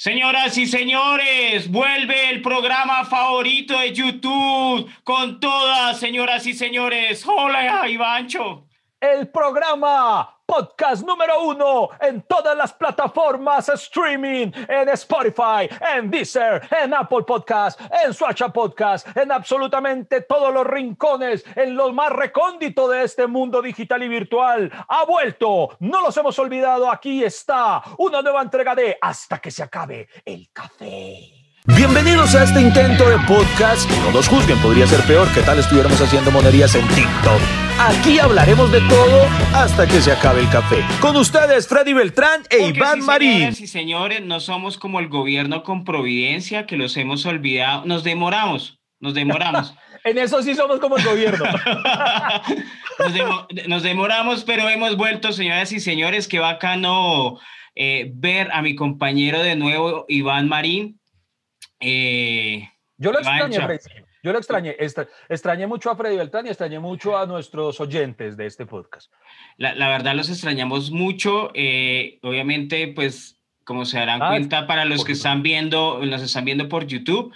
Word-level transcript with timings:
Señoras 0.00 0.56
y 0.56 0.68
señores, 0.68 1.68
vuelve 1.68 2.30
el 2.30 2.40
programa 2.40 3.04
favorito 3.04 3.76
de 3.80 3.92
YouTube 3.92 4.88
con 5.02 5.40
todas, 5.40 5.98
señoras 5.98 6.46
y 6.46 6.54
señores. 6.54 7.26
Hola, 7.26 7.88
Ivancho. 7.88 8.67
El 9.00 9.28
programa 9.28 10.38
podcast 10.44 11.06
número 11.06 11.44
uno 11.44 11.90
en 12.00 12.20
todas 12.22 12.56
las 12.56 12.72
plataformas 12.72 13.68
streaming, 13.68 14.50
en 14.66 14.88
Spotify, 14.88 15.68
en 15.94 16.10
Deezer, 16.10 16.66
en 16.82 16.92
Apple 16.92 17.22
Podcast, 17.22 17.80
en 18.04 18.12
Swatcha 18.12 18.48
Podcast, 18.48 19.06
en 19.16 19.30
absolutamente 19.30 20.22
todos 20.22 20.52
los 20.52 20.66
rincones, 20.66 21.44
en 21.54 21.76
lo 21.76 21.92
más 21.92 22.10
recóndito 22.10 22.88
de 22.88 23.04
este 23.04 23.28
mundo 23.28 23.62
digital 23.62 24.02
y 24.02 24.08
virtual. 24.08 24.72
Ha 24.88 25.04
vuelto, 25.04 25.76
no 25.78 26.00
los 26.00 26.16
hemos 26.16 26.36
olvidado, 26.40 26.90
aquí 26.90 27.22
está 27.22 27.80
una 27.98 28.20
nueva 28.20 28.42
entrega 28.42 28.74
de 28.74 28.98
Hasta 29.00 29.38
que 29.38 29.52
se 29.52 29.62
acabe 29.62 30.08
el 30.24 30.50
café. 30.52 31.37
Bienvenidos 31.76 32.34
a 32.34 32.44
este 32.44 32.60
intento 32.62 33.08
de 33.08 33.18
podcast. 33.26 33.88
No 34.04 34.12
nos 34.12 34.26
juzguen, 34.28 34.58
podría 34.58 34.86
ser 34.86 35.00
peor 35.02 35.32
que 35.32 35.42
tal 35.42 35.58
estuviéramos 35.58 36.00
haciendo 36.00 36.30
monerías 36.30 36.74
en 36.74 36.86
TikTok. 36.88 37.40
Aquí 37.78 38.18
hablaremos 38.18 38.72
de 38.72 38.80
todo 38.88 39.26
hasta 39.54 39.86
que 39.86 40.00
se 40.00 40.10
acabe 40.12 40.40
el 40.40 40.48
café. 40.48 40.84
Con 41.00 41.16
ustedes, 41.16 41.68
Freddy 41.68 41.92
Beltrán 41.92 42.42
e 42.50 42.58
Porque 42.58 42.78
Iván 42.78 43.00
sí, 43.00 43.06
Marín. 43.06 43.32
Señoras 43.32 43.60
y 43.60 43.66
señores, 43.66 44.24
no 44.24 44.40
somos 44.40 44.78
como 44.78 44.98
el 44.98 45.08
gobierno 45.08 45.62
con 45.62 45.84
providencia 45.84 46.66
que 46.66 46.76
los 46.76 46.96
hemos 46.96 47.24
olvidado. 47.26 47.84
Nos 47.84 48.02
demoramos, 48.04 48.80
nos 49.00 49.14
demoramos. 49.14 49.74
En 50.04 50.16
eso 50.16 50.40
sí 50.42 50.54
somos 50.54 50.78
como 50.78 50.96
el 50.96 51.04
gobierno. 51.04 51.44
nos, 52.98 53.12
demo- 53.12 53.46
nos 53.66 53.82
demoramos, 53.82 54.44
pero 54.44 54.68
hemos 54.70 54.96
vuelto, 54.96 55.32
señoras 55.32 55.72
y 55.72 55.80
señores. 55.80 56.28
Qué 56.28 56.38
bacano 56.38 57.38
eh, 57.74 58.10
ver 58.14 58.48
a 58.52 58.62
mi 58.62 58.74
compañero 58.76 59.42
de 59.42 59.56
nuevo, 59.56 60.06
Iván 60.08 60.48
Marín. 60.48 60.97
Eh, 61.80 62.68
Yo 62.96 63.12
lo 63.12 63.18
extrañé. 63.18 63.56
Freddy. 63.60 63.78
Yo 64.22 64.32
lo 64.32 64.38
extrañé. 64.38 64.74
Extra- 64.78 65.06
extrañé 65.28 65.66
mucho 65.66 65.90
a 65.90 65.96
Freddy 65.96 66.16
Beltrán 66.16 66.46
y 66.46 66.48
extrañé 66.48 66.80
mucho 66.80 67.16
a 67.16 67.24
nuestros 67.26 67.80
oyentes 67.80 68.36
de 68.36 68.46
este 68.46 68.66
podcast. 68.66 69.12
La, 69.56 69.74
la 69.74 69.88
verdad 69.88 70.14
los 70.14 70.28
extrañamos 70.28 70.90
mucho. 70.90 71.50
eh, 71.54 72.18
obviamente, 72.22 72.88
pues, 72.88 73.40
como 73.64 73.84
se 73.84 73.98
darán 73.98 74.22
Ah, 74.22 74.28
cuenta, 74.30 74.66
para 74.66 74.84
los 74.84 75.04
que 75.04 75.12
YouTube. 75.12 75.16
están 75.16 75.42
viendo, 75.42 76.00
nos 76.04 76.22
están 76.22 76.44
viendo 76.44 76.68
por 76.68 76.86
YouTube, 76.86 77.32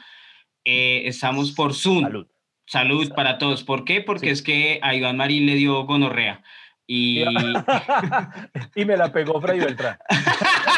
eh, 0.64 1.02
estamos 1.06 1.52
por 1.52 1.72
Zoom. 1.74 2.02
Salud. 2.02 2.26
Salud 2.66 3.12
para 3.14 3.38
todos. 3.38 3.62
¿Por 3.64 3.84
qué? 3.84 4.00
Porque 4.00 4.26
Sí. 4.28 4.32
es 4.32 4.42
que 4.42 4.78
a 4.82 4.94
Iván 4.94 5.16
Marín 5.16 5.46
le 5.46 5.54
dio 5.54 5.84
gonorrea. 5.84 6.42
Y 6.86 7.22
y 8.74 8.84
me 8.84 8.96
la 8.96 9.12
pegó 9.12 9.40
Freddy 9.40 9.60
Beltrán. 9.60 9.98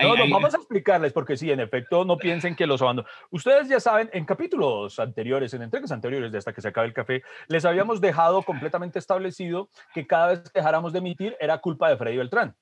No, 0.00 0.14
no, 0.16 0.28
vamos 0.30 0.54
a 0.54 0.58
explicarles 0.58 1.12
porque 1.12 1.36
sí, 1.36 1.50
en 1.50 1.58
efecto, 1.60 2.04
no 2.04 2.16
piensen 2.18 2.54
que 2.54 2.66
los 2.66 2.80
abandono. 2.82 3.08
Ustedes 3.30 3.68
ya 3.68 3.80
saben, 3.80 4.08
en 4.12 4.24
capítulos 4.24 4.98
anteriores, 5.00 5.52
en 5.54 5.62
entregas 5.62 5.90
anteriores 5.90 6.30
de 6.30 6.38
hasta 6.38 6.52
que 6.52 6.60
se 6.60 6.68
acabe 6.68 6.86
el 6.86 6.92
café, 6.94 7.22
les 7.48 7.64
habíamos 7.64 8.00
dejado 8.00 8.42
completamente 8.42 8.98
establecido 9.00 9.70
que 9.94 10.06
cada 10.06 10.28
vez 10.28 10.40
que 10.40 10.50
dejáramos 10.60 10.92
de 10.92 11.00
emitir 11.00 11.36
era 11.40 11.58
culpa 11.58 11.88
de 11.90 11.96
Freddy 11.96 12.16
Beltrán. 12.16 12.54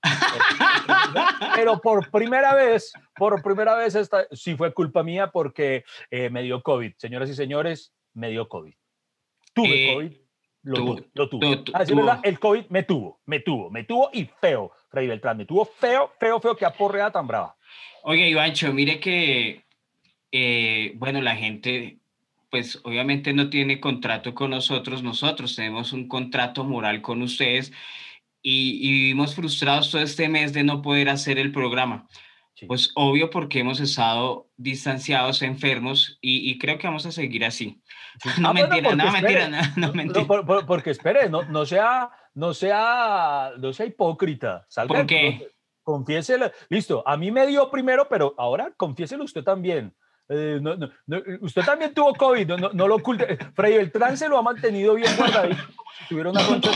Pero 1.54 1.78
por 1.80 2.10
primera 2.10 2.54
vez, 2.54 2.92
por 3.14 3.42
primera 3.42 3.74
vez, 3.74 3.94
esta 3.94 4.26
sí 4.32 4.56
fue 4.56 4.72
culpa 4.72 5.02
mía 5.02 5.30
porque 5.30 5.84
eh, 6.10 6.30
me 6.30 6.42
dio 6.42 6.62
COVID. 6.62 6.94
Señoras 6.96 7.28
y 7.30 7.34
señores, 7.34 7.92
me 8.14 8.30
dio 8.30 8.48
COVID. 8.48 8.74
Tuve 9.52 9.90
Eh, 9.90 9.94
COVID. 9.94 10.12
Lo 10.62 10.74
tu- 10.74 10.84
tuve, 10.96 11.08
lo 11.14 11.28
tuve. 11.28 11.56
tu- 11.58 11.64
tu- 11.64 11.72
Ah. 11.76 11.84
¿verdad? 11.94 12.20
El 12.24 12.40
COVID 12.40 12.64
me 12.70 12.82
tuvo, 12.82 13.20
me 13.24 13.38
tuvo, 13.40 13.70
me 13.70 13.84
tuvo 13.84 14.10
y 14.12 14.24
feo, 14.40 14.72
Freddy 14.88 15.08
Beltrán, 15.08 15.36
me 15.36 15.44
tuvo 15.44 15.64
feo, 15.64 16.12
feo, 16.18 16.40
feo, 16.40 16.56
que 16.56 16.64
aporrea 16.64 17.10
tan 17.10 17.26
brava. 17.26 17.56
Oye, 18.02 18.28
Ivancho, 18.28 18.72
mire 18.72 19.00
que, 19.00 19.64
eh, 20.32 20.92
bueno, 20.96 21.20
la 21.20 21.36
gente, 21.36 21.98
pues 22.50 22.80
obviamente 22.84 23.32
no 23.32 23.50
tiene 23.50 23.80
contrato 23.80 24.34
con 24.34 24.50
nosotros, 24.50 25.02
nosotros 25.02 25.56
tenemos 25.56 25.92
un 25.92 26.06
contrato 26.08 26.64
moral 26.64 27.02
con 27.02 27.22
ustedes 27.22 27.72
y, 28.42 28.78
y 28.88 28.92
vivimos 28.92 29.34
frustrados 29.34 29.90
todo 29.90 30.02
este 30.02 30.28
mes 30.28 30.52
de 30.52 30.62
no 30.62 30.82
poder 30.82 31.08
hacer 31.08 31.38
el 31.38 31.50
programa. 31.52 32.06
Sí. 32.54 32.64
Pues 32.64 32.90
obvio 32.94 33.28
porque 33.28 33.58
hemos 33.58 33.80
estado 33.80 34.48
distanciados, 34.56 35.42
enfermos 35.42 36.16
y, 36.22 36.48
y 36.50 36.56
creo 36.58 36.78
que 36.78 36.86
vamos 36.86 37.04
a 37.04 37.12
seguir 37.12 37.44
así. 37.44 37.80
No 38.40 38.48
Ah, 38.48 38.52
bueno, 38.52 38.68
mentira, 38.70 38.94
no 38.96 39.04
porque 39.04 39.20
mentira, 39.20 39.48
no, 39.48 39.88
no 39.88 39.92
mentira. 39.92 40.20
No, 40.22 40.46
por- 40.46 40.64
porque 40.66 40.90
espere, 40.90 41.28
no, 41.28 41.42
no 41.42 41.66
sea, 41.66 42.08
no 42.36 42.52
sea, 42.54 43.52
no 43.58 43.72
sea 43.72 43.86
hipócrita. 43.86 44.64
Salga, 44.68 44.94
¿Por 44.98 45.06
qué? 45.06 45.48
Confiéselo. 45.82 46.50
Listo, 46.68 47.02
a 47.06 47.16
mí 47.16 47.30
me 47.30 47.46
dio 47.46 47.70
primero, 47.70 48.06
pero 48.08 48.34
ahora 48.36 48.72
confiéselo 48.76 49.24
usted 49.24 49.42
también. 49.42 49.92
Eh, 50.28 50.58
no, 50.60 50.76
no, 50.76 50.90
no, 51.06 51.22
usted 51.40 51.62
también 51.62 51.94
tuvo 51.94 52.12
COVID, 52.14 52.46
no, 52.48 52.56
no, 52.58 52.70
no 52.72 52.88
lo 52.88 52.96
oculte. 52.96 53.38
Freddy 53.54 53.76
Beltrán 53.76 54.16
se 54.18 54.28
lo 54.28 54.36
ha 54.36 54.42
mantenido 54.42 54.94
bien 54.94 55.10
guardadito, 55.16 55.62
tuviera 56.08 56.30
una 56.30 56.44
concha. 56.46 56.70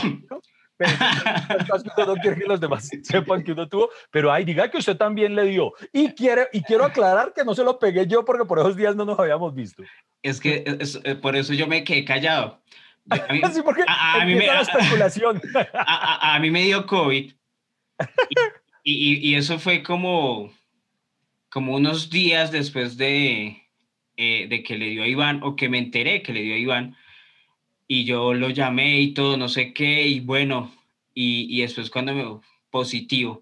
Pero 0.77 2.07
no 2.07 2.15
quiere 2.15 2.37
que 2.37 2.45
los 2.47 2.59
demás 2.59 2.89
sepan 3.03 3.43
que 3.43 3.51
uno 3.51 3.67
tuvo, 3.69 3.89
pero 4.09 4.31
ay, 4.31 4.45
diga 4.45 4.71
que 4.71 4.77
usted 4.79 4.97
también 4.97 5.35
le 5.35 5.43
dio. 5.43 5.73
Y, 5.93 6.13
quiere, 6.13 6.47
y 6.53 6.63
quiero 6.63 6.85
aclarar 6.85 7.33
que 7.33 7.43
no 7.43 7.53
se 7.53 7.63
lo 7.63 7.77
pegué 7.77 8.07
yo 8.07 8.25
porque 8.25 8.45
por 8.45 8.57
esos 8.59 8.75
días 8.75 8.95
no 8.95 9.05
nos 9.05 9.19
habíamos 9.19 9.53
visto. 9.53 9.83
Es 10.23 10.39
que 10.39 10.63
es- 10.79 10.99
eh, 11.03 11.15
por 11.15 11.35
eso 11.35 11.53
yo 11.53 11.67
me 11.67 11.83
quedé 11.83 12.03
callado. 12.05 12.61
A 13.11 13.27
mí, 13.33 13.41
Sí, 13.53 13.61
porque 13.63 13.83
a- 13.87 14.21
a 14.21 14.25
mí 14.25 14.35
me- 14.35 14.47
la 14.47 14.61
especulación. 14.61 15.41
a, 15.73 15.79
a- 16.31 16.35
a 16.35 16.39
mí 16.39 16.49
me 16.51 16.63
dio 16.63 16.85
COVID 16.85 17.31
y, 18.83 18.93
y- 18.93 19.29
y 19.29 19.35
eso 19.35 19.59
fue 19.59 19.83
como, 19.83 20.51
como 21.49 21.75
unos 21.75 22.09
días 22.09 22.51
después 22.51 22.97
de, 22.97 23.63
eh, 24.17 24.47
de 24.49 24.63
que 24.63 24.77
le 24.77 24.87
dio 24.89 25.03
a 25.03 25.07
Iván 25.07 25.41
o 25.43 25.55
que 25.55 25.69
me 25.69 25.77
enteré 25.77 26.21
que 26.23 26.33
le 26.33 26.41
dio 26.41 26.55
a 26.55 26.57
Iván 26.57 26.95
y 27.87 28.05
yo 28.05 28.33
lo 28.33 28.49
llamé 28.49 29.01
y 29.01 29.13
todo, 29.13 29.35
no 29.37 29.49
sé 29.49 29.73
qué, 29.73 30.07
y 30.07 30.21
bueno, 30.21 30.73
y, 31.13 31.47
y 31.55 31.61
después 31.61 31.89
cuando 31.89 32.13
me 32.13 32.39
positivo. 32.69 33.41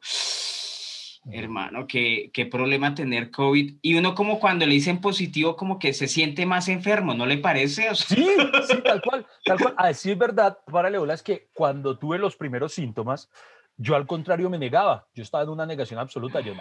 Hermano, 1.31 1.85
qué, 1.87 2.31
qué 2.33 2.45
problema 2.45 2.95
tener 2.95 3.31
COVID. 3.31 3.77
Y 3.81 3.95
uno 3.95 4.15
como 4.15 4.39
cuando 4.39 4.65
le 4.65 4.73
dicen 4.73 5.01
positivo, 5.01 5.55
como 5.55 5.79
que 5.79 5.93
se 5.93 6.07
siente 6.07 6.45
más 6.45 6.67
enfermo, 6.67 7.13
¿no 7.13 7.25
le 7.25 7.37
parece? 7.37 7.89
O 7.89 7.95
sea, 7.95 8.17
Sí, 8.17 8.27
sí, 8.67 8.77
tal 8.83 9.01
cual, 9.01 9.25
tal 9.45 9.59
cual. 9.59 9.73
A 9.77 9.87
decir 9.87 10.15
verdad, 10.17 10.57
para 10.71 10.89
Leola, 10.89 11.13
es 11.13 11.23
que 11.23 11.49
cuando 11.53 11.97
tuve 11.97 12.17
los 12.17 12.35
primeros 12.35 12.73
síntomas, 12.73 13.29
yo 13.77 13.95
al 13.95 14.05
contrario 14.05 14.49
me 14.49 14.57
negaba. 14.57 15.07
Yo 15.13 15.23
estaba 15.23 15.43
en 15.43 15.49
una 15.49 15.65
negación 15.65 15.99
absoluta. 15.99 16.41
Yo, 16.41 16.53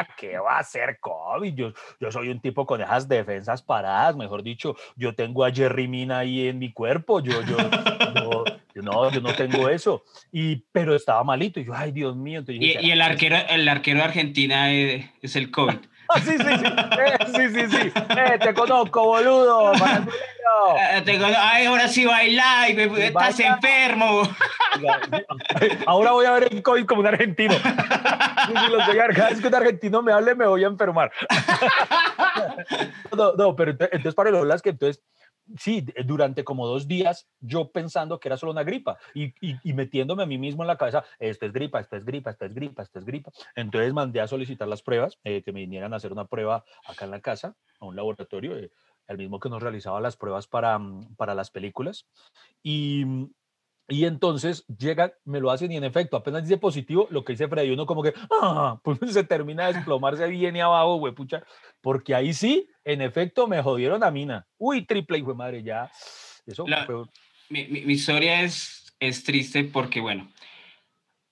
ah, 0.00 0.08
¿qué 0.16 0.38
va 0.38 0.58
a 0.58 0.64
ser 0.64 0.98
COVID? 1.00 1.54
Yo, 1.54 1.72
yo 2.00 2.10
soy 2.10 2.28
un 2.28 2.40
tipo 2.40 2.66
con 2.66 2.80
esas 2.80 3.08
defensas 3.08 3.62
paradas, 3.62 4.16
mejor 4.16 4.42
dicho, 4.42 4.76
yo 4.96 5.14
tengo 5.14 5.44
a 5.44 5.50
Jerry 5.50 5.88
Mina 5.88 6.18
ahí 6.18 6.48
en 6.48 6.58
mi 6.58 6.72
cuerpo. 6.72 7.20
Yo, 7.20 7.40
yo, 7.42 7.56
yo, 8.14 8.44
yo 8.74 8.82
no, 8.82 9.10
yo 9.10 9.20
no 9.20 9.34
tengo 9.34 9.68
eso. 9.68 10.04
Y, 10.32 10.56
pero 10.72 10.94
estaba 10.94 11.22
malito. 11.24 11.60
Y 11.60 11.64
yo, 11.64 11.74
ay, 11.74 11.92
Dios 11.92 12.16
mío. 12.16 12.40
Entonces 12.40 12.62
y, 12.62 12.66
dije, 12.66 12.80
y 12.82 12.90
el 12.90 12.98
"¿Será 12.98 13.06
que 13.06 13.12
arquero, 13.12 13.36
el 13.48 13.68
arquero 13.68 13.98
de 13.98 14.04
Argentina 14.04 14.72
eh, 14.72 15.12
es 15.22 15.36
el 15.36 15.50
COVID. 15.50 15.78
Ah, 16.14 16.20
sí, 16.20 16.36
sí, 16.38 16.44
sí. 16.44 16.64
Eh, 16.64 17.16
sí, 17.34 17.48
sí, 17.54 17.70
sí. 17.70 17.92
Eh, 18.16 18.38
te 18.40 18.54
conozco, 18.54 19.04
boludo. 19.04 19.72
Ah, 19.74 21.02
te 21.04 21.18
Ay, 21.36 21.66
ahora 21.66 21.88
sí 21.88 22.04
baila 22.06 22.68
y 22.68 22.74
me- 22.74 22.84
estás 23.06 23.36
baila. 23.38 23.54
enfermo. 23.54 24.22
Ahora 25.86 26.12
voy 26.12 26.26
a 26.26 26.32
ver 26.32 26.48
el 26.52 26.62
COVID 26.62 26.86
como 26.86 27.00
un 27.00 27.08
argentino. 27.08 27.54
Cada 29.14 29.30
vez 29.30 29.40
que 29.40 29.48
un 29.48 29.54
argentino 29.54 30.02
me 30.02 30.12
hable, 30.12 30.34
me 30.34 30.46
voy 30.46 30.64
a 30.64 30.68
enfermar. 30.68 31.10
No, 33.16 33.32
no, 33.34 33.56
pero 33.56 33.72
ent- 33.72 33.88
entonces 33.92 34.14
para 34.14 34.30
los 34.30 34.60
que 34.62 34.70
entonces, 34.70 35.02
sí, 35.58 35.84
durante 36.04 36.44
como 36.44 36.66
dos 36.66 36.88
días, 36.88 37.28
yo 37.40 37.70
pensando 37.70 38.18
que 38.18 38.28
era 38.28 38.36
solo 38.36 38.52
una 38.52 38.64
gripa 38.64 38.98
y, 39.14 39.32
metiéndome 39.72 40.22
a 40.22 40.26
mí 40.26 40.38
mismo 40.38 40.62
en 40.62 40.68
la 40.68 40.76
cabeza, 40.76 41.04
esto 41.18 41.46
es 41.46 41.52
gripa, 41.52 41.80
esto 41.80 41.96
es 41.96 42.04
gripa, 42.04 42.30
esto 42.30 42.44
es 42.46 42.54
gripa, 42.54 42.82
esto 42.82 42.98
es 42.98 43.04
gripa. 43.04 43.32
Entonces 43.54 43.92
mandé 43.92 44.20
a 44.20 44.28
solicitar 44.28 44.68
las 44.68 44.82
pruebas, 44.82 45.18
eh, 45.24 45.42
que 45.42 45.52
me 45.52 45.60
vinieran 45.60 45.92
a 45.92 45.96
hacer 45.96 46.12
una 46.12 46.26
prueba 46.26 46.64
acá 46.86 47.04
en 47.04 47.10
la 47.10 47.20
casa, 47.20 47.56
a 47.80 47.86
un 47.86 47.96
laboratorio, 47.96 48.58
eh, 48.58 48.70
el 49.08 49.18
mismo 49.18 49.38
que 49.38 49.48
nos 49.48 49.62
realizaba 49.62 50.00
las 50.00 50.16
pruebas 50.16 50.46
para, 50.46 50.78
mm, 50.78 51.14
para 51.16 51.34
las 51.34 51.50
películas. 51.50 52.06
Y, 52.62 53.04
mm, 53.04 53.30
y 53.88 54.04
entonces 54.04 54.64
llegan, 54.78 55.12
me 55.24 55.38
lo 55.40 55.50
hacen 55.50 55.70
y 55.70 55.76
en 55.76 55.84
efecto, 55.84 56.16
apenas 56.16 56.42
dice 56.42 56.56
positivo, 56.58 57.06
lo 57.10 57.24
que 57.24 57.34
dice 57.34 57.46
Freddy, 57.48 57.70
uno 57.70 57.86
como 57.86 58.02
que 58.02 58.12
¡ah! 58.42 58.80
pues 58.84 58.98
se 59.08 59.24
termina 59.24 59.66
de 59.68 59.74
desplomarse 59.74 60.26
bien 60.28 60.56
y 60.56 60.60
abajo, 60.60 60.96
güey, 60.96 61.14
pucha, 61.14 61.44
porque 61.80 62.14
ahí 62.14 62.32
sí, 62.34 62.68
en 62.84 63.00
efecto, 63.02 63.46
me 63.46 63.62
jodieron 63.62 64.02
a 64.02 64.10
mina. 64.10 64.46
Uy, 64.58 64.84
triple, 64.86 65.18
hijo 65.18 65.28
de 65.30 65.34
madre, 65.36 65.62
ya. 65.62 65.90
Eso 66.46 66.66
La- 66.66 66.84
fue- 66.84 67.04
Mi, 67.48 67.64
mi- 67.68 67.82
mi 67.82 67.92
historia 67.92 68.42
es, 68.42 68.92
es 68.98 69.22
triste 69.22 69.62
porque, 69.64 70.00
bueno, 70.00 70.28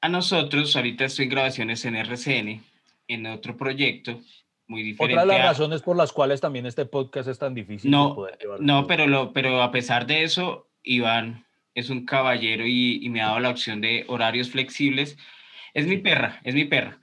a 0.01 0.09
nosotros, 0.09 0.77
ahorita 0.77 1.07
estoy 1.07 1.25
en 1.25 1.31
grabaciones 1.31 1.85
en 1.85 1.97
RCN, 1.97 2.63
en 3.09 3.27
otro 3.27 3.57
proyecto 3.57 4.21
muy 4.67 4.83
diferente. 4.83 5.15
otra 5.21 5.23
de 5.35 5.39
las 5.41 5.47
a- 5.47 5.51
razones 5.51 5.83
por 5.83 5.97
las 5.97 6.13
cuales 6.13 6.41
también 6.41 6.67
este 6.67 6.87
podcast 6.87 7.29
es 7.29 7.39
tan 7.39 7.53
difícil 7.55 7.91
No, 7.91 8.15
poder 8.15 8.39
no, 8.61 8.87
pero, 8.87 9.07
lo, 9.07 9.33
pero 9.33 9.63
a 9.63 9.71
pesar 9.71 10.07
de 10.07 10.23
eso, 10.23 10.69
Iván 10.83 11.45
es 11.75 11.91
un 11.91 12.05
caballero 12.05 12.67
y, 12.67 13.05
y 13.05 13.09
me 13.11 13.21
ha 13.21 13.27
dado 13.27 13.41
la 13.41 13.51
opción 13.51 13.81
de 13.81 14.05
horarios 14.09 14.51
flexibles. 14.51 15.17
Es 15.75 15.89
mi 15.89 15.97
perra, 15.97 16.41
es 16.45 16.55
mi 16.55 16.67
perra. 16.67 17.01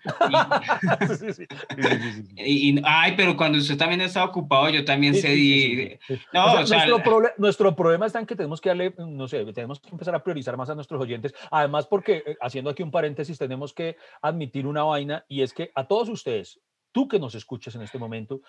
Y, 2.37 2.81
ay, 2.85 3.13
pero 3.17 3.35
cuando 3.35 3.57
usted 3.57 3.77
también 3.77 3.99
está 3.99 4.23
ocupado, 4.23 4.69
yo 4.69 4.85
también 4.85 5.13
sé. 5.13 5.99
No, 6.31 6.53
o 6.53 6.65
sea, 6.65 6.87
nuestro, 6.87 7.21
nuestro, 7.37 7.75
problema 7.75 8.05
está 8.05 8.19
en 8.19 8.25
que 8.25 8.35
tenemos 8.35 8.61
que 8.61 8.69
darle, 8.69 8.93
no 8.97 9.27
sé, 9.27 9.43
tenemos 9.53 9.81
que 9.81 9.89
empezar 9.89 10.15
a 10.15 10.23
priorizar 10.23 10.55
más 10.55 10.69
a 10.69 10.75
nuestros 10.75 11.01
oyentes. 11.01 11.33
Además, 11.51 11.85
porque, 11.85 12.23
eh, 12.25 12.37
haciendo 12.39 12.69
aquí 12.69 12.81
un 12.81 12.91
paréntesis, 12.91 13.37
tenemos 13.37 13.73
que 13.73 13.97
admitir 14.21 14.65
una 14.65 14.83
vaina 14.83 15.25
y 15.27 15.41
es 15.41 15.53
que 15.53 15.71
a 15.75 15.85
todos 15.85 16.07
ustedes, 16.07 16.61
tú 16.93 17.09
que 17.09 17.19
nos 17.19 17.35
escuchas 17.35 17.75
en 17.75 17.81
este 17.81 17.99
momento, 17.99 18.41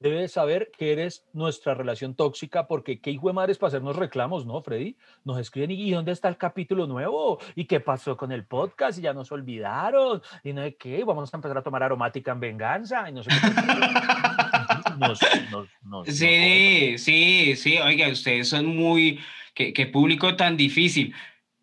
debes 0.00 0.32
saber 0.32 0.70
que 0.76 0.92
eres 0.92 1.26
nuestra 1.32 1.74
relación 1.74 2.14
tóxica, 2.14 2.66
porque 2.66 3.00
qué 3.00 3.10
hijo 3.10 3.28
de 3.28 3.34
madres 3.34 3.58
para 3.58 3.68
hacernos 3.68 3.96
reclamos, 3.96 4.46
¿no, 4.46 4.62
Freddy? 4.62 4.96
Nos 5.24 5.38
escriben, 5.38 5.70
¿y 5.70 5.90
dónde 5.90 6.12
está 6.12 6.28
el 6.28 6.38
capítulo 6.38 6.86
nuevo? 6.86 7.38
¿Y 7.54 7.66
qué 7.66 7.80
pasó 7.80 8.16
con 8.16 8.32
el 8.32 8.46
podcast? 8.46 8.98
Y 8.98 9.02
ya 9.02 9.12
nos 9.12 9.30
olvidaron. 9.30 10.22
¿Y 10.42 10.54
no 10.54 10.62
de 10.62 10.74
qué? 10.74 11.04
Vamos 11.04 11.32
a 11.32 11.36
empezar 11.36 11.58
a 11.58 11.62
tomar 11.62 11.82
aromática 11.82 12.32
en 12.32 12.40
venganza. 12.40 13.08
Y 13.08 13.12
no 13.12 13.22
sé 13.22 13.30
sí, 16.06 16.98
sí, 16.98 17.56
sí. 17.56 17.78
Oiga, 17.78 18.08
ustedes 18.08 18.48
son 18.48 18.66
muy... 18.66 19.20
Qué, 19.54 19.74
qué 19.74 19.86
público 19.86 20.36
tan 20.36 20.56
difícil. 20.56 21.14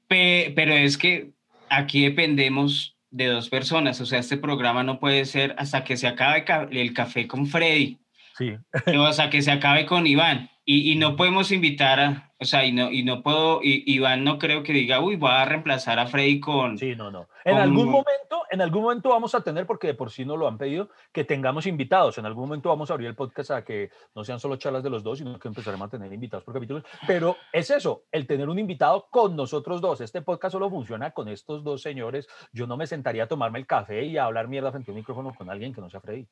pero 0.07 0.73
es 0.73 0.97
que 0.97 1.31
aquí 1.69 2.03
dependemos 2.03 2.95
de 3.09 3.25
dos 3.25 3.49
personas. 3.49 3.99
O 3.99 4.05
sea, 4.05 4.19
este 4.19 4.37
programa 4.37 4.83
no 4.83 4.99
puede 4.99 5.25
ser 5.25 5.55
hasta 5.57 5.83
que 5.83 5.97
se 5.97 6.05
acabe 6.05 6.45
el 6.71 6.93
café 6.93 7.27
con 7.27 7.47
Freddy. 7.47 7.97
Sí. 8.37 8.55
O 8.97 9.13
sea, 9.13 9.29
que 9.29 9.41
se 9.41 9.51
acabe 9.51 9.85
con 9.85 10.05
Iván. 10.07 10.49
Y, 10.69 10.91
y, 10.91 10.95
no 10.97 11.15
podemos 11.15 11.53
invitar 11.53 11.99
a, 12.01 12.33
o 12.39 12.43
sea, 12.43 12.65
y 12.65 12.73
no, 12.73 12.91
y 12.91 13.01
no 13.01 13.23
puedo, 13.23 13.61
y, 13.63 13.83
Iván 13.87 14.25
no 14.25 14.37
creo 14.37 14.63
que 14.63 14.73
diga, 14.73 14.99
uy, 14.99 15.15
voy 15.15 15.31
a 15.31 15.45
reemplazar 15.45 15.97
a 15.97 16.07
Freddy 16.07 16.41
con... 16.41 16.77
Sí, 16.77 16.93
no, 16.93 17.09
no. 17.09 17.29
En 17.45 17.55
algún 17.55 17.89
momento, 17.89 18.43
en 18.51 18.59
algún 18.61 18.83
momento 18.83 19.09
vamos 19.09 19.33
a 19.33 19.39
tener, 19.41 19.65
porque 19.65 19.87
de 19.87 19.93
por 19.93 20.11
sí 20.11 20.25
no 20.25 20.35
lo 20.35 20.45
han 20.45 20.57
pedido, 20.57 20.89
que 21.13 21.23
tengamos 21.23 21.65
invitados. 21.67 22.17
En 22.17 22.25
algún 22.25 22.49
momento 22.49 22.67
vamos 22.67 22.91
a 22.91 22.95
abrir 22.95 23.07
el 23.07 23.15
podcast 23.15 23.51
a 23.51 23.63
que 23.63 23.91
no 24.13 24.25
sean 24.25 24.41
solo 24.41 24.57
charlas 24.57 24.83
de 24.83 24.89
los 24.89 25.03
dos, 25.03 25.19
sino 25.19 25.39
que 25.39 25.47
empezaremos 25.47 25.87
a 25.87 25.89
tener 25.89 26.11
invitados 26.11 26.43
por 26.43 26.53
capítulos. 26.53 26.83
Pero 27.07 27.37
es 27.53 27.71
eso, 27.71 28.03
el 28.11 28.27
tener 28.27 28.49
un 28.49 28.59
invitado 28.59 29.07
con 29.09 29.37
nosotros 29.37 29.79
dos. 29.79 30.01
Este 30.01 30.21
podcast 30.21 30.51
solo 30.51 30.69
funciona 30.69 31.11
con 31.11 31.29
estos 31.29 31.63
dos 31.63 31.81
señores. 31.81 32.27
Yo 32.51 32.67
no 32.67 32.75
me 32.75 32.87
sentaría 32.87 33.23
a 33.23 33.27
tomarme 33.27 33.59
el 33.59 33.65
café 33.65 34.03
y 34.03 34.17
a 34.17 34.25
hablar 34.25 34.49
mierda 34.49 34.71
frente 34.71 34.91
a 34.91 34.93
un 34.93 34.97
micrófono 34.97 35.33
con 35.33 35.49
alguien 35.49 35.73
que 35.73 35.79
no 35.79 35.89
sea 35.89 36.01
Freddy. 36.01 36.27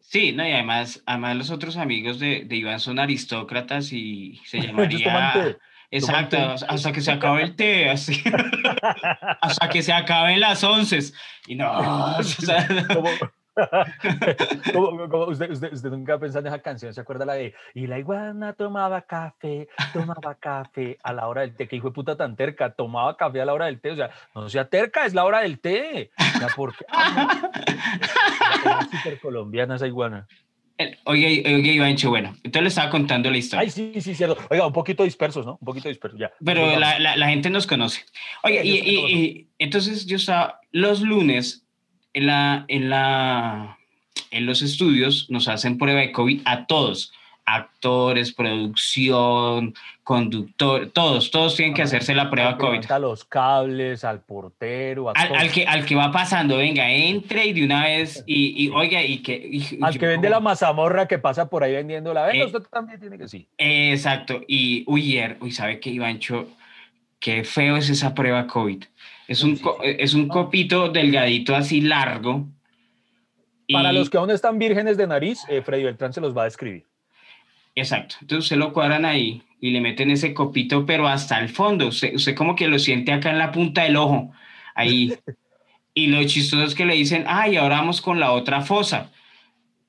Sí, 0.00 0.32
no, 0.32 0.46
y 0.46 0.52
además, 0.52 1.02
además 1.06 1.36
los 1.36 1.50
otros 1.50 1.76
amigos 1.76 2.18
de, 2.18 2.44
de 2.44 2.56
Iván 2.56 2.80
son 2.80 2.98
aristócratas 2.98 3.92
y 3.92 4.40
se 4.46 4.60
llamaría... 4.66 5.56
Exacto, 5.90 6.36
hasta 6.68 6.92
que 6.92 7.00
se 7.00 7.10
acabe 7.10 7.42
el 7.42 7.56
té, 7.56 7.88
así. 7.88 8.22
hasta 9.40 9.68
que 9.70 9.82
se 9.82 9.92
acaben 9.92 10.38
las 10.38 10.62
once. 10.62 10.98
Y 11.46 11.54
no, 11.54 11.72
o 12.18 12.22
sea, 12.22 12.68
usted, 15.28 15.50
usted, 15.50 15.72
usted, 15.72 15.90
nunca 15.90 16.18
pensado 16.18 16.46
en 16.46 16.52
esa 16.52 16.62
canción, 16.62 16.94
¿se 16.94 17.00
acuerda 17.00 17.24
la 17.24 17.34
de 17.34 17.54
y 17.74 17.86
la 17.86 17.98
iguana 17.98 18.52
tomaba 18.52 19.02
café, 19.02 19.68
tomaba 19.92 20.34
café 20.36 20.98
a 21.02 21.12
la 21.12 21.26
hora 21.28 21.42
del 21.42 21.54
té? 21.54 21.66
Que 21.66 21.76
hijo 21.76 21.88
de 21.88 21.94
puta 21.94 22.16
tan 22.16 22.36
terca, 22.36 22.72
tomaba 22.72 23.16
café 23.16 23.40
a 23.40 23.44
la 23.44 23.54
hora 23.54 23.66
del 23.66 23.80
té, 23.80 23.90
o 23.90 23.96
sea, 23.96 24.10
no 24.34 24.48
sea 24.48 24.68
terca, 24.68 25.06
es 25.06 25.14
la 25.14 25.24
hora 25.24 25.40
del 25.40 25.58
té. 25.60 26.10
O 26.18 26.38
sea, 26.38 26.48
porque 26.54 26.84
es 28.64 28.90
súper 28.90 29.20
colombiana 29.20 29.76
esa 29.76 29.86
iguana. 29.86 30.26
Oye, 31.06 31.42
oye, 31.44 31.72
Ivancho, 31.72 32.10
bueno, 32.10 32.36
entonces 32.36 32.62
le 32.62 32.68
estaba 32.68 32.90
contando 32.90 33.28
la 33.30 33.38
historia. 33.38 33.62
Ay, 33.62 33.70
sí, 33.70 34.00
sí, 34.00 34.14
cierto. 34.14 34.38
Oiga, 34.48 34.64
un 34.64 34.72
poquito 34.72 35.02
dispersos, 35.02 35.44
¿no? 35.44 35.58
Un 35.60 35.64
poquito 35.64 35.88
dispersos, 35.88 36.20
ya. 36.20 36.30
Pero 36.44 36.78
la, 36.78 37.00
la, 37.00 37.16
la, 37.16 37.28
gente 37.28 37.50
nos 37.50 37.66
conoce. 37.66 38.04
Oye, 38.44 38.60
y, 38.64 38.78
y, 38.78 39.14
y, 39.14 39.48
entonces 39.58 40.06
yo 40.06 40.16
estaba, 40.16 40.60
los 40.70 41.00
lunes 41.00 41.67
en, 42.18 42.26
la, 42.26 42.64
en, 42.68 42.90
la, 42.90 43.78
en 44.30 44.46
los 44.46 44.62
estudios 44.62 45.26
nos 45.30 45.48
hacen 45.48 45.78
prueba 45.78 46.00
de 46.00 46.12
COVID 46.12 46.42
a 46.44 46.66
todos, 46.66 47.12
actores, 47.44 48.32
producción, 48.32 49.72
conductor, 50.02 50.90
todos, 50.90 51.30
todos 51.30 51.54
tienen 51.54 51.74
que 51.74 51.82
hacerse 51.82 52.14
la 52.14 52.28
prueba 52.28 52.58
COVID. 52.58 52.90
A 52.90 52.98
los 52.98 53.24
cables, 53.24 54.04
al 54.04 54.20
portero, 54.20 55.12
al, 55.14 55.50
que, 55.52 55.64
al 55.64 55.86
que 55.86 55.94
va 55.94 56.10
pasando, 56.10 56.56
venga, 56.56 56.90
entre 56.90 57.46
y 57.46 57.52
de 57.52 57.64
una 57.64 57.84
vez, 57.84 58.24
y, 58.26 58.68
oiga, 58.70 59.02
y 59.02 59.18
que... 59.18 59.78
al 59.80 59.96
que 59.96 60.06
vende 60.06 60.28
la 60.28 60.40
mazamorra 60.40 61.06
que 61.06 61.18
pasa 61.18 61.48
por 61.48 61.62
ahí 61.62 61.72
vendiendo 61.72 62.12
la 62.12 62.26
venta, 62.26 62.42
eh, 62.42 62.46
usted 62.46 62.62
también 62.70 62.98
tiene 63.00 63.16
que 63.16 63.28
sí. 63.28 63.46
exacto, 63.56 64.40
y 64.48 64.82
uy, 64.88 65.22
uy, 65.40 65.52
¿sabe 65.52 65.78
qué, 65.78 65.90
Ivancho? 65.90 66.48
Qué 67.20 67.44
feo 67.44 67.76
es 67.76 67.88
esa 67.88 68.14
prueba 68.14 68.46
COVID. 68.46 68.84
Es 69.28 69.42
un, 69.42 69.60
es 69.82 70.14
un 70.14 70.26
copito 70.26 70.88
delgadito 70.88 71.54
así 71.54 71.82
largo. 71.82 72.46
Para 73.70 73.92
los 73.92 74.08
que 74.08 74.16
aún 74.16 74.30
están 74.30 74.58
vírgenes 74.58 74.96
de 74.96 75.06
nariz, 75.06 75.42
eh, 75.48 75.60
Freddy 75.60 75.84
Beltrán 75.84 76.14
se 76.14 76.22
los 76.22 76.34
va 76.34 76.42
a 76.42 76.44
describir. 76.46 76.86
Exacto. 77.74 78.16
Entonces 78.22 78.48
se 78.48 78.56
lo 78.56 78.72
cuadran 78.72 79.04
ahí 79.04 79.42
y 79.60 79.70
le 79.70 79.82
meten 79.82 80.10
ese 80.10 80.32
copito, 80.32 80.86
pero 80.86 81.06
hasta 81.06 81.38
el 81.40 81.50
fondo. 81.50 81.88
Usted, 81.88 82.14
usted 82.14 82.34
como 82.34 82.56
que 82.56 82.68
lo 82.68 82.78
siente 82.78 83.12
acá 83.12 83.30
en 83.30 83.38
la 83.38 83.52
punta 83.52 83.82
del 83.82 83.96
ojo. 83.96 84.32
Ahí. 84.74 85.14
y 85.94 86.06
lo 86.06 86.24
chistoso 86.24 86.64
es 86.64 86.74
que 86.74 86.86
le 86.86 86.94
dicen, 86.94 87.26
ay, 87.28 87.56
ahora 87.56 87.80
vamos 87.80 88.00
con 88.00 88.18
la 88.18 88.32
otra 88.32 88.62
fosa. 88.62 89.10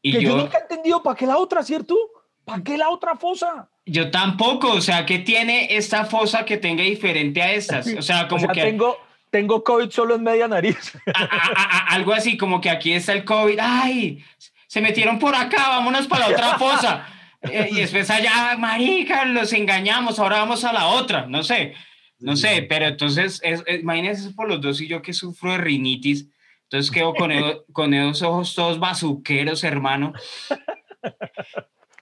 Y 0.01 0.11
yo, 0.11 0.19
yo 0.19 0.37
nunca 0.37 0.57
he 0.57 0.61
entendido 0.61 1.01
para 1.01 1.15
qué 1.15 1.25
la 1.25 1.37
otra, 1.37 1.63
¿cierto? 1.63 1.95
¿Para 2.43 2.61
qué 2.61 2.77
la 2.77 2.89
otra 2.89 3.15
fosa? 3.15 3.69
Yo 3.85 4.11
tampoco, 4.11 4.73
o 4.73 4.81
sea, 4.81 5.05
¿qué 5.05 5.19
tiene 5.19 5.75
esta 5.77 6.03
fosa 6.03 6.43
que 6.43 6.57
tenga 6.57 6.83
diferente 6.83 7.41
a 7.41 7.53
estas? 7.53 7.87
O 7.97 8.01
sea, 8.01 8.27
como 8.27 8.49
que... 8.49 8.61
Tengo, 8.61 8.97
tengo 9.29 9.63
COVID 9.63 9.89
solo 9.89 10.15
en 10.15 10.23
media 10.23 10.47
nariz. 10.47 10.93
algo 11.87 12.13
así 12.13 12.37
como 12.37 12.61
que 12.61 12.69
aquí 12.69 12.93
está 12.93 13.13
el 13.13 13.23
COVID. 13.23 13.59
¡Ay! 13.61 14.23
Se 14.67 14.81
metieron 14.81 15.19
por 15.19 15.35
acá, 15.35 15.69
vámonos 15.69 16.07
para 16.07 16.27
la 16.27 16.33
otra 16.33 16.57
fosa. 16.59 17.07
Eh, 17.41 17.69
y 17.71 17.75
después 17.75 18.09
allá, 18.09 18.55
marica, 18.57 19.25
los 19.25 19.53
engañamos, 19.53 20.19
ahora 20.19 20.39
vamos 20.39 20.63
a 20.65 20.73
la 20.73 20.87
otra. 20.87 21.25
No 21.25 21.43
sé, 21.43 21.73
no 22.19 22.35
sé, 22.35 22.65
pero 22.67 22.87
entonces, 22.87 23.39
es, 23.43 23.63
imagínense 23.67 24.31
por 24.31 24.49
los 24.49 24.59
dos 24.59 24.81
y 24.81 24.87
yo 24.87 25.01
que 25.01 25.13
sufro 25.13 25.53
de 25.53 25.59
rinitis. 25.59 26.27
Entonces 26.63 26.91
quedo 26.91 27.13
con, 27.13 27.31
con 27.73 27.93
esos 27.93 28.21
ojos 28.23 28.55
todos 28.55 28.79
bazuqueros, 28.79 29.63
hermano. 29.63 30.13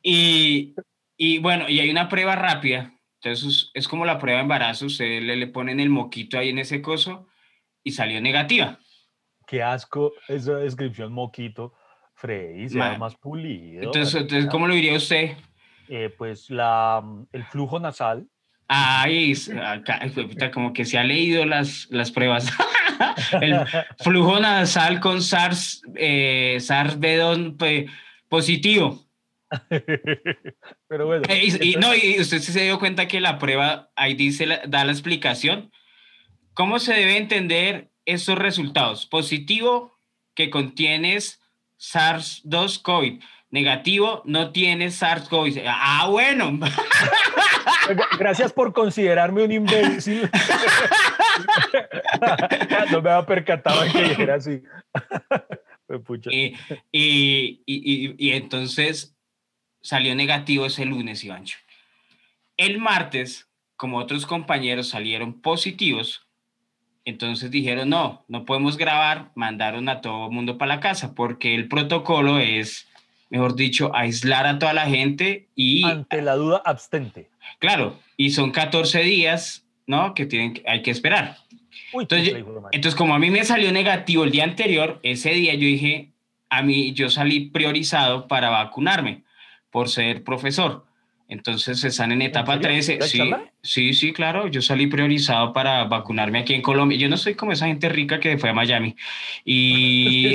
Y, 0.01 0.73
y 1.15 1.37
bueno, 1.37 1.69
y 1.69 1.79
hay 1.79 1.89
una 1.89 2.09
prueba 2.09 2.35
rápida 2.35 2.96
entonces 3.21 3.71
es 3.73 3.87
como 3.87 4.05
la 4.05 4.19
prueba 4.19 4.37
de 4.37 4.43
embarazo, 4.43 4.87
le, 4.99 5.35
le 5.35 5.47
ponen 5.47 5.79
el 5.79 5.89
moquito 5.89 6.37
ahí 6.37 6.49
en 6.49 6.59
ese 6.59 6.81
coso 6.81 7.27
y 7.83 7.91
salió 7.91 8.21
negativa. 8.21 8.79
Qué 9.47 9.63
asco 9.63 10.13
esa 10.27 10.57
descripción 10.57 11.13
moquito, 11.13 11.73
Freddy, 12.15 12.69
se 12.69 12.77
más 12.77 13.15
pulido. 13.15 13.83
Entonces, 13.83 14.21
entonces, 14.21 14.49
¿cómo 14.49 14.67
lo 14.67 14.73
diría 14.73 14.97
usted? 14.97 15.37
Eh, 15.87 16.13
pues 16.15 16.49
la, 16.49 17.01
el 17.31 17.45
flujo 17.45 17.79
nasal. 17.79 18.27
Ay, 18.67 19.33
como 20.53 20.73
que 20.73 20.83
se 20.83 20.97
ha 20.97 21.03
leído 21.03 21.45
las, 21.45 21.87
las 21.89 22.11
pruebas. 22.11 22.51
el 23.41 23.65
flujo 23.99 24.39
nasal 24.39 24.99
con 24.99 25.21
SARS, 25.21 25.81
eh, 25.95 26.57
SARS-B2 26.59 27.89
positivo. 28.27 29.06
Pero 30.87 31.05
bueno. 31.05 31.23
Eh, 31.29 31.57
y, 31.61 31.75
no, 31.75 31.95
y 31.95 32.19
usted 32.19 32.39
se 32.39 32.63
dio 32.63 32.79
cuenta 32.79 33.07
que 33.07 33.21
la 33.21 33.39
prueba 33.39 33.91
ahí 33.95 34.13
dice, 34.13 34.45
da 34.67 34.85
la 34.85 34.91
explicación. 34.91 35.71
¿Cómo 36.53 36.79
se 36.79 36.93
debe 36.93 37.17
entender 37.17 37.91
esos 38.05 38.37
resultados? 38.37 39.05
Positivo, 39.05 39.97
que 40.33 40.49
contienes 40.49 41.41
SARS-2 41.79 42.81
COVID. 42.81 43.21
Negativo, 43.49 44.23
no 44.25 44.51
tienes 44.51 45.01
SARS-CoV. 45.01 45.63
Ah, 45.65 46.07
bueno. 46.09 46.59
Gracias 48.19 48.51
por 48.51 48.73
considerarme 48.73 49.43
un 49.43 49.51
imbécil. 49.51 50.29
no 52.91 53.01
me 53.01 53.09
había 53.09 53.25
percatado 53.25 53.83
que 53.91 54.21
era 54.21 54.35
así. 54.35 54.61
y, 56.29 56.55
y, 56.91 57.61
y, 57.65 58.15
y 58.17 58.31
entonces 58.33 59.16
salió 59.87 60.13
negativo 60.15 60.65
ese 60.65 60.83
lunes, 60.83 61.23
Ivancho. 61.23 61.59
El 62.57 62.77
martes, 62.77 63.47
como 63.77 63.99
otros 63.99 64.25
compañeros 64.25 64.89
salieron 64.89 65.39
positivos, 65.39 66.27
entonces 67.05 67.51
dijeron, 67.51 67.87
no, 67.87 68.25
no 68.27 68.43
podemos 68.43 68.75
grabar, 68.75 69.31
mandaron 69.33 69.87
a 69.87 70.01
todo 70.01 70.25
el 70.25 70.33
mundo 70.33 70.57
para 70.57 70.75
la 70.75 70.81
casa, 70.81 71.15
porque 71.15 71.55
el 71.55 71.69
protocolo 71.69 72.37
es, 72.37 72.85
mejor 73.29 73.55
dicho, 73.55 73.95
aislar 73.95 74.45
a 74.45 74.59
toda 74.59 74.73
la 74.73 74.87
gente 74.87 75.47
y... 75.55 75.85
Ante 75.85 76.21
la 76.21 76.35
duda, 76.35 76.61
abstente. 76.65 77.29
Claro, 77.59 77.97
y 78.17 78.31
son 78.31 78.51
14 78.51 79.03
días, 79.03 79.65
¿no? 79.85 80.13
Que 80.13 80.25
tienen, 80.25 80.61
hay 80.67 80.81
que 80.81 80.91
esperar. 80.91 81.37
entonces, 81.93 82.35
entonces, 82.73 82.95
como 82.95 83.15
a 83.15 83.19
mí 83.19 83.31
me 83.31 83.45
salió 83.45 83.71
negativo 83.71 84.25
el 84.25 84.31
día 84.31 84.43
anterior, 84.43 84.99
ese 85.01 85.29
día 85.29 85.53
yo 85.53 85.61
dije, 85.61 86.11
a 86.49 86.61
mí 86.61 86.91
yo 86.91 87.09
salí 87.09 87.51
priorizado 87.51 88.27
para 88.27 88.49
vacunarme 88.49 89.25
por 89.77 89.89
ser 89.89 90.23
profesor. 90.23 90.85
Entonces 91.27 91.83
están 91.83 92.11
en 92.11 92.23
etapa 92.23 92.53
serio? 92.53 92.67
13. 92.69 92.97
¿Ya 92.97 93.05
Sí, 93.05 93.17
charla? 93.19 93.43
sí, 93.61 93.93
sí, 93.93 94.11
claro. 94.11 94.47
Yo 94.47 94.59
salí 94.63 94.87
priorizado 94.87 95.53
para 95.53 95.83
vacunarme 95.83 96.39
aquí 96.39 96.55
en 96.55 96.63
Colombia. 96.63 96.97
Yo 96.97 97.07
no 97.09 97.15
soy 97.15 97.35
como 97.35 97.51
esa 97.51 97.67
gente 97.67 97.87
rica 97.87 98.19
que 98.19 98.39
fue 98.39 98.49
a 98.49 98.53
Miami. 98.53 98.95
Y 99.45 100.33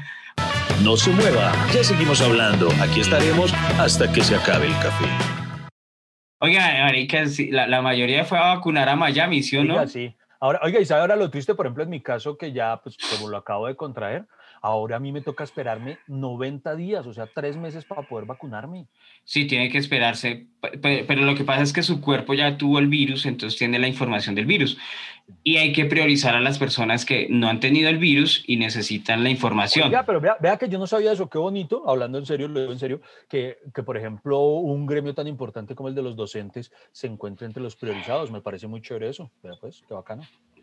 No 0.82 0.96
se 0.96 1.10
mueva, 1.10 1.52
ya 1.74 1.84
seguimos 1.84 2.22
hablando. 2.22 2.70
Aquí 2.80 3.00
estaremos 3.00 3.52
hasta 3.78 4.10
que 4.10 4.22
se 4.22 4.36
acabe 4.36 4.68
el 4.68 4.72
café. 4.78 5.04
Oiga, 6.40 6.66
marica, 6.82 7.24
la, 7.50 7.66
la 7.66 7.82
mayoría 7.82 8.24
fue 8.24 8.38
a 8.38 8.54
vacunar 8.54 8.88
a 8.88 8.96
Miami, 8.96 9.42
¿sí 9.42 9.58
o 9.58 9.64
no? 9.64 9.74
Oiga, 9.74 9.86
sí. 9.86 10.16
Ahora, 10.40 10.60
oiga, 10.62 10.80
y 10.80 10.86
sabe 10.86 11.02
ahora 11.02 11.16
lo 11.16 11.28
triste, 11.28 11.54
por 11.54 11.66
ejemplo, 11.66 11.84
en 11.84 11.90
mi 11.90 12.00
caso, 12.00 12.38
que 12.38 12.52
ya, 12.52 12.80
pues, 12.82 12.96
como 13.10 13.28
lo 13.28 13.36
acabo 13.36 13.66
de 13.66 13.76
contraer, 13.76 14.24
ahora 14.62 14.96
a 14.96 15.00
mí 15.00 15.10
me 15.12 15.20
toca 15.20 15.42
esperarme 15.44 15.98
90 16.06 16.74
días, 16.76 17.04
o 17.06 17.12
sea, 17.12 17.26
tres 17.26 17.56
meses 17.56 17.84
para 17.84 18.02
poder 18.02 18.24
vacunarme. 18.26 18.86
Sí, 19.24 19.46
tiene 19.46 19.68
que 19.68 19.78
esperarse, 19.78 20.46
pe- 20.60 20.78
pe- 20.78 21.04
pero 21.06 21.22
lo 21.22 21.34
que 21.34 21.44
pasa 21.44 21.62
es 21.62 21.72
que 21.72 21.82
su 21.82 22.00
cuerpo 22.00 22.32
ya 22.32 22.56
tuvo 22.56 22.78
el 22.78 22.86
virus, 22.86 23.26
entonces 23.26 23.58
tiene 23.58 23.78
la 23.78 23.88
información 23.88 24.34
del 24.34 24.46
virus. 24.46 24.78
Y 25.44 25.56
hay 25.56 25.72
que 25.72 25.84
priorizar 25.84 26.34
a 26.34 26.40
las 26.40 26.58
personas 26.58 27.04
que 27.04 27.26
no 27.28 27.48
han 27.48 27.60
tenido 27.60 27.88
el 27.88 27.98
virus 27.98 28.44
y 28.46 28.56
necesitan 28.56 29.22
la 29.22 29.30
información. 29.30 29.88
Oiga, 29.88 30.04
pero 30.04 30.20
vea, 30.20 30.36
vea 30.40 30.56
que 30.56 30.68
yo 30.68 30.78
no 30.78 30.86
sabía 30.86 31.12
eso, 31.12 31.28
qué 31.28 31.38
bonito, 31.38 31.88
hablando 31.88 32.18
en 32.18 32.26
serio, 32.26 32.48
lo 32.48 32.60
digo 32.60 32.72
en 32.72 32.78
serio, 32.78 33.00
que, 33.28 33.58
que, 33.74 33.82
por 33.82 33.96
ejemplo 33.96 34.40
un 34.40 34.86
gremio 34.86 35.14
tan 35.14 35.26
importante 35.26 35.74
como 35.74 35.88
el 35.88 35.94
de 35.94 36.02
los 36.02 36.14
docentes 36.16 36.70
se 36.92 37.06
encuentre 37.06 37.46
entre 37.46 37.62
los 37.62 37.74
priorizados, 37.76 38.30
me 38.30 38.40
parece 38.40 38.66
muy 38.68 38.80
chévere 38.80 39.08
eso, 39.08 39.30
vea 39.42 39.54
pues, 39.60 39.82
qué 39.88 39.94
bacano. 39.94 40.22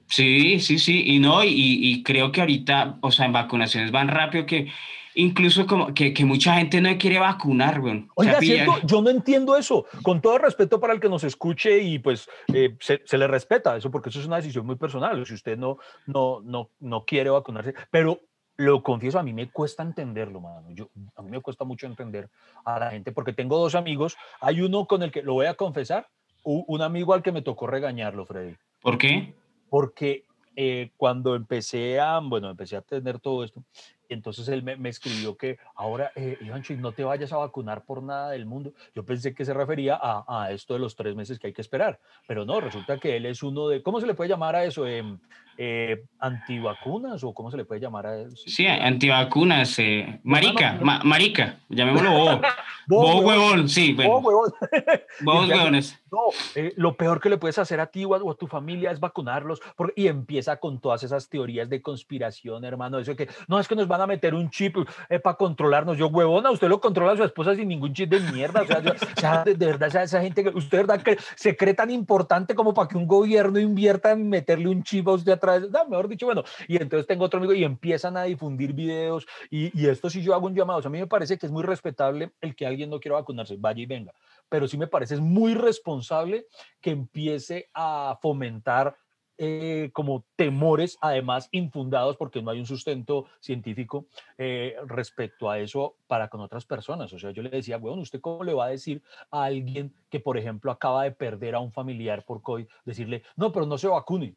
Sí, 0.10 0.60
sí, 0.60 0.80
sí, 0.80 1.04
y 1.06 1.20
no, 1.20 1.44
y, 1.44 1.52
y 1.54 2.04
creo 2.04 2.32
que 2.32 2.42
ahorita, 2.42 2.98
o 3.02 3.12
sea, 3.12 3.26
en 3.26 3.34
vacunaciones 3.34 3.92
van 3.92 4.08
rápido 4.08 4.46
que 4.46 4.68
incluso 5.16 5.66
como 5.68 5.94
que, 5.94 6.14
que 6.14 6.26
mucha 6.26 6.56
gente 6.56 6.82
no 6.82 6.98
quiere 6.98 7.20
vacunar, 7.20 7.80
weón. 7.80 8.10
O 8.16 8.24
sea, 8.24 8.40
Oiga, 8.40 8.42
¿cierto? 8.42 8.88
yo 8.88 9.02
no 9.02 9.10
entiendo 9.10 9.58
eso, 9.58 9.86
con 10.02 10.22
todo 10.22 10.38
respeto 10.38 10.80
para 10.80 10.94
el 10.94 11.00
que 11.00 11.10
nos 11.10 11.24
escuche 11.24 11.80
y 11.80 12.00
pues 12.00 12.28
eh, 12.54 12.76
se, 12.80 13.02
se 13.06 13.18
le 13.18 13.28
respeta 13.28 13.76
eso, 13.76 13.92
porque 13.92 14.10
eso 14.10 14.20
es 14.20 14.26
una 14.26 14.38
decisión 14.38 14.66
muy 14.66 14.78
personal, 14.78 15.26
si 15.26 15.34
usted 15.34 15.58
no, 15.58 15.78
no, 16.08 16.42
no, 16.42 16.70
no 16.80 17.06
quiere 17.06 17.30
vacunarse, 17.30 17.74
pero 17.92 18.20
lo 18.58 18.84
confieso, 18.84 19.20
a 19.20 19.24
mí 19.24 19.32
me 19.32 19.50
cuesta 19.50 19.84
entenderlo, 19.84 20.42
mano. 20.42 20.68
Yo, 20.72 20.90
a 21.16 21.22
mí 21.22 21.32
me 21.32 21.40
cuesta 21.40 21.64
mucho 21.64 21.88
entender 21.88 22.30
a 22.66 22.78
la 22.78 22.92
gente, 22.92 23.14
porque 23.14 23.32
tengo 23.32 23.58
dos 23.58 23.74
amigos, 23.76 24.18
hay 24.42 24.62
uno 24.62 24.86
con 24.86 25.02
el 25.02 25.12
que, 25.12 25.22
lo 25.22 25.34
voy 25.34 25.46
a 25.46 25.54
confesar, 25.54 26.08
un 26.44 26.82
amigo 26.82 27.14
al 27.14 27.22
que 27.22 27.32
me 27.32 27.42
tocó 27.42 27.68
regañarlo, 27.68 28.26
Freddy, 28.26 28.56
¿Por 28.82 28.98
qué? 28.98 29.34
Porque 29.70 30.26
eh, 30.56 30.92
cuando 30.98 31.36
empecé 31.36 32.00
a, 32.00 32.20
bueno, 32.20 32.50
empecé 32.50 32.76
a 32.76 32.82
tener 32.82 33.20
todo 33.20 33.44
esto, 33.44 33.64
entonces 34.10 34.48
él 34.50 34.64
me, 34.64 34.76
me 34.76 34.90
escribió 34.90 35.38
que 35.38 35.58
ahora, 35.76 36.12
eh, 36.16 36.38
Ivancho, 36.42 36.74
y 36.74 36.78
no 36.78 36.94
te 36.94 37.04
vayas 37.04 37.32
a 37.32 37.38
vacunar 37.38 37.86
por 37.86 38.02
nada 38.02 38.32
del 38.32 38.46
mundo. 38.48 38.74
Yo 38.96 39.06
pensé 39.06 39.36
que 39.36 39.46
se 39.46 39.54
refería 39.54 39.98
a, 40.02 40.26
a 40.28 40.52
esto 40.52 40.74
de 40.74 40.80
los 40.80 40.96
tres 40.96 41.16
meses 41.16 41.38
que 41.38 41.48
hay 41.48 41.54
que 41.54 41.62
esperar, 41.62 42.00
pero 42.28 42.44
no, 42.44 42.60
resulta 42.60 42.98
que 43.00 43.16
él 43.16 43.26
es 43.28 43.44
uno 43.44 43.68
de, 43.68 43.84
¿cómo 43.84 44.02
se 44.02 44.08
le 44.08 44.16
puede 44.16 44.30
llamar 44.32 44.56
a 44.56 44.66
eso? 44.66 44.88
Em, 44.88 45.20
eh, 45.58 46.06
¿Antivacunas 46.20 47.24
o 47.24 47.34
cómo 47.34 47.52
se 47.52 47.58
le 47.58 47.66
puede 47.66 47.82
llamar 47.82 48.08
a 48.08 48.20
eso? 48.20 48.36
Sí, 48.36 48.66
antivacunas, 48.66 49.78
eh, 49.80 50.20
marica, 50.24 50.74
no, 50.74 50.80
no. 50.80 50.86
ma- 50.86 51.02
marica, 51.04 51.60
llamémoslo 51.70 52.12
bobo. 52.12 52.42
Bobo, 52.88 53.06
Bobo 53.22 53.28
huevón. 53.28 53.70
sí, 53.70 53.94
bueno, 53.94 54.14
Oh, 54.16 54.20
huevón. 54.20 54.52
bobos 55.20 55.50
huevones. 55.50 56.00
No, 56.12 56.20
eh, 56.56 56.74
lo 56.76 56.96
peor 56.98 57.20
que 57.20 57.30
le 57.30 57.38
puedes 57.38 57.58
hacer 57.60 57.80
a 57.80 57.88
ti 57.88 58.06
o 58.06 58.16
a, 58.16 58.18
o 58.18 58.32
a 58.32 58.36
tu 58.36 58.48
familia 58.48 58.92
es 58.92 59.00
vacunarlos 59.00 59.62
porque, 59.76 60.02
y 60.02 60.08
empieza 60.08 60.58
con 60.60 60.80
todas 60.80 61.04
esas 61.04 61.30
teorías 61.30 61.70
de 61.70 61.82
conspiración, 61.82 62.64
hermano. 62.66 63.00
Eso 63.00 63.16
que 63.16 63.28
no 63.48 63.60
es 63.60 63.68
que 63.68 63.76
nos 63.76 63.88
van 63.88 64.02
a 64.02 64.08
meter 64.08 64.34
un 64.34 64.50
chip 64.50 64.76
para 65.24 65.36
controlarnos. 65.38 65.98
Yo, 65.98 66.08
huevona, 66.08 66.52
usted 66.52 66.68
lo 66.68 66.80
controla 66.82 67.14
a 67.14 67.18
su 67.18 67.24
esposa 67.24 67.56
sin 67.56 67.68
ningún 67.68 67.94
chip 67.94 68.10
de 68.10 68.20
mierda. 68.32 68.62
O 68.62 68.66
sea, 68.66 68.82
yo- 68.82 68.92
o 68.92 69.20
sea, 69.20 69.44
de, 69.44 69.56
de 69.56 69.66
verdad, 69.66 69.90
esa, 69.90 70.04
esa 70.04 70.22
gente 70.22 70.44
que 70.44 70.50
usted, 70.50 70.80
verdad, 70.80 71.02
que 71.02 71.18
se 71.36 71.56
cree 71.56 71.74
tan 71.74 71.92
importante 71.92 72.56
como 72.56 72.74
para 72.74 72.88
que 72.88 72.98
un 72.98 73.08
gobierno 73.08 73.60
invierta 73.60 74.12
en 74.12 74.30
meterle 74.30 74.70
un 74.70 74.84
chip 74.84 75.08
a 75.08 75.14
usted 75.14 75.34
atrás. 75.34 75.64
No, 75.70 75.88
mejor 75.88 76.08
dicho, 76.08 76.26
bueno. 76.26 76.44
Y 76.68 76.78
entonces 76.78 77.06
tengo 77.08 77.26
otro 77.26 77.38
amigo 77.38 77.54
y 77.54 77.64
empiezan 77.64 78.18
a 78.18 78.24
difundir 78.24 78.74
videos. 78.74 79.28
Y, 79.50 79.78
y 79.80 79.88
esto 79.88 80.10
sí 80.10 80.22
yo 80.22 80.34
hago 80.34 80.48
un 80.48 80.56
llamado. 80.56 80.80
O 80.80 80.82
sea, 80.82 80.90
a 80.90 80.92
mí 80.92 81.00
me 81.00 81.08
parece 81.08 81.38
que 81.38 81.46
es 81.46 81.52
muy 81.52 81.64
respetable 81.64 82.32
el 82.42 82.56
que 82.56 82.66
alguien 82.66 82.90
no 82.90 83.00
quiera 83.00 83.16
vacunarse, 83.18 83.56
vaya 83.58 83.82
y 83.82 83.86
venga 83.86 84.14
pero 84.50 84.68
sí 84.68 84.78
me 84.78 84.88
parece 84.88 85.16
es 85.16 85.22
muy 85.22 85.54
responsable 85.54 86.48
que 86.82 86.92
empiece 86.92 87.70
a 87.74 88.18
fomentar 88.22 88.96
eh, 89.42 89.90
como 89.94 90.26
temores, 90.36 90.98
además 91.00 91.48
infundados, 91.54 92.18
porque 92.18 92.42
no 92.42 92.52
hay 92.52 92.60
un 92.60 92.66
sustento 92.66 93.26
científico 93.40 94.06
eh, 94.38 94.76
respecto 94.86 95.50
a 95.50 95.60
eso 95.60 95.96
para 96.08 96.28
con 96.28 96.42
otras 96.42 96.66
personas. 96.66 97.14
O 97.14 97.20
sea, 97.20 97.32
yo 97.32 97.42
le 97.42 97.50
decía, 97.50 97.78
bueno, 97.78 98.02
¿usted 98.02 98.20
cómo 98.20 98.44
le 98.44 98.54
va 98.54 98.66
a 98.66 98.70
decir 98.70 99.02
a 99.32 99.46
alguien 99.46 99.94
que, 100.10 100.20
por 100.20 100.38
ejemplo, 100.38 100.72
acaba 100.72 101.06
de 101.06 101.12
perder 101.12 101.56
a 101.56 101.62
un 101.62 101.72
familiar 101.72 102.26
por 102.26 102.42
COVID, 102.42 102.68
decirle, 102.84 103.24
no, 103.38 103.54
pero 103.54 103.66
no 103.66 103.78
se 103.78 103.88
vacune? 103.88 104.36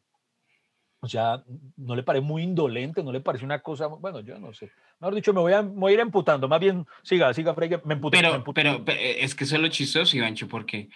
O 1.03 1.07
sea, 1.09 1.43
¿no 1.75 1.97
le 1.97 2.03
parece 2.03 2.23
muy 2.25 2.43
indolente? 2.43 3.03
¿No 3.03 3.11
le 3.11 3.19
parece 3.19 3.43
una 3.43 3.59
cosa? 3.59 3.87
Bueno, 3.87 4.21
yo 4.21 4.39
no 4.39 4.53
sé. 4.53 4.71
Mejor 5.01 5.15
dicho, 5.15 5.33
me 5.33 5.41
voy 5.41 5.51
a, 5.51 5.61
me 5.61 5.71
voy 5.71 5.91
a 5.91 5.95
ir 5.95 5.99
emputando. 5.99 6.47
Más 6.47 6.61
bien, 6.61 6.87
siga, 7.01 7.33
siga, 7.33 7.53
Frey, 7.53 7.69
me 7.83 7.95
emputé. 7.95 8.17
me 8.17 8.23
Pero, 8.23 8.35
emputé. 8.35 8.61
pero, 8.61 8.85
pero 8.85 8.97
es 9.01 9.35
que 9.35 9.43
eso 9.43 9.57
es 9.57 9.61
lo 9.61 9.67
chistoso, 9.67 10.15
Ivancho, 10.15 10.47
porque 10.47 10.87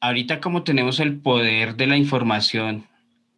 ahorita 0.00 0.40
como 0.40 0.64
tenemos 0.64 0.98
el 0.98 1.20
poder 1.20 1.76
de 1.76 1.86
la 1.86 1.96
información, 1.96 2.88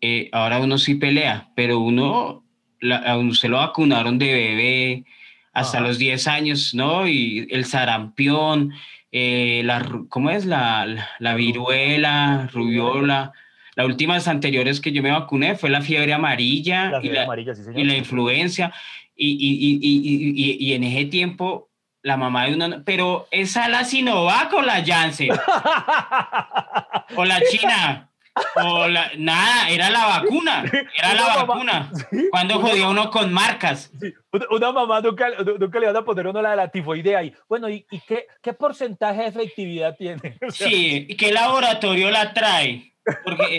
eh, 0.00 0.30
ahora 0.32 0.60
uno 0.60 0.78
sí 0.78 0.94
pelea, 0.94 1.50
pero 1.54 1.78
uno, 1.78 2.42
la, 2.80 2.96
a 2.96 3.18
uno 3.18 3.34
se 3.34 3.48
lo 3.50 3.58
vacunaron 3.58 4.16
de 4.16 4.32
bebé 4.32 5.04
hasta 5.52 5.76
Ajá. 5.76 5.88
los 5.88 5.98
10 5.98 6.26
años, 6.26 6.74
¿no? 6.74 7.06
Y 7.06 7.46
el 7.50 7.66
sarampión, 7.66 8.72
eh, 9.12 9.60
la, 9.62 9.86
¿cómo 10.08 10.30
es? 10.30 10.46
La, 10.46 10.86
la, 10.86 11.06
la 11.18 11.34
viruela, 11.34 12.48
rubiola. 12.50 13.34
Las 13.76 13.86
últimas 13.86 14.28
anteriores 14.28 14.80
que 14.80 14.92
yo 14.92 15.02
me 15.02 15.10
vacuné 15.10 15.56
fue 15.56 15.70
la 15.70 15.80
fiebre 15.80 16.12
amarilla 16.12 16.90
La 16.90 17.00
y 17.02 17.08
la, 17.08 17.22
amarilla, 17.24 17.54
sí, 17.54 17.62
y 17.74 17.84
la 17.84 17.96
influencia. 17.96 18.72
Y, 19.16 19.28
y, 19.30 19.78
y, 19.78 19.78
y, 19.82 20.60
y, 20.66 20.68
y 20.70 20.72
en 20.74 20.84
ese 20.84 21.04
tiempo, 21.06 21.70
la 22.02 22.16
mamá 22.16 22.46
de 22.46 22.54
uno, 22.54 22.68
no- 22.68 22.84
pero 22.84 23.26
esa 23.30 23.68
la 23.68 23.84
Sinovac 23.84 24.52
o 24.52 24.62
la 24.62 24.84
Janssen, 24.84 25.30
o 27.16 27.24
la 27.24 27.40
China, 27.50 28.10
o 28.56 28.88
la, 28.88 29.10
nada, 29.16 29.68
era 29.70 29.90
la 29.90 30.06
vacuna, 30.06 30.64
era 30.98 31.14
la 31.14 31.22
mamá- 31.22 31.44
vacuna. 31.44 31.90
Sí, 32.10 32.26
Cuando 32.30 32.58
una 32.58 32.68
jodía 32.68 32.88
uno 32.88 33.10
con 33.10 33.32
marcas. 33.32 33.90
sí, 34.00 34.12
una- 34.32 34.46
Una 34.50 34.72
mamá 34.72 35.00
nunca, 35.00 35.28
nunca 35.60 35.78
le 35.78 35.86
van 35.86 35.96
a 35.96 36.04
poner 36.04 36.26
uno 36.26 36.42
la 36.42 36.50
de 36.50 36.56
la 36.56 36.68
tifoidea 36.68 37.20
ahí. 37.20 37.32
Bueno, 37.48 37.68
¿y, 37.68 37.86
y 37.90 38.00
qué, 38.00 38.26
qué 38.42 38.52
porcentaje 38.52 39.22
de 39.22 39.28
efectividad 39.28 39.96
tiene? 39.96 40.36
O 40.46 40.50
sea, 40.50 40.68
Sí, 40.68 41.06
¿y 41.08 41.14
qué 41.16 41.32
laboratorio 41.32 42.10
la 42.10 42.32
trae? 42.32 42.93
Porque 43.24 43.58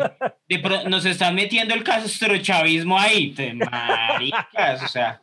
de 0.49 0.59
pro- 0.59 0.89
nos 0.89 1.05
están 1.05 1.35
metiendo 1.35 1.73
el 1.73 1.83
castrochavismo 1.83 2.97
ahí, 2.97 3.31
te- 3.33 3.53
maricas, 3.53 4.83
o 4.83 4.87
sea, 4.87 5.21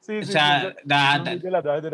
sí, 0.00 0.16
o 0.18 0.22
sí, 0.24 0.32
sea, 0.32 0.60
sí, 0.60 0.76
da- 0.84 1.18
da- 1.18 1.36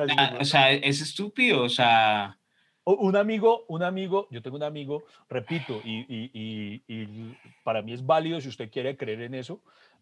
da- 0.07 0.37
o 0.41 0.45
sea, 0.45 0.71
es 0.73 1.01
estúpido, 1.01 1.63
o 1.63 1.69
sea, 1.69 2.39
Un 2.85 3.15
amigo, 3.17 3.65
un 3.69 3.85
amigo, 3.85 4.27
yo 4.33 4.43
tengo 4.43 4.57
un 4.57 4.65
amigo, 4.65 5.05
repito, 5.29 5.81
y, 5.85 6.01
y- 6.09 6.31
y- 6.35 6.83
y 6.89 7.37
para 7.63 7.81
mí 7.81 7.93
es 7.93 8.05
válido 8.05 8.41
si 8.41 8.49
usted 8.49 8.71
quiere 8.73 8.97
creer 8.97 9.23
en 9.23 9.35
eso, 9.35 9.61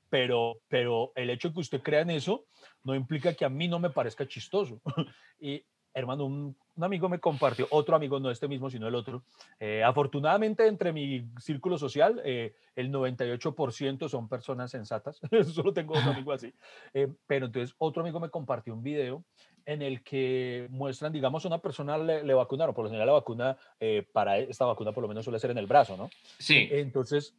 pero, 0.09 0.57
pero 0.69 1.13
el 1.15 1.29
hecho 1.29 1.49
de 1.49 1.55
que 1.55 1.61
usted 1.61 1.83
crea 1.83 2.01
en 2.01 2.11
eso 2.11 2.47
no 2.83 2.95
implica 2.95 3.35
que 3.35 3.45
a 3.45 3.51
mí 3.51 3.69
no 3.69 3.79
me 3.79 3.91
parezca 3.91 4.27
chistoso. 4.27 4.81
Y 5.41 5.63
hermano, 6.01 6.25
un, 6.25 6.57
un 6.77 6.85
amigo 6.85 7.09
me 7.09 7.19
compartió, 7.21 7.67
otro 7.71 7.95
amigo, 7.97 8.19
no 8.19 8.31
este 8.31 8.49
mismo, 8.49 8.69
sino 8.71 8.89
el 8.89 8.95
otro. 8.95 9.23
eh, 9.59 9.83
afortunadamente, 9.85 10.67
entre 10.67 10.93
mi 10.93 11.27
círculo 11.39 11.79
social, 11.79 12.21
eh, 12.25 12.55
el 12.75 12.91
98% 12.91 14.09
son 14.09 14.29
personas 14.29 14.71
sensatas. 14.71 15.21
Solo 15.55 15.73
tengo 15.73 15.95
otro 15.97 16.11
amigo 16.11 16.33
así. 16.33 16.53
Eh, 16.95 17.09
pero 17.27 17.47
entonces, 17.47 17.75
otro 17.79 18.03
amigo 18.03 18.19
me 18.21 18.31
compartió 18.31 18.73
un 18.75 18.83
video 18.83 19.25
en 19.67 19.83
el 19.83 20.03
que 20.03 20.67
muestran, 20.71 21.13
digamos, 21.13 21.45
a 21.45 21.49
una 21.49 21.59
persona 21.59 21.99
le, 21.99 22.25
le 22.25 22.35
vacunaron, 22.35 22.75
por 22.75 22.85
lo 22.85 22.91
general 22.91 23.07
la 23.07 23.13
vacuna, 23.13 23.57
eh, 23.79 24.07
para 24.13 24.39
esta 24.39 24.65
vacuna 24.65 24.93
por 24.93 25.03
lo 25.03 25.09
menos 25.09 25.25
suele 25.25 25.39
ser 25.39 25.51
en 25.51 25.59
el 25.59 25.67
brazo, 25.67 25.97
¿no? 25.97 26.11
sí. 26.39 26.69
Entonces, 26.71 27.35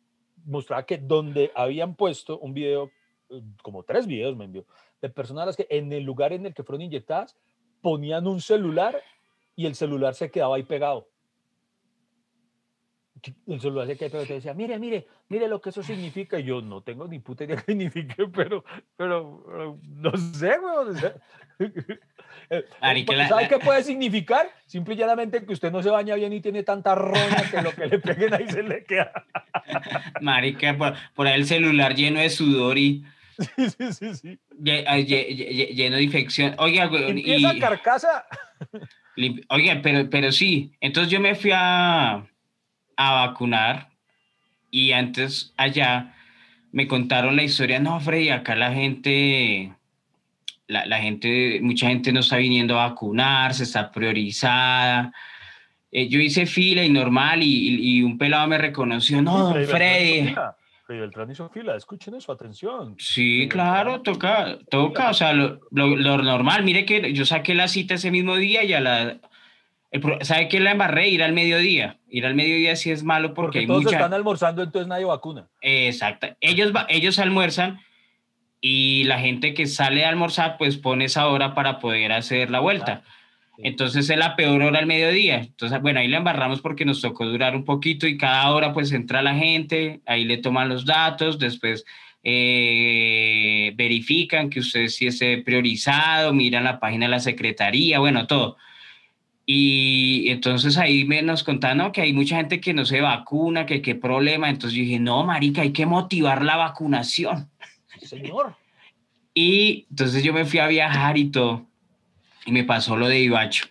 mostraba 0.46 0.86
que 0.86 0.98
donde 0.98 1.51
habían 1.56 1.96
puesto 1.96 2.38
un 2.39 2.53
video, 2.53 2.91
eh, 3.30 3.41
como 3.63 3.84
tres 3.84 4.08
videos 4.08 4.38
me 4.38 4.46
envió, 4.46 4.65
de 5.01 5.10
personas 5.10 5.44
a 5.44 5.46
las 5.48 5.58
que 5.58 5.68
en 5.70 5.91
el 5.91 6.03
lugar 6.03 6.32
en 6.32 6.46
el 6.46 6.53
que 6.53 6.63
fueron 6.63 6.84
inyectadas, 6.84 7.36
ponían 7.82 8.28
un 8.28 8.42
celular 8.42 9.02
y 9.56 9.66
el 9.66 9.76
celular 9.76 10.16
se 10.16 10.32
quedaba 10.32 10.56
ahí 10.56 10.64
pegado. 10.64 11.08
El 13.48 13.62
celular 13.62 13.88
se 13.88 13.98
quedaba 13.98 14.12
pegado. 14.12 14.28
Te 14.28 14.34
decía, 14.36 14.54
mire, 14.54 14.80
mire, 14.80 15.08
mire 15.30 15.48
lo 15.48 15.62
que 15.62 15.70
eso 15.70 15.84
significa. 15.84 16.40
Y 16.40 16.44
yo 16.44 16.62
no 16.62 16.82
tengo 16.82 17.08
ni 17.08 17.20
puta 17.20 17.44
idea 17.44 17.56
qué 17.58 17.74
significa, 17.74 18.16
pero, 18.34 18.64
pero, 18.96 19.44
pero 19.46 19.80
no 19.84 20.18
sé, 20.18 20.58
weón. 20.60 20.98
¿Sabe 23.30 23.48
qué 23.48 23.60
puede 23.60 23.84
significar? 23.84 24.50
Simple 24.66 24.96
y 24.96 24.98
llanamente 24.98 25.46
que 25.46 25.54
usted 25.54 25.72
no 25.72 25.84
se 25.84 25.90
baña 25.90 26.16
bien 26.16 26.34
y 26.34 26.42
tiene 26.42 26.64
tanta 26.64 26.96
roña 26.96 27.50
que 27.50 27.62
lo 27.62 27.72
que 27.72 27.86
le 27.86 28.00
peguen 28.00 28.34
ahí 28.34 28.48
se 28.48 28.64
le 28.64 28.84
queda. 28.84 29.12
Marica, 30.22 30.78
por, 30.78 30.94
por 31.14 31.28
ahí 31.28 31.40
el 31.40 31.46
celular 31.46 31.96
lleno 31.96 32.20
de 32.20 32.30
sudor 32.30 32.78
y 32.78 33.04
Sí, 33.42 33.70
sí, 33.70 33.94
sí, 33.94 34.16
sí. 34.16 34.40
lle- 34.60 34.84
ah, 34.88 34.98
lle- 34.98 35.28
lle- 35.30 35.70
lleno 35.74 35.96
de 35.98 36.04
infección. 36.04 36.56
Oiga, 36.58 36.86
güey, 36.86 37.10
Empieza 37.10 37.54
y 37.54 37.60
carcasa. 37.60 38.26
Oye, 39.50 39.76
pero, 39.78 40.10
pero 40.10 40.32
sí, 40.32 40.72
entonces 40.80 41.12
yo 41.12 41.20
me 41.20 41.36
fui 41.36 41.52
a, 41.54 42.24
a 42.96 43.12
vacunar 43.14 43.90
y 44.70 44.92
antes 44.94 45.54
allá 45.58 46.16
me 46.72 46.88
contaron 46.88 47.36
la 47.36 47.44
historia, 47.44 47.80
no, 47.80 48.00
Freddy, 48.00 48.30
acá 48.30 48.56
la 48.56 48.72
gente, 48.74 49.74
la, 50.68 50.86
la 50.86 51.00
gente, 51.00 51.60
mucha 51.62 51.90
gente 51.90 52.14
no 52.14 52.22
está 52.22 52.38
viniendo 52.38 52.80
a 52.80 52.90
vacunarse, 52.90 53.64
está 53.64 53.92
priorizada. 53.92 55.12
Eh, 55.92 56.08
yo 56.08 56.20
hice 56.22 56.46
fila 56.46 56.86
y 56.86 56.90
normal 56.90 57.44
y, 57.44 57.98
y, 57.98 58.02
un 58.02 58.18
pelado 58.18 58.48
me 58.48 58.58
reconoció, 58.58 59.22
no, 59.22 59.54
Freddy. 59.66 60.34
Freddy 60.92 61.00
Beltrán 61.00 61.32
hizo 61.32 61.48
fila, 61.48 61.78
escuchen 61.78 62.16
eso, 62.16 62.34
atención. 62.34 62.96
Sí, 62.98 63.48
claro, 63.48 64.02
toca, 64.02 64.58
toca, 64.70 65.12
o 65.12 65.14
sea, 65.14 65.32
lo, 65.32 65.62
lo, 65.72 65.96
lo, 65.96 66.18
normal, 66.18 66.66
mire 66.66 66.84
que 66.84 67.14
yo 67.14 67.26
saqué 67.26 67.56
la 67.56 67.70
cita 67.70 67.94
ese 67.94 68.12
mismo 68.12 68.36
día 68.36 68.66
y 68.66 68.74
a 68.74 68.82
la, 68.82 69.18
¿Sabe 70.20 70.50
qué 70.50 70.60
la 70.60 70.72
embarré? 70.72 71.08
Ir 71.08 71.24
al 71.24 71.32
mediodía. 71.32 71.98
Ir 72.10 72.26
al 72.26 72.36
mediodía 72.36 72.76
sí 72.76 72.92
es 72.92 73.04
malo 73.04 73.34
porque, 73.34 73.62
porque 73.62 73.68
todos 73.68 73.94
están 73.94 74.14
almorzando, 74.14 74.64
entonces 74.64 74.90
nadie 74.90 75.06
vacuna. 75.06 75.48
Exacto. 75.62 76.28
Ellos, 76.42 76.74
ellos 76.90 77.20
almuerzan 77.20 77.80
y 78.60 79.06
la 79.06 79.20
gente 79.20 79.54
que 79.54 79.68
sale 79.68 80.04
a 80.04 80.10
almorzar, 80.10 80.58
pues 80.58 80.76
pone 80.76 81.06
esa 81.06 81.30
hora 81.30 81.56
para 81.56 81.80
poder 81.80 82.12
hacer 82.12 82.52
la 82.52 82.60
vuelta. 82.60 83.04
Entonces 83.58 84.10
es 84.10 84.17
la 84.17 84.36
peor 84.36 84.62
hora 84.62 84.79
al 84.79 84.86
mediodía. 84.86 85.38
Entonces, 85.39 85.81
bueno, 85.81 86.00
ahí 86.00 86.08
la 86.08 86.17
embarramos 86.17 86.62
porque 86.62 86.86
nos 86.86 87.01
tocó 87.01 87.25
durar 87.25 87.55
un 87.55 87.65
poquito 87.65 88.08
y 88.08 88.17
cada 88.17 88.50
hora 88.51 88.74
pues 88.74 88.91
entra 88.91 89.22
la 89.22 89.36
gente, 89.36 90.01
ahí 90.05 90.24
le 90.24 90.38
toman 90.38 90.70
los 90.70 90.86
datos, 90.86 91.38
después 91.38 91.86
eh, 92.24 93.74
verifican 93.75 94.50
que 94.50 94.60
usted 94.60 94.88
sí 94.88 95.08
esté 95.08 95.39
priorizado, 95.39 96.34
miran 96.34 96.63
la 96.63 96.79
página 96.79 97.05
de 97.05 97.12
la 97.12 97.20
secretaría, 97.20 98.00
bueno, 98.00 98.25
todo. 98.27 98.58
Y 99.46 100.29
entonces 100.29 100.77
ahí 100.77 101.03
me 101.03 101.22
nos 101.22 101.43
contaron 101.43 101.91
que 101.91 102.01
hay 102.01 102.13
mucha 102.13 102.38
gente 102.38 102.62
que 102.62 102.74
no 102.74 102.86
se 102.86 103.01
vacuna, 103.01 103.65
que 103.65 103.81
qué 103.81 103.96
problema. 103.96 104.50
Entonces 104.50 104.77
yo 104.77 104.84
dije, 104.84 105.00
no, 105.00 105.25
marica, 105.25 105.62
hay 105.62 105.74
que 105.74 105.86
motivar 105.86 106.43
la 106.43 106.55
vacunación. 106.58 107.50
Señor. 108.01 108.55
Y 109.34 109.86
entonces 109.89 110.25
yo 110.25 110.34
me 110.34 110.43
fui 110.43 110.60
a 110.60 110.67
viajar 110.67 111.17
y 111.17 111.29
todo. 111.31 111.65
Y 112.46 112.52
me 112.52 112.64
pasó 112.64 112.96
lo 112.98 113.08
de 113.08 113.20
Ibacho. 113.20 113.66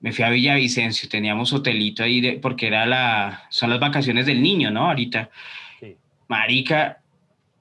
Me 0.00 0.12
fui 0.12 0.24
a 0.24 0.30
Villavicencio, 0.30 1.08
teníamos 1.08 1.52
hotelito 1.52 2.02
ahí 2.02 2.20
de, 2.20 2.32
porque 2.34 2.66
era 2.66 2.86
la, 2.86 3.44
son 3.50 3.70
las 3.70 3.78
vacaciones 3.78 4.26
del 4.26 4.42
niño, 4.42 4.70
¿no? 4.70 4.88
Ahorita. 4.88 5.30
Sí. 5.78 5.96
Marica, 6.28 7.00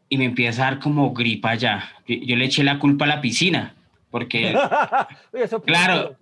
y 0.10 0.18
me 0.18 0.26
empieza 0.26 0.64
a 0.64 0.72
dar 0.72 0.80
como 0.80 1.14
gripa 1.14 1.56
ya. 1.56 1.90
yo 2.08 2.36
le 2.36 2.46
eché 2.46 2.64
la 2.64 2.80
culpa 2.80 3.06
a 3.06 3.10
la 3.10 3.22
piscina 3.22 3.76
porque, 4.12 4.54
claro, 5.66 6.18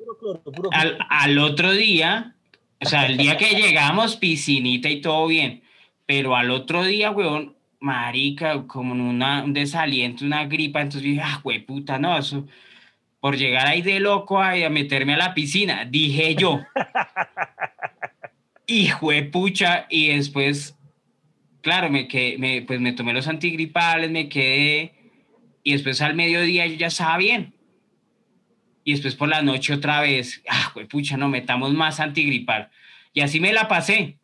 al, 0.71 0.97
al, 1.09 1.39
otro 1.39 1.71
día, 1.71 2.35
o 2.79 2.85
sea, 2.85 3.07
el 3.07 3.17
día 3.17 3.35
que 3.35 3.55
llegamos, 3.55 4.15
piscinita 4.15 4.89
y 4.89 5.01
todo 5.01 5.27
bien, 5.27 5.63
pero 6.05 6.35
al 6.35 6.51
otro 6.51 6.83
día, 6.83 7.09
weón, 7.09 7.55
marica, 7.79 8.63
como 8.67 8.93
una, 8.93 9.43
un 9.43 9.53
desaliento, 9.53 10.23
una 10.23 10.45
gripa, 10.45 10.81
entonces 10.81 11.01
dije, 11.01 11.21
ah, 11.21 11.41
güey, 11.43 11.65
puta, 11.65 11.97
no, 11.97 12.15
eso, 12.17 12.45
por 13.19 13.37
llegar 13.37 13.67
ahí 13.67 13.81
de 13.81 13.99
loco 13.99 14.39
a, 14.39 14.51
a 14.51 14.69
meterme 14.69 15.13
a 15.13 15.17
la 15.17 15.33
piscina, 15.33 15.85
dije 15.85 16.35
yo. 16.35 16.59
Hijo 18.67 19.11
de 19.11 19.23
pucha, 19.23 19.87
y 19.89 20.09
después, 20.09 20.77
claro, 21.61 21.89
me, 21.89 22.07
quedé, 22.07 22.37
me, 22.37 22.61
pues 22.61 22.79
me 22.79 22.93
tomé 22.93 23.13
los 23.13 23.27
antigripales, 23.27 24.11
me 24.11 24.29
quedé, 24.29 24.93
y 25.63 25.73
después 25.73 26.01
al 26.01 26.15
mediodía 26.15 26.67
yo 26.67 26.75
ya 26.75 26.87
estaba 26.87 27.17
bien 27.17 27.53
y 28.89 28.93
después 28.93 29.13
por 29.13 29.29
la 29.29 29.43
noche 29.43 29.71
otra 29.71 30.01
vez, 30.01 30.41
ah, 30.49 30.71
güey, 30.73 30.87
pucha, 30.87 31.15
no, 31.15 31.27
metamos 31.27 31.71
más 31.75 31.99
antigripal. 31.99 32.71
Y 33.13 33.21
así 33.21 33.39
me 33.39 33.53
la 33.53 33.67
pasé. 33.67 34.17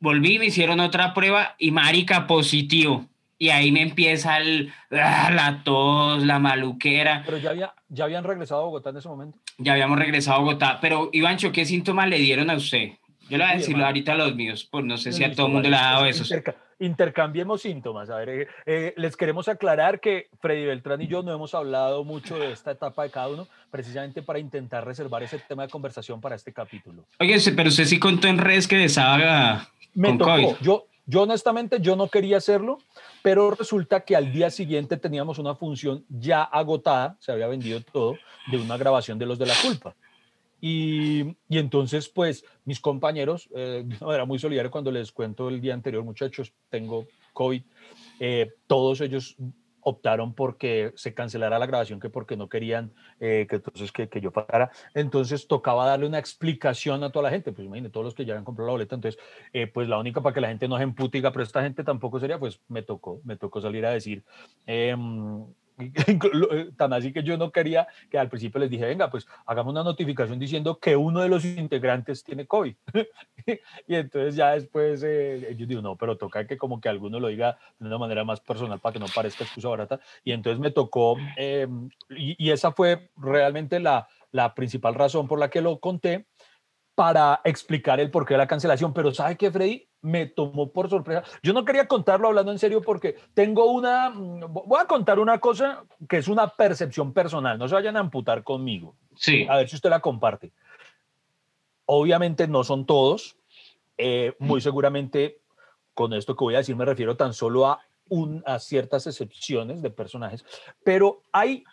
Volví, 0.00 0.40
me 0.40 0.46
hicieron 0.46 0.80
otra 0.80 1.14
prueba 1.14 1.54
y 1.56 1.70
marica 1.70 2.26
positivo. 2.26 3.08
Y 3.38 3.50
ahí 3.50 3.70
me 3.70 3.82
empieza 3.82 4.38
el, 4.38 4.72
ah, 4.90 5.30
la 5.32 5.62
tos, 5.62 6.24
la 6.24 6.38
maluquera. 6.38 7.22
Pero 7.24 7.38
ya, 7.38 7.50
había, 7.50 7.72
ya 7.88 8.04
habían 8.04 8.24
regresado 8.24 8.62
a 8.62 8.64
Bogotá 8.64 8.90
en 8.90 8.96
ese 8.96 9.08
momento. 9.08 9.38
Ya 9.58 9.72
habíamos 9.72 9.98
regresado 9.98 10.38
a 10.38 10.40
Bogotá. 10.40 10.78
Pero, 10.80 11.10
Ivancho, 11.12 11.52
¿qué 11.52 11.64
síntomas 11.64 12.08
le 12.08 12.18
dieron 12.18 12.50
a 12.50 12.54
usted? 12.54 12.90
Yo 13.30 13.36
le 13.36 13.44
voy 13.44 13.52
a 13.52 13.56
decir 13.56 13.76
ahorita 13.76 14.12
a 14.12 14.16
los 14.16 14.34
míos, 14.34 14.66
pues 14.70 14.84
no 14.84 14.96
sé 14.96 15.12
si 15.12 15.22
a 15.22 15.32
todo 15.32 15.46
el 15.46 15.52
mundo 15.52 15.68
le 15.68 15.76
ha 15.76 15.92
dado 15.92 16.06
eso 16.06 16.24
intercambiemos 16.78 17.62
síntomas. 17.62 18.10
A 18.10 18.16
ver, 18.16 18.28
eh, 18.28 18.48
eh, 18.66 18.94
les 18.96 19.16
queremos 19.16 19.48
aclarar 19.48 20.00
que 20.00 20.28
Freddy 20.40 20.66
Beltrán 20.66 21.02
y 21.02 21.06
yo 21.06 21.22
no 21.22 21.32
hemos 21.32 21.54
hablado 21.54 22.04
mucho 22.04 22.38
de 22.38 22.52
esta 22.52 22.72
etapa 22.72 23.02
de 23.04 23.10
cada 23.10 23.28
uno, 23.28 23.48
precisamente 23.70 24.22
para 24.22 24.38
intentar 24.38 24.84
reservar 24.84 25.22
ese 25.22 25.38
tema 25.38 25.64
de 25.64 25.68
conversación 25.68 26.20
para 26.20 26.36
este 26.36 26.52
capítulo. 26.52 27.04
Oye, 27.18 27.38
pero 27.56 27.68
usted 27.68 27.84
sí 27.84 27.98
contó 27.98 28.28
en 28.28 28.38
redes 28.38 28.68
que 28.68 28.76
deshaga 28.76 29.68
Me 29.94 30.16
tocó. 30.16 30.58
Yo, 30.60 30.86
yo 31.08 31.22
honestamente, 31.22 31.80
yo 31.80 31.96
no 31.96 32.08
quería 32.08 32.36
hacerlo, 32.36 32.78
pero 33.22 33.50
resulta 33.50 34.00
que 34.00 34.14
al 34.14 34.30
día 34.30 34.50
siguiente 34.50 34.98
teníamos 34.98 35.38
una 35.38 35.54
función 35.54 36.04
ya 36.10 36.42
agotada, 36.42 37.16
se 37.18 37.32
había 37.32 37.46
vendido 37.46 37.80
todo, 37.80 38.18
de 38.50 38.58
una 38.58 38.76
grabación 38.76 39.18
de 39.18 39.24
Los 39.24 39.38
de 39.38 39.46
la 39.46 39.54
Culpa. 39.62 39.96
Y, 40.60 41.22
y, 41.48 41.58
entonces, 41.58 42.10
pues, 42.10 42.44
mis 42.66 42.78
compañeros, 42.78 43.48
eh, 43.54 43.86
era 44.02 44.26
muy 44.26 44.38
solidario 44.38 44.70
cuando 44.70 44.90
les 44.90 45.10
cuento 45.10 45.48
el 45.48 45.62
día 45.62 45.72
anterior, 45.72 46.04
muchachos, 46.04 46.52
tengo 46.68 47.06
COVID, 47.32 47.62
eh, 48.20 48.50
todos 48.66 49.00
ellos 49.00 49.36
optaron 49.80 50.34
porque 50.34 50.92
se 50.96 51.14
cancelara 51.14 51.58
la 51.58 51.66
grabación, 51.66 52.00
que 52.00 52.10
porque 52.10 52.36
no 52.36 52.48
querían 52.48 52.92
eh, 53.20 53.46
que 53.48 53.56
entonces 53.56 53.92
que, 53.92 54.08
que, 54.08 54.20
yo 54.20 54.32
pagara. 54.32 54.70
Entonces 54.94 55.46
tocaba 55.46 55.86
darle 55.86 56.06
una 56.06 56.18
explicación 56.18 57.04
a 57.04 57.10
toda 57.10 57.24
la 57.24 57.30
gente, 57.30 57.52
pues 57.52 57.66
imagínate, 57.66 57.92
todos 57.92 58.04
los 58.04 58.14
que 58.14 58.24
ya 58.24 58.34
habían 58.34 58.44
comprado 58.44 58.68
la 58.68 58.72
boleta, 58.72 58.94
entonces, 58.94 59.20
eh, 59.52 59.66
pues 59.66 59.88
la 59.88 59.98
única 59.98 60.20
para 60.20 60.34
que 60.34 60.40
la 60.40 60.48
gente 60.48 60.68
no 60.68 60.76
se 60.76 60.82
emputiga, 60.82 61.32
pero 61.32 61.42
esta 61.42 61.62
gente 61.62 61.84
tampoco 61.84 62.20
sería, 62.20 62.38
pues 62.38 62.60
me 62.68 62.82
tocó, 62.82 63.20
me 63.24 63.36
tocó 63.36 63.60
salir 63.60 63.86
a 63.86 63.90
decir, 63.90 64.24
Eh, 64.66 64.94
tan 66.76 66.92
así 66.92 67.12
que 67.12 67.22
yo 67.22 67.36
no 67.36 67.50
quería 67.50 67.86
que 68.10 68.18
al 68.18 68.28
principio 68.28 68.60
les 68.60 68.70
dije, 68.70 68.86
venga, 68.86 69.10
pues 69.10 69.26
hagamos 69.46 69.72
una 69.72 69.84
notificación 69.84 70.38
diciendo 70.38 70.78
que 70.78 70.96
uno 70.96 71.20
de 71.20 71.28
los 71.28 71.44
integrantes 71.44 72.24
tiene 72.24 72.46
COVID. 72.46 72.74
y 73.86 73.94
entonces 73.94 74.34
ya 74.36 74.52
después 74.52 75.02
eh, 75.04 75.54
yo 75.56 75.66
digo, 75.66 75.82
no, 75.82 75.96
pero 75.96 76.16
toca 76.16 76.46
que 76.46 76.58
como 76.58 76.80
que 76.80 76.88
alguno 76.88 77.20
lo 77.20 77.28
diga 77.28 77.58
de 77.78 77.86
una 77.86 77.98
manera 77.98 78.24
más 78.24 78.40
personal 78.40 78.80
para 78.80 78.94
que 78.94 78.98
no 78.98 79.06
parezca 79.14 79.44
excusa 79.44 79.68
barata. 79.68 80.00
Y 80.24 80.32
entonces 80.32 80.60
me 80.60 80.70
tocó, 80.70 81.16
em, 81.36 81.88
y, 82.10 82.36
y, 82.38 82.50
esa 82.50 82.72
fue 82.72 83.10
realmente 83.16 83.80
la, 83.80 84.08
la 84.32 84.54
principal 84.54 84.94
razón 84.94 85.28
por 85.28 85.38
la 85.38 85.50
que 85.50 85.60
lo 85.60 85.78
conté 85.78 86.26
para 86.94 87.40
explicar 87.44 88.00
el 88.00 88.10
porqué 88.10 88.34
de 88.34 88.38
la 88.38 88.46
cancelación. 88.46 88.92
Pero 88.92 89.14
¿sabe 89.14 89.36
qué, 89.36 89.50
Freddy? 89.50 89.87
Me 90.00 90.26
tomó 90.26 90.70
por 90.72 90.88
sorpresa. 90.88 91.24
Yo 91.42 91.52
no 91.52 91.64
quería 91.64 91.88
contarlo 91.88 92.28
hablando 92.28 92.52
en 92.52 92.58
serio 92.58 92.82
porque 92.82 93.16
tengo 93.34 93.70
una, 93.72 94.10
mm, 94.10 94.52
voy 94.52 94.80
a 94.80 94.86
contar 94.86 95.18
una 95.18 95.38
cosa 95.38 95.84
que 96.08 96.18
es 96.18 96.28
una 96.28 96.48
percepción 96.48 97.12
personal, 97.12 97.58
no 97.58 97.68
se 97.68 97.74
vayan 97.74 97.96
a 97.96 98.00
amputar 98.00 98.44
conmigo. 98.44 98.94
Sí. 99.16 99.46
A 99.48 99.56
ver 99.56 99.68
si 99.68 99.76
usted 99.76 99.90
la 99.90 100.00
comparte. 100.00 100.52
Obviamente 101.86 102.46
no 102.46 102.64
son 102.64 102.86
todos, 102.86 103.36
eh, 103.96 104.34
muy 104.38 104.60
seguramente 104.60 105.40
con 105.94 106.12
esto 106.12 106.36
que 106.36 106.44
voy 106.44 106.54
a 106.54 106.58
decir 106.58 106.76
me 106.76 106.84
refiero 106.84 107.16
tan 107.16 107.32
solo 107.32 107.66
a, 107.66 107.80
un, 108.08 108.42
a 108.46 108.60
ciertas 108.60 109.06
excepciones 109.06 109.82
de 109.82 109.90
personajes, 109.90 110.44
pero 110.84 111.22
hay 111.32 111.64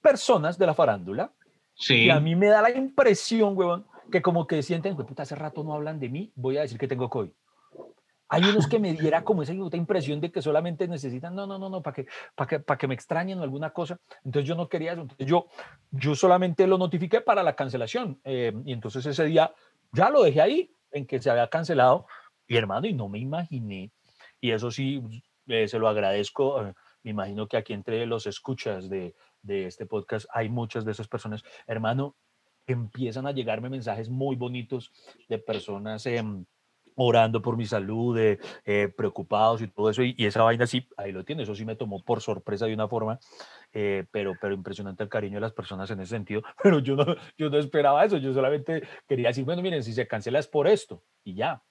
personas 0.00 0.56
de 0.56 0.66
la 0.66 0.74
farándula 0.74 1.32
sí. 1.74 2.04
y 2.04 2.10
a 2.10 2.18
mí 2.20 2.34
me 2.34 2.46
da 2.46 2.62
la 2.62 2.70
impresión, 2.70 3.56
huevón, 3.56 3.86
que 4.12 4.22
como 4.22 4.46
que 4.46 4.62
sienten, 4.62 4.94
pues 4.94 5.08
puta, 5.08 5.24
hace 5.24 5.34
rato 5.34 5.64
no 5.64 5.74
hablan 5.74 5.98
de 5.98 6.08
mí, 6.08 6.32
voy 6.36 6.56
a 6.58 6.60
decir 6.60 6.78
que 6.78 6.86
tengo 6.86 7.10
COVID. 7.10 7.30
Hay 8.28 8.44
unos 8.44 8.66
que 8.66 8.78
me 8.78 8.94
diera 8.94 9.24
como 9.24 9.42
esa 9.42 9.52
impresión 9.52 10.20
de 10.20 10.30
que 10.30 10.40
solamente 10.40 10.86
necesitan, 10.86 11.34
no, 11.34 11.46
no, 11.46 11.58
no, 11.58 11.68
no, 11.68 11.82
para 11.82 11.94
que, 11.94 12.06
para 12.36 12.48
que, 12.48 12.60
para 12.60 12.78
que 12.78 12.86
me 12.86 12.94
extrañen 12.94 13.40
o 13.40 13.42
alguna 13.42 13.70
cosa. 13.72 13.98
Entonces 14.24 14.48
yo 14.48 14.54
no 14.54 14.68
quería 14.68 14.92
eso. 14.92 15.02
Entonces 15.02 15.26
yo, 15.26 15.48
yo 15.90 16.14
solamente 16.14 16.66
lo 16.66 16.78
notifiqué 16.78 17.20
para 17.20 17.42
la 17.42 17.54
cancelación. 17.54 18.20
Eh, 18.24 18.52
y 18.64 18.72
entonces 18.72 19.04
ese 19.04 19.24
día 19.24 19.52
ya 19.92 20.08
lo 20.08 20.22
dejé 20.22 20.40
ahí, 20.40 20.74
en 20.92 21.06
que 21.06 21.20
se 21.20 21.28
había 21.28 21.48
cancelado. 21.48 22.06
Y 22.46 22.56
hermano, 22.56 22.86
y 22.86 22.94
no 22.94 23.08
me 23.08 23.18
imaginé. 23.18 23.90
Y 24.40 24.52
eso 24.52 24.70
sí, 24.70 25.02
eh, 25.46 25.68
se 25.68 25.78
lo 25.78 25.88
agradezco. 25.88 26.66
Eh, 26.66 26.74
me 27.02 27.10
imagino 27.10 27.46
que 27.48 27.56
aquí 27.56 27.74
entre 27.74 28.06
los 28.06 28.26
escuchas 28.26 28.88
de, 28.88 29.14
de 29.42 29.66
este 29.66 29.84
podcast 29.84 30.26
hay 30.32 30.48
muchas 30.48 30.84
de 30.84 30.92
esas 30.92 31.08
personas. 31.08 31.42
Hermano, 31.66 32.16
empiezan 32.66 33.26
a 33.26 33.32
llegarme 33.32 33.68
mensajes 33.68 34.08
muy 34.08 34.36
bonitos 34.36 34.92
de 35.28 35.38
personas 35.38 36.06
em, 36.06 36.44
orando 36.94 37.42
por 37.42 37.56
mi 37.56 37.66
salud, 37.66 38.16
de, 38.16 38.38
eh, 38.64 38.92
preocupados 38.94 39.62
y 39.62 39.68
todo 39.68 39.90
eso, 39.90 40.02
y, 40.02 40.14
esa 40.18 40.42
vaina 40.42 40.66
sí, 40.66 40.86
ahí 40.96 41.12
lo 41.12 41.24
tiene, 41.24 41.42
eso 41.42 41.54
sí 41.54 41.64
me 41.64 41.76
tomó 41.76 42.02
por 42.04 42.20
sorpresa 42.20 42.66
de 42.66 42.74
una 42.74 42.88
forma, 42.88 43.18
eh, 43.72 44.04
pero, 44.10 44.34
pero 44.40 44.54
impresionante 44.54 45.02
el 45.02 45.08
cariño 45.08 45.36
de 45.36 45.40
las 45.40 45.52
personas 45.52 45.90
en 45.90 46.00
ese 46.00 46.10
sentido, 46.10 46.42
pero 46.62 46.78
yo 46.80 46.96
no, 46.96 47.06
yo 47.36 47.50
no 47.50 47.58
esperaba 47.58 48.04
eso, 48.04 48.18
yo 48.18 48.32
solamente 48.32 48.82
quería 49.08 49.28
decir, 49.28 49.44
bueno, 49.44 49.62
miren, 49.62 49.82
si 49.82 49.92
se 49.92 50.06
cancela 50.06 50.38
es 50.38 50.48
por 50.48 50.66
esto, 50.66 51.02
y 51.24 51.34
ya. 51.34 51.62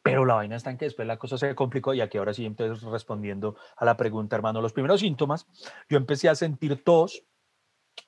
Pero 0.00 0.24
la 0.24 0.36
vaina 0.36 0.56
está 0.56 0.70
en 0.70 0.78
que 0.78 0.86
después 0.86 1.06
la 1.06 1.18
cosa 1.18 1.36
se 1.36 1.54
complicó 1.54 1.92
y 1.92 2.00
aquí 2.00 2.16
ahora 2.16 2.32
sí, 2.32 2.46
entonces 2.46 2.82
respondiendo 2.82 3.56
a 3.76 3.84
la 3.84 3.96
pregunta, 3.96 4.36
hermano, 4.36 4.62
los 4.62 4.72
primeros 4.72 5.00
síntomas, 5.00 5.46
yo 5.88 5.98
empecé 5.98 6.30
a 6.30 6.34
sentir 6.34 6.82
tos 6.82 7.24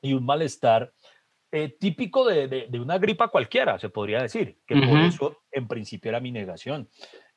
y 0.00 0.14
un 0.14 0.24
malestar 0.24 0.94
eh, 1.52 1.76
típico 1.78 2.24
de, 2.24 2.46
de, 2.46 2.66
de, 2.68 2.80
una 2.80 2.98
gripa 2.98 3.28
cualquiera, 3.28 3.78
se 3.78 3.88
podría 3.88 4.22
decir, 4.22 4.58
que 4.66 4.76
por 4.76 4.98
eso 5.00 5.38
en 5.50 5.66
principio 5.66 6.08
era 6.08 6.20
mi 6.20 6.30
negación. 6.30 6.88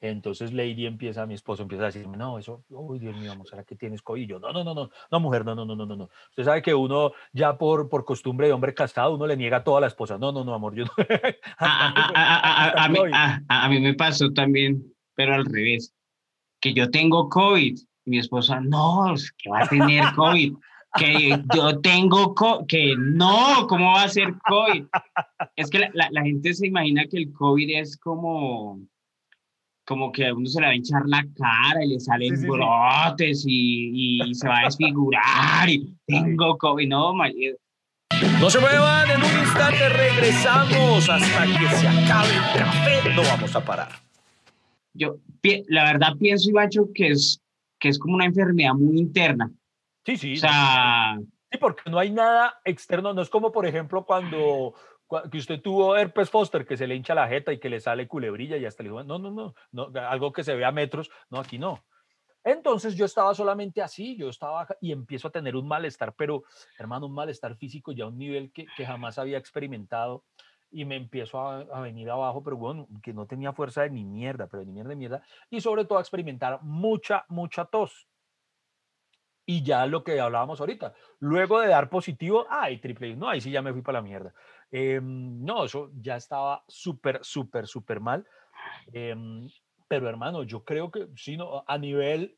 Entonces 0.02 0.54
Lady 0.54 0.86
empieza, 0.86 1.26
mi 1.26 1.34
esposo 1.34 1.64
empieza 1.64 1.86
a 1.86 1.88
decirme, 1.88 2.18
no, 2.18 2.38
eso, 2.38 2.64
uy, 2.70 3.00
Dios 3.00 3.16
mío, 3.16 3.34
¿será 3.46 3.64
que 3.64 3.76
tienes 3.76 4.02
COVID? 4.02 4.38
No, 4.38 4.52
no, 4.52 4.64
no, 4.64 4.74
no, 4.76 4.90
no, 5.10 5.20
mujer, 5.20 5.46
no, 5.46 5.56
no, 5.56 5.66
no, 5.66 5.76
no, 5.76 5.86
no, 5.86 5.96
no. 5.96 6.10
Usted 6.30 6.44
sabe 6.44 6.62
que 6.62 6.76
uno 6.76 7.14
ya 7.32 7.58
por, 7.58 7.90
por 7.90 8.04
costumbre 8.06 8.48
de 8.48 8.54
hombre 8.54 8.74
casado, 8.74 9.16
uno 9.16 9.26
le 9.26 9.38
niega 9.38 9.58
a 9.58 9.64
toda 9.64 9.82
la 9.82 9.88
esposa. 9.88 10.18
No, 10.18 10.32
no, 10.32 10.44
no, 10.44 10.54
amor, 10.54 10.76
yo 10.76 10.84
no. 10.84 10.92
a, 11.58 12.88
mí, 12.90 13.00
a, 13.48 13.70
mí, 13.70 13.80
me 13.80 13.94
pasó 13.94 14.32
también, 14.34 14.94
pero 15.16 15.36
al 15.36 15.46
revés, 15.46 15.94
que 16.60 16.74
yo 16.74 16.92
tengo 16.92 17.30
COVID. 17.30 17.80
Mi 18.06 18.18
esposa, 18.18 18.60
no, 18.60 19.16
que 19.38 19.50
va 19.50 19.64
a 19.64 19.70
tener 19.70 20.04
COVID 20.16 20.54
que 20.98 21.44
yo 21.56 21.80
tengo, 21.80 22.36
que 22.68 22.96
no, 22.98 23.68
¿cómo 23.68 23.94
va 23.94 24.04
a 24.04 24.10
ser 24.10 24.34
COVID? 24.48 24.86
Es 25.56 25.70
que 25.70 25.80
la, 25.80 26.08
la, 26.12 26.22
gente 26.24 26.54
se 26.54 26.68
imagina 26.68 27.06
que 27.10 27.18
el 27.18 27.34
COVID 27.34 27.78
es 27.78 27.98
como, 27.98 28.80
como 29.86 30.12
que 30.12 30.28
a 30.28 30.34
uno 30.34 30.46
se 30.46 30.60
le 30.60 30.68
va 30.68 30.72
a 30.72 30.76
hinchar 30.76 31.04
la 31.06 31.26
cara 31.36 31.84
y 31.84 31.90
le 31.90 32.00
salen 32.00 32.42
brotes 32.42 33.44
Y, 33.48 34.22
y, 34.24 34.36
se 34.36 34.48
va 34.48 34.60
a 34.60 34.66
desfigurar 34.66 35.70
y 35.70 35.96
tengo 36.06 36.58
COVID, 36.58 36.88
no, 36.88 37.14
no 37.14 38.50
se 38.50 38.60
muevan, 38.60 39.10
en 39.10 39.18
un 39.18 39.40
instante 39.40 39.90
regresamos 39.90 41.10
hasta 41.10 41.46
que 41.46 41.76
se 41.76 41.88
acabe 41.88 42.30
el 42.30 42.60
café, 42.60 43.16
no 43.16 43.22
vamos 43.24 43.56
a 43.56 43.66
parar. 43.66 43.90
Yo, 44.94 45.18
la 45.68 45.86
verdad 45.86 46.16
pienso, 46.20 46.50
Ivacho, 46.50 46.90
que 46.94 47.08
es, 47.10 47.42
que 47.80 47.90
es 47.90 47.98
como 47.98 48.16
una 48.16 48.26
enfermedad 48.26 48.76
muy 48.76 49.00
interna 49.00 49.52
Sí, 50.06 50.18
sí. 50.18 50.34
O 50.34 50.38
sea, 50.38 51.18
sí, 51.52 51.58
porque 51.58 51.90
no 51.90 52.00
hay 52.00 52.12
nada 52.12 52.60
externo, 52.66 53.14
no 53.14 53.22
es 53.22 53.30
como 53.30 53.52
por 53.52 53.66
ejemplo 53.66 54.06
cuando 54.06 54.74
que 55.32 55.38
usted 55.38 55.62
tuvo 55.62 55.96
herpes 55.96 56.30
Foster, 56.30 56.66
que 56.66 56.78
se 56.78 56.88
le 56.88 56.96
hincha 56.96 57.14
la 57.14 57.28
jeta 57.28 57.54
y 57.54 57.60
que 57.60 57.70
le 57.70 57.80
sale 57.80 58.08
culebrilla 58.08 58.58
y 58.58 58.66
hasta 58.66 58.84
le 58.84 58.90
dijo, 58.90 59.04
no, 59.04 59.20
no, 59.20 59.32
no, 59.32 59.54
no, 59.72 59.92
algo 60.08 60.34
que 60.34 60.44
se 60.44 60.56
ve 60.56 60.66
a 60.66 60.72
metros, 60.72 61.12
no, 61.30 61.40
aquí 61.40 61.58
no. 61.58 61.84
Entonces 62.44 62.96
yo 62.96 63.06
estaba 63.06 63.34
solamente 63.34 63.82
así, 63.82 64.18
yo 64.18 64.30
estaba 64.30 64.68
y 64.82 64.92
empiezo 64.92 65.30
a 65.30 65.32
tener 65.32 65.56
un 65.56 65.68
malestar, 65.68 66.14
pero 66.16 66.44
hermano, 66.78 67.06
un 67.06 67.14
malestar 67.14 67.56
físico 67.56 67.92
ya 67.92 68.06
a 68.06 68.08
un 68.08 68.18
nivel 68.18 68.52
que, 68.52 68.66
que, 68.76 68.86
jamás 68.86 69.18
había 69.18 69.38
experimentado 69.38 70.26
y 70.70 70.84
me 70.84 70.96
empiezo 70.96 71.40
a, 71.40 71.60
a, 71.60 71.82
venir 71.82 72.10
abajo, 72.10 72.44
pero 72.44 72.58
bueno, 72.58 72.88
que 73.02 73.14
no 73.14 73.28
tenía 73.28 73.54
fuerza 73.54 73.84
de 73.84 73.92
ni 73.92 74.04
mierda, 74.04 74.48
pero 74.48 74.66
ni 74.66 74.74
mierda 74.74 74.90
de 74.90 74.96
mierda, 74.96 75.24
y 75.50 75.62
sobre 75.62 75.86
todo 75.86 76.00
a 76.00 76.02
experimentar 76.02 76.60
mucha, 76.64 77.24
mucha 77.30 77.66
tos 77.66 78.08
y 79.46 79.64
ya 79.64 79.86
lo 79.86 80.04
que 80.04 80.20
hablábamos 80.20 80.60
ahorita. 80.60 80.94
Luego 81.20 81.60
de 81.60 81.68
dar 81.68 81.90
positivo, 81.90 82.46
ay, 82.50 82.78
triple, 82.80 83.16
no, 83.16 83.30
ahí 83.30 83.42
sí 83.42 83.52
ya 83.52 83.62
me 83.62 83.74
fui 83.74 83.82
para 83.82 84.00
la 84.00 84.04
mierda. 84.04 84.34
Em, 84.72 85.44
no, 85.44 85.66
eso 85.66 85.92
ya 86.02 86.16
estaba 86.16 86.64
súper, 86.68 87.20
súper, 87.22 87.68
súper 87.68 88.00
mal. 88.00 88.26
Em, 88.92 89.48
pero 89.88 90.08
hermano, 90.08 90.44
yo 90.44 90.64
creo 90.64 90.90
que, 90.90 91.08
sí, 91.16 91.38
no, 91.38 91.64
a 91.68 91.78
nivel 91.78 92.38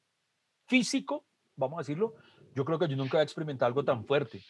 físico, 0.68 1.26
vamos 1.56 1.78
a 1.78 1.82
decirlo, 1.82 2.15
yo 2.56 2.65
creo 2.65 2.80
que 2.80 2.88
yo 2.88 2.96
nunca 2.96 3.20
he 3.20 3.24
experimentado 3.24 3.68
algo 3.68 3.84
tan 3.84 4.06
fuerte. 4.06 4.41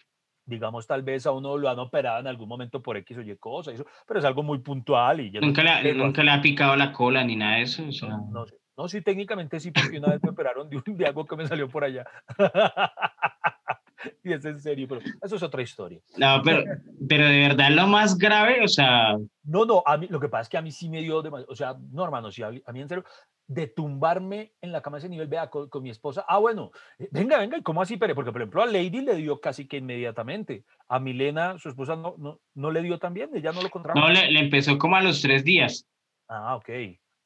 Digamos, 0.48 0.86
tal 0.86 1.02
vez 1.02 1.26
a 1.26 1.32
uno 1.32 1.58
lo 1.58 1.70
han 1.70 1.80
operado 1.80 2.20
en 2.20 2.28
algún 2.28 2.48
momento 2.48 2.82
por 2.82 2.96
X 2.98 3.18
o 3.18 3.22
Y 3.22 3.36
cosa, 3.38 3.72
eso, 3.72 3.86
pero 4.08 4.20
es 4.20 4.26
algo 4.26 4.44
muy 4.44 4.60
puntual. 4.60 5.20
y 5.20 5.32
Nunca, 5.32 5.64
le, 5.64 5.94
nunca 5.94 6.24
le 6.24 6.32
ha 6.32 6.42
picado 6.42 6.76
la 6.76 6.92
cola 6.94 7.24
ni 7.24 7.36
nada 7.36 7.58
de 7.58 7.64
eso. 7.64 7.84
no, 8.08 8.28
no 8.32 8.46
sé. 8.46 8.56
No, 8.78 8.88
sí, 8.88 9.02
técnicamente 9.02 9.60
sí, 9.60 9.72
porque 9.72 9.98
una 9.98 10.10
vez 10.10 10.24
me 10.24 10.30
operaron 10.30 10.70
de, 10.70 10.82
de 10.86 11.06
algo 11.06 11.26
que 11.26 11.36
me 11.36 11.48
salió 11.48 11.70
por 11.70 11.84
allá. 11.84 12.06
y 14.24 14.34
es 14.34 14.44
en 14.46 14.60
serio, 14.60 14.88
pero 14.88 15.02
eso 15.22 15.36
es 15.36 15.44
otra 15.44 15.62
historia. 15.62 16.00
No, 16.18 16.42
pero, 16.44 16.64
pero 17.08 17.26
de 17.26 17.40
verdad 17.40 17.72
lo 17.72 17.88
más 17.88 18.18
grave, 18.18 18.64
o 18.64 18.68
sea... 18.68 19.18
No, 19.44 19.66
no, 19.66 19.84
a 19.86 19.98
mí, 19.98 20.08
lo 20.10 20.20
que 20.20 20.30
pasa 20.30 20.42
es 20.42 20.50
que 20.50 20.58
a 20.58 20.62
mí 20.62 20.72
sí 20.72 20.90
me 20.90 21.02
dio, 21.02 21.24
o 21.48 21.56
sea, 21.56 21.76
no, 21.92 22.04
hermano, 22.04 22.32
sí, 22.32 22.44
a, 22.44 22.50
mí 22.50 22.82
en 22.82 22.90
serio, 22.90 23.06
de 23.48 23.68
tumbarme 23.68 24.54
en 24.62 24.72
la 24.72 24.82
cama 24.82 24.98
a 24.98 25.00
ese 25.00 25.10
nivel, 25.10 25.28
vea, 25.28 25.50
con, 25.50 25.70
mi 25.82 25.90
esposa, 25.90 26.26
ah, 26.28 26.40
bueno, 26.40 26.72
eh, 27.00 27.08
venga, 27.12 27.38
venga, 27.38 27.58
¿y 27.58 27.62
cómo 27.62 27.82
así? 27.82 27.98
Pero, 27.98 28.16
porque, 28.16 28.32
por 28.32 28.42
ejemplo, 28.42 28.64
a 28.64 28.66
Lady 28.66 29.02
le 29.02 29.16
dio 29.16 29.40
casi 29.40 29.68
que 29.68 29.78
inmediatamente, 29.78 30.66
a 30.88 31.00
Milena, 31.00 31.58
su 31.60 31.70
esposa, 31.70 31.96
no, 31.96 32.16
no, 32.18 32.42
no 32.56 32.72
le 32.72 32.82
dio 32.82 33.00
también, 33.00 33.30
ella 33.34 33.52
no 33.52 33.62
lo 33.62 33.70
contrajo. 33.70 34.00
No, 34.00 34.10
le, 34.10 34.32
le 34.32 34.40
empezó 34.40 34.78
como 34.78 34.96
a 34.96 35.02
los 35.02 35.22
tres 35.22 35.44
días. 35.44 35.88
Ah, 36.28 36.56
ok. 36.56 36.70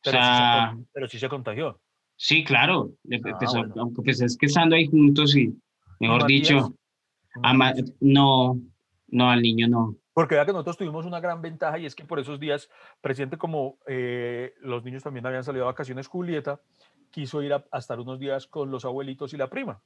Pero, 0.04 0.18
sí 0.18 0.28
se, 0.28 0.86
pero 0.94 1.08
sí 1.08 1.20
se 1.20 1.30
contagió. 1.30 1.80
Sí, 2.16 2.44
claro. 2.44 2.92
Ah, 3.12 3.64
aunque 3.78 4.02
pues 4.02 4.22
es 4.22 4.38
que 4.38 4.48
estando 4.48 4.76
ahí 4.76 4.88
juntos 4.88 5.36
y, 5.38 5.54
mejor 6.02 6.26
dicho, 6.26 6.74
no, 8.02 8.60
no, 9.08 9.30
al 9.30 9.42
niño 9.42 9.68
no. 9.70 9.96
Porque 10.14 10.36
vea 10.36 10.46
que 10.46 10.52
nosotros 10.52 10.78
tuvimos 10.78 11.06
una 11.06 11.22
gran 11.22 11.42
ventaja 11.42 11.80
y 11.80 11.86
es 11.86 11.96
que 11.96 12.04
por 12.04 12.20
esos 12.20 12.40
días, 12.40 12.70
presidente, 13.00 13.38
como 13.38 13.78
eh, 13.88 14.54
los 14.60 14.84
niños 14.84 15.02
también 15.02 15.26
habían 15.26 15.46
salido 15.46 15.64
a 15.64 15.68
vacaciones, 15.68 16.08
Julieta 16.08 16.60
quiso 17.10 17.42
ir 17.42 17.54
a, 17.54 17.66
a, 17.72 17.80
estar 17.80 18.00
unos 18.00 18.20
días 18.20 18.48
con 18.48 18.70
los 18.70 18.84
abuelitos 18.84 19.34
y 19.34 19.38
la 19.38 19.50
prima. 19.50 19.82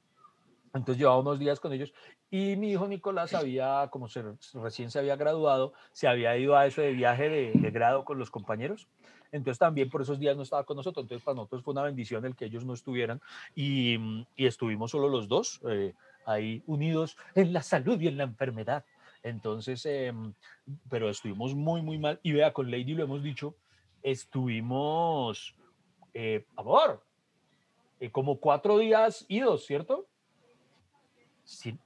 Entonces 0.74 0.98
llevaba 0.98 1.20
unos 1.20 1.38
días 1.38 1.60
con 1.60 1.72
ellos 1.72 1.94
y 2.30 2.56
mi 2.56 2.72
hijo 2.72 2.86
Nicolás 2.88 3.32
había, 3.32 3.88
como 3.90 4.08
se, 4.08 4.24
recién 4.54 4.90
se 4.90 4.98
había 4.98 5.16
graduado, 5.16 5.72
se 5.92 6.08
había 6.08 6.36
ido 6.36 6.56
a 6.56 6.66
eso 6.66 6.82
de 6.82 6.92
viaje 6.92 7.28
de, 7.28 7.52
de 7.52 7.70
grado 7.70 8.04
con 8.04 8.18
los 8.18 8.30
compañeros. 8.30 8.88
Entonces 9.30 9.58
también 9.58 9.88
por 9.88 10.02
esos 10.02 10.18
días 10.18 10.36
no 10.36 10.42
estaba 10.42 10.64
con 10.64 10.76
nosotros. 10.76 11.04
Entonces 11.04 11.24
para 11.24 11.36
nosotros 11.36 11.62
fue 11.62 11.72
una 11.72 11.82
bendición 11.82 12.24
el 12.24 12.36
que 12.36 12.46
ellos 12.46 12.64
no 12.64 12.74
estuvieran 12.74 13.20
y, 13.54 13.96
mm, 13.98 14.26
y 14.36 14.46
estuvimos 14.46 14.90
solo 14.90 15.08
los 15.08 15.28
dos 15.28 15.60
eh, 15.68 15.94
ahí 16.26 16.62
unidos 16.66 17.16
en 17.34 17.52
la 17.52 17.62
salud 17.62 18.00
y 18.00 18.08
en 18.08 18.16
la 18.16 18.24
enfermedad. 18.24 18.84
Entonces, 19.22 19.84
eh, 19.86 20.12
pero 20.90 21.08
estuvimos 21.08 21.54
muy, 21.54 21.82
muy 21.82 21.98
mal. 21.98 22.20
Y 22.22 22.32
vea, 22.32 22.52
con 22.52 22.70
Lady 22.70 22.94
lo 22.94 23.04
hemos 23.04 23.22
dicho, 23.22 23.56
estuvimos, 24.02 25.56
eh, 26.12 26.44
amor, 26.56 27.02
eh, 28.00 28.10
como 28.10 28.38
cuatro 28.38 28.78
días 28.78 29.24
idos, 29.28 29.64
¿cierto? 29.64 30.06
Sí. 31.44 31.78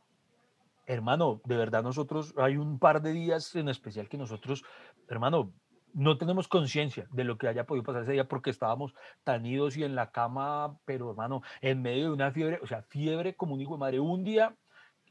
Hermano, 0.87 1.40
de 1.44 1.57
verdad 1.57 1.83
nosotros, 1.83 2.35
hay 2.38 2.57
un 2.57 2.79
par 2.79 3.03
de 3.03 3.12
días 3.12 3.55
en 3.57 3.68
especial 3.68 4.09
que 4.09 4.16
nosotros, 4.16 4.64
hermano, 5.09 5.53
no 5.94 6.16
tenemos 6.16 6.49
conciencia 6.49 7.07
de 7.12 7.25
lo 7.25 7.38
que 7.38 7.49
haya 7.49 7.66
podido 7.66 7.85
pasar 7.85 8.03
ese 8.03 8.12
día 8.12 8.29
porque 8.29 8.51
estábamos 8.51 8.94
tan 9.25 9.44
idos 9.44 9.77
y 9.77 9.85
en 9.85 9.94
la 9.94 10.11
cama, 10.11 10.79
pero 10.85 11.11
hermano, 11.11 11.42
en 11.61 11.83
medio 11.83 12.07
de 12.07 12.12
una 12.12 12.31
fiebre, 12.31 12.59
o 12.62 12.66
sea, 12.66 12.83
fiebre 12.83 13.35
como 13.35 13.55
un 13.55 13.61
hijo 13.61 13.75
de 13.75 13.81
madre. 13.81 14.01
Un 14.01 14.25
día 14.25 14.55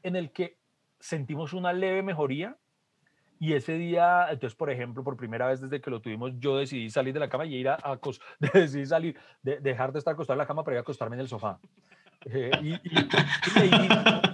en 0.02 0.16
el 0.16 0.32
que 0.32 0.58
sentimos 1.00 1.52
una 1.52 1.72
leve 1.72 2.02
mejoría 2.02 2.56
y 3.40 3.52
ese 3.52 3.74
día, 3.74 4.26
entonces, 4.30 4.56
por 4.56 4.70
ejemplo, 4.70 5.04
por 5.04 5.16
primera 5.16 5.46
vez 5.46 5.60
desde 5.60 5.80
que 5.80 5.90
lo 5.90 6.00
tuvimos, 6.00 6.32
yo 6.38 6.56
decidí 6.56 6.90
salir 6.90 7.14
de 7.14 7.20
la 7.20 7.28
cama 7.28 7.46
y 7.46 7.54
ir 7.54 7.68
a, 7.68 7.74
a 7.74 8.00
decidí 8.52 8.86
salir, 8.86 9.16
de, 9.42 9.60
dejar 9.60 9.92
de 9.92 10.00
estar 10.00 10.14
acostado 10.14 10.34
en 10.34 10.38
la 10.38 10.46
cama 10.46 10.64
para 10.64 10.74
ir 10.74 10.78
a 10.78 10.80
acostarme 10.80 11.14
en 11.16 11.20
el 11.20 11.28
sofá. 11.28 11.60
Eh, 12.26 12.50
y, 12.62 12.74
y, 12.74 13.08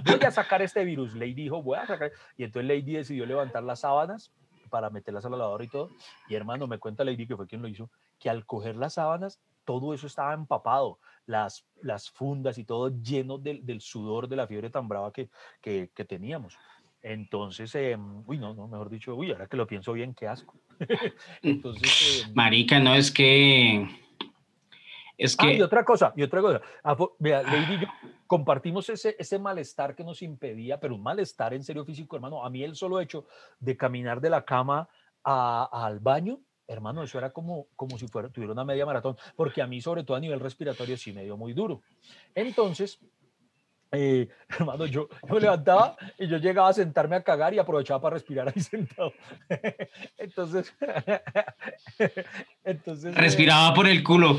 voy 0.04 0.24
a 0.26 0.30
sacar 0.30 0.62
este 0.62 0.84
virus. 0.84 1.14
Lady 1.14 1.34
dijo, 1.34 1.62
voy 1.62 1.78
a 1.78 1.86
sacar. 1.86 2.12
Y 2.36 2.44
entonces 2.44 2.68
Lady 2.68 2.94
decidió 2.94 3.26
levantar 3.26 3.62
las 3.62 3.80
sábanas 3.80 4.32
para 4.70 4.90
meterlas 4.90 5.24
al 5.24 5.32
lavador 5.32 5.62
y 5.62 5.68
todo. 5.68 5.90
Y 6.28 6.34
hermano, 6.34 6.66
me 6.66 6.78
cuenta 6.78 7.04
Lady, 7.04 7.26
que 7.26 7.36
fue 7.36 7.46
quien 7.46 7.62
lo 7.62 7.68
hizo, 7.68 7.90
que 8.18 8.30
al 8.30 8.44
coger 8.44 8.76
las 8.76 8.94
sábanas, 8.94 9.40
todo 9.64 9.94
eso 9.94 10.06
estaba 10.06 10.34
empapado, 10.34 10.98
las, 11.26 11.64
las 11.80 12.10
fundas 12.10 12.58
y 12.58 12.64
todo 12.64 12.90
lleno 13.00 13.38
del, 13.38 13.64
del 13.64 13.80
sudor 13.80 14.28
de 14.28 14.36
la 14.36 14.46
fiebre 14.46 14.70
tan 14.70 14.88
brava 14.88 15.12
que, 15.12 15.30
que, 15.60 15.90
que 15.94 16.04
teníamos. 16.04 16.58
Entonces, 17.02 17.74
eh, 17.74 17.98
uy, 18.26 18.38
no, 18.38 18.54
no, 18.54 18.66
mejor 18.66 18.88
dicho, 18.88 19.14
uy, 19.14 19.30
ahora 19.30 19.46
que 19.46 19.58
lo 19.58 19.66
pienso 19.66 19.92
bien, 19.92 20.14
qué 20.14 20.26
asco. 20.26 20.54
Entonces, 21.42 22.24
eh, 22.26 22.32
Marica, 22.34 22.80
no 22.80 22.94
es 22.94 23.10
que 23.10 23.86
es 25.16 25.36
ah, 25.38 25.42
que... 25.42 25.54
y 25.54 25.62
otra 25.62 25.84
cosa, 25.84 26.12
y 26.16 26.22
otra 26.22 26.40
cosa. 26.40 26.60
Vea, 27.18 27.42
Lady 27.42 27.74
y 27.74 27.80
yo 27.80 27.86
compartimos 28.26 28.88
ese, 28.88 29.16
ese 29.18 29.38
malestar 29.38 29.94
que 29.94 30.04
nos 30.04 30.22
impedía, 30.22 30.80
pero 30.80 30.94
un 30.94 31.02
malestar 31.02 31.54
en 31.54 31.62
serio 31.62 31.84
físico, 31.84 32.16
hermano. 32.16 32.44
A 32.44 32.50
mí 32.50 32.62
el 32.62 32.74
solo 32.74 33.00
hecho 33.00 33.26
de 33.60 33.76
caminar 33.76 34.20
de 34.20 34.30
la 34.30 34.44
cama 34.44 34.88
a, 35.22 35.68
al 35.86 36.00
baño, 36.00 36.40
hermano, 36.66 37.02
eso 37.02 37.18
era 37.18 37.30
como, 37.30 37.66
como 37.76 37.98
si 37.98 38.08
fuera, 38.08 38.28
tuviera 38.28 38.52
una 38.52 38.64
media 38.64 38.86
maratón, 38.86 39.16
porque 39.36 39.62
a 39.62 39.66
mí, 39.66 39.80
sobre 39.80 40.04
todo 40.04 40.16
a 40.16 40.20
nivel 40.20 40.40
respiratorio, 40.40 40.96
sí 40.96 41.12
me 41.12 41.24
dio 41.24 41.36
muy 41.36 41.52
duro. 41.52 41.82
Entonces, 42.34 42.98
eh, 43.94 44.28
hermano, 44.48 44.86
yo, 44.86 45.08
yo 45.26 45.34
me 45.34 45.40
levantaba 45.40 45.96
y 46.18 46.26
yo 46.26 46.38
llegaba 46.38 46.68
a 46.68 46.72
sentarme 46.72 47.16
a 47.16 47.22
cagar 47.22 47.54
y 47.54 47.58
aprovechaba 47.58 48.00
para 48.00 48.14
respirar 48.14 48.48
ahí 48.48 48.60
sentado. 48.62 49.12
entonces, 50.16 50.74
entonces... 52.64 53.14
Respiraba 53.14 53.74
por 53.74 53.86
el 53.86 54.02
culo. 54.02 54.38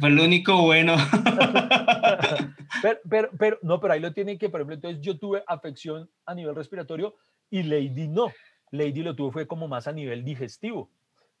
Fue 0.00 0.10
lo 0.10 0.24
único 0.24 0.62
bueno. 0.62 0.96
pero, 2.82 2.98
pero, 3.08 3.30
pero, 3.38 3.58
no, 3.62 3.80
pero 3.80 3.94
ahí 3.94 4.00
lo 4.00 4.12
tienen 4.12 4.38
que, 4.38 4.48
por 4.48 4.60
ejemplo, 4.60 4.74
entonces 4.74 5.00
yo 5.00 5.18
tuve 5.18 5.42
afección 5.46 6.10
a 6.26 6.34
nivel 6.34 6.54
respiratorio 6.54 7.16
y 7.50 7.62
Lady 7.62 8.08
no. 8.08 8.32
Lady 8.70 9.02
lo 9.02 9.14
tuvo 9.14 9.32
fue 9.32 9.46
como 9.46 9.68
más 9.68 9.86
a 9.86 9.92
nivel 9.92 10.24
digestivo. 10.24 10.90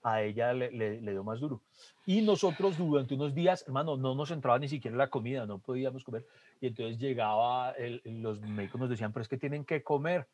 A 0.02 0.22
ella 0.22 0.52
le, 0.52 0.70
le, 0.70 1.10
dio 1.10 1.24
más 1.24 1.40
duro. 1.40 1.60
Y 2.06 2.22
nosotros 2.22 2.78
durante 2.78 3.14
unos 3.14 3.34
días, 3.34 3.64
hermano, 3.66 3.96
no 3.96 4.14
nos 4.14 4.30
entraba 4.30 4.58
ni 4.58 4.68
siquiera 4.68 4.96
la 4.96 5.10
comida, 5.10 5.46
no 5.46 5.58
podíamos 5.58 6.04
comer. 6.04 6.26
Y 6.60 6.68
entonces 6.68 6.98
llegaba, 6.98 7.74
los 8.04 8.40
médicos 8.40 8.80
nos 8.80 8.90
decían, 8.90 9.12
pero 9.12 9.22
es 9.22 9.28
que 9.28 9.38
tienen 9.38 9.64
que 9.64 9.82
comer 9.82 10.26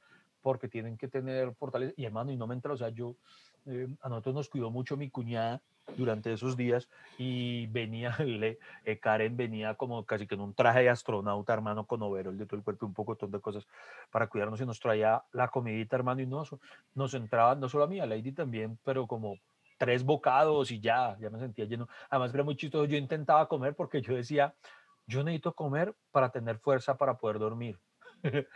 porque 0.42 0.68
tienen 0.68 0.98
que 0.98 1.08
tener 1.08 1.54
fortaleza. 1.54 1.94
Y 1.96 2.04
hermano, 2.04 2.30
y 2.30 2.36
no 2.36 2.46
me 2.46 2.54
entra, 2.54 2.72
o 2.72 2.76
sea, 2.76 2.90
yo, 2.90 3.16
eh, 3.66 3.88
a 4.02 4.08
nosotros 4.08 4.34
nos 4.34 4.48
cuidó 4.48 4.70
mucho 4.70 4.96
mi 4.96 5.10
cuñada 5.10 5.62
durante 5.96 6.32
esos 6.32 6.56
días 6.56 6.88
y 7.18 7.66
venía, 7.68 8.14
le, 8.18 8.58
eh, 8.84 8.98
Karen 8.98 9.36
venía 9.36 9.74
como 9.74 10.04
casi 10.04 10.26
que 10.26 10.34
en 10.34 10.42
un 10.42 10.54
traje 10.54 10.80
de 10.80 10.90
astronauta, 10.90 11.52
hermano, 11.52 11.86
con 11.86 12.02
overol 12.02 12.36
de 12.36 12.46
todo 12.46 12.56
el 12.56 12.62
cuerpo, 12.62 12.86
un 12.86 12.94
poco 12.94 13.14
de 13.14 13.40
cosas 13.40 13.66
para 14.10 14.26
cuidarnos 14.26 14.60
y 14.60 14.66
nos 14.66 14.80
traía 14.80 15.22
la 15.32 15.48
comidita, 15.48 15.96
hermano, 15.96 16.20
y 16.20 16.26
no, 16.26 16.44
nos 16.94 17.14
entraba, 17.14 17.54
no 17.54 17.68
solo 17.68 17.84
a 17.84 17.88
mí, 17.88 18.00
a 18.00 18.06
Lady 18.06 18.32
también, 18.32 18.78
pero 18.84 19.06
como 19.06 19.38
tres 19.76 20.04
bocados 20.04 20.70
y 20.70 20.80
ya, 20.80 21.16
ya 21.20 21.30
me 21.30 21.38
sentía 21.38 21.64
lleno. 21.64 21.88
Además 22.10 22.34
era 22.34 22.44
muy 22.44 22.56
chistoso, 22.56 22.84
yo 22.84 22.96
intentaba 22.96 23.48
comer 23.48 23.74
porque 23.74 24.00
yo 24.00 24.14
decía, 24.14 24.54
yo 25.06 25.22
necesito 25.22 25.54
comer 25.54 25.94
para 26.10 26.30
tener 26.30 26.58
fuerza 26.58 26.96
para 26.96 27.16
poder 27.16 27.38
dormir. 27.38 27.78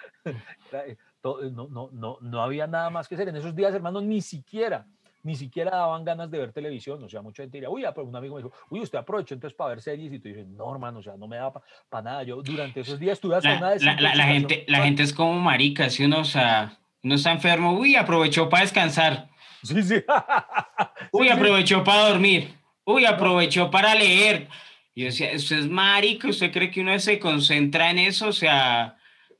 Eh, 0.73 0.97
no, 1.23 1.69
no, 1.69 1.91
no, 1.93 2.19
no 2.21 2.43
había 2.43 2.67
nada 2.67 2.91
más 2.91 3.09
que 3.09 3.15
hacer. 3.15 3.29
En 3.29 3.37
esos 3.37 3.55
días, 3.55 3.75
hermano, 3.75 4.01
ni 4.01 4.21
siquiera 4.23 4.87
ni 5.23 5.37
siquiera 5.37 5.73
daban 5.73 6.05
ganas 6.05 6.31
de 6.31 6.39
ver 6.39 6.53
televisión, 6.53 7.03
o 7.03 7.09
sea, 7.09 7.23
mucha 7.23 7.43
gente 7.43 7.59
diría, 7.59 7.71
uy, 7.71 7.85
un 7.85 8.17
amigo 8.17 8.37
me 8.37 8.43
dijo, 8.43 8.55
uy, 8.71 8.81
usted 8.81 8.99
aprovechó 8.99 9.35
entonces 9.35 9.57
para 9.57 9.71
ver 9.71 9.83
series, 9.83 10.13
y 10.13 10.19
tú 10.19 10.29
dices, 10.29 10.47
no, 10.47 10.73
hermano, 10.73 11.01
o 11.01 11.03
sea, 11.03 11.17
no 11.17 11.27
me 11.27 11.37
da 11.37 11.53
para 11.89 12.03
nada, 12.03 12.23
yo 12.23 12.41
durante 12.43 12.81
esos 12.81 12.99
días 12.99 13.15
estuve 13.15 13.37
hasta 13.37 13.59
una 13.59 13.75
la, 13.77 14.15
la, 14.15 14.25
gente, 14.25 14.65
la 14.69 14.83
gente 14.83 15.03
es 15.03 15.13
como 15.13 15.39
marica, 15.39 15.91
si 15.91 16.05
uno, 16.05 16.21
o 16.21 16.25
sea, 16.25 16.79
uno 17.03 17.15
está 17.15 17.33
enfermo, 17.33 17.73
uy, 17.73 17.97
aprovechó 17.97 18.49
para 18.49 18.63
descansar. 18.63 19.29
Sí, 19.63 19.83
sí. 19.83 19.97
uy, 21.13 21.29
aprovechó 21.29 21.83
para 21.85 22.09
dormir, 22.09 22.55
uy, 22.85 23.05
aprovechó 23.05 23.71
para 23.71 23.95
leer. 23.95 24.49
Y 24.95 25.03
yo 25.03 25.07
decía, 25.07 25.31
usted 25.35 25.59
es 25.59 25.69
marica, 25.69 26.29
usted 26.29 26.53
cree 26.53 26.71
que 26.71 26.81
uno 26.81 26.99
se 26.99 27.19
concentra 27.19 27.91
en 27.91 27.99
eso, 27.99 28.29
o 28.29 28.33
sea, 28.33 28.99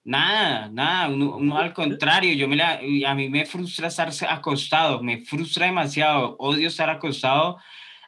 Nada, 0.09 0.71
nada, 0.73 1.11
uno, 1.11 1.59
al 1.59 1.75
contrario, 1.75 2.33
yo 2.33 2.49
me 2.49 2.57
la, 2.57 2.81
a 3.07 3.15
mí 3.15 3.29
me 3.29 3.45
frustra 3.45 3.89
estar 3.89 4.11
acostado, 4.31 5.03
me 5.03 5.19
frustra 5.19 5.67
demasiado, 5.67 6.35
odio 6.39 6.69
estar 6.69 6.89
acostado, 6.89 7.59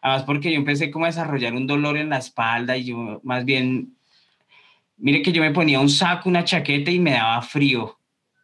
además 0.01 0.23
porque 0.23 0.51
yo 0.51 0.57
empecé 0.57 0.91
como 0.91 1.05
a 1.05 1.09
desarrollar 1.09 1.53
un 1.53 1.67
dolor 1.67 1.99
en 1.99 2.09
la 2.09 2.17
espalda 2.17 2.75
y 2.75 2.85
yo 2.87 3.21
más 3.23 3.45
bien, 3.45 3.99
mire 4.97 5.21
que 5.21 5.31
yo 5.31 5.43
me 5.43 5.51
ponía 5.51 5.79
un 5.79 5.91
saco, 5.91 6.31
una 6.31 6.43
chaqueta 6.43 6.91
y 6.91 6.99
me 6.99 7.11
daba 7.11 7.43
frío, 7.43 8.00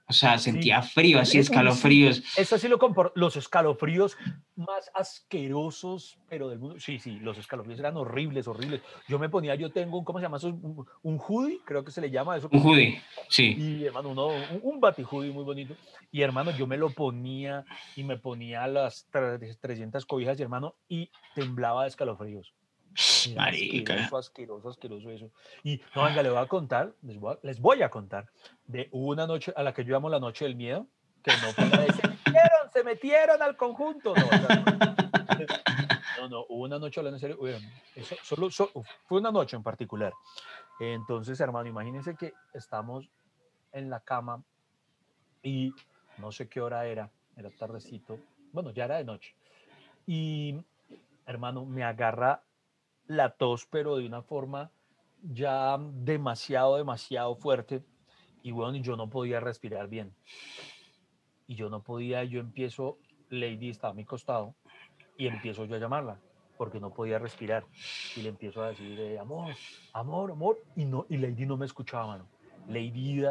o 0.09 0.13
sea, 0.13 0.39
sentía 0.39 0.83
frío, 0.83 1.19
así 1.19 1.39
escalofríos. 1.39 2.23
Eso 2.37 2.59
sí 2.59 2.69
lo 2.69 2.79
compro, 2.79 3.11
los 3.17 3.37
escalofríos 3.37 4.17
más 4.55 4.89
asquerosos, 4.95 6.19
pero 6.29 6.49
del 6.49 6.61
mundo. 6.61 6.79
Sí, 6.79 7.01
sí, 7.01 7.19
los 7.19 7.37
escalofríos 7.39 7.81
eran 7.81 7.97
horribles, 7.97 8.47
horribles. 8.47 8.83
Yo 9.09 9.19
me 9.19 9.29
ponía, 9.29 9.57
yo 9.57 9.73
tengo 9.73 9.99
un, 9.99 10.05
¿cómo 10.05 10.21
se 10.21 10.25
llama 10.25 10.37
eso? 10.37 10.49
Un, 11.03 11.19
hoodie, 11.19 11.59
creo 11.65 11.85
que 11.85 11.91
se 11.91 12.01
le 12.01 12.11
llama 12.11 12.37
eso. 12.37 12.49
Un 12.53 12.61
hoodie, 12.61 13.03
sí. 13.29 13.57
Y 13.59 13.85
hermano, 13.85 14.11
uno, 14.11 14.29
un, 14.29 14.61
un 14.63 14.81
bati 14.81 15.03
hoodie 15.03 15.33
muy 15.33 15.43
bonito. 15.43 15.75
Y 16.13 16.23
hermano, 16.23 16.53
yo 16.53 16.69
me 16.69 16.77
lo 16.77 16.91
ponía 16.91 17.65
y 17.97 18.05
me 18.05 18.17
ponía 18.17 18.67
las 18.69 19.09
300 19.61 20.07
cobijas, 20.07 20.39
y 20.39 20.43
hermano, 20.43 20.77
y 20.89 21.11
temblaba 21.35 21.83
de 21.83 21.89
escalofríos. 21.89 22.55
Marica. 23.35 23.93
Asqueroso, 23.93 24.19
asqueroso, 24.19 24.69
asqueroso 24.69 25.11
eso. 25.11 25.31
Y 25.63 25.81
no, 25.95 26.05
venga, 26.05 26.23
le 26.23 26.31
voy 26.31 26.39
a 26.39 26.47
contar, 26.47 26.93
les 27.03 27.19
voy 27.19 27.35
a, 27.35 27.39
les 27.43 27.61
voy 27.61 27.83
a 27.83 27.91
contar 27.91 28.29
de 28.67 28.89
una 28.93 29.27
noche 29.27 29.53
a 29.57 29.63
la 29.63 29.75
que 29.75 29.85
yo 29.85 29.93
llamo 29.93 30.09
la 30.09 30.21
noche 30.21 30.45
del 30.45 30.57
miedo, 30.57 30.87
que 31.23 31.33
no 31.43 31.53
fue 31.53 31.65
de, 31.65 31.93
se 31.93 32.09
metieron, 32.09 32.73
se 32.73 32.85
metieron 32.85 33.43
al 33.43 33.57
conjunto. 33.57 34.15
No, 34.15 34.25
no, 36.19 36.29
no, 36.29 36.47
hubo 36.49 36.65
una 36.65 36.79
noche 36.79 37.01
hablando 37.01 37.17
en 37.17 37.21
serio, 37.21 37.39
eso, 37.95 38.17
solo, 38.23 38.49
fue 39.07 39.19
una 39.19 39.31
noche 39.31 39.57
en 39.57 39.63
particular. 39.63 40.13
Entonces, 40.81 41.39
hermano, 41.41 41.69
imagínense 41.69 42.17
que 42.17 42.33
estamos 42.55 43.09
en 43.73 43.91
la 43.91 44.01
cama 44.01 44.43
y 45.43 45.75
no 46.19 46.33
sé 46.33 46.49
qué 46.49 46.61
hora 46.61 46.87
era, 46.87 47.11
era 47.37 47.51
tardecito, 47.51 48.19
bueno, 48.53 48.71
ya 48.71 48.87
era 48.87 48.97
de 48.97 49.05
noche. 49.05 49.35
Y, 50.07 50.57
hermano, 51.27 51.65
me 51.65 51.85
agarra 51.85 52.43
la 53.07 53.31
tos, 53.31 53.67
pero 53.67 53.97
de 53.97 54.07
una 54.07 54.23
forma 54.23 54.71
ya 55.23 55.77
demasiado, 55.79 56.77
demasiado 56.77 57.37
fuerte. 57.37 57.83
Y 58.43 58.53
bueno, 58.53 58.77
yo 58.79 58.97
no 58.97 59.11
podía 59.11 59.41
respirar 59.41 59.89
bien. 59.89 60.15
Y 61.47 61.55
yo 61.55 61.69
no 61.69 61.83
podía, 61.83 62.25
yo 62.25 62.41
empiezo, 62.41 62.99
Lady 63.29 63.71
estaba 63.71 63.93
a 63.93 63.95
mi 63.95 64.05
costado, 64.05 64.55
y 65.17 65.27
empiezo 65.27 65.65
yo 65.65 65.77
a 65.77 65.79
llamarla, 65.79 66.21
porque 66.57 66.81
no 66.81 66.93
podía 66.93 67.19
respirar. 67.19 67.65
Y 68.17 68.23
le 68.23 68.29
empiezo 68.29 68.63
a 68.63 68.69
decir, 68.69 68.99
eh, 68.99 69.19
amor, 69.19 69.55
amor, 69.93 70.31
amor. 70.33 70.59
Y, 70.75 70.85
no, 70.85 71.07
y 71.09 71.17
Lady 71.17 71.47
no 71.47 71.57
me 71.57 71.67
escuchaba, 71.67 72.07
mano. 72.07 72.27
Lady 72.69 73.25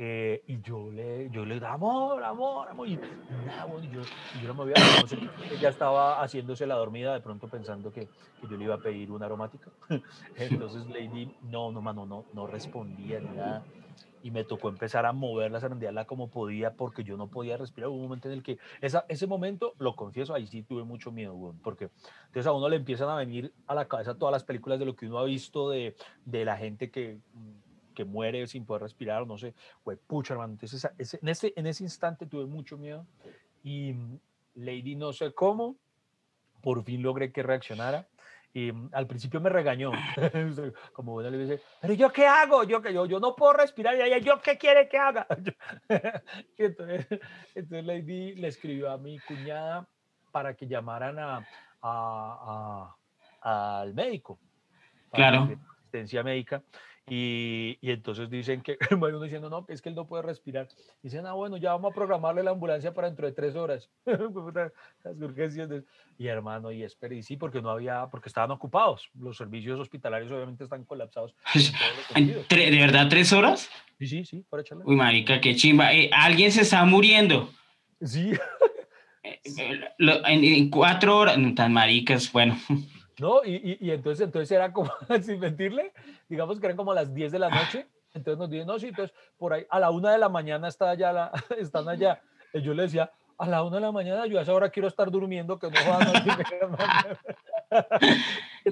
eh, 0.00 0.44
y 0.46 0.60
yo 0.60 0.92
le, 0.92 1.28
yo 1.30 1.44
le 1.44 1.56
amor, 1.66 2.22
amor, 2.22 2.68
amor. 2.68 2.86
Y, 2.86 2.94
yo, 2.94 4.00
no 4.46 4.54
me 4.54 4.62
había 4.62 4.76
ella 5.50 5.70
estaba 5.70 6.22
haciéndose 6.22 6.68
la 6.68 6.76
dormida 6.76 7.12
de 7.12 7.20
pronto 7.20 7.48
pensando 7.48 7.92
que, 7.92 8.06
que, 8.40 8.46
yo 8.48 8.56
le 8.56 8.62
iba 8.62 8.76
a 8.76 8.78
pedir 8.78 9.10
una 9.10 9.26
aromática. 9.26 9.72
Entonces 10.36 10.86
Lady, 10.86 11.34
no, 11.50 11.72
no, 11.72 11.82
mano, 11.82 12.06
no, 12.06 12.26
no 12.32 12.46
respondía 12.46 13.18
ni 13.18 13.36
nada. 13.36 13.64
Y 14.22 14.30
me 14.30 14.44
tocó 14.44 14.68
empezar 14.68 15.04
a 15.04 15.12
moverla, 15.12 15.58
zarandearla 15.58 16.04
como 16.04 16.28
podía, 16.28 16.74
porque 16.74 17.02
yo 17.02 17.16
no 17.16 17.26
podía 17.26 17.56
respirar. 17.56 17.90
Hubo 17.90 17.96
un 17.96 18.02
momento 18.02 18.28
en 18.28 18.34
el 18.34 18.44
que, 18.44 18.58
esa, 18.80 19.04
ese 19.08 19.26
momento, 19.26 19.74
lo 19.80 19.96
confieso, 19.96 20.32
ahí 20.32 20.46
sí 20.46 20.62
tuve 20.62 20.84
mucho 20.84 21.10
miedo, 21.10 21.56
porque 21.64 21.90
entonces 22.26 22.46
a 22.46 22.52
uno 22.52 22.68
le 22.68 22.76
empiezan 22.76 23.08
a 23.08 23.16
venir 23.16 23.52
a 23.66 23.74
la 23.74 23.88
cabeza 23.88 24.16
todas 24.16 24.32
las 24.32 24.44
películas 24.44 24.78
de 24.78 24.84
lo 24.84 24.94
que 24.94 25.06
uno 25.06 25.18
ha 25.18 25.24
visto 25.24 25.70
de, 25.70 25.96
de 26.24 26.44
la 26.44 26.56
gente 26.56 26.88
que 26.92 27.18
que 27.98 28.04
muere 28.04 28.46
sin 28.46 28.64
poder 28.64 28.82
respirar, 28.82 29.26
no 29.26 29.36
sé, 29.36 29.54
güey, 29.84 29.98
pucha, 30.06 30.34
hermano. 30.34 30.52
Entonces, 30.52 30.88
ese, 30.98 31.18
en, 31.20 31.28
ese, 31.28 31.52
en 31.56 31.66
ese 31.66 31.82
instante 31.82 32.26
tuve 32.26 32.46
mucho 32.46 32.78
miedo 32.78 33.04
y 33.64 33.92
mm, 33.92 34.20
Lady 34.54 34.94
no 34.94 35.12
sé 35.12 35.34
cómo, 35.34 35.74
por 36.62 36.84
fin 36.84 37.02
logré 37.02 37.32
que 37.32 37.42
reaccionara. 37.42 38.06
Y 38.54 38.70
mm, 38.70 38.90
al 38.92 39.08
principio 39.08 39.40
me 39.40 39.50
regañó, 39.50 39.90
como 40.92 41.14
bueno, 41.14 41.30
le 41.30 41.38
dice, 41.38 41.60
pero 41.80 41.92
yo 41.94 42.12
qué 42.12 42.24
hago, 42.24 42.62
yo 42.62 42.80
que 42.80 42.94
yo, 42.94 43.04
yo 43.04 43.18
no 43.18 43.34
puedo 43.34 43.54
respirar, 43.54 43.96
y 43.96 44.02
ella, 44.02 44.18
yo 44.18 44.40
qué 44.40 44.56
quiere 44.56 44.88
que 44.88 44.96
haga. 44.96 45.26
entonces, 46.56 47.04
entonces 47.52 47.84
Lady 47.84 48.36
le 48.36 48.46
escribió 48.46 48.92
a 48.92 48.96
mi 48.96 49.18
cuñada 49.18 49.88
para 50.30 50.54
que 50.54 50.68
llamaran 50.68 51.18
a, 51.18 51.44
a, 51.82 52.94
a 53.42 53.80
al 53.80 53.92
médico. 53.92 54.38
Claro. 55.10 55.48
Asistencia 55.80 56.22
médica. 56.22 56.62
Y, 57.10 57.78
y, 57.80 57.90
entonces 57.90 58.30
dicen 58.30 58.62
que, 58.62 58.78
bueno, 58.98 59.20
diciendo, 59.20 59.48
no, 59.50 59.64
es 59.68 59.82
que 59.82 59.88
él 59.88 59.94
no 59.94 60.06
puede 60.06 60.22
respirar. 60.22 60.68
Dicen, 61.02 61.26
ah, 61.26 61.32
bueno, 61.32 61.56
ya 61.56 61.72
vamos 61.72 61.92
a 61.92 61.94
programarle 61.94 62.42
la 62.42 62.50
ambulancia 62.50 62.92
para 62.94 63.08
dentro 63.08 63.26
de 63.26 63.32
tres 63.32 63.54
horas. 63.56 63.90
Las 64.06 65.16
urgencias. 65.20 65.68
Y 66.18 66.26
hermano, 66.26 66.72
y 66.72 66.82
espera, 66.82 67.14
y 67.14 67.22
sí, 67.22 67.36
porque 67.36 67.62
no 67.62 67.70
había, 67.70 68.06
porque 68.10 68.28
estaban 68.28 68.50
ocupados. 68.50 69.08
Los 69.18 69.36
servicios 69.36 69.78
hospitalarios 69.78 70.32
obviamente 70.32 70.64
están 70.64 70.84
colapsados. 70.84 71.34
¿De 72.14 72.78
verdad 72.80 73.08
tres 73.08 73.32
horas? 73.32 73.68
Sí, 73.98 74.06
sí, 74.06 74.24
sí, 74.24 74.44
para 74.48 74.62
echarle. 74.62 74.84
Uy, 74.86 74.96
marica, 74.96 75.40
qué 75.40 75.54
chimba. 75.54 75.92
Eh, 75.92 76.10
alguien 76.12 76.50
se 76.50 76.62
está 76.62 76.84
muriendo. 76.84 77.50
Sí. 78.00 78.32
Eh, 79.22 79.40
eh, 79.44 79.80
en, 79.98 80.44
en, 80.44 80.70
cuatro 80.70 81.18
horas, 81.18 81.36
tan 81.54 81.72
maricas, 81.72 82.32
bueno. 82.32 82.56
¿No? 83.18 83.44
Y, 83.44 83.78
y, 83.80 83.90
entonces, 83.90 84.24
entonces 84.24 84.50
era 84.50 84.72
como, 84.72 84.90
sin 85.22 85.40
mentirle, 85.40 85.92
digamos 86.28 86.58
que 86.58 86.66
eran 86.66 86.76
como 86.76 86.94
las 86.94 87.12
10 87.14 87.32
de 87.32 87.38
la 87.38 87.50
noche, 87.50 87.86
entonces 88.14 88.38
nos 88.38 88.50
dicen, 88.50 88.66
no, 88.66 88.78
sí, 88.78 88.88
entonces 88.88 89.14
por 89.36 89.52
ahí 89.52 89.66
a 89.70 89.80
la 89.80 89.90
una 89.90 90.12
de 90.12 90.18
la 90.18 90.28
mañana 90.28 90.68
está 90.68 90.90
allá 90.90 91.12
la, 91.12 91.32
están 91.58 91.88
allá. 91.88 92.20
Y 92.52 92.62
yo 92.62 92.74
le 92.74 92.84
decía, 92.84 93.10
a 93.36 93.46
la 93.46 93.62
una 93.62 93.76
de 93.76 93.82
la 93.82 93.92
mañana, 93.92 94.26
yo 94.26 94.38
a 94.38 94.42
esa 94.42 94.52
hora 94.52 94.70
quiero 94.70 94.88
estar 94.88 95.10
durmiendo, 95.10 95.58
que 95.58 95.68
no 95.68 95.90
van 95.90 96.08
a 96.16 96.24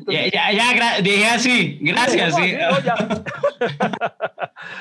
ya, 0.08 0.30
ya, 0.30 0.52
ya 0.52 1.00
dije 1.02 1.26
así, 1.26 1.78
gracias. 1.82 2.34
Sí. 2.34 2.56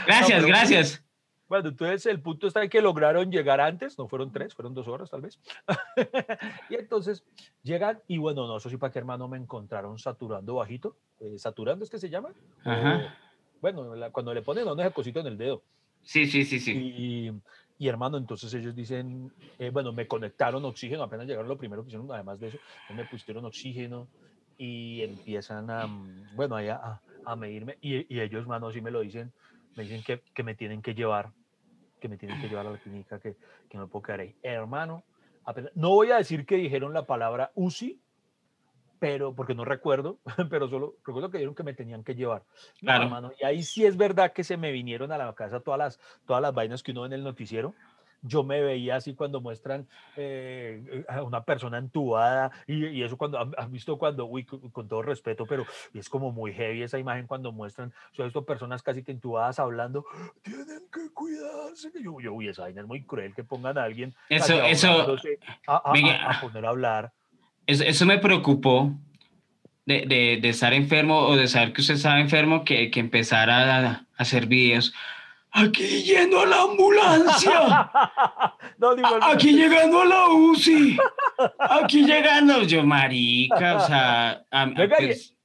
gracias, 0.07 0.45
gracias. 0.45 1.04
Bueno, 1.47 1.69
entonces 1.69 2.05
el 2.07 2.21
punto 2.21 2.47
está 2.47 2.63
en 2.63 2.69
que 2.69 2.81
lograron 2.81 3.31
llegar 3.31 3.61
antes, 3.61 3.97
no 3.99 4.07
fueron 4.07 4.31
tres, 4.31 4.55
fueron 4.55 4.73
dos 4.73 4.87
horas 4.87 5.09
tal 5.09 5.21
vez. 5.21 5.39
y 6.69 6.75
entonces 6.75 7.23
llegan 7.61 8.01
y 8.07 8.17
bueno, 8.17 8.47
no, 8.47 8.57
eso 8.57 8.69
sí 8.69 8.77
para 8.77 8.91
qué 8.91 8.99
hermano 8.99 9.27
me 9.27 9.37
encontraron 9.37 9.99
saturando 9.99 10.55
bajito. 10.55 10.95
Eh, 11.19 11.37
¿Saturando 11.37 11.83
es 11.83 11.91
que 11.91 11.99
se 11.99 12.09
llama? 12.09 12.29
Ajá. 12.63 13.15
bueno, 13.61 13.93
cuando 14.11 14.33
le 14.33 14.41
ponen 14.41 14.65
no 14.65 14.73
es 14.73 14.87
el 14.87 14.93
cosito 14.93 15.19
en 15.19 15.27
el 15.27 15.37
dedo. 15.37 15.61
Sí, 16.01 16.27
sí, 16.27 16.45
sí, 16.45 16.59
sí. 16.59 16.71
Y, 16.71 17.31
y 17.77 17.87
hermano, 17.87 18.17
entonces 18.17 18.53
ellos 18.53 18.75
dicen, 18.75 19.31
eh, 19.59 19.69
bueno, 19.69 19.91
me 19.91 20.07
conectaron 20.07 20.63
oxígeno, 20.65 21.03
apenas 21.03 21.27
llegaron 21.27 21.47
lo 21.47 21.57
primero 21.57 21.83
que 21.83 21.89
hicieron, 21.89 22.11
además 22.11 22.39
de 22.39 22.49
eso, 22.49 22.57
me 22.89 23.05
pusieron 23.05 23.45
oxígeno 23.45 24.07
y 24.57 25.01
empiezan 25.01 25.69
a, 25.69 25.87
bueno, 26.35 26.57
a, 26.57 27.01
a 27.25 27.35
medirme 27.35 27.77
y, 27.81 28.13
y 28.13 28.19
ellos, 28.19 28.41
hermano, 28.41 28.71
sí 28.71 28.81
me 28.81 28.91
lo 28.91 29.01
dicen 29.01 29.31
me 29.75 29.83
dicen 29.83 30.03
que, 30.03 30.21
que, 30.33 30.43
me 30.43 30.55
tienen 30.55 30.81
que 30.81 30.93
llevar, 30.93 31.31
que 31.99 32.09
me 32.09 32.17
tienen 32.17 32.39
que 32.41 32.47
llevar 32.47 32.67
a 32.67 32.71
la 32.71 32.77
clínica, 32.77 33.19
que, 33.19 33.35
que 33.69 33.77
no 33.77 33.87
puedo 33.87 34.03
quedar 34.03 34.21
ahí. 34.21 34.35
Hermano, 34.41 35.03
apenas- 35.43 35.71
no 35.75 35.89
voy 35.89 36.11
a 36.11 36.17
decir 36.17 36.45
que 36.45 36.55
dijeron 36.55 36.93
la 36.93 37.05
palabra 37.05 37.51
UCI, 37.55 38.01
pero 38.99 39.35
porque 39.35 39.53
no 39.53 39.65
recuerdo, 39.65 40.19
pero 40.49 40.69
solo 40.69 40.95
recuerdo 41.05 41.29
que 41.29 41.37
dijeron 41.37 41.55
que 41.55 41.63
me 41.63 41.73
tenían 41.73 42.03
que 42.03 42.15
llevar. 42.15 42.43
Claro. 42.79 43.03
hermano, 43.03 43.31
y 43.39 43.45
ahí 43.45 43.63
sí 43.63 43.85
es 43.85 43.97
verdad 43.97 44.33
que 44.33 44.43
se 44.43 44.57
me 44.57 44.71
vinieron 44.71 45.11
a 45.11 45.17
la 45.17 45.33
casa 45.35 45.59
todas 45.59 45.77
las, 45.77 45.99
todas 46.25 46.41
las 46.41 46.53
vainas 46.53 46.81
que 46.81 46.91
uno 46.91 47.01
ve 47.01 47.07
en 47.07 47.13
el 47.13 47.23
noticiero. 47.23 47.75
Yo 48.27 48.43
me 48.43 48.61
veía 48.61 48.95
así 48.95 49.13
cuando 49.13 49.39
muestran 49.39 49.87
eh, 50.17 51.03
a 51.07 51.21
una 51.21 51.43
persona 51.43 51.77
entubada 51.77 52.51
y, 52.65 52.85
y 52.87 53.03
eso 53.03 53.17
cuando, 53.17 53.37
¿has 53.57 53.69
visto 53.71 53.97
cuando, 53.97 54.25
uy, 54.25 54.43
con, 54.45 54.87
todo 54.87 55.01
respeto, 55.03 55.45
pero 55.45 55.65
es 55.93 56.09
como 56.09 56.31
muy 56.31 56.51
heavy 56.53 56.81
esa 56.81 56.97
imagen 56.97 57.27
cuando 57.27 57.51
muestran, 57.51 57.93
yo 58.13 58.23
he 58.23 58.27
visto 58.27 58.43
personas 58.43 58.81
casi 58.81 59.03
que 59.03 59.11
entubadas 59.11 59.59
hablando, 59.59 60.05
tienen 60.41 60.81
que 60.91 61.11
cuidarse. 61.13 61.91
que 61.91 62.01
Yo, 62.03 62.19
yo, 62.19 62.33
uy, 62.33 62.47
esa 62.47 62.63
vaina 62.63 62.81
es 62.81 62.87
muy 62.87 63.03
cruel 63.03 63.33
que 63.35 63.43
pongan 63.43 63.77
a 63.77 63.83
alguien 63.83 64.13
Eso, 64.29 64.63
eso, 64.63 65.15
a, 65.67 65.75
a- 65.75 65.91
a- 65.93 66.29
a 66.37 66.41
poner 66.41 66.65
a 66.65 66.69
hablar. 66.69 67.11
eso, 67.67 67.83
eso 67.83 68.05
me 68.05 68.17
preocupó 68.17 68.91
de, 69.85 70.05
de, 70.07 70.39
de 70.41 70.49
estar 70.49 70.73
enfermo 70.73 71.19
o 71.27 71.35
de 71.35 71.47
saber 71.47 71.73
que 71.73 71.81
usted 71.81 71.93
estaba 71.93 72.19
enfermo, 72.19 72.63
que, 72.65 72.89
que 72.89 72.99
empezara 72.99 73.77
a, 73.77 73.89
a 73.91 74.05
hacer 74.17 74.47
videos. 74.47 74.93
Aquí 75.57 76.03
yendo 76.03 76.41
a 76.41 76.45
la 76.45 76.61
ambulancia. 76.63 77.91
no, 78.77 78.93
digo, 78.95 79.07
A- 79.21 79.31
Aquí 79.31 79.53
llegando 79.53 80.01
a 80.01 80.05
la 80.05 80.27
UCI. 80.27 80.97
Aquí 81.59 82.03
llegando. 82.05 82.61
Yo, 82.63 82.83
marica, 82.83 83.75
o 83.77 83.79
sea, 83.87 84.43
a- 84.51 84.65
Venga, 84.65 85.01
y- 85.01 85.07
pues, 85.07 85.35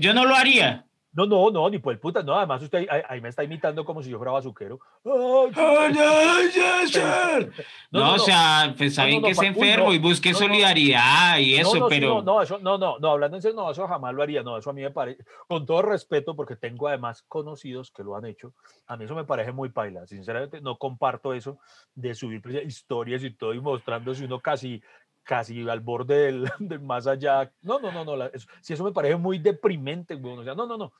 yo 0.00 0.14
no 0.14 0.24
lo 0.24 0.34
haría. 0.34 0.86
No, 1.12 1.26
no, 1.26 1.50
no, 1.50 1.68
ni 1.68 1.78
por 1.78 1.92
el 1.92 1.98
puta, 1.98 2.22
no, 2.22 2.36
además 2.36 2.62
usted 2.62 2.86
ahí, 3.08 3.20
me 3.20 3.28
está 3.30 3.42
imitando 3.42 3.84
como 3.84 4.02
si 4.02 4.10
yo 4.10 4.16
fuera 4.18 4.32
bazuquero. 4.32 4.78
Ay, 5.04 5.52
Ay, 5.56 5.94
ay, 5.98 6.50
ay, 6.56 6.90
ay. 6.94 7.50
No, 7.90 8.00
No, 8.00 8.06
no, 8.06 8.14
o 8.14 8.18
sea, 8.18 8.74
pues 8.78 8.96
No, 8.96 9.02
no, 9.04 9.08
saben 9.08 9.20
no, 9.20 9.26
que 9.26 9.32
es 9.32 9.42
enfermo 9.42 9.86
no. 9.86 9.92
y 9.92 9.98
busque 9.98 10.30
No, 10.32 10.38
no. 10.40 10.46
solidaridad 10.46 11.38
y 11.38 11.56
eso, 11.56 11.74
no, 11.76 11.88
sí, 11.88 11.94
pero 11.96 12.08
no, 12.16 12.22
no, 12.22 12.42
eso, 12.42 12.58
no, 12.60 12.78
no, 12.78 12.98
no, 12.98 13.10
hablando 13.10 13.36
en 13.36 13.42
serio, 13.42 13.56
no, 13.56 13.70
eso 13.70 13.88
jamás 13.88 14.14
lo 14.14 14.22
haría, 14.22 14.42
no, 14.42 14.56
eso 14.56 14.70
a 14.70 14.72
mí 14.72 14.82
me 14.82 14.90
parece, 14.92 15.24
con 15.48 15.66
todo 15.66 15.82
respeto, 15.82 16.36
porque 16.36 16.54
tengo 16.56 16.86
además 16.86 17.22
conocidos 17.26 17.90
que 17.90 18.04
lo 18.04 18.14
han 18.14 18.26
hecho, 18.26 18.54
a 18.86 18.96
mí 18.96 19.04
eso 19.04 19.14
me 19.16 19.24
parece 19.24 19.50
muy 19.52 19.70
paila, 19.70 20.06
sinceramente 20.06 20.60
no 20.60 20.76
comparto 20.78 21.34
eso 21.34 21.58
de 21.94 22.14
subir 22.14 22.40
pues, 22.40 22.64
historias 22.64 23.24
y 23.24 23.30
todo 23.30 23.52
y 23.52 23.60
mostrándose 23.60 24.24
uno 24.24 24.38
casi, 24.40 24.80
casi 25.22 25.68
al 25.68 25.80
borde 25.80 26.16
del, 26.26 26.44
del 26.58 26.80
más 26.80 27.06
allá, 27.06 27.52
no, 27.62 27.78
no, 27.78 27.92
no, 27.92 28.04
no, 28.04 28.16
la- 28.16 28.26
eso, 28.28 28.48
sí, 28.60 28.72
eso 28.74 28.84
me 28.84 28.92
parece 28.92 29.16
muy 29.16 29.38
deprimente, 29.38 30.14
weón, 30.14 30.40
o 30.40 30.44
sea, 30.44 30.54
no, 30.54 30.66
no, 30.66 30.76
no, 30.76 30.92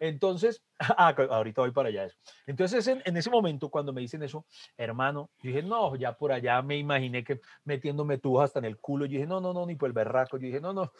entonces, 0.00 0.62
ah, 0.78 1.14
ahorita 1.30 1.62
voy 1.62 1.72
para 1.72 1.88
allá 1.88 2.04
eso, 2.04 2.16
entonces 2.46 2.86
en, 2.86 3.02
en 3.04 3.16
ese 3.16 3.30
momento 3.30 3.68
cuando 3.68 3.92
me 3.92 4.00
dicen 4.00 4.22
eso, 4.22 4.46
hermano, 4.76 5.30
yo 5.42 5.48
dije, 5.48 5.62
no, 5.62 5.96
ya 5.96 6.16
por 6.16 6.32
allá 6.32 6.62
me 6.62 6.76
imaginé 6.76 7.24
que 7.24 7.40
metiéndome 7.64 8.18
tubos 8.18 8.44
hasta 8.44 8.58
en 8.60 8.64
el 8.66 8.78
culo. 8.78 9.06
Yo 9.06 9.12
dije, 9.12 9.26
no, 9.26 9.40
no, 9.40 9.52
no, 9.52 9.66
ni 9.66 9.74
por 9.74 9.88
el 9.88 9.92
berraco. 9.92 10.36
Yo 10.36 10.46
dije, 10.46 10.60
no, 10.60 10.72
no. 10.72 10.92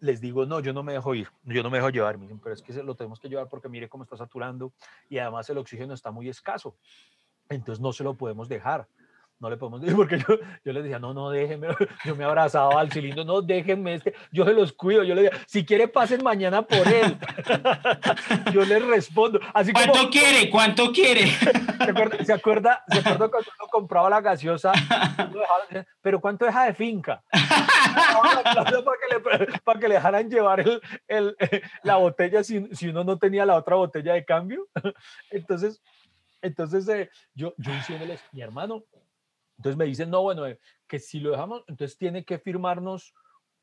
Les 0.00 0.20
digo, 0.20 0.44
no, 0.46 0.58
yo 0.58 0.72
no 0.72 0.82
me 0.82 0.94
dejo 0.94 1.14
ir, 1.14 1.28
yo 1.44 1.62
no 1.62 1.70
me 1.70 1.78
dejo 1.78 1.90
llevar. 1.90 2.18
Me 2.18 2.24
dicen, 2.24 2.40
pero 2.40 2.54
es 2.54 2.62
que 2.62 2.72
se 2.72 2.82
lo 2.82 2.96
tenemos 2.96 3.20
que 3.20 3.28
llevar 3.28 3.48
porque 3.48 3.68
mire 3.68 3.88
cómo 3.88 4.02
está 4.02 4.16
saturando 4.16 4.72
y 5.08 5.18
además 5.18 5.48
el 5.50 5.58
oxígeno 5.58 5.94
está 5.94 6.10
muy 6.10 6.28
escaso. 6.28 6.76
Entonces 7.48 7.80
no 7.80 7.92
se 7.92 8.02
lo 8.02 8.16
podemos 8.16 8.48
dejar. 8.48 8.88
No 9.42 9.50
le 9.50 9.56
podemos 9.56 9.80
decir, 9.80 9.96
porque 9.96 10.18
yo, 10.18 10.38
yo 10.64 10.72
les 10.72 10.84
decía, 10.84 11.00
no, 11.00 11.12
no, 11.12 11.28
déjenme. 11.28 11.66
Yo 12.04 12.14
me 12.14 12.24
abrazaba 12.24 12.80
al 12.80 12.92
cilindro, 12.92 13.24
no, 13.24 13.42
déjenme 13.42 13.94
este. 13.94 14.14
Yo 14.30 14.44
se 14.44 14.52
los 14.52 14.72
cuido. 14.72 15.02
Yo 15.02 15.16
le 15.16 15.22
decía, 15.22 15.40
si 15.48 15.64
quiere, 15.64 15.88
pasen 15.88 16.22
mañana 16.22 16.62
por 16.62 16.86
él. 16.86 17.16
yo 18.52 18.64
les 18.64 18.84
respondo. 18.86 19.40
Así 19.52 19.72
como, 19.72 19.86
¿cuánto 19.92 20.10
quiere? 20.10 20.48
¿Cuánto 20.50 20.92
quiere? 20.92 21.26
¿Se 21.26 21.50
acuerda, 21.90 22.24
se 22.24 22.32
acuerda, 22.32 22.84
se 22.88 22.98
acuerda 23.00 23.28
cuando 23.28 23.50
uno 23.58 23.68
compraba 23.70 24.10
la 24.10 24.20
gaseosa? 24.20 24.72
dejaba- 24.72 25.86
pero 26.00 26.20
¿cuánto 26.20 26.44
deja 26.44 26.64
de 26.66 26.74
finca? 26.74 27.22
Para, 27.30 28.96
que 28.98 29.14
le, 29.14 29.60
para 29.64 29.80
que 29.80 29.88
le 29.88 29.94
dejaran 29.94 30.30
llevar 30.30 30.60
el, 30.60 30.80
el, 31.08 31.36
la 31.82 31.96
botella 31.96 32.44
si, 32.44 32.68
si 32.74 32.88
uno 32.88 33.02
no 33.02 33.18
tenía 33.18 33.44
la 33.44 33.56
otra 33.56 33.74
botella 33.76 34.14
de 34.14 34.24
cambio. 34.24 34.68
Entonces, 35.30 35.82
entonces 36.42 36.88
eh, 36.88 37.10
yo, 37.34 37.54
yo 37.56 37.72
diciéndoles, 37.72 38.20
mi 38.32 38.42
hermano, 38.42 38.84
entonces 39.62 39.76
me 39.76 39.84
dicen, 39.84 40.10
no, 40.10 40.22
bueno, 40.22 40.44
eh, 40.44 40.58
que 40.88 40.98
si 40.98 41.20
lo 41.20 41.30
dejamos, 41.30 41.62
entonces 41.68 41.96
tiene 41.96 42.24
que 42.24 42.40
firmarnos 42.40 43.14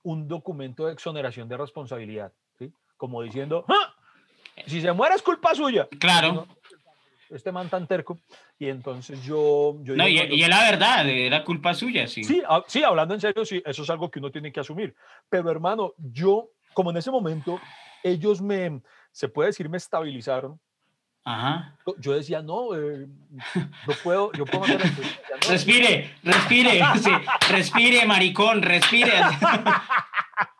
un 0.02 0.30
documento 0.30 0.86
de 0.86 0.94
exoneración 0.94 1.50
de 1.50 1.58
responsabilidad, 1.58 2.32
¿sí? 2.58 2.72
Como 2.96 3.22
diciendo, 3.22 3.66
"Ah, 3.68 3.94
si 4.66 4.80
se 4.80 4.94
muere 4.94 5.16
es 5.16 5.22
culpa 5.22 5.54
suya. 5.54 5.90
Claro. 6.00 6.34
No, 6.34 6.48
este 7.30 7.52
man 7.52 7.70
tan 7.70 7.86
terco. 7.86 8.18
Y 8.58 8.70
entonces 8.70 9.22
yo... 9.26 9.76
yo 9.82 9.94
No, 9.98 10.08
y, 10.08 10.12
digo, 10.14 10.34
y 10.36 10.42
es 10.44 10.48
la 10.50 10.62
verdad, 10.72 11.06
era 11.10 11.44
culpa 11.44 11.74
suya, 11.74 12.08
sí. 12.08 12.24
Sí, 12.24 12.42
ha- 12.48 12.64
sí, 12.66 12.82
hablando 12.82 13.14
en 13.14 13.20
serio, 13.20 13.44
sí, 13.44 13.62
eso 13.66 13.84
es 13.84 13.90
algo 13.90 14.10
que 14.10 14.20
uno 14.20 14.32
tiene 14.32 14.54
que 14.54 14.62
asumir. 14.62 14.96
Pero 15.28 15.52
hermano, 15.52 15.94
yo, 15.98 16.50
como 16.74 16.92
en 16.92 16.98
ese 16.98 17.12
momento, 17.12 17.60
ellos 18.04 18.42
me, 18.42 18.82
se 19.12 19.28
puede 19.28 19.48
decir, 19.50 19.68
me 19.68 19.76
estabilizaron. 19.78 20.60
Ajá. 21.26 21.76
Yo- 22.00 22.14
decía, 22.14 22.42
no, 22.42 22.74
eh, 22.76 23.08
yo 23.56 23.94
puedo, 24.04 24.32
yo 24.34 24.46
puedo 24.46 24.66
decía, 24.66 24.80
"No, 24.98 25.50
Respire, 25.50 26.14
respire, 26.24 26.82
sí, 27.04 27.12
respire, 27.50 28.06
maricón, 28.06 28.62
respire. 28.62 29.14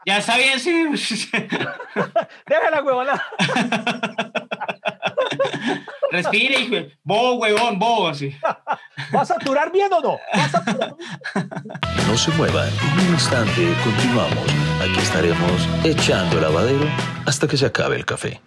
Ya 0.06 0.18
está 0.18 0.38
bien, 0.38 0.60
sí. 0.60 1.30
Déjala, 2.48 2.82
huevona. 2.82 3.22
Respire, 6.12 6.60
hijo. 6.62 6.76
Bobo, 7.04 7.36
huevón, 7.36 7.78
bobo, 7.78 8.14
sí. 8.14 8.36
¿Va 9.16 9.22
a 9.22 9.26
saturar 9.26 9.72
bien 9.72 9.92
o 9.94 10.00
no? 10.02 10.18
¿Va 10.36 10.46
a 10.46 10.50
bien? 10.50 10.96
No 12.08 12.18
se 12.18 12.32
muevan, 12.32 12.68
en 12.70 13.06
un 13.08 13.14
instante 13.14 13.72
continuamos. 13.84 14.46
Aquí 14.82 15.00
estaremos 15.00 15.68
echando 15.84 16.42
lavadero 16.42 16.88
hasta 17.28 17.48
que 17.48 17.58
se 17.58 17.68
acabe 17.68 17.96
el 17.98 18.06
café. 18.06 18.42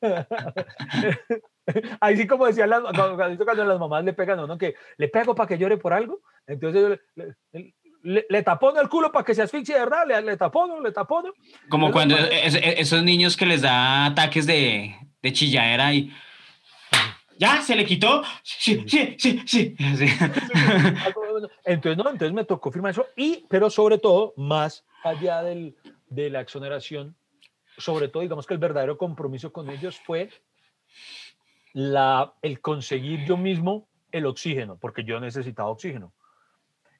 Ahí 2.00 2.16
sí, 2.16 2.26
como 2.26 2.46
decían 2.46 2.70
las, 2.70 2.80
cuando, 2.82 3.16
cuando- 3.44 3.64
las 3.64 3.78
mamás 3.80 4.04
le 4.04 4.12
pegan 4.12 4.38
a 4.38 4.44
uno, 4.44 4.56
que 4.56 4.74
le 4.96 5.08
pego 5.08 5.34
para 5.34 5.48
que 5.48 5.58
llore 5.58 5.76
por 5.76 5.92
algo. 5.92 6.20
Entonces 6.46 7.00
le, 7.16 7.34
le, 7.52 7.74
le- 8.02 8.26
le 8.28 8.42
tapono 8.42 8.80
el 8.80 8.88
culo 8.88 9.10
para 9.10 9.24
que 9.24 9.34
se 9.34 9.42
asfixie, 9.42 9.74
de 9.74 9.80
¿verdad? 9.80 10.06
Le, 10.06 10.22
le 10.22 10.36
tapono, 10.36 10.80
le 10.80 10.92
tapono. 10.92 11.32
Como 11.68 11.90
cuando 11.90 12.16
es- 12.16 12.54
esos 12.62 13.02
niños 13.02 13.36
que 13.36 13.46
les 13.46 13.62
da 13.62 14.06
ataques 14.06 14.46
de, 14.46 14.94
de 15.22 15.32
chilladera 15.32 15.92
y. 15.92 16.12
¿Ya? 17.38 17.60
¿Se 17.60 17.76
le 17.76 17.84
quitó? 17.84 18.22
Sí, 18.42 18.82
sí, 18.86 19.14
sí, 19.18 19.42
sí. 19.46 19.76
sí. 19.76 20.06
Entonces, 21.66 22.02
no, 22.02 22.10
entonces 22.10 22.32
me 22.32 22.44
tocó 22.44 22.72
firmar 22.72 22.92
eso. 22.92 23.06
Y, 23.14 23.44
pero 23.50 23.68
sobre 23.68 23.98
todo, 23.98 24.32
más 24.38 24.86
allá 25.04 25.42
del, 25.42 25.76
de 26.08 26.30
la 26.30 26.40
exoneración, 26.40 27.14
sobre 27.78 28.08
todo, 28.08 28.22
digamos 28.22 28.46
que 28.46 28.54
el 28.54 28.60
verdadero 28.60 28.96
compromiso 28.98 29.52
con 29.52 29.68
ellos 29.70 29.98
fue 30.00 30.30
la, 31.72 32.32
el 32.42 32.60
conseguir 32.60 33.24
yo 33.26 33.36
mismo 33.36 33.88
el 34.12 34.26
oxígeno, 34.26 34.78
porque 34.78 35.04
yo 35.04 35.20
necesitaba 35.20 35.68
oxígeno. 35.68 36.12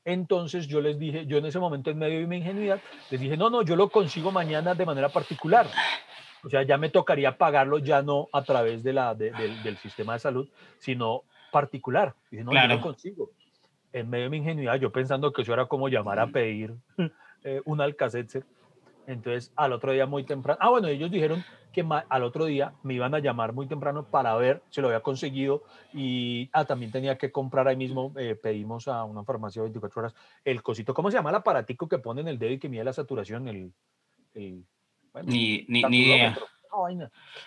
Entonces 0.04 0.68
yo 0.68 0.80
les 0.80 0.98
dije, 0.98 1.26
yo 1.26 1.38
en 1.38 1.46
ese 1.46 1.58
momento 1.58 1.90
en 1.90 1.98
medio 1.98 2.20
de 2.20 2.26
mi 2.26 2.36
ingenuidad, 2.36 2.80
les 3.10 3.20
dije, 3.20 3.36
no, 3.36 3.50
no, 3.50 3.62
yo 3.62 3.74
lo 3.74 3.90
consigo 3.90 4.30
mañana 4.30 4.74
de 4.74 4.86
manera 4.86 5.08
particular. 5.08 5.68
O 6.44 6.48
sea, 6.48 6.62
ya 6.62 6.78
me 6.78 6.90
tocaría 6.90 7.36
pagarlo 7.36 7.78
ya 7.78 8.02
no 8.02 8.28
a 8.32 8.44
través 8.44 8.84
de 8.84 8.92
la, 8.92 9.14
de- 9.14 9.32
del, 9.32 9.62
del 9.62 9.78
sistema 9.78 10.12
de 10.12 10.20
salud, 10.20 10.48
sino 10.78 11.22
particular. 11.50 12.14
Dije, 12.30 12.44
no, 12.44 12.52
yo 12.52 12.58
Claro. 12.58 12.74
lo 12.76 12.80
consigo. 12.82 13.30
En 13.92 14.10
medio 14.10 14.24
de 14.24 14.30
mi 14.30 14.36
ingenuidad, 14.38 14.76
yo 14.78 14.92
pensando 14.92 15.32
que 15.32 15.42
eso 15.42 15.52
era 15.54 15.66
como 15.66 15.88
llamar 15.88 16.18
a 16.20 16.28
pedir 16.28 16.74
eh, 17.44 17.62
un 17.64 17.80
Alcacetzer. 17.80 18.44
Entonces, 19.06 19.52
al 19.56 19.72
otro 19.72 19.92
día 19.92 20.06
muy 20.06 20.24
temprano, 20.24 20.58
ah, 20.60 20.70
bueno, 20.70 20.88
ellos 20.88 21.10
dijeron 21.10 21.44
que 21.72 21.86
al 22.08 22.22
otro 22.22 22.46
día 22.46 22.72
me 22.82 22.94
iban 22.94 23.14
a 23.14 23.18
llamar 23.18 23.52
muy 23.52 23.66
temprano 23.66 24.06
para 24.10 24.34
ver 24.36 24.62
si 24.70 24.80
lo 24.80 24.88
había 24.88 25.00
conseguido 25.00 25.62
y 25.92 26.48
ah, 26.52 26.64
también 26.64 26.90
tenía 26.90 27.18
que 27.18 27.30
comprar 27.30 27.68
ahí 27.68 27.76
mismo, 27.76 28.12
eh, 28.16 28.34
pedimos 28.34 28.88
a 28.88 29.04
una 29.04 29.24
farmacia 29.24 29.62
24 29.62 30.00
horas 30.00 30.14
el 30.44 30.62
cosito, 30.62 30.94
¿cómo 30.94 31.10
se 31.10 31.18
llama 31.18 31.30
el 31.30 31.36
aparatico 31.36 31.86
que 31.88 31.98
ponen 31.98 32.28
el 32.28 32.38
dedo 32.38 32.52
y 32.52 32.58
que 32.58 32.68
mide 32.70 32.82
la 32.84 32.92
saturación? 32.94 33.46
El, 33.48 33.72
el, 34.34 34.64
bueno, 35.12 35.30
Ni, 35.30 35.66
ni, 35.68 35.82
ni 35.84 35.98
idea. 36.06 36.34
saturómetro. 36.34 36.46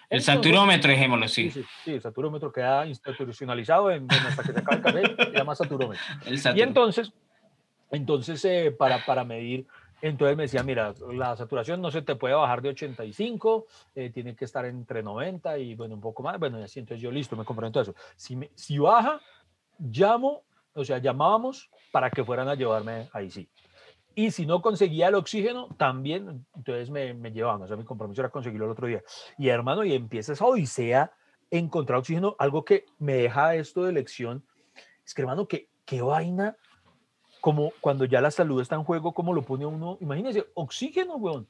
El 0.09 0.21
Entonces, 0.21 0.25
saturómetro, 0.25 0.91
dejémoslo, 0.91 1.27
Sí, 1.27 1.49
sí. 1.51 1.61
sí, 1.61 1.69
sí, 1.83 1.91
el 1.93 2.01
saturómetro 2.01 2.51
queda 2.51 2.85
institucionalizado 2.87 3.91
en, 3.91 4.03
en 4.03 4.25
hasta 4.25 4.43
que 4.43 4.53
se 4.53 4.59
acabe 4.59 4.77
el 4.77 4.83
café, 4.83 5.29
se 5.31 5.37
llama 5.37 5.55
saturómetro. 5.55 6.03
El 6.25 6.35
Y 6.35 6.37
satu- 6.39 6.63
entonces, 6.63 7.11
entonces 7.91 8.43
eh, 8.45 8.71
para, 8.77 9.03
para 9.05 9.23
medir, 9.23 9.67
entonces 10.01 10.37
me 10.37 10.43
decía, 10.43 10.63
mira, 10.63 10.93
la 11.11 11.35
saturación 11.35 11.81
no 11.81 11.91
se 11.91 12.01
te 12.01 12.15
puede 12.15 12.33
bajar 12.33 12.61
de 12.61 12.69
85, 12.69 13.65
eh, 13.95 14.09
tiene 14.11 14.35
que 14.35 14.45
estar 14.45 14.65
entre 14.65 15.03
90 15.03 15.57
y 15.57 15.75
bueno, 15.75 15.95
un 15.95 16.01
poco 16.01 16.23
más. 16.23 16.39
Bueno, 16.39 16.59
y 16.59 16.63
así, 16.63 16.79
entonces 16.79 17.01
yo 17.01 17.11
listo, 17.11 17.35
me 17.35 17.45
comprometo 17.45 17.79
a 17.79 17.83
eso. 17.83 17.95
Si, 18.15 18.35
me- 18.35 18.51
si 18.55 18.77
baja, 18.77 19.19
llamo, 19.79 20.43
o 20.73 20.83
sea, 20.85 20.97
llamábamos 20.99 21.69
para 21.91 22.09
que 22.09 22.23
fueran 22.23 22.47
a 22.49 22.55
llevarme 22.55 23.09
ahí 23.13 23.29
sí. 23.29 23.49
Y 24.15 24.31
si 24.31 24.45
no 24.45 24.61
conseguía 24.61 25.07
el 25.07 25.15
oxígeno, 25.15 25.67
también, 25.77 26.45
entonces 26.55 26.89
me, 26.89 27.13
me 27.13 27.31
llevaban. 27.31 27.61
O 27.61 27.67
sea, 27.67 27.77
mi 27.77 27.85
compromiso 27.85 28.21
era 28.21 28.29
conseguirlo 28.29 28.65
el 28.65 28.71
otro 28.71 28.87
día. 28.87 29.01
Y 29.37 29.47
hermano, 29.49 29.85
y 29.85 29.93
empieza 29.93 30.33
esa 30.33 30.45
odisea, 30.45 31.11
encontrar 31.51 31.99
oxígeno, 31.99 32.35
algo 32.37 32.65
que 32.65 32.85
me 32.97 33.13
deja 33.13 33.55
esto 33.55 33.83
de 33.83 33.93
lección. 33.93 34.43
Es 35.05 35.13
que 35.13 35.21
hermano, 35.21 35.47
que 35.47 35.69
qué 35.85 36.01
vaina 36.01 36.57
como 37.41 37.71
cuando 37.81 38.05
ya 38.05 38.21
la 38.21 38.31
salud 38.31 38.61
está 38.61 38.75
en 38.75 38.83
juego, 38.83 39.13
como 39.13 39.33
lo 39.33 39.43
pone 39.43 39.65
uno, 39.65 39.97
imagínense, 40.01 40.47
oxígeno, 40.53 41.15
weón. 41.15 41.47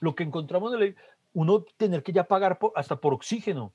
Lo 0.00 0.14
que 0.14 0.24
encontramos 0.24 0.74
en 0.74 0.82
el, 0.82 0.96
uno 1.32 1.64
tener 1.76 2.02
que 2.02 2.12
ya 2.12 2.24
pagar 2.24 2.58
hasta 2.74 2.96
por 2.96 3.14
oxígeno. 3.14 3.72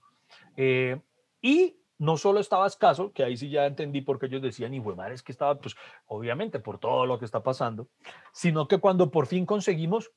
Eh, 0.57 0.99
y 1.41 1.77
no 2.01 2.17
solo 2.17 2.39
estaba 2.39 2.65
escaso, 2.65 3.11
que 3.13 3.23
ahí 3.23 3.37
sí 3.37 3.49
ya 3.49 3.67
entendí 3.67 4.01
por 4.01 4.17
qué 4.17 4.25
ellos 4.25 4.41
decían, 4.41 4.73
y 4.73 4.79
madre, 4.79 5.13
es 5.13 5.21
que 5.21 5.31
estaba, 5.31 5.59
pues, 5.59 5.75
obviamente 6.07 6.59
por 6.59 6.79
todo 6.79 7.05
lo 7.05 7.19
que 7.19 7.25
está 7.25 7.43
pasando, 7.43 7.87
sino 8.33 8.67
que 8.67 8.79
cuando 8.79 9.11
por 9.11 9.27
fin 9.27 9.45
conseguimos, 9.45 10.11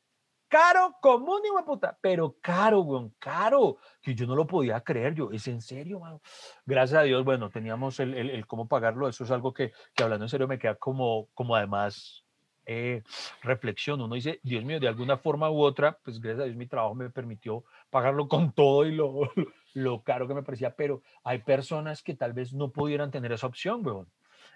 caro 0.54 0.96
común, 1.00 1.40
y 1.44 1.64
puta, 1.64 1.98
pero 2.00 2.36
caro, 2.40 2.82
weón, 2.82 3.12
caro, 3.18 3.78
que 4.00 4.14
yo 4.14 4.24
no 4.24 4.36
lo 4.36 4.46
podía 4.46 4.80
creer, 4.82 5.12
yo, 5.12 5.32
es 5.32 5.48
en 5.48 5.60
serio, 5.60 5.98
mano. 5.98 6.20
Gracias 6.64 7.00
a 7.00 7.02
Dios, 7.02 7.24
bueno, 7.24 7.50
teníamos 7.50 7.98
el, 7.98 8.14
el, 8.14 8.30
el 8.30 8.46
cómo 8.46 8.68
pagarlo, 8.68 9.08
eso 9.08 9.24
es 9.24 9.32
algo 9.32 9.52
que, 9.52 9.72
que, 9.96 10.04
hablando 10.04 10.26
en 10.26 10.28
serio 10.28 10.46
me 10.46 10.60
queda 10.60 10.76
como, 10.76 11.26
como 11.34 11.56
además 11.56 12.24
eh, 12.66 13.02
reflexión, 13.42 14.00
uno 14.00 14.14
dice, 14.14 14.38
Dios 14.44 14.64
mío, 14.64 14.78
de 14.78 14.86
alguna 14.86 15.16
forma 15.16 15.50
u 15.50 15.60
otra, 15.60 15.98
pues 16.04 16.20
gracias 16.20 16.42
a 16.42 16.44
Dios 16.44 16.56
mi 16.56 16.68
trabajo 16.68 16.94
me 16.94 17.10
permitió 17.10 17.64
pagarlo 17.90 18.28
con 18.28 18.52
todo 18.52 18.86
y 18.86 18.92
lo, 18.92 19.28
lo 19.74 20.04
caro 20.04 20.28
que 20.28 20.34
me 20.34 20.44
parecía, 20.44 20.76
pero 20.76 21.02
hay 21.24 21.38
personas 21.38 22.00
que 22.00 22.14
tal 22.14 22.32
vez 22.32 22.52
no 22.52 22.70
pudieran 22.70 23.10
tener 23.10 23.32
esa 23.32 23.48
opción, 23.48 23.84
weón. 23.84 24.06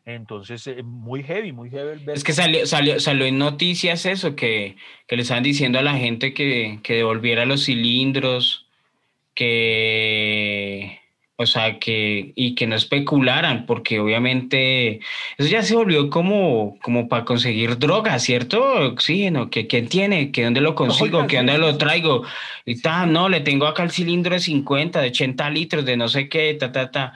Entonces, 0.09 0.67
eh, 0.67 0.83
muy 0.83 1.23
heavy, 1.23 1.53
muy 1.53 1.69
heavy. 1.69 2.03
Es 2.15 2.25
que 2.25 2.33
salió, 2.33 2.67
salió, 2.67 2.99
salió 2.99 3.27
en 3.27 3.37
noticias 3.37 4.07
eso, 4.07 4.35
que, 4.35 4.77
que 5.07 5.17
le 5.17 5.23
estaban 5.23 5.43
diciendo 5.43 5.79
a 5.79 5.83
la 5.83 5.99
gente 5.99 6.33
que, 6.33 6.81
que 6.83 6.95
devolviera 6.95 7.45
los 7.45 7.67
cilindros, 7.67 8.65
que, 9.35 10.99
o 11.37 11.45
sea, 11.45 11.79
que, 11.79 12.33
y 12.35 12.55
que 12.55 12.67
no 12.67 12.75
especularan, 12.75 13.67
porque 13.67 14.01
obviamente 14.01 15.01
eso 15.37 15.51
ya 15.51 15.63
se 15.63 15.77
volvió 15.77 16.09
como, 16.09 16.79
como 16.81 17.07
para 17.07 17.27
conseguir 17.27 17.79
droga, 17.79 18.19
¿cierto? 18.19 18.65
Oxígeno, 18.87 19.51
que 19.51 19.67
quién 19.67 19.89
tiene, 19.91 20.33
que 20.33 20.45
dónde 20.45 20.63
lo 20.63 20.75
consigo, 20.75 21.27
que 21.27 21.37
dónde 21.37 21.59
lo 21.59 21.77
traigo, 21.77 22.25
y 22.65 22.81
tal, 22.81 23.13
no, 23.13 23.29
le 23.29 23.41
tengo 23.41 23.67
acá 23.67 23.83
el 23.83 23.91
cilindro 23.91 24.33
de 24.33 24.41
50, 24.41 25.03
de 25.03 25.09
80 25.09 25.51
litros, 25.51 25.85
de 25.85 25.99
no 25.99 26.09
sé 26.09 26.31
qué, 26.31 26.55
ta, 26.55 26.73
ta, 26.73 26.91
ta. 26.91 27.13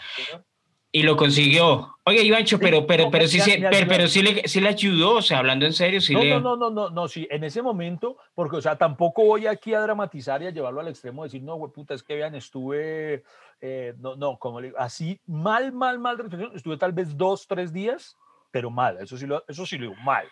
Y 0.92 1.04
lo 1.04 1.16
consiguió. 1.16 1.91
Oye, 2.04 2.22
Ivancho, 2.24 2.58
pero, 2.58 2.84
pero, 2.84 3.10
pero, 3.12 3.28
sí, 3.28 3.38
pero, 3.70 3.86
pero, 3.86 4.08
sí, 4.08 4.22
le, 4.22 4.48
sí 4.48 4.60
le 4.60 4.70
ayudó, 4.70 5.16
o 5.16 5.22
sea, 5.22 5.38
hablando 5.38 5.66
en 5.66 5.72
serio, 5.72 6.00
sí 6.00 6.12
no, 6.12 6.20
le... 6.20 6.30
No, 6.30 6.40
no, 6.40 6.56
no, 6.56 6.70
no, 6.70 6.90
no, 6.90 7.06
sí, 7.06 7.28
en 7.30 7.44
ese 7.44 7.62
momento, 7.62 8.16
porque, 8.34 8.56
o 8.56 8.60
sea, 8.60 8.76
tampoco 8.76 9.24
voy 9.24 9.46
aquí 9.46 9.72
a 9.72 9.80
dramatizar 9.80 10.42
y 10.42 10.46
a 10.48 10.50
llevarlo 10.50 10.80
al 10.80 10.88
extremo, 10.88 11.22
decir, 11.22 11.44
no, 11.44 11.54
güey, 11.54 11.70
puta, 11.70 11.94
es 11.94 12.02
que 12.02 12.16
vean, 12.16 12.34
estuve, 12.34 13.22
eh, 13.60 13.94
no, 13.98 14.16
no, 14.16 14.36
como 14.36 14.60
le 14.60 14.68
digo, 14.68 14.80
así, 14.80 15.20
mal, 15.26 15.72
mal, 15.72 16.00
mal, 16.00 16.18
estuve 16.56 16.76
tal 16.76 16.92
vez 16.92 17.16
dos, 17.16 17.46
tres 17.46 17.72
días, 17.72 18.16
pero 18.50 18.68
mal, 18.68 18.98
eso 19.00 19.16
sí 19.16 19.24
lo, 19.24 19.44
eso 19.46 19.64
sí 19.64 19.78
lo 19.78 19.90
digo, 19.90 20.02
mal. 20.02 20.26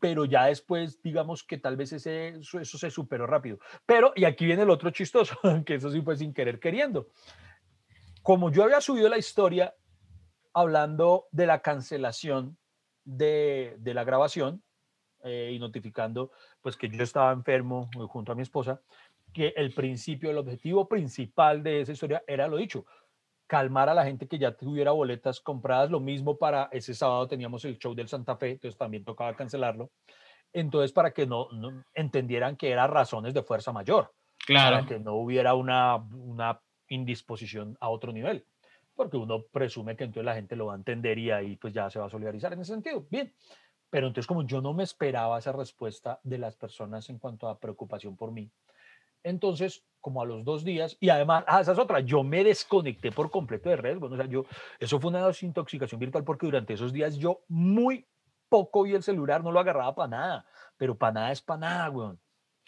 Pero 0.00 0.24
ya 0.24 0.46
después, 0.46 1.00
digamos 1.02 1.44
que 1.44 1.56
tal 1.56 1.76
vez 1.76 1.92
ese, 1.92 2.28
eso, 2.28 2.58
eso 2.58 2.78
se 2.78 2.90
superó 2.90 3.28
rápido. 3.28 3.60
Pero, 3.86 4.12
y 4.16 4.24
aquí 4.24 4.44
viene 4.44 4.62
el 4.62 4.70
otro 4.70 4.90
chistoso, 4.90 5.38
que 5.64 5.76
eso 5.76 5.90
sí 5.90 6.02
fue 6.02 6.16
sin 6.16 6.34
querer 6.34 6.58
queriendo. 6.58 7.08
Como 8.22 8.50
yo 8.50 8.64
había 8.64 8.80
subido 8.80 9.08
la 9.08 9.18
historia 9.18 9.72
hablando 10.56 11.26
de 11.32 11.46
la 11.46 11.60
cancelación 11.60 12.56
de, 13.04 13.76
de 13.78 13.92
la 13.92 14.04
grabación 14.04 14.62
eh, 15.22 15.50
y 15.52 15.58
notificando 15.58 16.32
pues 16.62 16.78
que 16.78 16.88
yo 16.88 17.02
estaba 17.02 17.30
enfermo 17.30 17.90
eh, 17.94 18.06
junto 18.08 18.32
a 18.32 18.34
mi 18.34 18.40
esposa, 18.40 18.80
que 19.34 19.52
el 19.54 19.74
principio, 19.74 20.30
el 20.30 20.38
objetivo 20.38 20.88
principal 20.88 21.62
de 21.62 21.82
esa 21.82 21.92
historia 21.92 22.24
era 22.26 22.48
lo 22.48 22.56
dicho, 22.56 22.86
calmar 23.46 23.90
a 23.90 23.94
la 23.94 24.06
gente 24.06 24.26
que 24.26 24.38
ya 24.38 24.56
tuviera 24.56 24.92
boletas 24.92 25.40
compradas. 25.40 25.90
Lo 25.90 26.00
mismo 26.00 26.38
para 26.38 26.70
ese 26.72 26.94
sábado 26.94 27.28
teníamos 27.28 27.62
el 27.66 27.76
show 27.78 27.94
del 27.94 28.08
Santa 28.08 28.36
Fe, 28.36 28.52
entonces 28.52 28.78
también 28.78 29.04
tocaba 29.04 29.36
cancelarlo. 29.36 29.90
Entonces, 30.54 30.90
para 30.90 31.12
que 31.12 31.26
no, 31.26 31.48
no 31.52 31.84
entendieran 31.92 32.56
que 32.56 32.70
eran 32.70 32.90
razones 32.90 33.34
de 33.34 33.42
fuerza 33.42 33.72
mayor. 33.72 34.10
Claro. 34.46 34.76
Para 34.76 34.88
que 34.88 34.98
no 35.00 35.16
hubiera 35.16 35.52
una, 35.52 35.96
una 35.96 36.62
indisposición 36.88 37.76
a 37.78 37.90
otro 37.90 38.10
nivel 38.10 38.46
porque 38.96 39.16
uno 39.16 39.44
presume 39.52 39.96
que 39.96 40.04
entonces 40.04 40.24
la 40.24 40.34
gente 40.34 40.56
lo 40.56 40.66
va 40.66 40.72
a 40.72 40.76
entender 40.76 41.18
y 41.18 41.30
ahí 41.30 41.56
pues 41.56 41.72
ya 41.74 41.90
se 41.90 41.98
va 41.98 42.06
a 42.06 42.10
solidarizar 42.10 42.52
en 42.52 42.60
ese 42.60 42.72
sentido. 42.72 43.06
Bien, 43.10 43.32
pero 43.90 44.08
entonces 44.08 44.26
como 44.26 44.44
yo 44.44 44.60
no 44.60 44.72
me 44.72 44.82
esperaba 44.82 45.38
esa 45.38 45.52
respuesta 45.52 46.18
de 46.24 46.38
las 46.38 46.56
personas 46.56 47.08
en 47.10 47.18
cuanto 47.18 47.48
a 47.48 47.60
preocupación 47.60 48.16
por 48.16 48.32
mí, 48.32 48.50
entonces 49.22 49.84
como 50.00 50.22
a 50.22 50.24
los 50.24 50.44
dos 50.44 50.64
días, 50.64 50.96
y 51.00 51.08
además, 51.08 51.44
ah, 51.48 51.60
esa 51.60 51.72
es 51.72 51.78
otra, 51.78 51.98
yo 51.98 52.22
me 52.22 52.44
desconecté 52.44 53.10
por 53.10 53.28
completo 53.28 53.68
de 53.68 53.76
redes, 53.76 53.98
bueno, 53.98 54.14
o 54.14 54.18
sea, 54.18 54.26
yo, 54.26 54.44
eso 54.78 55.00
fue 55.00 55.10
una 55.10 55.26
desintoxicación 55.26 55.98
virtual 55.98 56.22
porque 56.22 56.46
durante 56.46 56.74
esos 56.74 56.92
días 56.92 57.16
yo 57.16 57.40
muy 57.48 58.06
poco 58.48 58.84
vi 58.84 58.94
el 58.94 59.02
celular, 59.02 59.42
no 59.42 59.50
lo 59.50 59.58
agarraba 59.58 59.94
para 59.96 60.08
nada, 60.08 60.46
pero 60.76 60.96
para 60.96 61.12
nada 61.12 61.32
es 61.32 61.42
para 61.42 61.58
nada, 61.58 61.90
weón. 61.90 62.20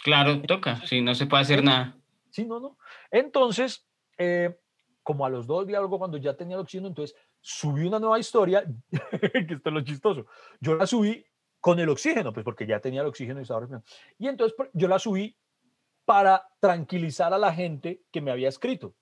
Claro, 0.02 0.42
toca, 0.42 0.84
sí, 0.84 1.00
no 1.00 1.14
se 1.14 1.26
puede 1.26 1.42
hacer 1.42 1.62
nada. 1.62 1.96
Sí, 2.30 2.44
no, 2.44 2.58
no. 2.58 2.76
Entonces, 3.10 3.86
eh, 4.16 4.58
como 5.08 5.24
a 5.24 5.30
los 5.30 5.46
dos 5.46 5.66
días, 5.66 5.80
algo 5.80 5.98
cuando 5.98 6.18
ya 6.18 6.36
tenía 6.36 6.56
el 6.56 6.60
oxígeno, 6.60 6.88
entonces 6.88 7.16
subí 7.40 7.86
una 7.86 7.98
nueva 7.98 8.18
historia, 8.18 8.62
que 8.92 9.54
esto 9.54 9.70
es 9.70 9.72
lo 9.72 9.80
chistoso. 9.80 10.26
Yo 10.60 10.74
la 10.74 10.86
subí 10.86 11.24
con 11.60 11.78
el 11.78 11.88
oxígeno, 11.88 12.30
pues 12.30 12.44
porque 12.44 12.66
ya 12.66 12.78
tenía 12.78 13.00
el 13.00 13.06
oxígeno 13.06 13.38
y 13.40 13.44
estaba 13.44 13.60
respirando. 13.60 13.86
Y 14.18 14.28
entonces 14.28 14.54
yo 14.74 14.86
la 14.86 14.98
subí 14.98 15.34
para 16.04 16.46
tranquilizar 16.60 17.32
a 17.32 17.38
la 17.38 17.54
gente 17.54 18.02
que 18.12 18.20
me 18.20 18.30
había 18.30 18.50
escrito, 18.50 18.94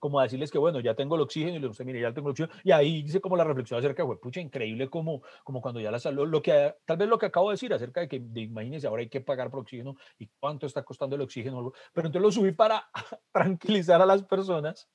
como 0.00 0.18
a 0.18 0.24
decirles 0.24 0.50
que 0.50 0.58
bueno, 0.58 0.80
ya 0.80 0.96
tengo 0.96 1.14
el 1.14 1.20
oxígeno 1.20 1.54
y 1.54 1.60
les 1.60 1.68
gusta, 1.68 1.84
mire, 1.84 2.00
ya 2.00 2.12
tengo 2.12 2.30
el 2.30 2.32
oxígeno. 2.32 2.52
Y 2.64 2.72
ahí 2.72 3.04
dice 3.04 3.20
como 3.20 3.36
la 3.36 3.44
reflexión 3.44 3.78
acerca 3.78 4.04
de, 4.04 4.16
pucha, 4.16 4.40
increíble 4.40 4.90
como, 4.90 5.22
como 5.44 5.60
cuando 5.60 5.78
ya 5.78 5.92
la 5.92 6.00
salió, 6.00 6.26
lo 6.26 6.42
que, 6.42 6.74
tal 6.84 6.96
vez 6.96 7.08
lo 7.08 7.18
que 7.20 7.26
acabo 7.26 7.50
de 7.50 7.54
decir 7.54 7.72
acerca 7.72 8.00
de 8.00 8.08
que, 8.08 8.18
de, 8.18 8.40
imagínense, 8.40 8.88
ahora 8.88 9.02
hay 9.02 9.08
que 9.08 9.20
pagar 9.20 9.48
por 9.48 9.60
oxígeno 9.60 9.94
y 10.18 10.28
cuánto 10.40 10.66
está 10.66 10.82
costando 10.82 11.14
el 11.14 11.22
oxígeno, 11.22 11.72
pero 11.92 12.08
entonces 12.08 12.22
lo 12.22 12.32
subí 12.32 12.50
para 12.50 12.84
tranquilizar 13.32 14.02
a 14.02 14.06
las 14.06 14.24
personas 14.24 14.90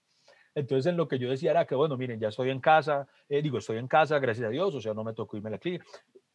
entonces, 0.58 0.88
en 0.88 0.98
lo 0.98 1.08
que 1.08 1.20
yo 1.20 1.30
decía 1.30 1.52
era 1.52 1.68
que, 1.68 1.76
bueno, 1.76 1.98
miren, 1.98 2.20
ya 2.20 2.30
estoy 2.30 2.50
en 2.50 2.60
casa, 2.60 3.08
eh, 3.30 3.44
digo, 3.44 3.60
estoy 3.60 3.78
en 3.78 3.88
casa, 3.88 4.18
gracias 4.18 4.48
a 4.48 4.50
Dios, 4.50 4.74
o 4.74 4.82
sea, 4.82 4.96
no 4.96 5.04
me 5.04 5.14
tocó 5.14 5.38
irme 5.38 5.50
a 5.50 5.52
la 5.52 5.60
clínica. 5.60 5.86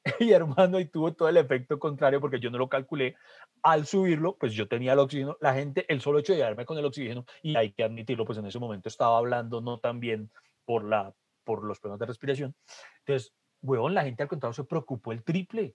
Y 0.21 0.31
hermano, 0.31 0.79
y 0.79 0.85
tuvo 0.85 1.13
todo 1.13 1.29
el 1.29 1.37
efecto 1.37 1.79
contrario 1.81 2.21
porque 2.21 2.39
yo 2.39 2.49
no 2.49 2.59
lo 2.59 2.69
calculé. 2.69 3.17
Al 3.63 3.85
subirlo, 3.85 4.37
pues 4.37 4.53
yo 4.53 4.69
tenía 4.69 4.93
el 4.93 5.01
oxígeno. 5.01 5.37
La 5.41 5.55
gente, 5.55 5.87
el 5.89 6.01
solo 6.01 6.21
hecho 6.21 6.33
de 6.33 6.39
llevarme 6.39 6.65
con 6.65 6.79
el 6.79 6.85
oxígeno, 6.85 7.25
y 7.43 7.57
hay 7.57 7.73
que 7.73 7.83
admitirlo, 7.83 8.25
pues 8.25 8.39
en 8.39 8.47
ese 8.47 8.61
momento 8.61 8.89
estaba 8.89 9.19
hablando 9.19 9.61
no 9.61 9.81
tan 9.81 9.99
bien 9.99 10.31
por, 10.65 10.85
la, 10.85 11.13
por 11.43 11.65
los 11.65 11.81
problemas 11.81 11.99
de 11.99 12.07
respiración. 12.07 12.55
Entonces, 13.01 13.33
weón, 13.61 13.93
la 13.93 14.05
gente 14.05 14.23
al 14.23 14.29
contrario 14.29 14.55
se 14.55 14.65
preocupó 14.65 15.11
el 15.11 15.25
triple. 15.25 15.75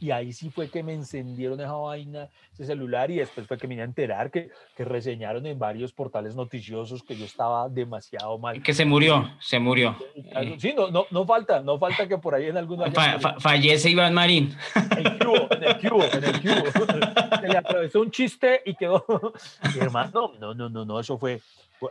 Y 0.00 0.10
ahí 0.10 0.32
sí 0.32 0.50
fue 0.50 0.68
que 0.68 0.82
me 0.82 0.92
encendieron 0.92 1.60
esa 1.60 1.72
vaina, 1.72 2.28
ese 2.52 2.66
celular, 2.66 3.10
y 3.10 3.16
después 3.16 3.46
fue 3.46 3.56
que 3.56 3.68
me 3.68 3.74
vine 3.74 3.82
a 3.82 3.86
enterar 3.86 4.30
que, 4.30 4.50
que 4.76 4.84
reseñaron 4.84 5.46
en 5.46 5.58
varios 5.58 5.92
portales 5.92 6.34
noticiosos 6.34 7.02
que 7.02 7.16
yo 7.16 7.24
estaba 7.24 7.68
demasiado 7.68 8.36
mal. 8.38 8.60
Que 8.62 8.74
se 8.74 8.84
murió, 8.84 9.30
se 9.40 9.58
murió. 9.58 9.96
Sí, 10.58 10.74
no, 10.76 10.90
no, 10.90 11.06
no 11.10 11.24
falta, 11.24 11.60
no 11.60 11.78
falta 11.78 12.08
que 12.08 12.18
por 12.18 12.34
ahí 12.34 12.46
en 12.46 12.56
alguna... 12.56 12.90
Fa, 12.90 13.18
fa, 13.20 13.40
fallece 13.40 13.90
Iván 13.90 14.12
Marín. 14.14 14.54
En 14.74 15.06
el 15.06 15.18
cubo, 15.18 15.48
en 15.50 15.64
el 15.64 15.78
cubo, 15.78 16.04
en 16.04 16.24
el 16.24 16.40
cubo. 16.42 16.84
Se 17.40 17.48
le 17.48 17.58
atravesó 17.58 18.00
un 18.00 18.10
chiste 18.10 18.62
y 18.64 18.74
quedó... 18.74 19.04
Mi 19.74 19.80
hermano, 19.80 20.32
no, 20.40 20.54
no, 20.54 20.68
no, 20.68 20.84
no, 20.84 21.00
eso 21.00 21.18
fue, 21.18 21.40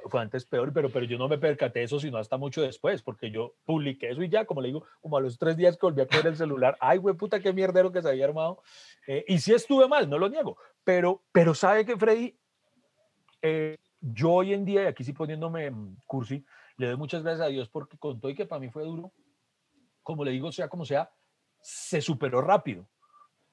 fue 0.09 0.21
antes 0.21 0.45
peor, 0.45 0.71
pero, 0.73 0.89
pero 0.89 1.05
yo 1.05 1.17
no 1.17 1.27
me 1.27 1.37
percaté 1.37 1.79
de 1.79 1.85
eso 1.85 1.99
sino 1.99 2.17
hasta 2.17 2.37
mucho 2.37 2.61
después, 2.61 3.01
porque 3.01 3.31
yo 3.31 3.53
publiqué 3.65 4.11
eso 4.11 4.23
y 4.23 4.29
ya, 4.29 4.45
como 4.45 4.61
le 4.61 4.69
digo, 4.69 4.83
como 5.01 5.17
a 5.17 5.21
los 5.21 5.37
tres 5.37 5.57
días 5.57 5.77
que 5.77 5.85
volví 5.85 6.01
a 6.01 6.07
coger 6.07 6.27
el 6.27 6.37
celular, 6.37 6.77
ay, 6.79 6.97
güey, 6.97 7.15
puta, 7.15 7.39
qué 7.39 7.53
mierdero 7.53 7.91
que 7.93 8.01
se 8.01 8.09
había 8.09 8.25
armado. 8.25 8.61
Eh, 9.07 9.23
y 9.27 9.39
sí 9.39 9.53
estuve 9.53 9.87
mal, 9.87 10.09
no 10.09 10.17
lo 10.17 10.29
niego, 10.29 10.57
pero, 10.83 11.23
pero 11.31 11.53
sabe 11.53 11.85
que 11.85 11.97
Freddy, 11.97 12.37
eh, 13.41 13.77
yo 14.01 14.31
hoy 14.31 14.53
en 14.53 14.65
día, 14.65 14.83
y 14.83 14.87
aquí 14.87 15.03
sí 15.03 15.13
poniéndome 15.13 15.71
cursi, 16.05 16.45
le 16.77 16.87
doy 16.87 16.97
muchas 16.97 17.23
gracias 17.23 17.47
a 17.47 17.49
Dios 17.49 17.69
porque 17.69 17.97
con 17.97 18.19
todo 18.19 18.31
y 18.31 18.35
que 18.35 18.45
para 18.45 18.59
mí 18.59 18.69
fue 18.69 18.83
duro, 18.83 19.13
como 20.01 20.25
le 20.25 20.31
digo, 20.31 20.51
sea 20.51 20.67
como 20.67 20.85
sea, 20.85 21.11
se 21.61 22.01
superó 22.01 22.41
rápido. 22.41 22.87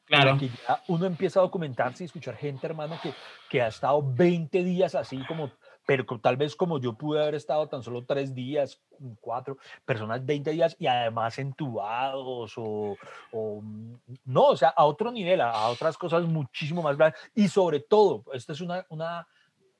Claro. 0.05 0.32
Porque 0.32 0.49
ya 0.49 0.82
uno 0.88 1.07
empieza 1.07 1.38
a 1.38 1.45
documentarse 1.45 2.03
y 2.03 2.07
escuchar 2.07 2.36
gente, 2.36 2.66
hermano, 2.66 2.99
que, 3.01 3.14
que 3.49 3.62
ha 3.62 3.68
estado 3.68 4.03
20 4.03 4.64
días 4.64 4.97
así 4.97 5.24
como 5.26 5.53
pero 5.91 6.05
tal 6.20 6.36
vez 6.36 6.55
como 6.55 6.78
yo 6.78 6.93
pude 6.93 7.20
haber 7.20 7.34
estado 7.34 7.66
tan 7.66 7.82
solo 7.82 8.05
tres 8.05 8.32
días, 8.32 8.80
cuatro, 9.20 9.59
personas 9.84 10.24
20 10.24 10.53
días 10.53 10.76
y 10.78 10.86
además 10.86 11.36
entubados 11.41 12.53
o, 12.57 12.97
o 13.32 13.61
mm, 13.61 13.95
no, 14.26 14.51
o 14.51 14.57
sea, 14.57 14.68
a 14.68 14.84
otro 14.84 15.11
nivel, 15.11 15.41
a, 15.41 15.51
a 15.51 15.68
otras 15.68 15.99
cosas 15.99 16.22
muchísimo 16.26 16.80
más 16.80 16.97
grandes 16.97 17.20
y 17.34 17.49
sobre 17.49 17.80
todo, 17.80 18.22
esta 18.32 18.53
es 18.53 18.61
una, 18.61 18.86
una, 18.88 19.26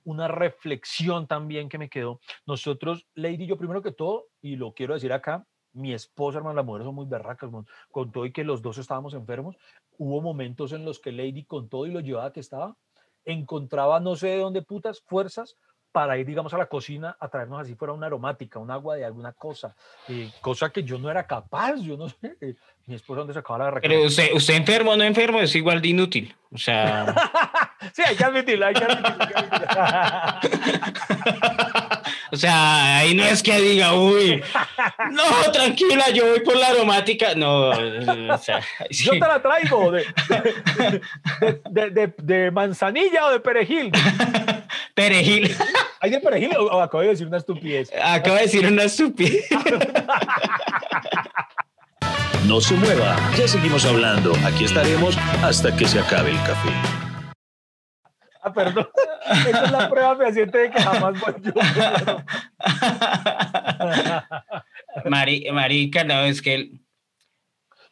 una 0.03 0.27
reflexión 0.27 1.29
también 1.29 1.69
que 1.69 1.79
me 1.79 1.89
quedó. 1.89 2.19
Nosotros, 2.45 3.07
Lady, 3.15 3.47
yo 3.47 3.57
primero 3.57 3.81
que 3.81 3.93
todo, 3.93 4.27
y 4.43 4.57
lo 4.57 4.73
quiero 4.73 4.95
decir 4.95 5.13
acá, 5.13 5.47
mi 5.75 5.95
esposa, 5.95 6.39
hermano, 6.39 6.57
las 6.57 6.67
mujeres 6.67 6.87
son 6.87 6.97
muy 6.97 7.07
berracas, 7.07 7.49
con 7.93 8.11
todo 8.11 8.27
y 8.27 8.33
que 8.33 8.43
los 8.43 8.63
dos 8.63 8.79
estábamos 8.79 9.15
enfermos, 9.15 9.57
hubo 9.97 10.21
momentos 10.21 10.73
en 10.73 10.85
los 10.85 10.99
que 10.99 11.13
Lady, 11.13 11.45
con 11.45 11.69
todo 11.69 11.87
y 11.87 11.93
lo 11.93 12.01
llevada 12.01 12.33
que 12.33 12.41
estaba, 12.41 12.77
encontraba 13.25 14.01
no 14.01 14.17
sé 14.17 14.29
de 14.29 14.39
dónde 14.39 14.63
putas 14.63 15.01
fuerzas 15.03 15.57
para 15.93 16.17
ir, 16.19 16.27
digamos, 16.27 16.55
a 16.55 16.59
la 16.59 16.67
cocina 16.67 17.17
a 17.19 17.29
traernos 17.29 17.61
así 17.61 17.75
fuera 17.75 17.93
una 17.93 18.07
aromática, 18.07 18.59
un 18.59 18.71
agua 18.71 18.97
de 18.97 19.05
alguna 19.05 19.33
cosa, 19.33 19.75
eh, 20.09 20.31
cosa 20.41 20.71
que 20.71 20.83
yo 20.85 20.99
no 20.99 21.11
era 21.11 21.27
capaz, 21.27 21.77
yo 21.81 21.97
no 21.97 22.09
sé. 22.21 22.37
eh, 22.41 22.55
mi 22.87 22.95
esposa 22.97 23.19
dónde 23.21 23.35
sacaba 23.35 23.59
la 23.71 23.81
Pero 23.81 23.95
receta. 23.95 24.07
usted, 24.09 24.33
usted 24.35 24.55
enfermo 24.55 24.93
o 24.93 24.97
no 24.97 25.05
enfermo 25.05 25.41
es 25.41 25.55
igual 25.55 25.81
de 25.81 25.89
inútil. 25.89 26.35
O 26.53 26.59
sea, 26.59 27.15
sí, 27.93 28.03
hay 28.05 28.17
que 28.17 28.25
admitirlo, 28.25 28.67
hay 28.67 28.75
que 28.75 28.85
admitirlo. 28.85 29.17
hay 29.21 29.29
que 29.29 29.35
admitirlo. 29.39 30.81
o 32.33 32.37
sea, 32.37 32.99
ahí 32.99 33.15
no 33.15 33.23
es 33.25 33.43
que 33.43 33.61
diga, 33.61 33.95
uy, 33.95 34.43
no, 35.13 35.23
tranquila, 35.53 36.11
yo 36.11 36.27
voy 36.31 36.41
por 36.41 36.57
la 36.57 36.69
aromática. 36.69 37.35
No, 37.37 37.69
o 37.71 38.39
sea, 38.39 38.61
sí. 38.91 39.05
Yo 39.05 39.13
te 39.13 39.19
la 39.21 39.41
traigo 39.43 39.93
de- 39.93 40.05
de- 41.91 42.15
de 42.19 42.51
manzanilla 42.51 43.27
o 43.27 43.31
de 43.33 43.41
perejil. 43.41 43.93
perejil. 44.95 45.57
¿Hay 46.01 46.11
de 46.11 46.21
perejil 46.21 46.57
o, 46.57 46.65
o 46.65 46.81
acabo 46.81 47.03
de 47.03 47.11
decir 47.11 47.27
una 47.27 47.37
estupidez? 47.37 47.91
Acaba 48.03 48.37
de 48.37 48.43
decir 48.43 48.67
una 48.67 48.85
estupidez. 48.85 49.47
No 52.47 52.61
se 52.61 52.75
mueva, 52.75 53.17
ya 53.37 53.47
seguimos 53.47 53.85
hablando. 53.85 54.33
Aquí 54.45 54.65
estaremos 54.65 55.17
hasta 55.45 55.77
que 55.77 55.87
se 55.87 56.01
acabe 56.01 56.31
el 56.31 56.39
café. 56.39 56.71
Ah, 58.43 58.53
perdón. 58.53 58.89
Esa 59.47 59.65
es 59.67 59.71
la 59.71 59.89
prueba 59.89 60.17
fehaciente 60.17 60.59
de 60.59 60.71
que 60.71 60.83
jamás 60.83 61.21
voy 61.21 61.35
yo. 61.43 61.53
Mari, 65.11 65.47
marica, 65.53 66.03
no, 66.03 66.23
es 66.23 66.41
que... 66.43 66.80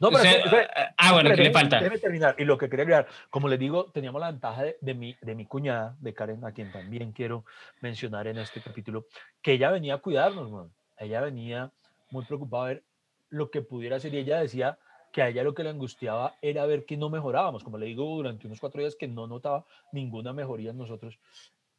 No, 0.00 0.08
pero 0.10 0.22
usted- 0.22 0.38
espere, 0.44 0.62
espere. 0.62 0.88
ah, 0.96 1.12
bueno, 1.12 1.30
¿qué 1.34 1.42
le 1.42 1.50
falta? 1.50 1.76
déjeme 1.80 1.98
terminar. 1.98 2.34
Y 2.38 2.44
lo 2.44 2.56
que 2.56 2.68
quería 2.68 2.82
agregar, 2.84 3.08
como 3.30 3.48
les 3.48 3.58
digo, 3.58 3.90
teníamos 3.90 4.20
la 4.20 4.30
ventaja 4.30 4.62
de, 4.62 4.76
de 4.80 4.94
mi, 4.94 5.16
de 5.20 5.34
mi 5.34 5.44
cuñada, 5.46 5.96
de 6.00 6.14
Karen, 6.14 6.44
a 6.44 6.52
quien 6.52 6.70
también 6.70 7.12
quiero 7.12 7.44
mencionar 7.80 8.26
en 8.28 8.38
este 8.38 8.60
capítulo, 8.60 9.06
que 9.42 9.52
ella 9.52 9.70
venía 9.70 9.94
a 9.94 9.98
cuidarnos, 9.98 10.50
man. 10.50 10.70
Ella 10.98 11.20
venía 11.20 11.72
muy 12.10 12.24
preocupada 12.24 12.64
a 12.64 12.68
ver 12.68 12.82
lo 13.30 13.50
que 13.50 13.60
pudiera 13.62 13.96
hacer 13.96 14.14
y 14.14 14.18
ella 14.18 14.40
decía 14.40 14.78
que 15.12 15.22
a 15.22 15.28
ella 15.28 15.42
lo 15.42 15.54
que 15.54 15.62
le 15.64 15.70
angustiaba 15.70 16.36
era 16.42 16.64
ver 16.66 16.84
que 16.84 16.96
no 16.96 17.08
mejorábamos. 17.10 17.64
Como 17.64 17.78
le 17.78 17.86
digo, 17.86 18.04
durante 18.04 18.46
unos 18.46 18.60
cuatro 18.60 18.80
días 18.80 18.94
que 18.96 19.08
no 19.08 19.26
notaba 19.26 19.64
ninguna 19.92 20.32
mejoría 20.32 20.70
en 20.70 20.78
nosotros. 20.78 21.18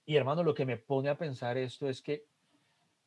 Y 0.05 0.15
hermano, 0.17 0.43
lo 0.43 0.53
que 0.53 0.65
me 0.65 0.77
pone 0.77 1.09
a 1.09 1.15
pensar 1.15 1.57
esto 1.57 1.87
es 1.87 2.01
que 2.01 2.25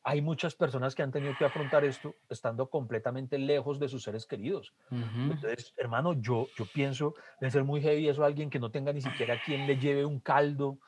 hay 0.03 0.21
muchas 0.21 0.55
personas 0.55 0.95
que 0.95 1.03
han 1.03 1.11
tenido 1.11 1.35
que 1.35 1.45
afrontar 1.45 1.85
esto 1.85 2.17
estando 2.29 2.69
completamente 2.69 3.37
lejos 3.37 3.79
de 3.79 3.87
sus 3.89 4.03
seres 4.03 4.25
queridos. 4.25 4.75
Ujú. 4.91 5.29
Entonces, 5.29 5.73
hermano, 5.77 6.13
yo, 6.13 6.51
yo 6.55 6.67
pienso, 6.67 7.13
debe 7.39 7.51
ser 7.51 7.63
muy 7.63 7.81
heavy 7.81 8.09
eso, 8.09 8.23
alguien 8.25 8.49
que 8.49 8.59
no 8.59 8.71
tenga 8.71 8.91
ni 8.93 9.01
siquiera 9.01 9.39
quien 9.39 9.65
le 9.65 9.77
lleve 9.77 10.05
un 10.05 10.19
caldo, 10.19 10.79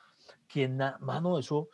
quien, 0.46 0.78
mano, 1.00 1.38
eso, 1.38 1.68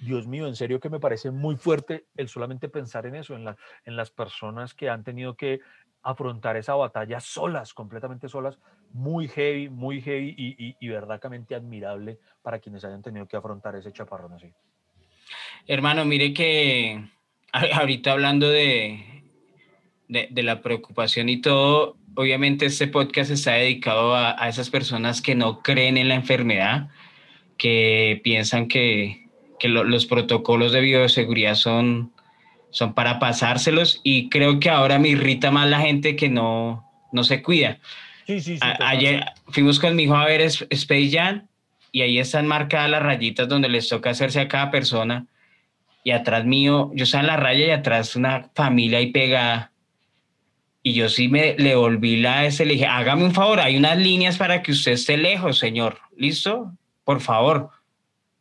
Dios 0.00 0.26
mío, 0.26 0.46
en 0.46 0.56
serio 0.56 0.80
que 0.80 0.90
me 0.90 1.00
parece 1.00 1.30
muy 1.30 1.56
fuerte 1.56 2.08
el 2.16 2.28
solamente 2.28 2.68
pensar 2.68 3.06
en 3.06 3.16
eso, 3.16 3.34
en, 3.34 3.44
la, 3.44 3.56
en 3.84 3.96
las 3.96 4.10
personas 4.10 4.74
que 4.74 4.88
han 4.90 5.04
tenido 5.04 5.36
que 5.36 5.60
afrontar 6.02 6.56
esa 6.56 6.74
batalla 6.74 7.20
solas, 7.20 7.74
completamente 7.74 8.28
solas, 8.28 8.58
muy 8.92 9.28
heavy, 9.28 9.68
muy 9.68 10.00
heavy 10.00 10.34
y, 10.36 10.68
y, 10.70 10.76
y 10.80 10.88
verdaderamente 10.88 11.54
admirable 11.54 12.18
para 12.42 12.60
quienes 12.60 12.84
hayan 12.84 13.02
tenido 13.02 13.26
que 13.26 13.36
afrontar 13.36 13.76
ese 13.76 13.92
chaparrón 13.92 14.32
así. 14.34 14.54
Hermano, 15.66 16.04
mire 16.04 16.32
que 16.32 17.02
ahorita 17.52 18.12
hablando 18.12 18.48
de, 18.48 19.22
de, 20.08 20.28
de 20.30 20.42
la 20.42 20.60
preocupación 20.62 21.28
y 21.28 21.40
todo, 21.40 21.96
obviamente 22.14 22.66
este 22.66 22.88
podcast 22.88 23.30
está 23.30 23.52
dedicado 23.52 24.14
a, 24.14 24.42
a 24.42 24.48
esas 24.48 24.70
personas 24.70 25.20
que 25.22 25.34
no 25.34 25.60
creen 25.62 25.96
en 25.96 26.08
la 26.08 26.14
enfermedad, 26.14 26.88
que 27.56 28.20
piensan 28.24 28.68
que, 28.68 29.26
que 29.58 29.68
lo- 29.68 29.84
los 29.84 30.06
protocolos 30.06 30.72
de 30.72 30.80
bioseguridad 30.80 31.54
son, 31.54 32.12
son 32.70 32.94
para 32.94 33.18
pasárselos 33.18 34.00
y 34.04 34.28
creo 34.28 34.60
que 34.60 34.70
ahora 34.70 34.98
me 34.98 35.08
irrita 35.08 35.50
más 35.50 35.68
la 35.68 35.80
gente 35.80 36.16
que 36.16 36.28
no, 36.28 36.84
no 37.12 37.24
se 37.24 37.42
cuida. 37.42 37.78
Sí, 38.26 38.40
sí, 38.40 38.54
sí. 38.56 38.60
A- 38.62 38.72
total. 38.74 38.88
ayer 38.96 39.24
fuimos 39.48 39.78
con 39.80 39.96
mi 39.96 40.04
hijo 40.04 40.14
a 40.14 40.26
ver 40.26 40.40
Space 40.42 41.10
Jam 41.10 41.46
y 41.92 42.02
ahí 42.02 42.18
están 42.18 42.46
marcadas 42.46 42.90
las 42.90 43.02
rayitas 43.02 43.48
donde 43.48 43.68
les 43.68 43.88
toca 43.88 44.10
hacerse 44.10 44.40
a 44.40 44.48
cada 44.48 44.70
persona. 44.70 45.26
Y 46.04 46.10
atrás 46.12 46.44
mío, 46.44 46.90
yo 46.94 47.04
estaba 47.04 47.22
en 47.22 47.26
la 47.28 47.36
raya 47.36 47.66
y 47.66 47.70
atrás 47.70 48.16
una 48.16 48.50
familia 48.54 48.98
ahí 48.98 49.10
pegada. 49.12 49.72
Y 50.82 50.94
yo 50.94 51.08
sí 51.08 51.28
me 51.28 51.54
le 51.58 51.74
volví 51.74 52.16
la 52.18 52.46
ese, 52.46 52.64
le 52.64 52.74
dije, 52.74 52.86
hágame 52.86 53.24
un 53.24 53.34
favor, 53.34 53.60
hay 53.60 53.76
unas 53.76 53.98
líneas 53.98 54.38
para 54.38 54.62
que 54.62 54.72
usted 54.72 54.92
esté 54.92 55.16
lejos, 55.16 55.58
señor. 55.58 55.98
¿Listo? 56.16 56.72
Por 57.04 57.20
favor, 57.20 57.70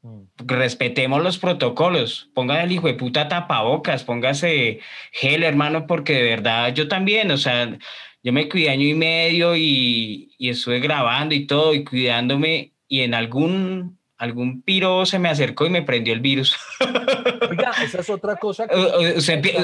Mm. 0.08 0.24
respetemos 0.38 1.24
los 1.24 1.38
protocolos. 1.38 2.30
Póngase 2.34 2.64
el 2.64 2.72
hijo 2.72 2.88
de 2.88 2.94
puta 2.94 3.28
tapabocas, 3.28 4.04
póngase 4.04 4.80
gel, 5.12 5.44
hermano, 5.44 5.88
porque 5.88 6.14
de 6.14 6.24
verdad 6.24 6.74
yo 6.74 6.88
también, 6.88 7.32
o 7.32 7.38
sea, 7.38 7.78
yo 8.24 8.34
me 8.34 8.48
cuidé 8.48 8.70
año 8.70 8.88
y 8.88 8.94
medio 8.94 9.56
y, 9.56 10.32
y 10.38 10.50
estuve 10.50 10.80
grabando 10.80 11.34
y 11.36 11.48
todo 11.48 11.74
y 11.74 11.84
cuidándome 11.84 12.74
y 12.88 13.02
en 13.02 13.14
algún, 13.14 13.98
algún 14.18 14.62
piro 14.62 15.06
se 15.06 15.20
me 15.20 15.30
acercó 15.30 15.66
y 15.66 15.70
me 15.70 15.82
prendió 15.84 16.14
el 16.14 16.20
virus. 16.22 16.56
Oiga, 17.50 17.72
esa 17.84 18.00
es 18.02 18.10
otra 18.10 18.36
cosa 18.38 18.68
que 18.68 18.76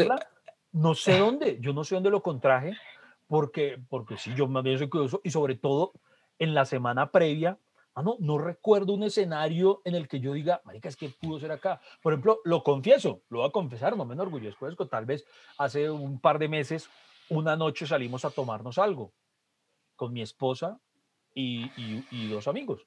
hablar. 0.02 0.28
no 0.72 0.96
sé 0.96 1.18
dónde, 1.18 1.58
yo 1.62 1.74
no 1.74 1.84
sé 1.84 1.96
dónde 1.96 2.10
lo 2.10 2.22
contraje, 2.22 2.74
porque, 3.28 3.80
porque 3.90 4.18
sí, 4.18 4.32
yo 4.36 4.48
más 4.48 4.64
bien 4.64 4.78
soy 4.78 4.90
curioso 4.90 5.22
y 5.24 5.32
sobre 5.32 5.56
todo 5.56 5.94
en 6.40 6.54
la 6.54 6.66
semana 6.66 7.12
previa, 7.12 7.58
ah, 7.96 8.02
no, 8.04 8.18
no 8.20 8.38
recuerdo 8.38 8.94
un 8.94 9.04
escenario 9.04 9.82
en 9.86 9.96
el 9.96 10.08
que 10.08 10.20
yo 10.20 10.34
diga, 10.34 10.62
marica, 10.66 10.90
es 10.90 10.98
que 10.98 11.10
pudo 11.10 11.40
ser 11.40 11.52
acá. 11.52 11.80
Por 12.02 12.14
ejemplo, 12.14 12.40
lo 12.44 12.64
confieso, 12.64 13.22
lo 13.30 13.40
voy 13.40 13.48
a 13.48 13.52
confesar, 13.52 13.96
no 13.96 14.06
me 14.06 14.14
enorgullezco 14.16 14.68
de 14.68 14.76
tal 14.88 15.06
vez 15.06 15.26
hace 15.58 15.90
un 15.90 16.20
par 16.20 16.40
de 16.40 16.48
meses, 16.50 16.90
una 17.30 17.56
noche 17.56 17.88
salimos 17.88 18.26
a 18.26 18.30
tomarnos 18.32 18.78
algo 18.78 19.14
con 19.96 20.12
mi 20.12 20.22
esposa 20.22 20.80
y, 21.34 21.66
y- 21.78 22.06
y 22.12 22.28
dos 22.30 22.48
amigos. 22.48 22.86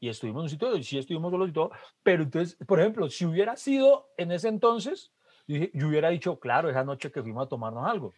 Y 0.00 0.08
estuvimos 0.08 0.40
en 0.40 0.44
un 0.44 0.48
sitio, 0.48 0.76
y 0.76 0.82
sí 0.82 0.98
estuvimos 0.98 1.30
solos 1.30 1.50
y 1.50 1.52
todo, 1.52 1.70
pero 2.02 2.22
entonces, 2.22 2.56
por 2.66 2.80
ejemplo, 2.80 3.08
si 3.10 3.26
hubiera 3.26 3.54
sido 3.56 4.08
en 4.16 4.32
ese 4.32 4.48
entonces, 4.48 5.12
yo, 5.46 5.88
hubiera 5.88 6.08
dicho, 6.08 6.40
claro, 6.40 6.70
esa 6.70 6.84
noche 6.84 7.12
que 7.12 7.22
fuimos 7.22 7.44
a 7.44 7.48
tomarnos 7.48 7.86
algo. 7.86 8.14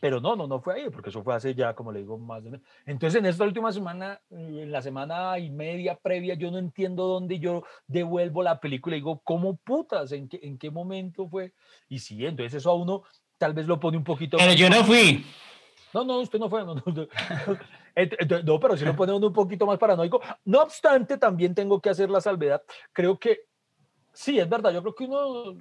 Pero 0.00 0.20
no, 0.20 0.34
no, 0.34 0.48
no 0.48 0.60
fue 0.60 0.74
ahí, 0.74 0.90
porque 0.90 1.10
eso 1.10 1.22
fue 1.22 1.32
hace 1.32 1.54
ya, 1.54 1.74
como 1.74 1.92
le 1.92 2.00
digo, 2.00 2.18
más 2.18 2.42
de... 2.42 2.60
Entonces, 2.86 3.20
en 3.20 3.26
esta 3.26 3.44
última 3.44 3.70
semana, 3.70 4.20
en 4.30 4.72
la 4.72 4.82
semana 4.82 5.38
y 5.38 5.48
media 5.48 5.94
previa, 5.94 6.34
yo 6.34 6.50
no 6.50 6.58
entiendo 6.58 7.06
dónde 7.06 7.38
yo 7.38 7.62
devuelvo 7.86 8.42
la 8.42 8.58
película 8.58 8.96
y 8.96 8.98
digo, 8.98 9.20
¿cómo 9.22 9.54
putas? 9.58 10.10
¿En 10.10 10.28
qué, 10.28 10.40
en 10.42 10.58
qué 10.58 10.72
momento 10.72 11.28
fue? 11.28 11.52
Y 11.88 12.00
sí, 12.00 12.26
entonces 12.26 12.54
eso 12.54 12.70
a 12.70 12.74
uno 12.74 13.04
tal 13.38 13.54
vez 13.54 13.68
lo 13.68 13.78
pone 13.78 13.96
un 13.96 14.02
poquito... 14.02 14.38
Pero 14.38 14.50
más 14.50 14.58
yo 14.58 14.68
no 14.68 14.82
fui. 14.82 15.24
no, 15.94 16.02
no, 16.02 16.18
usted 16.18 16.40
no 16.40 16.50
fue. 16.50 16.64
No, 16.64 16.74
no, 16.74 16.82
no. 16.86 17.06
No, 18.44 18.58
pero 18.60 18.76
sí 18.76 18.84
lo 18.84 18.96
pone 18.96 19.12
uno 19.12 19.26
un 19.28 19.32
poquito 19.32 19.66
más 19.66 19.78
paranoico. 19.78 20.20
No 20.44 20.62
obstante, 20.62 21.18
también 21.18 21.54
tengo 21.54 21.80
que 21.80 21.90
hacer 21.90 22.08
la 22.10 22.20
salvedad. 22.20 22.62
Creo 22.92 23.18
que 23.18 23.40
sí, 24.12 24.38
es 24.38 24.48
verdad. 24.48 24.72
Yo 24.72 24.80
creo 24.82 24.94
que 24.94 25.04
uno 25.04 25.54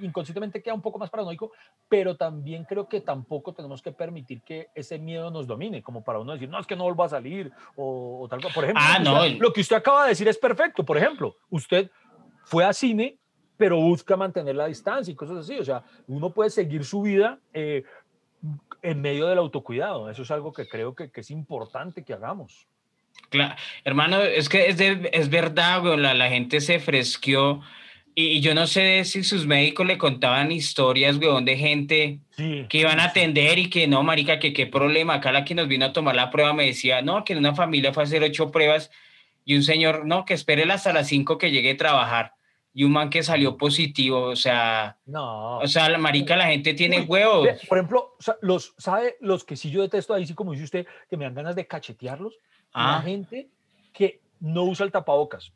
inconscientemente 0.00 0.62
queda 0.62 0.74
un 0.74 0.80
poco 0.82 0.98
más 0.98 1.10
paranoico, 1.10 1.50
pero 1.88 2.16
también 2.16 2.64
creo 2.64 2.88
que 2.88 3.00
tampoco 3.00 3.52
tenemos 3.52 3.82
que 3.82 3.90
permitir 3.92 4.42
que 4.42 4.68
ese 4.74 4.98
miedo 4.98 5.30
nos 5.30 5.46
domine, 5.46 5.82
como 5.82 6.04
para 6.04 6.20
uno 6.20 6.32
decir, 6.32 6.48
no, 6.48 6.58
es 6.60 6.66
que 6.66 6.76
no 6.76 6.84
vuelva 6.84 7.06
a 7.06 7.08
salir 7.08 7.50
o, 7.76 8.20
o 8.22 8.28
tal. 8.28 8.40
Por 8.40 8.64
ejemplo, 8.64 8.82
Ah, 8.86 8.98
lo 8.98 9.04
que 9.04 9.10
no. 9.10 9.22
usted- 9.24 9.38
lo 9.40 9.52
que 9.52 9.60
usted 9.60 9.76
acaba 9.76 10.04
de 10.04 10.10
decir 10.10 10.28
es 10.28 10.38
perfecto. 10.38 10.84
Por 10.84 10.96
ejemplo, 10.96 11.34
usted 11.50 11.90
fue 12.44 12.64
a 12.64 12.72
cine, 12.72 13.18
pero 13.56 13.76
busca 13.80 14.16
mantener 14.16 14.54
la 14.54 14.66
distancia 14.66 15.10
y 15.10 15.16
cosas 15.16 15.38
así. 15.38 15.58
O 15.58 15.64
sea, 15.64 15.82
uno 16.06 16.32
puede 16.32 16.50
seguir 16.50 16.84
su 16.84 17.02
vida. 17.02 17.40
eh, 17.52 17.82
en 18.82 19.00
medio 19.00 19.26
del 19.26 19.38
autocuidado. 19.38 20.10
Eso 20.10 20.22
es 20.22 20.30
algo 20.30 20.52
que 20.52 20.68
creo 20.68 20.94
que, 20.94 21.10
que 21.10 21.20
es 21.22 21.30
importante 21.30 22.04
que 22.04 22.12
hagamos. 22.12 22.66
Cla- 23.30 23.56
hermano, 23.84 24.22
es 24.22 24.48
que 24.48 24.68
es, 24.68 24.76
de- 24.78 25.10
es 25.12 25.28
verdad, 25.28 25.80
güey, 25.80 25.96
la, 25.98 26.14
la 26.14 26.28
gente 26.28 26.60
se 26.60 26.78
fresqueó 26.78 27.60
y, 28.14 28.26
y 28.28 28.40
yo 28.40 28.54
no 28.54 28.66
sé 28.66 29.04
si 29.04 29.22
sus 29.24 29.46
médicos 29.46 29.86
le 29.86 29.98
contaban 29.98 30.50
historias, 30.52 31.16
weón, 31.18 31.44
de 31.44 31.56
gente 31.56 32.18
Sí. 32.30 32.66
que 32.68 32.78
iban 32.78 33.00
a 33.00 33.06
atender 33.06 33.58
y 33.58 33.68
que 33.68 33.88
no, 33.88 34.02
marica, 34.04 34.38
que 34.38 34.52
qué 34.52 34.66
problema. 34.66 35.14
Acá 35.14 35.32
la 35.32 35.44
que 35.44 35.56
nos 35.56 35.66
vino 35.66 35.86
a 35.86 35.92
tomar 35.92 36.14
la 36.14 36.30
prueba 36.30 36.52
me 36.52 36.66
decía, 36.66 37.02
no, 37.02 37.24
que 37.24 37.32
en 37.32 37.40
una 37.40 37.54
familia 37.56 37.92
fue 37.92 38.04
a 38.04 38.06
hacer 38.06 38.22
ocho 38.22 38.52
pruebas 38.52 38.90
y 39.44 39.56
un 39.56 39.62
señor, 39.64 40.06
no, 40.06 40.24
que 40.24 40.34
espere 40.34 40.62
hasta 40.70 40.92
las 40.92 41.08
cinco 41.08 41.36
que 41.38 41.50
llegue 41.50 41.72
a 41.72 41.76
trabajar 41.76 42.32
y 42.78 42.84
un 42.84 42.92
man 42.92 43.10
que 43.10 43.24
salió 43.24 43.56
positivo, 43.56 44.20
o 44.22 44.36
sea, 44.36 44.96
No. 45.04 45.58
o 45.58 45.66
sea, 45.66 45.88
la 45.88 45.98
marica, 45.98 46.36
la 46.36 46.46
gente 46.46 46.74
tiene 46.74 47.00
Uy, 47.00 47.06
huevos. 47.06 47.48
Por 47.68 47.76
ejemplo, 47.76 48.14
los, 48.40 48.72
¿sabe? 48.78 49.16
Los 49.20 49.42
que 49.42 49.56
sí 49.56 49.68
yo 49.68 49.82
detesto 49.82 50.14
ahí, 50.14 50.24
sí 50.26 50.34
como 50.34 50.52
dice 50.52 50.62
usted, 50.62 50.86
que 51.10 51.16
me 51.16 51.24
dan 51.24 51.34
ganas 51.34 51.56
de 51.56 51.66
cachetearlos. 51.66 52.34
La 52.72 52.98
Ah, 52.98 53.02
gente 53.02 53.48
que 53.92 54.20
no 54.38 54.62
usa 54.62 54.86
el 54.86 54.92
tapabocas. 54.92 55.52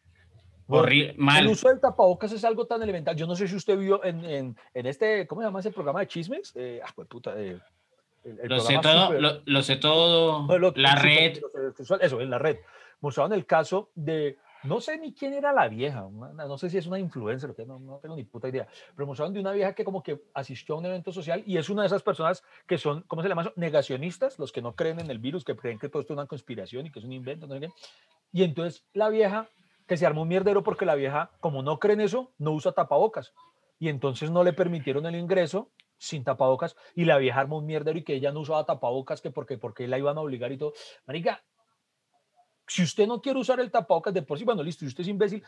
Horrible, 0.67 1.15
El 1.39 1.47
uso 1.47 1.69
del 1.69 1.79
tapabocas 1.81 2.33
es 2.33 2.45
algo 2.45 2.67
tan 2.67 2.83
elemental. 2.83 3.15
Yo 3.15 3.29
no 3.29 3.37
sé 3.37 3.47
si 3.47 3.55
usted 3.55 3.79
vio 3.79 4.03
en, 4.05 4.25
en, 4.25 4.57
en 4.75 4.87
este, 4.87 5.25
¿cómo 5.29 5.43
se 5.43 5.47
llama 5.47 5.61
ese 5.61 5.71
programa 5.71 6.01
de 6.01 6.09
chismes? 6.09 6.53
Eh, 6.57 6.81
ah, 6.85 6.91
pues 6.93 7.07
puta, 7.07 7.39
eh, 7.39 7.57
el- 8.25 8.41
el 8.41 8.49
Lo 8.49 8.59
sé 8.59 8.79
todo, 8.83 9.13
lo, 9.13 9.43
lo 9.45 9.63
sé 9.63 9.77
todo, 9.77 10.49
la 10.75 10.97
red. 10.97 11.39
Eso, 12.01 12.21
en 12.21 12.31
la 12.31 12.39
red. 12.39 12.57
Mostraban 13.01 13.33
el 13.33 13.47
caso 13.47 13.91
de 13.95 14.39
no 14.65 14.81
sé 14.81 14.99
ni 14.99 15.13
quién 15.13 15.35
era 15.35 15.53
la 15.53 15.69
vieja, 15.69 16.09
no 16.11 16.59
sé 16.59 16.71
si 16.71 16.79
es 16.79 16.87
una 16.87 16.99
influencer, 16.99 17.55
no, 17.67 17.79
no 17.79 17.99
tengo 17.99 18.17
ni 18.17 18.25
puta 18.25 18.49
idea, 18.49 18.67
pero 18.95 19.07
mostraron 19.07 19.35
de 19.35 19.41
una 19.41 19.53
vieja 19.53 19.75
que 19.75 19.85
como 19.85 20.03
que 20.03 20.23
asistió 20.35 20.75
a 20.75 20.79
un 20.79 20.87
evento 20.87 21.13
social 21.13 21.43
y 21.47 21.57
es 21.57 21.69
una 21.69 21.83
de 21.83 21.87
esas 21.87 22.03
personas 22.03 22.43
que 22.67 22.79
son, 22.79 23.03
¿cómo 23.03 23.23
se 23.23 23.29
llama? 23.29 23.53
Negacionistas, 23.57 24.39
los 24.39 24.53
que 24.53 24.63
no 24.63 24.75
creen 24.75 25.01
en 25.01 25.11
el 25.11 25.19
virus, 25.19 25.45
que 25.45 25.57
creen 25.57 25.79
que 25.79 25.89
todo 25.89 26.01
esto 26.01 26.13
es 26.15 26.19
una 26.19 26.27
conspiración 26.27 26.87
y 26.87 26.93
que 26.93 26.99
es 26.99 27.05
un 27.05 27.13
invento, 27.13 27.47
no 27.47 27.55
sé 27.55 27.61
qué. 27.61 27.69
Y 28.33 28.45
entonces 28.45 28.85
la 28.93 29.09
vieja, 29.09 29.51
que 29.87 29.97
se 29.97 30.07
armó 30.07 30.23
un 30.23 30.29
mierdero 30.29 30.63
porque 30.63 30.87
la 30.87 30.95
vieja, 30.95 31.33
como 31.41 31.63
no 31.63 31.79
creen 31.79 32.01
eso, 32.01 32.33
no 32.39 32.53
usa 32.53 32.73
tapabocas. 32.73 33.35
Y 33.79 33.89
entonces 33.89 34.31
no 34.31 34.45
le 34.45 34.53
permitieron 34.53 35.07
el 35.07 35.17
ingreso 35.17 35.71
sin 35.99 36.25
tapabocas 36.25 36.77
y 36.97 37.05
la 37.05 37.19
vieja 37.19 37.41
armó 37.41 37.59
un 37.59 37.67
mierdero 37.67 37.99
y 37.99 38.03
que 38.03 38.15
ella 38.15 38.33
no 38.33 38.41
usaba 38.41 38.65
tapabocas 38.65 39.21
que 39.21 39.31
porque, 39.31 39.57
porque 39.57 39.87
la 39.87 39.99
iban 39.99 40.19
a 40.19 40.21
obligar 40.21 40.51
y 40.51 40.59
todo. 40.59 40.73
Marica, 41.07 41.45
si 42.73 42.83
usted 42.83 43.07
no 43.07 43.21
quiere 43.21 43.39
usar 43.39 43.61
el 43.61 43.71
tapabocas 43.71 44.15
de 44.15 44.23
por 44.23 44.39
sí, 44.39 44.45
bueno, 44.45 44.63
listo, 44.63 44.81
si 44.81 44.87
usted 44.87 45.03
es 45.03 45.09
imbécil, 45.09 45.45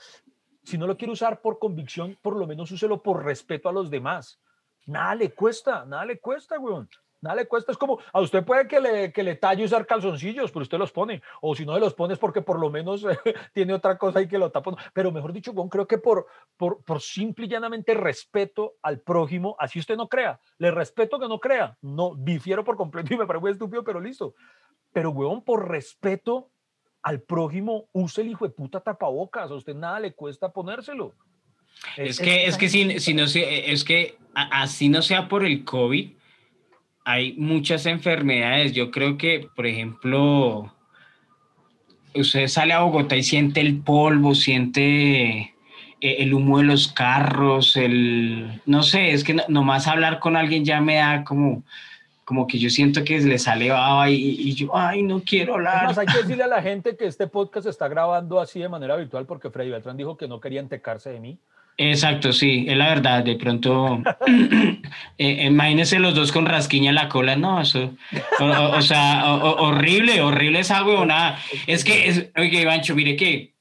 si 0.62 0.76
no 0.76 0.86
lo 0.86 0.94
quiere 0.94 1.12
usar 1.12 1.40
por 1.40 1.58
convicción, 1.58 2.18
por 2.20 2.36
lo 2.36 2.46
menos 2.46 2.70
úselo 2.70 3.02
por 3.02 3.24
respeto 3.24 3.70
a 3.70 3.72
los 3.72 3.88
demás. 3.88 4.38
Nada 4.86 5.14
le 5.14 5.32
cuesta, 5.32 5.86
nada 5.86 6.04
le 6.04 6.18
cuesta, 6.18 6.58
weón. 6.58 6.86
Nada 7.22 7.36
le 7.36 7.46
cuesta. 7.46 7.72
Es 7.72 7.78
como, 7.78 7.98
a 8.12 8.20
usted 8.20 8.44
puede 8.44 8.68
que 8.68 8.78
le, 8.78 9.10
que 9.10 9.22
le 9.22 9.36
talle 9.36 9.64
usar 9.64 9.86
calzoncillos, 9.86 10.52
pero 10.52 10.64
usted 10.64 10.76
los 10.76 10.92
pone. 10.92 11.22
O 11.40 11.54
si 11.54 11.64
no 11.64 11.78
los 11.78 11.94
pone 11.94 12.12
es 12.12 12.20
porque 12.20 12.42
por 12.42 12.58
lo 12.58 12.68
menos 12.68 13.06
tiene 13.54 13.72
otra 13.72 13.96
cosa 13.96 14.20
y 14.20 14.28
que 14.28 14.36
lo 14.36 14.50
tapa. 14.50 14.76
Pero 14.92 15.10
mejor 15.10 15.32
dicho, 15.32 15.52
weón, 15.52 15.70
creo 15.70 15.86
que 15.86 15.96
por, 15.96 16.26
por, 16.58 16.84
por 16.84 17.00
simple 17.00 17.46
y 17.46 17.48
llanamente 17.48 17.94
respeto 17.94 18.74
al 18.82 19.00
prójimo, 19.00 19.56
así 19.58 19.78
usted 19.78 19.96
no 19.96 20.10
crea. 20.10 20.38
Le 20.58 20.70
respeto 20.70 21.18
que 21.18 21.28
no 21.28 21.40
crea. 21.40 21.78
No, 21.80 22.14
difiero 22.14 22.62
por 22.62 22.76
completo 22.76 23.14
y 23.14 23.16
me 23.16 23.26
parece 23.26 23.48
estúpido, 23.48 23.82
pero 23.82 23.98
listo. 23.98 24.34
Pero, 24.92 25.10
weón, 25.10 25.42
por 25.42 25.66
respeto 25.66 26.50
al 27.04 27.20
prójimo, 27.20 27.84
use 27.92 28.22
el 28.22 28.30
hijo 28.30 28.46
de 28.46 28.54
puta 28.54 28.80
tapabocas, 28.80 29.50
a 29.50 29.54
usted 29.54 29.74
nada 29.74 30.00
le 30.00 30.12
cuesta 30.14 30.48
ponérselo. 30.48 31.12
Es, 31.98 32.18
que, 32.18 32.46
es 32.46 32.56
que 32.56 32.68
si, 32.70 32.98
si 32.98 33.12
no 33.12 33.24
es 33.24 33.84
que 33.84 34.16
así 34.34 34.88
no 34.88 35.02
sea 35.02 35.28
por 35.28 35.44
el 35.44 35.64
COVID, 35.64 36.10
hay 37.04 37.34
muchas 37.34 37.84
enfermedades. 37.84 38.72
Yo 38.72 38.90
creo 38.90 39.18
que, 39.18 39.48
por 39.54 39.66
ejemplo, 39.66 40.72
usted 42.14 42.48
sale 42.48 42.72
a 42.72 42.80
Bogotá 42.80 43.16
y 43.16 43.22
siente 43.22 43.60
el 43.60 43.80
polvo, 43.80 44.34
siente 44.34 45.30
eh, 45.40 45.52
el 46.00 46.32
humo 46.32 46.58
de 46.58 46.64
los 46.64 46.88
carros, 46.88 47.76
el, 47.76 48.62
no 48.64 48.82
sé, 48.82 49.10
es 49.10 49.24
que 49.24 49.36
nomás 49.48 49.86
hablar 49.88 50.20
con 50.20 50.36
alguien 50.36 50.64
ya 50.64 50.80
me 50.80 50.94
da 50.94 51.22
como, 51.22 51.64
como 52.24 52.46
que 52.46 52.58
yo 52.58 52.70
siento 52.70 53.04
que 53.04 53.20
le 53.20 53.38
sale 53.38 53.70
baba 53.70 54.10
y, 54.10 54.54
yo, 54.54 54.74
ay, 54.74 55.02
no 55.02 55.22
quiero 55.22 55.54
hablar. 55.54 55.98
hay 55.98 56.06
que 56.06 56.18
decirle 56.18 56.44
a 56.44 56.48
la 56.48 56.62
gente 56.62 56.96
que 56.96 57.06
este 57.06 57.26
podcast 57.26 57.64
se 57.64 57.70
está 57.70 57.88
grabando 57.88 58.40
así 58.40 58.60
de 58.60 58.68
manera 58.68 58.96
virtual 58.96 59.26
porque 59.26 59.50
Freddy 59.50 59.70
Beltrán 59.70 59.96
dijo 59.96 60.16
que 60.16 60.28
no 60.28 60.40
quería 60.40 60.60
entecarse 60.60 61.10
de 61.10 61.20
mí. 61.20 61.38
Exacto, 61.76 62.32
sí, 62.32 62.66
es 62.68 62.76
la 62.76 62.88
verdad. 62.88 63.24
De 63.24 63.34
pronto, 63.34 64.00
eh, 65.18 65.46
imagínense 65.46 65.98
los 65.98 66.14
dos 66.14 66.30
con 66.30 66.46
rasquiña 66.46 66.90
en 66.90 66.94
la 66.94 67.08
cola, 67.08 67.34
no, 67.34 67.60
eso, 67.60 67.94
o, 68.38 68.80
sea, 68.80 69.34
horrible, 69.34 70.20
horrible 70.20 70.60
esa 70.60 70.84
huevonada. 70.84 71.38
Es 71.66 71.84
que, 71.84 72.08
es, 72.08 72.30
oye, 72.36 72.60
Ivancho, 72.60 72.94
mire 72.94 73.16
que 73.16 73.54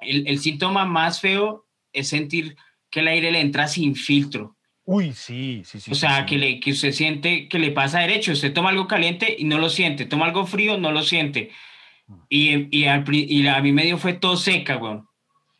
el, 0.00 0.26
el 0.26 0.38
síntoma 0.38 0.86
más 0.86 1.20
feo 1.20 1.66
es 1.92 2.08
sentir 2.08 2.56
que 2.88 3.00
el 3.00 3.08
aire 3.08 3.30
le 3.30 3.40
entra 3.40 3.68
sin 3.68 3.94
filtro. 3.94 4.56
Uy, 4.90 5.12
sí, 5.12 5.62
sí, 5.64 5.78
sí. 5.80 5.90
O 5.92 5.94
sea, 5.94 6.26
Que, 6.26 6.36
le, 6.36 6.58
que 6.60 6.72
usted 6.72 6.92
siente 6.92 7.48
que 7.48 7.58
le 7.58 7.70
pasa 7.70 8.00
derecho. 8.00 8.32
Usted 8.32 8.52
toma 8.52 8.70
algo 8.70 8.88
caliente 8.88 9.36
y 9.38 9.44
no 9.44 9.58
lo 9.58 9.68
siente. 9.68 10.04
Toma 10.04 10.26
algo 10.26 10.46
frío, 10.46 10.78
no 10.78 10.90
lo 10.90 11.02
siente. 11.02 11.50
Mm. 12.06 12.14
Y, 12.28 12.76
y, 12.76 13.40
y 13.40 13.46
a 13.46 13.60
mí 13.60 13.72
medio 13.72 13.98
fue 13.98 14.14
todo 14.14 14.36
seca, 14.36 14.76
weón 14.76 15.09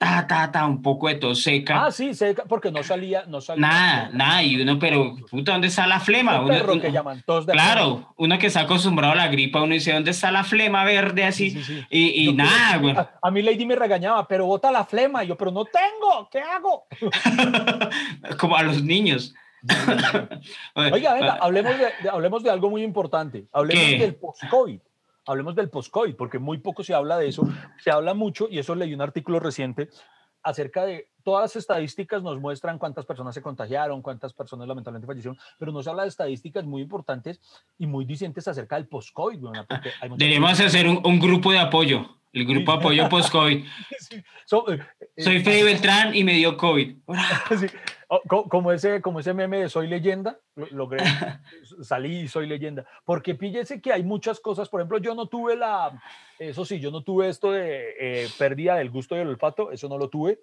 ta, 0.00 0.26
ta, 0.26 0.50
ta, 0.50 0.64
un 0.64 0.80
poco 0.80 1.08
de 1.08 1.16
tos 1.16 1.42
seca. 1.42 1.84
Ah, 1.84 1.92
sí, 1.92 2.14
seca, 2.14 2.44
porque 2.48 2.72
no 2.72 2.82
salía, 2.82 3.24
no 3.26 3.42
salía. 3.42 3.68
Nada, 3.68 4.10
nada, 4.14 4.42
y 4.42 4.58
uno, 4.58 4.78
pero, 4.78 5.14
puta, 5.30 5.52
¿dónde 5.52 5.66
está 5.66 5.86
la 5.86 6.00
flema? 6.00 6.40
Uno, 6.40 6.80
que 6.80 6.90
llaman 6.90 7.22
tos 7.26 7.44
de 7.44 7.52
Claro, 7.52 8.14
uno 8.16 8.38
que 8.38 8.46
está 8.46 8.60
acostumbrado 8.60 9.12
a 9.12 9.16
la 9.16 9.28
gripa, 9.28 9.60
uno 9.60 9.74
dice, 9.74 9.92
¿dónde 9.92 10.12
está 10.12 10.30
la 10.30 10.42
flema 10.42 10.84
verde 10.84 11.24
así? 11.24 11.54
Y, 11.90 12.28
y 12.28 12.32
nada, 12.32 12.78
güey. 12.78 12.96
A, 12.96 13.30
mí 13.30 13.42
Lady 13.42 13.66
me 13.66 13.76
regañaba, 13.76 14.26
pero 14.26 14.46
bota 14.46 14.72
la 14.72 14.86
flema, 14.86 15.22
y 15.22 15.26
yo, 15.26 15.36
pero 15.36 15.50
no 15.50 15.66
tengo, 15.66 16.30
¿qué 16.32 16.40
hago? 16.40 16.86
Como 18.38 18.56
a 18.56 18.62
los 18.62 18.82
niños. 18.82 19.34
Oiga, 20.74 21.12
venga, 21.12 21.32
hablemos 21.42 21.74
de, 21.76 22.08
hablemos 22.08 22.42
de 22.42 22.48
algo 22.48 22.70
muy 22.70 22.82
importante, 22.82 23.48
hablemos 23.52 24.00
del 24.00 24.14
post-COVID 24.14 24.80
hablemos 25.30 25.54
del 25.54 25.70
post-COVID, 25.70 26.16
porque 26.16 26.38
muy 26.38 26.58
poco 26.58 26.82
se 26.82 26.94
habla 26.94 27.16
de 27.16 27.28
eso. 27.28 27.48
Se 27.82 27.90
habla 27.90 28.14
mucho, 28.14 28.48
y 28.50 28.58
eso 28.58 28.74
leí 28.74 28.92
un 28.92 29.00
artículo 29.00 29.38
reciente, 29.40 29.88
acerca 30.42 30.84
de 30.84 31.08
todas 31.22 31.42
las 31.42 31.56
estadísticas 31.56 32.22
nos 32.22 32.40
muestran 32.40 32.78
cuántas 32.78 33.04
personas 33.04 33.34
se 33.34 33.42
contagiaron, 33.42 34.02
cuántas 34.02 34.32
personas 34.32 34.66
lamentablemente 34.66 35.06
fallecieron, 35.06 35.38
pero 35.58 35.70
no 35.70 35.82
se 35.82 35.90
habla 35.90 36.02
de 36.02 36.08
estadísticas 36.08 36.64
muy 36.64 36.82
importantes 36.82 37.40
y 37.78 37.86
muy 37.86 38.04
dicientes 38.04 38.48
acerca 38.48 38.76
del 38.76 38.88
post-COVID. 38.88 39.38
Deberíamos 40.16 40.58
hacer 40.58 40.86
un, 40.88 41.20
grupo 41.20 41.52
de 41.52 41.58
apoyo, 41.58 42.06
el 42.32 42.46
grupo 42.46 42.72
de 42.72 42.78
apoyo 42.78 43.08
post-COVID. 43.08 43.64
Eh, 44.52 45.22
Soy 45.22 45.36
eh, 45.36 45.44
Fede 45.44 45.62
Beltrán 45.62 46.12
y 46.12 46.24
me 46.24 46.32
dio 46.32 46.56
COVID. 46.56 46.96
Oh, 48.12 48.48
como 48.48 48.72
ese, 48.72 49.00
como 49.00 49.20
ese 49.20 49.32
meme 49.34 49.58
de 49.58 49.68
Soy 49.68 49.86
leyenda, 49.86 50.40
logré, 50.72 50.98
salí 51.80 52.22
y 52.22 52.28
soy 52.28 52.48
leyenda. 52.48 52.84
Porque 53.04 53.36
píllese 53.36 53.80
que 53.80 53.92
hay 53.92 54.02
muchas 54.02 54.40
cosas, 54.40 54.68
por 54.68 54.80
ejemplo, 54.80 54.98
yo 54.98 55.14
no 55.14 55.28
tuve 55.28 55.54
la, 55.54 56.02
eso 56.36 56.64
sí, 56.64 56.80
yo 56.80 56.90
no 56.90 57.04
tuve 57.04 57.28
esto 57.28 57.52
de 57.52 57.94
eh, 58.00 58.28
pérdida 58.36 58.74
del 58.74 58.90
gusto 58.90 59.14
y 59.14 59.20
el 59.20 59.28
olfato, 59.28 59.70
eso 59.70 59.88
no 59.88 59.96
lo 59.96 60.08
tuve. 60.08 60.40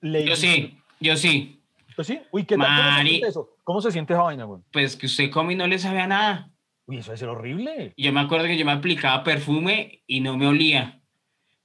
yo 0.00 0.34
sí, 0.34 0.78
yo 0.98 1.14
sí. 1.14 1.60
¿Pues 1.94 2.06
sí? 2.06 2.22
Uy, 2.30 2.46
¿qué 2.46 2.56
tal? 2.56 2.68
¿Cómo 2.68 3.02
se 3.04 3.28
eso? 3.28 3.50
¿Cómo 3.62 3.80
se 3.82 3.92
siente 3.92 4.14
esa 4.14 4.22
vaina, 4.22 4.44
güey? 4.44 4.62
Pues 4.72 4.96
que 4.96 5.04
usted 5.04 5.30
come 5.30 5.52
y 5.52 5.56
no 5.56 5.66
le 5.66 5.78
sabía 5.78 6.06
nada. 6.06 6.48
Uy, 6.86 6.96
eso 6.96 7.12
es 7.12 7.22
horrible. 7.22 7.92
Yo 7.98 8.12
me 8.14 8.20
acuerdo 8.20 8.46
que 8.46 8.56
yo 8.56 8.64
me 8.64 8.72
aplicaba 8.72 9.24
perfume 9.24 10.00
y 10.06 10.22
no 10.22 10.38
me 10.38 10.46
olía. 10.46 11.02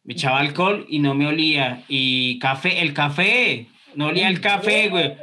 Me 0.04 0.16
echaba 0.16 0.40
alcohol 0.40 0.86
y 0.90 1.00
no 1.00 1.16
me 1.16 1.28
olía. 1.28 1.86
Y 1.88 2.40
café, 2.40 2.82
el 2.82 2.94
café, 2.94 3.70
no 3.96 4.08
olía 4.08 4.28
el 4.28 4.42
café, 4.42 4.90
güey. 4.90 5.16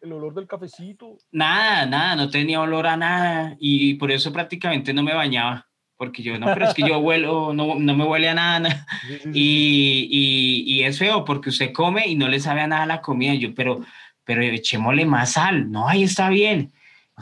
El 0.00 0.12
olor 0.12 0.34
del 0.34 0.48
cafecito. 0.48 1.16
Nada, 1.30 1.86
nada, 1.86 2.16
no 2.16 2.28
tenía 2.28 2.60
olor 2.60 2.88
a 2.88 2.96
nada. 2.96 3.56
Y 3.60 3.94
por 3.94 4.10
eso 4.10 4.32
prácticamente 4.32 4.92
no 4.92 5.02
me 5.02 5.14
bañaba. 5.14 5.68
Porque 5.96 6.24
yo, 6.24 6.36
no, 6.36 6.46
pero 6.52 6.66
es 6.66 6.74
que 6.74 6.82
yo 6.82 6.98
huelo, 7.00 7.54
no, 7.54 7.76
no 7.76 7.94
me 7.94 8.04
huele 8.04 8.28
a 8.28 8.34
nada. 8.34 8.86
Y, 9.32 10.08
y, 10.10 10.64
y, 10.66 10.82
es 10.82 10.98
feo 10.98 11.24
porque 11.24 11.50
usted 11.50 11.72
come 11.72 12.08
y 12.08 12.16
no 12.16 12.28
le 12.28 12.40
sabe 12.40 12.62
a 12.62 12.66
nada 12.66 12.86
la 12.86 13.00
comida. 13.00 13.34
Yo, 13.34 13.54
pero, 13.54 13.80
pero 14.24 14.42
echémosle 14.42 15.06
más 15.06 15.32
sal. 15.32 15.70
No, 15.70 15.88
ahí 15.88 16.02
está 16.02 16.28
bien. 16.28 16.72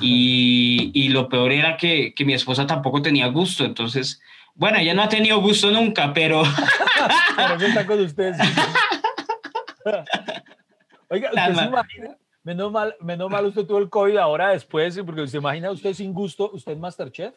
Y, 0.01 0.91
y, 0.95 1.09
lo 1.11 1.29
peor 1.29 1.53
era 1.53 1.77
que, 1.77 2.15
que, 2.15 2.25
mi 2.25 2.33
esposa 2.33 2.67
tampoco 2.67 3.03
tenía 3.03 3.27
gusto. 3.27 3.67
Entonces, 3.67 4.23
bueno, 4.55 4.79
ella 4.79 4.95
no 4.95 5.03
ha 5.03 5.09
tenido 5.11 5.39
gusto 5.43 5.71
nunca, 5.71 6.15
pero. 6.15 6.43
pero 7.37 7.67
está 7.67 7.87
con 7.87 8.01
ustedes. 8.01 8.39
Oiga, 11.11 11.31
¿usted 11.31 11.55
se 11.55 11.65
imagina? 11.65 12.17
Menos 12.43 12.73
mal, 12.73 12.95
menos 13.01 13.31
mal 13.31 13.45
usted 13.45 13.67
tuvo 13.67 13.79
el 13.79 13.91
COVID 13.91 14.17
ahora 14.17 14.51
después, 14.51 14.99
porque 15.05 15.27
se 15.27 15.37
imagina 15.37 15.71
usted 15.71 15.93
sin 15.93 16.15
gusto, 16.15 16.51
usted 16.55 16.73
es 16.73 16.79
Masterchef. 16.79 17.35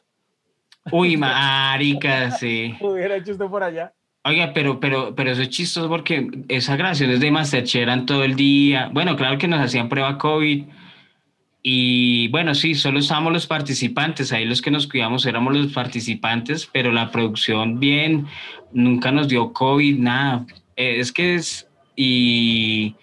Uy, 0.91 1.17
marica, 1.17 2.32
sí. 2.32 2.76
Hubiera 2.80 3.17
hecho 3.17 3.34
usted 3.34 3.45
por 3.45 3.63
allá. 3.63 3.91
Oiga, 4.26 4.51
pero, 4.53 4.80
pero, 4.80 5.13
pero 5.15 5.32
eso 5.32 5.41
es 5.41 5.49
chistoso 5.49 5.89
porque 5.89 6.30
esas 6.47 6.78
grabaciones 6.78 7.19
de 7.19 7.32
Masterchef 7.32 7.82
eran 7.82 8.05
todo 8.05 8.24
el 8.24 8.36
día. 8.36 8.89
Bueno, 8.93 9.17
claro 9.17 9.38
que 9.38 9.47
nos 9.47 9.59
hacían 9.59 9.89
prueba 9.89 10.17
COVID. 10.17 10.65
Y 11.63 12.28
bueno, 12.28 12.53
sí, 12.55 12.76
solo 12.76 12.99
estábamos 12.99 13.34
los 13.34 13.47
participantes. 13.47 14.32
Ahí 14.32 14.45
los 14.45 14.61
que 14.61 14.71
nos 14.71 14.88
cuidamos 14.88 15.26
éramos 15.26 15.57
los 15.57 15.74
participantes, 15.74 16.69
pero 16.71 16.91
la 16.91 17.09
producción 17.09 17.80
bien, 17.80 18.28
nunca 18.71 19.11
nos 19.11 19.28
dio 19.28 19.51
COVID, 19.51 19.97
nada. 19.97 20.45
Es 20.76 21.11
que 21.11 21.36
es. 21.36 21.67
Y 21.95 22.95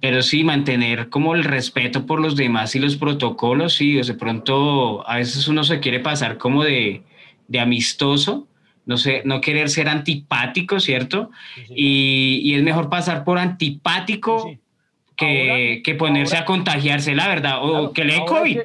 pero 0.00 0.22
sí, 0.22 0.44
mantener 0.44 1.08
como 1.08 1.34
el 1.34 1.44
respeto 1.44 2.06
por 2.06 2.20
los 2.20 2.36
demás 2.36 2.74
y 2.74 2.78
los 2.78 2.96
protocolos, 2.96 3.74
sí, 3.74 3.98
o 3.98 4.04
de 4.04 4.14
pronto 4.14 5.08
a 5.08 5.16
veces 5.16 5.48
uno 5.48 5.64
se 5.64 5.80
quiere 5.80 6.00
pasar 6.00 6.38
como 6.38 6.64
de, 6.64 7.02
de 7.48 7.60
amistoso, 7.60 8.46
no 8.84 8.96
sé, 8.98 9.22
no 9.24 9.40
querer 9.40 9.68
ser 9.68 9.88
antipático, 9.88 10.78
¿cierto? 10.80 11.30
y, 11.68 12.40
y, 12.44 12.54
es 12.54 12.62
mejor 12.62 12.88
pasar 12.88 13.24
por 13.24 13.38
antipático 13.38 14.56
que, 15.16 15.82
que, 15.84 15.94
ponerse 15.94 16.36
a 16.36 16.44
contagiarse, 16.44 17.14
la 17.14 17.26
verdad, 17.26 17.58
o 17.62 17.92
que 17.92 18.04
le 18.04 18.24
COVID. 18.24 18.60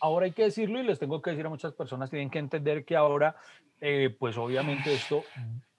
ahora 0.00 0.26
hay 0.26 0.32
que 0.32 0.44
decirlo 0.44 0.80
y 0.80 0.86
les 0.86 0.98
tengo 0.98 1.20
que 1.20 1.30
decir 1.30 1.46
a 1.46 1.50
muchas 1.50 1.72
personas, 1.72 2.10
tienen 2.10 2.30
que 2.30 2.38
entender 2.38 2.84
que 2.84 2.96
ahora, 2.96 3.36
eh, 3.80 4.14
pues 4.18 4.38
obviamente 4.38 4.94
esto 4.94 5.24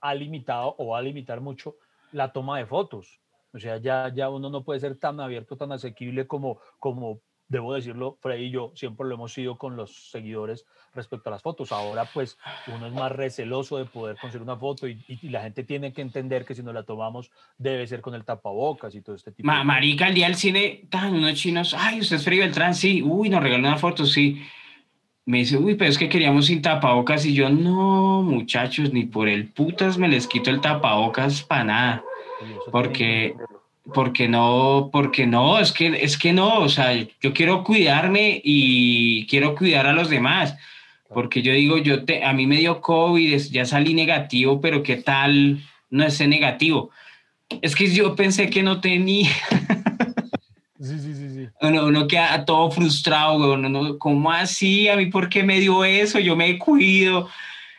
ha 0.02 0.14
limitado 0.14 0.76
o 0.78 0.90
va 0.90 1.00
a 1.00 1.02
limitar 1.02 1.42
mucho 1.42 1.76
la 2.12 2.32
toma 2.32 2.60
de 2.60 2.66
fotos. 2.66 3.20
O 3.54 3.60
sea, 3.60 3.78
ya, 3.78 4.12
ya 4.14 4.30
uno 4.30 4.50
no 4.50 4.64
puede 4.64 4.80
ser 4.80 4.98
tan 4.98 5.20
abierto, 5.20 5.56
tan 5.58 5.72
asequible 5.72 6.28
como, 6.28 6.60
como 6.80 7.22
debo 7.50 7.74
decirlo, 7.74 8.18
Freddy 8.22 8.46
y 8.46 8.52
yo 8.52 8.74
siempre 8.76 9.08
lo 9.08 9.16
hemos 9.16 9.32
sido 9.34 9.58
con 9.58 9.78
los 9.78 10.10
seguidores 10.12 10.66
respecto 10.94 11.30
a 11.30 11.32
las 11.32 11.42
fotos. 11.42 11.72
Ahora 11.72 12.04
pues 12.12 12.38
uno 12.68 12.86
es 12.88 12.94
más 12.94 13.10
receloso 13.12 13.78
de 13.78 13.86
poder 13.86 14.18
conseguir 14.18 14.44
una 14.44 14.58
foto 14.58 14.86
y, 14.88 15.02
y- 15.08 15.20
y 15.28 15.30
la 15.30 15.42
gente 15.44 15.64
tiene 15.64 15.94
que 15.94 16.02
entender 16.02 16.44
que 16.44 16.56
si 16.56 16.62
nos 16.62 16.74
la 16.74 16.84
tomamos 16.84 17.32
debe 17.58 17.88
ser 17.88 18.02
con 18.02 18.16
el 18.16 18.26
tapabocas 18.26 18.94
y 18.96 19.02
todo 19.02 19.16
este 19.16 19.32
tipo 19.32 19.48
Ma- 19.48 19.60
de 19.60 19.64
marica, 19.64 20.08
el 20.10 20.14
día 20.16 20.28
del 20.28 20.36
cine, 20.36 20.88
tan 20.90 21.14
unos 21.14 21.36
chinos, 21.36 21.74
ay, 21.74 22.02
usted 22.02 22.18
es 22.18 22.26
Freddy 22.26 22.40
Beltrán, 22.40 22.76
sí, 22.76 23.02
uy, 23.02 23.30
nos 23.30 23.42
regaló 23.42 23.66
una 23.68 23.78
foto, 23.78 24.06
sí. 24.06 24.42
Me 25.26 25.40
dice, 25.40 25.58
uy, 25.58 25.76
pero 25.76 25.90
es 25.90 25.98
que 25.98 26.08
queríamos 26.10 26.46
sin 26.48 26.62
tapabocas 26.62 27.26
y 27.26 27.34
yo, 27.34 27.50
no, 27.50 28.22
muchachos, 28.24 28.92
ni 28.94 29.04
por 29.06 29.28
el 29.30 29.48
putas 29.52 29.98
me 29.98 30.08
les 30.10 30.26
quito 30.28 30.50
el 30.50 30.60
tapabocas 30.62 31.44
para 31.44 31.64
nada. 31.64 32.04
Porque-. 32.72 33.36
Porque 33.94 34.28
no, 34.28 34.90
porque 34.92 35.26
no, 35.26 35.60
es 35.60 35.72
que, 35.72 35.88
es 36.04 36.18
que 36.18 36.34
no, 36.34 36.60
o 36.60 36.68
sea, 36.68 36.92
yo 36.94 37.34
quiero 37.34 37.64
cuidarme 37.64 38.42
y 38.44 39.26
quiero 39.28 39.56
cuidar 39.56 39.88
a 39.88 39.94
los 39.94 40.10
demás. 40.10 40.58
Porque 41.08 41.42
yo 41.42 41.54
digo, 41.54 41.78
yo 41.78 42.04
te, 42.04 42.22
a 42.26 42.34
mí 42.34 42.48
me 42.48 42.58
dio 42.58 42.82
COVID, 42.82 43.38
ya 43.50 43.64
salí 43.64 43.94
negativo, 43.94 44.60
pero 44.60 44.84
¿qué 44.84 44.98
tal 44.98 45.64
no 45.90 46.04
esté 46.06 46.28
negativo? 46.28 46.90
Es 47.62 47.78
que 47.78 47.88
yo 47.90 48.14
pensé 48.14 48.50
que 48.50 48.62
no 48.62 48.82
tenía, 48.82 49.32
Sí, 50.82 51.00
sí, 51.00 51.16
sí, 51.16 51.30
sí. 51.30 51.48
uno, 51.62 51.86
uno 51.86 52.08
queda 52.10 52.44
todo 52.44 52.70
frustrado, 52.70 53.54
uno, 53.54 53.70
no, 53.70 53.98
¿cómo 53.98 54.32
así? 54.32 54.90
¿A 54.90 54.98
mí 54.98 55.06
por 55.06 55.30
qué 55.30 55.44
me 55.44 55.62
dio 55.62 55.86
eso? 55.86 56.20
Yo 56.20 56.36
me 56.36 56.58
cuido, 56.60 57.30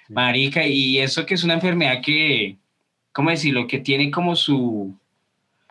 Sí. 0.06 0.14
marica, 0.14 0.66
y 0.66 0.98
eso 0.98 1.26
que 1.26 1.34
es 1.34 1.44
una 1.44 1.52
enfermedad 1.54 2.00
que, 2.02 2.56
¿cómo 3.18 3.30
decirlo? 3.30 3.66
Que 3.66 3.80
tiene 3.80 4.12
como 4.12 4.36
su, 4.36 4.94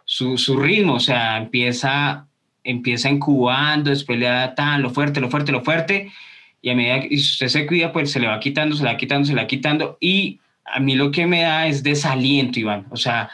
su, 0.03 0.37
su 0.37 0.57
ritmo, 0.59 0.95
o 0.95 0.99
sea, 0.99 1.37
empieza, 1.37 2.27
empieza 2.61 3.09
incubando, 3.09 3.89
después 3.89 4.19
le 4.19 4.25
da 4.25 4.53
tan, 4.53 4.81
lo 4.81 4.89
fuerte, 4.89 5.21
lo 5.21 5.29
fuerte, 5.29 5.53
lo 5.53 5.63
fuerte, 5.63 6.11
y 6.61 6.69
a 6.69 6.75
medida 6.75 6.99
que 6.99 7.15
usted 7.15 7.47
se 7.47 7.65
cuida, 7.65 7.93
pues 7.93 8.11
se 8.11 8.19
le 8.19 8.27
va 8.27 8.37
quitando, 8.41 8.75
se 8.75 8.83
le 8.83 8.91
va 8.91 8.97
quitando, 8.97 9.25
se 9.25 9.33
le 9.33 9.41
va 9.43 9.47
quitando, 9.47 9.97
y 10.01 10.41
a 10.65 10.81
mí 10.81 10.95
lo 10.95 11.09
que 11.09 11.25
me 11.25 11.43
da 11.43 11.67
es 11.67 11.83
desaliento, 11.83 12.59
Iván, 12.59 12.85
o 12.89 12.97
sea, 12.97 13.29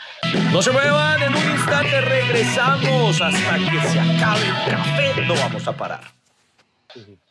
No 0.51 0.61
se 0.61 0.70
muevan, 0.72 1.24
en 1.24 1.34
un 1.36 1.51
instante 1.51 1.99
regresamos 2.01 3.20
hasta 3.20 3.55
que 3.57 3.82
se 3.88 3.99
acabe 3.99 4.45
el 4.45 4.72
café. 4.76 5.26
No 5.28 5.34
vamos 5.34 5.68
a 5.68 5.76
parar. 5.76 6.01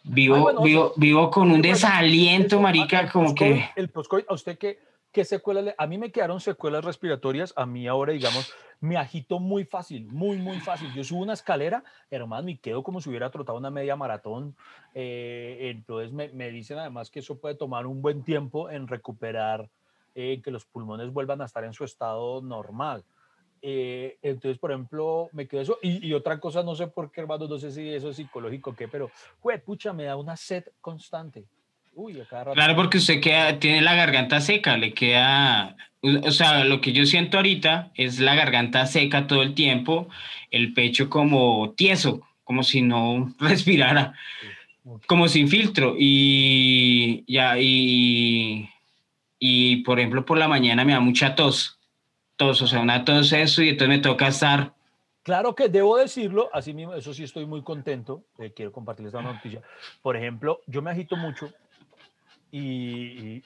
vivo, 0.03 0.35
Ay, 0.35 0.43
bueno, 0.43 0.63
vivo, 0.63 0.93
vivo 0.97 1.31
con 1.31 1.45
un 1.45 1.61
Bueno, 1.61 1.69
desaliento, 1.69 2.61
marica, 2.61 3.09
como 3.09 3.29
post-COVID- 3.29 3.37
que... 3.37 3.81
El 3.81 3.89
post-COVID, 3.89 4.25
¿a 4.29 4.35
usted 4.35 4.59
qué, 4.59 4.81
qué 5.13 5.25
secuelas? 5.25 5.65
le- 5.65 5.75
A 5.79 5.87
mí 5.87 5.99
me 5.99 6.11
quedaron 6.13 6.41
secuelas 6.41 6.85
respiratorias. 6.85 7.53
A 7.57 7.67
mí 7.67 7.87
ahora, 7.87 8.13
digamos, 8.13 8.49
me 8.81 8.97
agito 8.97 9.39
muy 9.41 9.65
fácil, 9.65 10.09
muy, 10.09 10.39
muy 10.39 10.61
fácil. 10.61 10.93
Yo 10.93 11.05
subo 11.05 11.23
una 11.23 11.35
escalera, 11.35 11.85
hermano, 12.11 12.49
y 12.51 12.59
quedo 12.59 12.83
como 12.83 13.01
si 13.01 13.09
hubiera 13.11 13.31
trotado 13.31 13.59
una 13.59 13.71
media 13.71 13.97
maratón. 13.97 14.57
eh, 14.95 15.59
entonces 15.75 16.13
me, 16.13 16.29
me 16.31 16.51
dicen 16.51 16.79
además 16.79 17.11
que 17.11 17.21
eso 17.21 17.39
puede 17.41 17.55
tomar 17.57 17.87
un 17.87 18.03
buen 18.03 18.25
tiempo 18.25 18.71
en 18.71 18.89
recuperar, 18.89 19.71
eh, 20.15 20.41
que 20.43 20.51
los 20.51 20.67
pulmones 20.67 21.13
vuelvan 21.13 21.41
a 21.43 21.47
estar 21.47 21.65
en 21.65 21.73
su 21.75 21.85
estado 21.85 22.43
normal. 22.43 23.05
Eh, 23.65 24.19
entonces, 24.23 24.59
por 24.59 24.73
ejemplo, 24.73 25.31
me 25.33 25.47
quedo 25.47 25.61
eso. 25.63 25.79
Y, 25.83 26.07
y 26.07 26.15
otra 26.15 26.41
cosa, 26.41 26.63
no 26.65 26.75
sé 26.75 26.89
por 26.89 27.11
qué, 27.13 27.21
hermano, 27.21 27.47
no 27.49 27.59
sé 27.59 27.71
si 27.71 27.89
eso 27.95 28.11
es 28.11 28.17
psicológico 28.17 28.71
o 28.71 28.77
qué, 28.77 28.89
pero, 28.89 29.13
güey, 29.41 29.63
pucha, 29.63 29.93
me 29.93 30.05
da 30.05 30.17
una 30.17 30.37
sed 30.37 30.65
constante. 30.81 31.49
Uy, 31.95 32.23
rato. 32.31 32.53
Claro, 32.53 32.77
porque 32.77 32.99
usted 32.99 33.21
queda, 33.21 33.59
tiene 33.59 33.83
la 33.83 33.95
garganta 33.95 34.41
seca, 34.41 34.77
le 34.77 34.95
queda, 34.95 35.77
o 36.03 36.31
sea, 36.31 36.65
lo 36.65 36.81
que 36.81 36.93
yo 36.93 37.05
siento 37.05 37.37
ahorita 37.37 37.91
es 37.95 38.19
la 38.19 38.35
garganta 38.35 38.87
seca 38.87 39.27
todo 39.27 39.43
el 39.43 39.55
tiempo, 39.55 40.09
el 40.51 40.73
pecho 40.73 41.11
como 41.11 41.75
tieso, 41.77 42.23
como 42.45 42.63
si 42.63 42.83
no 42.83 43.35
respirara, 43.41 44.15
como 45.07 45.29
sin 45.29 45.49
filtro 45.49 45.95
y 45.99 47.25
ya 47.27 47.59
y 47.59 48.69
y 49.39 49.77
por 49.79 49.99
ejemplo 49.99 50.25
por 50.25 50.39
la 50.39 50.49
mañana 50.49 50.85
me 50.85 50.93
da 50.93 51.01
mucha 51.01 51.35
tos, 51.35 51.79
tos, 52.37 52.63
o 52.63 52.67
sea, 52.67 52.81
una 52.81 53.05
tos 53.05 53.33
eso 53.33 53.63
y 53.63 53.71
entonces 53.71 53.97
me 53.97 54.03
toca 54.03 54.29
estar 54.29 54.73
Claro 55.23 55.55
que 55.55 55.69
debo 55.69 55.99
decirlo, 55.99 56.51
así 56.53 56.75
mismo, 56.75 56.95
eso 56.95 57.15
sí 57.15 57.23
estoy 57.23 57.47
muy 57.47 57.63
contento, 57.63 58.25
eh, 58.39 58.53
quiero 58.55 58.73
compartirles 58.73 59.15
esta 59.15 59.23
noticia. 59.23 59.63
Por 60.03 60.17
ejemplo, 60.17 60.63
yo 60.67 60.83
me 60.83 60.91
agito 60.91 61.17
mucho 61.17 61.53
y, 62.53 62.61
y 62.61 63.43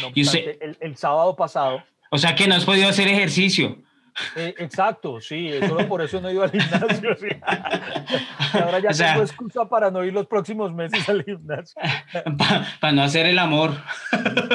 no 0.00 0.10
Y 0.14 0.22
usted- 0.22 0.38
obstante, 0.48 0.64
el, 0.64 0.76
el 0.80 0.96
sábado 0.96 1.36
pasado, 1.36 1.82
o 2.10 2.16
sea, 2.18 2.34
que 2.34 2.46
no 2.46 2.54
has 2.54 2.64
podido 2.64 2.88
hacer 2.88 3.08
ejercicio. 3.08 3.78
eh, 4.36 4.54
exacto, 4.58 5.20
sí, 5.20 5.48
eh, 5.48 5.60
solo 5.68 5.86
por 5.88 6.00
eso 6.00 6.20
no 6.22 6.28
he 6.30 6.32
ido 6.32 6.42
al 6.44 6.50
gimnasio. 6.50 7.16
sí. 7.16 7.26
Y 8.54 8.56
ahora 8.58 8.78
ya 8.78 8.88
O 8.90 8.94
sea- 8.94 9.12
tengo 9.12 9.24
excusa 9.24 9.68
para 9.68 9.90
no 9.90 10.02
ir 10.04 10.12
los 10.14 10.26
próximos 10.26 10.72
meses 10.72 11.06
al 11.08 11.22
gimnasio. 11.24 11.80
para 12.80 12.92
no 12.92 13.02
hacer 13.02 13.26
el 13.26 13.38
amor. 13.38 13.72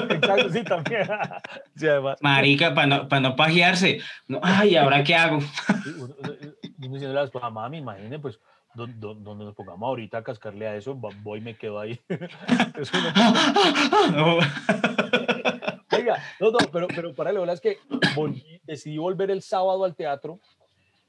Exacto, 0.09 0.49
sí, 0.49 0.63
también. 0.63 1.07
Sí. 1.75 1.87
Marica, 2.21 2.73
para 2.73 2.87
no, 2.87 3.07
pa 3.07 3.19
no 3.19 3.35
pajearse. 3.35 3.99
No, 4.27 4.39
ay, 4.43 4.75
¿ahora 4.77 5.03
qué 5.03 5.13
hago? 5.15 5.37
Uno- 5.37 6.15
uno- 6.19 6.35
uno 6.41 6.51
diciéndole 6.77 7.11
a 7.19 7.21
la 7.21 7.25
esposa, 7.25 7.49
mami, 7.49 7.81
imagine, 8.75 8.75
pues, 8.75 8.75
don- 8.75 8.99
don- 8.99 9.23
donde 9.23 9.45
nos 9.45 9.55
pongamos 9.55 9.87
ahorita 9.87 10.17
a 10.19 10.23
cascarle 10.23 10.67
a 10.67 10.75
eso, 10.75 10.95
voy 11.23 11.39
y 11.39 11.41
me 11.41 11.55
quedo 11.55 11.79
ahí. 11.79 11.99
Eso 12.79 12.97
no- 12.99 14.11
No. 14.15 14.37
Oiga, 15.97 16.17
no, 16.39 16.51
no, 16.51 16.57
pero, 16.71 16.87
pero 16.87 17.13
para 17.13 17.31
la 17.31 17.53
es 17.53 17.61
que 17.61 17.77
volví- 18.15 18.61
decidí 18.63 18.97
volver 18.97 19.29
el 19.29 19.41
sábado 19.41 19.83
al 19.83 19.95
teatro, 19.95 20.39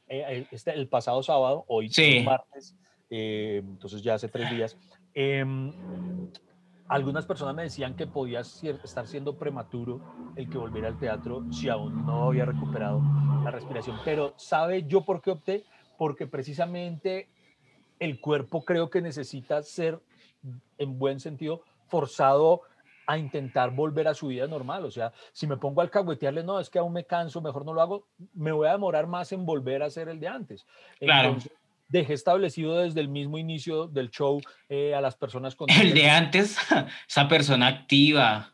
eh, 0.09 0.47
este, 0.51 0.73
el 0.73 0.89
pasado 0.89 1.23
sábado, 1.23 1.65
hoy 1.69 1.89
Sí. 1.89 2.19
es 2.19 2.25
martes, 2.25 2.77
eh, 3.09 3.63
entonces 3.65 4.03
ya 4.03 4.15
hace 4.15 4.29
tres 4.29 4.51
días. 4.51 4.77
Em, 5.15 5.73
algunas 6.89 7.25
personas 7.25 7.55
me 7.55 7.63
decían 7.63 7.95
que 7.95 8.07
podía 8.07 8.41
cier- 8.41 8.81
estar 8.85 9.07
siendo 9.07 9.37
prematuro 9.39 10.01
el 10.37 10.51
que 10.51 10.59
volviera 10.59 10.89
al 10.89 10.99
teatro 10.99 11.45
si 11.53 11.69
aún 11.69 12.05
no 12.05 12.25
había 12.25 12.45
recuperado 12.45 13.01
la 13.45 13.51
respiración, 13.51 13.99
pero 14.05 14.35
¿sabe 14.37 14.83
yo 14.87 15.05
por 15.05 15.23
qué 15.23 15.31
opté? 15.31 15.65
Porque 15.97 16.27
precisamente 16.27 17.29
el 18.03 18.19
cuerpo 18.19 18.65
creo 18.65 18.91
que 18.91 19.01
necesita 19.01 19.63
ser, 19.63 20.01
en 20.77 20.99
buen 20.99 21.21
sentido, 21.21 21.63
forzado 21.87 22.63
a 23.07 23.17
intentar 23.17 23.71
volver 23.71 24.09
a 24.09 24.15
su 24.15 24.27
vida 24.27 24.49
normal. 24.49 24.85
O 24.85 24.91
sea, 24.91 25.13
si 25.33 25.47
me 25.47 25.57
pongo 25.57 25.81
al 25.81 25.87
alcahuetearle, 25.87 26.43
no, 26.43 26.59
es 26.59 26.69
que 26.69 26.81
aún 26.81 26.93
me 26.93 27.05
canso, 27.05 27.41
mejor 27.41 27.65
no 27.65 27.73
lo 27.73 27.81
hago, 27.81 28.09
me 28.35 28.51
voy 28.51 28.67
a 28.67 28.73
demorar 28.73 29.07
más 29.07 29.31
en 29.31 29.47
volver 29.47 29.85
a 29.85 29.91
ser 29.91 30.09
el 30.09 30.19
de 30.19 30.27
antes. 30.27 30.67
Claro. 30.99 31.29
Entonces, 31.29 31.53
dejé 31.87 32.15
establecido 32.15 32.79
desde 32.79 33.01
el 33.01 33.09
mismo 33.09 33.39
inicio 33.39 33.87
del 33.87 34.11
show 34.11 34.41
eh, 34.69 34.97
a 34.97 35.01
las 35.01 35.15
personas 35.15 35.55
con... 35.55 35.71
El 35.71 35.95
de 35.95 36.11
antes, 36.11 36.59
esa 37.09 37.29
persona 37.29 37.69
activa, 37.69 38.52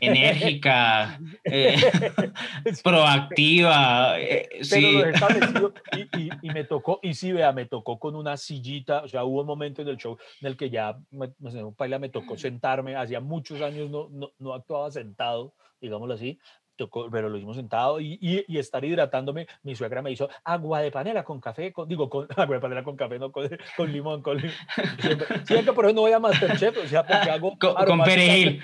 enérgica, 0.00 1.18
eh, 1.44 1.76
proactiva. 2.82 4.20
eh, 4.20 4.48
Pero 4.50 4.64
sí. 4.64 5.00
establecido 5.12 5.74
y, 5.96 6.20
y- 6.22 6.30
y 6.42 6.50
me 6.50 6.64
tocó, 6.64 7.00
y 7.02 7.14
sí, 7.14 7.32
vea, 7.32 7.52
me 7.52 7.66
tocó 7.66 7.98
con 7.98 8.14
una 8.16 8.36
sillita, 8.36 9.02
o 9.02 9.08
sea, 9.08 9.24
hubo 9.24 9.40
un 9.40 9.46
momento 9.46 9.82
en 9.82 9.88
el 9.88 9.96
show 9.96 10.16
en 10.40 10.48
el 10.48 10.56
que 10.56 10.70
ya, 10.70 10.96
me, 11.10 11.32
me, 11.38 11.98
me 11.98 12.08
tocó 12.08 12.36
sentarme, 12.36 12.96
hacía 12.96 13.20
muchos 13.20 13.60
años 13.60 13.90
no, 13.90 14.08
no, 14.10 14.30
no 14.38 14.54
actuaba 14.54 14.90
sentado, 14.90 15.54
digámoslo 15.80 16.14
así, 16.14 16.38
tocó, 16.76 17.08
pero 17.08 17.28
lo 17.28 17.36
hicimos 17.36 17.54
sentado 17.56 18.00
y, 18.00 18.18
y, 18.20 18.44
y 18.48 18.58
estar 18.58 18.84
hidratándome, 18.84 19.46
mi 19.62 19.76
suegra 19.76 20.02
me 20.02 20.10
hizo 20.10 20.28
agua 20.44 20.80
de 20.80 20.90
panela 20.90 21.22
con 21.22 21.40
café, 21.40 21.72
con- 21.72 21.88
digo, 21.88 22.08
con 22.10 22.26
agua 22.36 22.56
de 22.56 22.60
panela 22.60 22.82
con 22.82 22.96
café, 22.96 23.18
no 23.18 23.30
con, 23.30 23.48
con 23.76 23.92
limón, 23.92 24.22
con 24.22 24.38
limón. 24.38 24.54
Siempre, 25.00 25.26
siempre 25.46 25.72
por 25.72 25.84
eso 25.86 25.94
no 25.94 26.00
voy 26.00 26.12
a 26.12 26.18
Masterchef, 26.18 26.76
o 26.84 26.88
sea, 26.88 27.06
porque 27.06 27.30
hago... 27.30 27.56
Con, 27.58 27.74
con 27.86 28.02
perejil, 28.02 28.60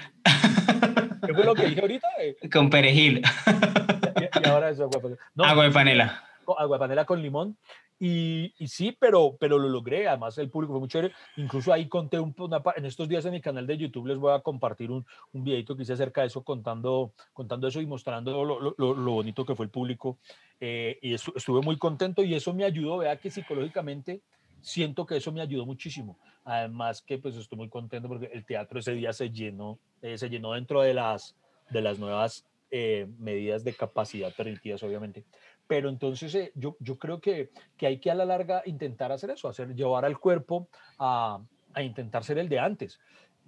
¿Qué 1.26 1.34
fue 1.34 1.44
lo 1.44 1.54
que 1.54 1.66
dije 1.66 1.80
ahorita? 1.80 2.08
Eh, 2.20 2.36
con 2.52 2.70
perejil, 2.70 3.22
y, 3.22 4.44
y 4.44 4.48
ahora 4.48 4.70
eso, 4.70 4.84
agua. 4.84 5.10
No, 5.34 5.44
agua 5.44 5.64
de 5.64 5.70
panela. 5.70 6.24
con 6.44 6.56
agua 6.58 6.76
de 6.76 6.80
panela 6.80 7.04
con 7.04 7.20
limón. 7.22 7.56
Y, 8.02 8.54
y 8.58 8.66
sí, 8.68 8.96
pero, 8.98 9.36
pero 9.38 9.58
lo 9.58 9.68
logré. 9.68 10.08
Además, 10.08 10.38
el 10.38 10.48
público 10.48 10.72
fue 10.72 10.80
muy 10.80 10.88
chévere. 10.88 11.12
Incluso 11.36 11.70
ahí 11.70 11.86
conté 11.86 12.18
un, 12.18 12.34
una, 12.38 12.62
en 12.74 12.86
estos 12.86 13.06
días 13.06 13.26
en 13.26 13.32
mi 13.32 13.42
canal 13.42 13.66
de 13.66 13.76
YouTube 13.76 14.06
les 14.06 14.16
voy 14.16 14.32
a 14.32 14.40
compartir 14.40 14.90
un, 14.90 15.04
un 15.34 15.44
videito 15.44 15.76
que 15.76 15.82
hice 15.82 15.92
acerca 15.92 16.22
de 16.22 16.28
eso, 16.28 16.42
contando, 16.42 17.12
contando 17.34 17.68
eso 17.68 17.78
y 17.78 17.84
mostrando 17.86 18.32
lo, 18.42 18.58
lo- 18.58 18.74
lo- 18.94 19.12
bonito 19.12 19.44
que 19.44 19.54
fue 19.54 19.66
el 19.66 19.70
público. 19.70 20.16
Eh, 20.60 20.98
y 21.02 21.12
estu- 21.12 21.34
estuve 21.36 21.60
muy 21.60 21.76
contento 21.76 22.22
y 22.24 22.34
eso 22.34 22.54
me 22.54 22.64
ayudó. 22.64 22.96
Vea 22.96 23.16
que 23.18 23.30
psicológicamente 23.30 24.22
siento 24.62 25.06
que 25.06 25.16
eso 25.16 25.32
me 25.32 25.40
ayudó 25.40 25.66
muchísimo. 25.66 26.18
Además 26.44 27.02
que 27.02 27.18
pues 27.18 27.36
estoy 27.36 27.58
muy 27.58 27.68
contento 27.68 28.08
porque 28.08 28.30
el 28.32 28.44
teatro 28.44 28.80
ese 28.80 28.92
día 28.92 29.12
se 29.12 29.30
llenó, 29.30 29.78
eh, 30.02 30.18
se 30.18 30.28
llenó 30.28 30.52
dentro 30.52 30.82
de 30.82 30.94
las, 30.94 31.36
de 31.70 31.82
las 31.82 31.98
nuevas 31.98 32.46
eh, 32.70 33.06
medidas 33.18 33.64
de 33.64 33.74
capacidad 33.74 34.34
permitidas, 34.34 34.82
obviamente. 34.82 35.24
Pero 35.66 35.88
entonces 35.88 36.34
eh, 36.34 36.52
yo, 36.54 36.76
yo 36.80 36.98
creo 36.98 37.20
que, 37.20 37.50
que 37.76 37.86
hay 37.86 37.98
que 37.98 38.10
a 38.10 38.14
la 38.14 38.24
larga 38.24 38.62
intentar 38.66 39.12
hacer 39.12 39.30
eso, 39.30 39.48
hacer, 39.48 39.74
llevar 39.74 40.04
al 40.04 40.18
cuerpo 40.18 40.68
a, 40.98 41.40
a 41.74 41.82
intentar 41.82 42.24
ser 42.24 42.38
el 42.38 42.48
de 42.48 42.58
antes. 42.58 42.98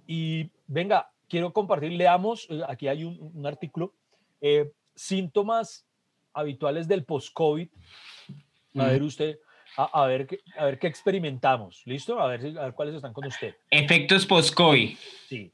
Y 0.07 0.49
venga, 0.67 1.11
quiero 1.27 1.51
compartir, 1.51 1.91
leamos, 1.93 2.47
eh, 2.49 2.61
aquí 2.67 2.87
hay 2.87 3.03
un, 3.03 3.31
un 3.33 3.45
artículo, 3.45 3.93
eh, 4.39 4.71
síntomas 4.95 5.85
habituales 6.33 6.87
del 6.87 7.03
post-COVID. 7.03 7.69
A 8.75 8.85
ver 8.85 9.03
usted, 9.03 9.39
a, 9.77 10.05
ver, 10.05 10.27
qué, 10.27 10.39
a 10.57 10.65
ver 10.65 10.79
qué 10.79 10.87
experimentamos. 10.87 11.81
¿Listo? 11.85 12.19
A 12.19 12.27
ver, 12.27 12.57
a 12.57 12.63
ver 12.65 12.73
cuáles 12.73 12.95
están 12.95 13.13
con 13.13 13.25
usted. 13.25 13.55
Efectos 13.69 14.25
post-COVID. 14.25 14.95
Sí. 15.27 15.51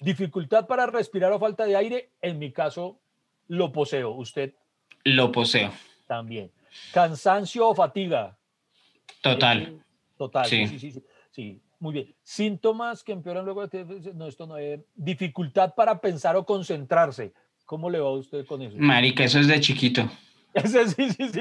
Dificultad 0.00 0.66
para 0.66 0.86
respirar 0.86 1.32
o 1.32 1.38
falta 1.38 1.64
de 1.64 1.76
aire. 1.76 2.10
En 2.20 2.38
mi 2.38 2.52
caso, 2.52 2.98
lo 3.48 3.72
poseo. 3.72 4.10
Usted 4.12 4.54
Lo 5.04 5.32
poseo. 5.32 5.72
también. 6.06 6.50
Cansancio 6.92 7.68
o 7.68 7.74
fatiga. 7.74 8.36
Total. 9.22 9.62
Eh, 9.62 9.78
Total. 10.18 10.46
Sí. 10.46 10.66
Sí. 10.66 10.78
Sí, 10.78 10.78
sí, 10.78 10.90
sí, 10.92 11.04
sí. 11.30 11.60
Muy 11.80 11.92
bien. 11.92 12.14
Síntomas 12.22 13.02
que 13.02 13.12
empeoran 13.12 13.44
luego 13.44 13.66
de... 13.66 13.84
No, 14.14 14.26
esto 14.26 14.46
no 14.46 14.56
es... 14.56 14.80
Dificultad 14.94 15.74
para 15.74 16.00
pensar 16.00 16.36
o 16.36 16.44
concentrarse. 16.46 17.32
¿Cómo 17.66 17.88
le 17.90 17.98
va 18.00 18.08
a 18.08 18.12
usted 18.12 18.44
con 18.46 18.62
eso? 18.62 18.76
Marica, 18.78 19.24
eso 19.24 19.38
es 19.38 19.48
de 19.48 19.60
chiquito. 19.60 20.08
Sí, 20.64 21.10
sí, 21.10 21.28
sí. 21.32 21.38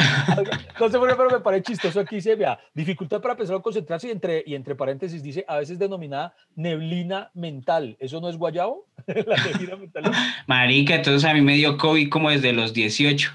No 0.80 0.90
sé 0.90 0.98
por 0.98 1.08
qué, 1.08 1.16
pero 1.16 1.30
me 1.30 1.40
parece 1.40 1.64
chistoso 1.64 2.00
aquí. 2.00 2.20
Se 2.20 2.36
vea 2.36 2.60
dificultad 2.74 3.22
para 3.22 3.36
pensar 3.36 3.56
o 3.56 3.62
concentrarse 3.62 4.08
y 4.08 4.12
entre, 4.12 4.44
y 4.46 4.56
entre 4.56 4.76
paréntesis 4.76 5.22
dice 5.22 5.46
a 5.48 5.58
veces 5.58 5.78
denominada 5.78 6.36
neblina 6.56 7.30
mental. 7.36 7.96
¿Eso 8.00 8.20
no 8.20 8.30
es 8.30 8.38
guayabo? 8.38 8.88
La 9.08 9.38
neblina 9.44 9.76
mental. 9.76 10.12
Marica, 10.48 10.96
entonces 10.96 11.30
a 11.30 11.34
mí 11.34 11.42
me 11.42 11.54
dio 11.54 11.78
COVID 11.78 12.10
como 12.10 12.32
desde 12.32 12.54
los 12.54 12.74
18. 12.74 13.32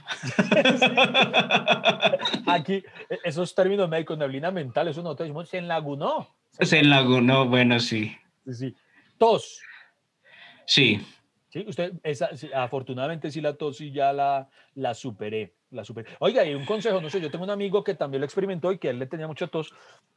Aquí, 2.47 2.83
e- 3.09 3.19
esos 3.25 3.55
términos 3.55 3.89
médicos, 3.89 4.19
neblina 4.19 4.51
mental, 4.51 4.89
eso 4.89 5.03
nosotros 5.03 5.27
decimos 5.29 5.49
se 5.49 5.59
enlagunó. 5.59 6.29
Se 6.61 6.83
lagunó, 6.83 7.47
bueno, 7.47 7.79
sí. 7.79 8.17
Sí, 8.47 8.55
sí. 8.55 8.75
Tos. 9.17 9.61
Sí. 10.67 11.01
Sí, 11.59 11.65
usted, 11.67 11.93
esa, 12.05 12.31
afortunadamente 12.55 13.33
sí 13.33 13.41
la 13.41 13.55
tos 13.55 13.79
sí 13.79 13.91
ya 13.91 14.13
la, 14.13 14.49
la 14.77 14.95
superé, 14.95 15.55
la 15.73 15.85
superé. 15.85 16.09
Oiga, 16.21 16.45
y 16.45 16.55
un 16.55 16.65
consejo, 16.65 17.01
no 17.01 17.11
sé, 17.11 17.21
yo 17.21 17.33
tengo 17.33 17.43
un 17.43 17.51
amigo 17.51 17.83
que 17.83 17.95
también 17.95 18.21
lo 18.21 18.27
experimentó 18.27 18.71
y 18.71 18.79
que 18.79 18.91
él 18.91 18.99
le 19.01 19.07
tenía 19.07 19.27
mucha 19.27 19.49
tos 19.49 19.73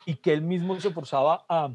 y 0.06 0.16
que 0.16 0.34
él 0.34 0.44
mismo 0.44 0.80
se 0.80 0.92
forzaba 0.92 1.46
a, 1.50 1.74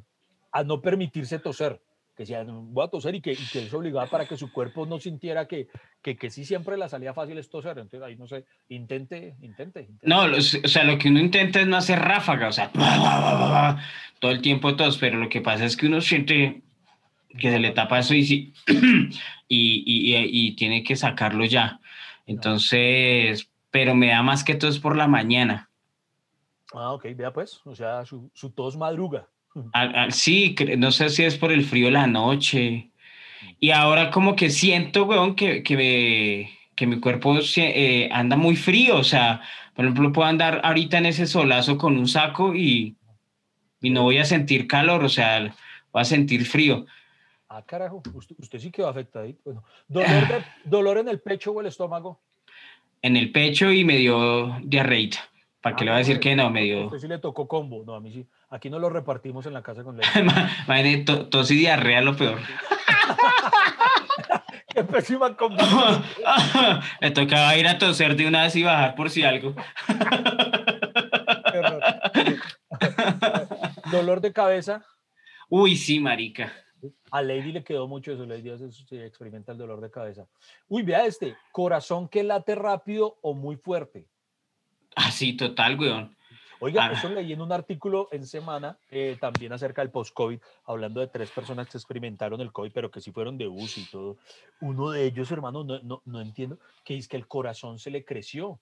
a 0.52 0.62
no 0.62 0.80
permitirse 0.80 1.40
toser, 1.40 1.80
que 2.16 2.22
decía, 2.22 2.44
"No, 2.44 2.62
voy 2.62 2.84
a 2.84 2.88
toser 2.88 3.16
y 3.16 3.20
que, 3.20 3.32
y 3.32 3.46
que 3.52 3.58
él 3.58 3.68
se 3.68 3.74
obligaba 3.74 4.06
para 4.06 4.26
que 4.26 4.36
su 4.36 4.52
cuerpo 4.52 4.86
no 4.86 5.00
sintiera 5.00 5.48
que, 5.48 5.66
que, 6.00 6.16
que 6.16 6.30
sí 6.30 6.44
siempre 6.44 6.76
la 6.76 6.88
salía 6.88 7.12
fácil 7.12 7.36
es 7.36 7.50
toser. 7.50 7.76
Entonces 7.78 8.02
ahí 8.02 8.14
no 8.14 8.28
sé, 8.28 8.44
intente, 8.68 9.34
intente. 9.42 9.80
intente. 9.80 10.06
No, 10.06 10.26
o 10.26 10.40
sea, 10.40 10.84
lo 10.84 10.96
que 10.96 11.08
uno 11.08 11.18
intenta 11.18 11.60
es 11.60 11.66
no 11.66 11.76
hacer 11.76 11.98
ráfaga, 11.98 12.46
o 12.46 12.52
sea, 12.52 12.70
todo 14.20 14.30
el 14.30 14.40
tiempo 14.40 14.76
tos, 14.76 14.96
pero 14.96 15.18
lo 15.18 15.28
que 15.28 15.40
pasa 15.40 15.64
es 15.64 15.76
que 15.76 15.88
uno 15.88 16.00
siente 16.00 16.62
que 17.36 17.50
se 17.50 17.58
le 17.58 17.70
tapa 17.70 17.98
eso 17.98 18.14
y, 18.14 18.24
y, 18.26 18.54
y, 19.48 20.16
y- 20.16 20.28
y 20.48 20.52
tiene 20.56 20.82
que 20.82 20.96
sacarlo 20.96 21.44
ya. 21.44 21.80
Entonces, 22.26 23.48
pero 23.70 23.94
me 23.94 24.08
da 24.08 24.22
más 24.22 24.42
que 24.44 24.54
tos 24.54 24.78
por 24.78 24.96
la 24.96 25.06
mañana. 25.06 25.70
Ah, 26.72 26.92
ok, 26.92 27.06
vea 27.16 27.32
pues, 27.32 27.60
o 27.64 27.74
sea, 27.74 28.04
su, 28.04 28.30
su 28.34 28.50
tos 28.50 28.76
madruga. 28.76 29.28
Al- 29.72 29.94
al- 29.94 30.12
sí, 30.12 30.54
no 30.78 30.90
sé 30.90 31.08
si 31.10 31.22
es 31.24 31.36
por 31.36 31.52
el 31.52 31.64
frío 31.64 31.86
de 31.86 31.92
la 31.92 32.06
noche. 32.06 32.90
Y 33.60 33.70
ahora 33.70 34.10
como 34.10 34.34
que 34.36 34.50
siento, 34.50 35.04
weón, 35.04 35.34
que, 35.34 35.62
que, 35.62 35.76
me- 35.76 36.58
que 36.74 36.86
mi 36.86 37.00
cuerpo 37.00 37.40
se- 37.40 38.04
eh, 38.04 38.08
anda 38.12 38.36
muy 38.36 38.56
frío. 38.56 38.96
O 38.98 39.04
sea, 39.04 39.40
por 39.74 39.84
ejemplo, 39.84 40.12
puedo 40.12 40.28
andar 40.28 40.60
ahorita 40.64 40.98
en 40.98 41.06
ese 41.06 41.26
solazo 41.26 41.78
con 41.78 41.96
un 41.96 42.08
saco 42.08 42.54
y, 42.54 42.96
y 43.80 43.90
no 43.90 44.02
voy 44.02 44.18
a 44.18 44.24
sentir 44.24 44.66
calor, 44.66 45.04
o 45.04 45.08
sea, 45.08 45.54
voy 45.92 46.02
a 46.02 46.04
sentir 46.04 46.44
frío. 46.44 46.86
Ah, 47.48 47.62
carajo, 47.64 48.02
usted, 48.14 48.34
usted 48.38 48.58
sí 48.58 48.70
quedó 48.70 48.88
afectadito. 48.88 49.40
Bueno, 49.44 49.64
dolor, 49.88 50.28
de- 50.28 50.44
dolor 50.64 50.98
en 50.98 51.08
el 51.08 51.20
pecho 51.20 51.52
o 51.52 51.60
el 51.60 51.66
estómago. 51.68 52.20
En 53.02 53.16
el 53.16 53.30
pecho 53.30 53.70
y 53.72 53.84
me 53.84 53.96
dio 53.98 54.56
diarreita. 54.64 55.18
¿Para 55.60 55.76
qué 55.76 55.82
Ah, 55.82 55.86
le 55.86 55.90
voy 55.92 55.96
a 55.96 55.98
decir 55.98 56.16
no, 56.16 56.20
que 56.20 56.34
no? 56.36 56.46
a 56.46 56.50
Me 56.50 56.62
dio... 56.62 56.86
Usted 56.86 56.98
sí 56.98 57.08
le 57.08 57.18
tocó 57.18 57.46
combo. 57.46 57.84
No, 57.84 57.94
a 57.94 58.00
mí 58.00 58.12
sí. 58.12 58.26
Aquí 58.50 58.68
no 58.70 58.78
lo 58.78 58.88
repartimos 58.90 59.46
en 59.46 59.54
la 59.54 59.62
casa 59.62 59.84
con 59.84 59.96
ley. 59.96 60.06
Imagínate, 60.16 61.04
to- 61.04 61.28
tos 61.28 61.50
y 61.50 61.56
diarrea 61.56 62.00
lo 62.00 62.16
peor. 62.16 62.38
Qué 64.74 64.84
pésima 64.84 65.36
combo. 65.36 65.62
Me 67.00 67.10
tocaba 67.10 67.56
ir 67.56 67.66
a 67.68 67.78
toser 67.78 68.14
de 68.16 68.26
una 68.26 68.42
vez 68.42 68.56
y 68.56 68.62
bajar 68.62 68.94
por 68.94 69.08
si 69.10 69.22
algo. 69.22 69.54
Dolor 73.90 74.20
de 74.20 74.32
cabeza. 74.32 74.84
Uy, 75.48 75.76
sí, 75.76 76.00
marica. 76.00 76.52
A 77.10 77.22
Lady 77.22 77.52
le 77.52 77.64
quedó 77.64 77.88
mucho 77.88 78.12
eso. 78.12 78.26
Lady 78.26 78.50
hace- 78.50 79.04
experimenta 79.06 79.52
el 79.52 79.58
dolor 79.58 79.80
de 79.80 79.90
cabeza. 79.90 80.26
Uy, 80.68 80.82
vea 80.82 81.06
este. 81.06 81.36
Corazón 81.52 82.08
que 82.08 82.22
late 82.22 82.54
rápido 82.54 83.18
o 83.22 83.34
muy 83.34 83.56
fuerte. 83.56 84.06
Así, 84.94 85.36
total, 85.36 85.78
weón. 85.78 86.16
Oiga, 86.58 86.86
Ah. 86.86 86.92
eso 86.92 87.10
leí 87.10 87.34
en 87.34 87.42
un 87.42 87.52
artículo 87.52 88.08
en 88.12 88.26
semana 88.26 88.78
eh, 88.90 89.18
también 89.20 89.52
acerca 89.52 89.82
del 89.82 89.90
post-COVID, 89.90 90.40
hablando 90.64 91.00
de 91.00 91.06
tres 91.08 91.30
personas 91.30 91.68
que 91.68 91.76
experimentaron 91.76 92.40
el 92.40 92.50
COVID, 92.50 92.72
pero 92.72 92.90
que 92.90 93.02
sí 93.02 93.12
fueron 93.12 93.36
de 93.36 93.46
UCI 93.46 93.82
y 93.82 93.90
todo. 93.90 94.16
Uno 94.62 94.90
de 94.90 95.04
ellos, 95.04 95.30
hermano, 95.30 95.64
no, 95.64 95.80
no, 95.82 96.00
no 96.06 96.20
entiendo, 96.22 96.58
que 96.82 96.96
es 96.96 97.08
que 97.08 97.16
el 97.18 97.28
corazón 97.28 97.78
se 97.78 97.90
le 97.90 98.06
creció. 98.06 98.58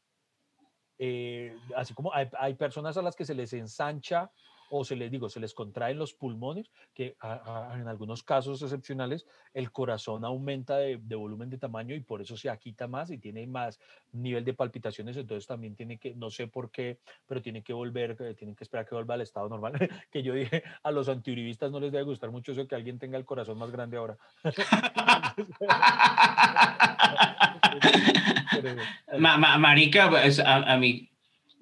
Eh, 0.99 1.57
así 1.77 1.95
como 1.95 2.13
hay, 2.13 2.29
hay 2.39 2.55
personas 2.55 2.97
a 2.97 3.03
las 3.03 3.15
que 3.15 3.25
se 3.25 3.35
les 3.35 3.53
ensancha 3.53 4.31
o 4.71 4.85
se 4.85 4.97
les 4.97 5.11
digo, 5.11 5.29
se 5.29 5.41
les 5.41 5.55
contraen 5.55 5.99
los 5.99 6.15
pulmones, 6.15 6.71
que 6.95 7.17
en 7.23 7.89
algunos 7.89 8.23
casos 8.23 8.63
excepcionales 8.63 9.27
el 9.53 9.71
corazón 9.71 10.25
aumenta 10.25 10.79
de, 10.79 10.97
volumen 10.97 11.51
de 11.51 11.59
tamaño 11.59 11.95
y 11.95 12.01
por 12.01 12.21
eso 12.21 12.37
se 12.37 12.51
aquita 12.51 12.89
más 12.89 13.11
y 13.11 13.19
tiene 13.19 13.47
más 13.47 13.79
nivel 14.13 14.45
de 14.45 14.55
palpitaciones, 14.55 15.17
entonces 15.17 15.47
también 15.47 15.75
tiene 15.75 15.99
que, 15.99 16.15
no 16.15 16.31
sé 16.31 16.47
por 16.47 16.71
qué, 16.71 16.99
pero 17.27 17.43
tiene 17.43 17.63
que 17.63 17.73
volver, 17.73 18.17
eh, 18.21 18.35
tienen 18.35 18.57
que 18.57 18.65
esperar 18.65 18.87
que 18.87 18.95
vuelva 18.95 19.15
al 19.15 19.21
estado 19.21 19.49
normal. 19.49 19.73
que 20.11 20.23
yo 20.23 20.35
dije, 20.35 20.63
a 20.83 20.91
los 20.91 21.09
antiuribistas 21.09 21.71
no 21.71 21.81
les 21.81 21.93
debe 21.93 22.05
gustar 22.05 22.31
mucho 22.31 22.53
eso 22.53 22.67
que 22.67 22.75
alguien 22.75 22.99
tenga 22.99 23.19
el 23.19 23.25
corazón 23.25 23.59
más 23.59 23.71
grande 23.71 23.97
ahora. 23.97 24.17
Marica, 29.59 30.11
pues, 30.11 30.41
a, 30.41 30.57
a 30.57 30.77
mí, 30.77 31.11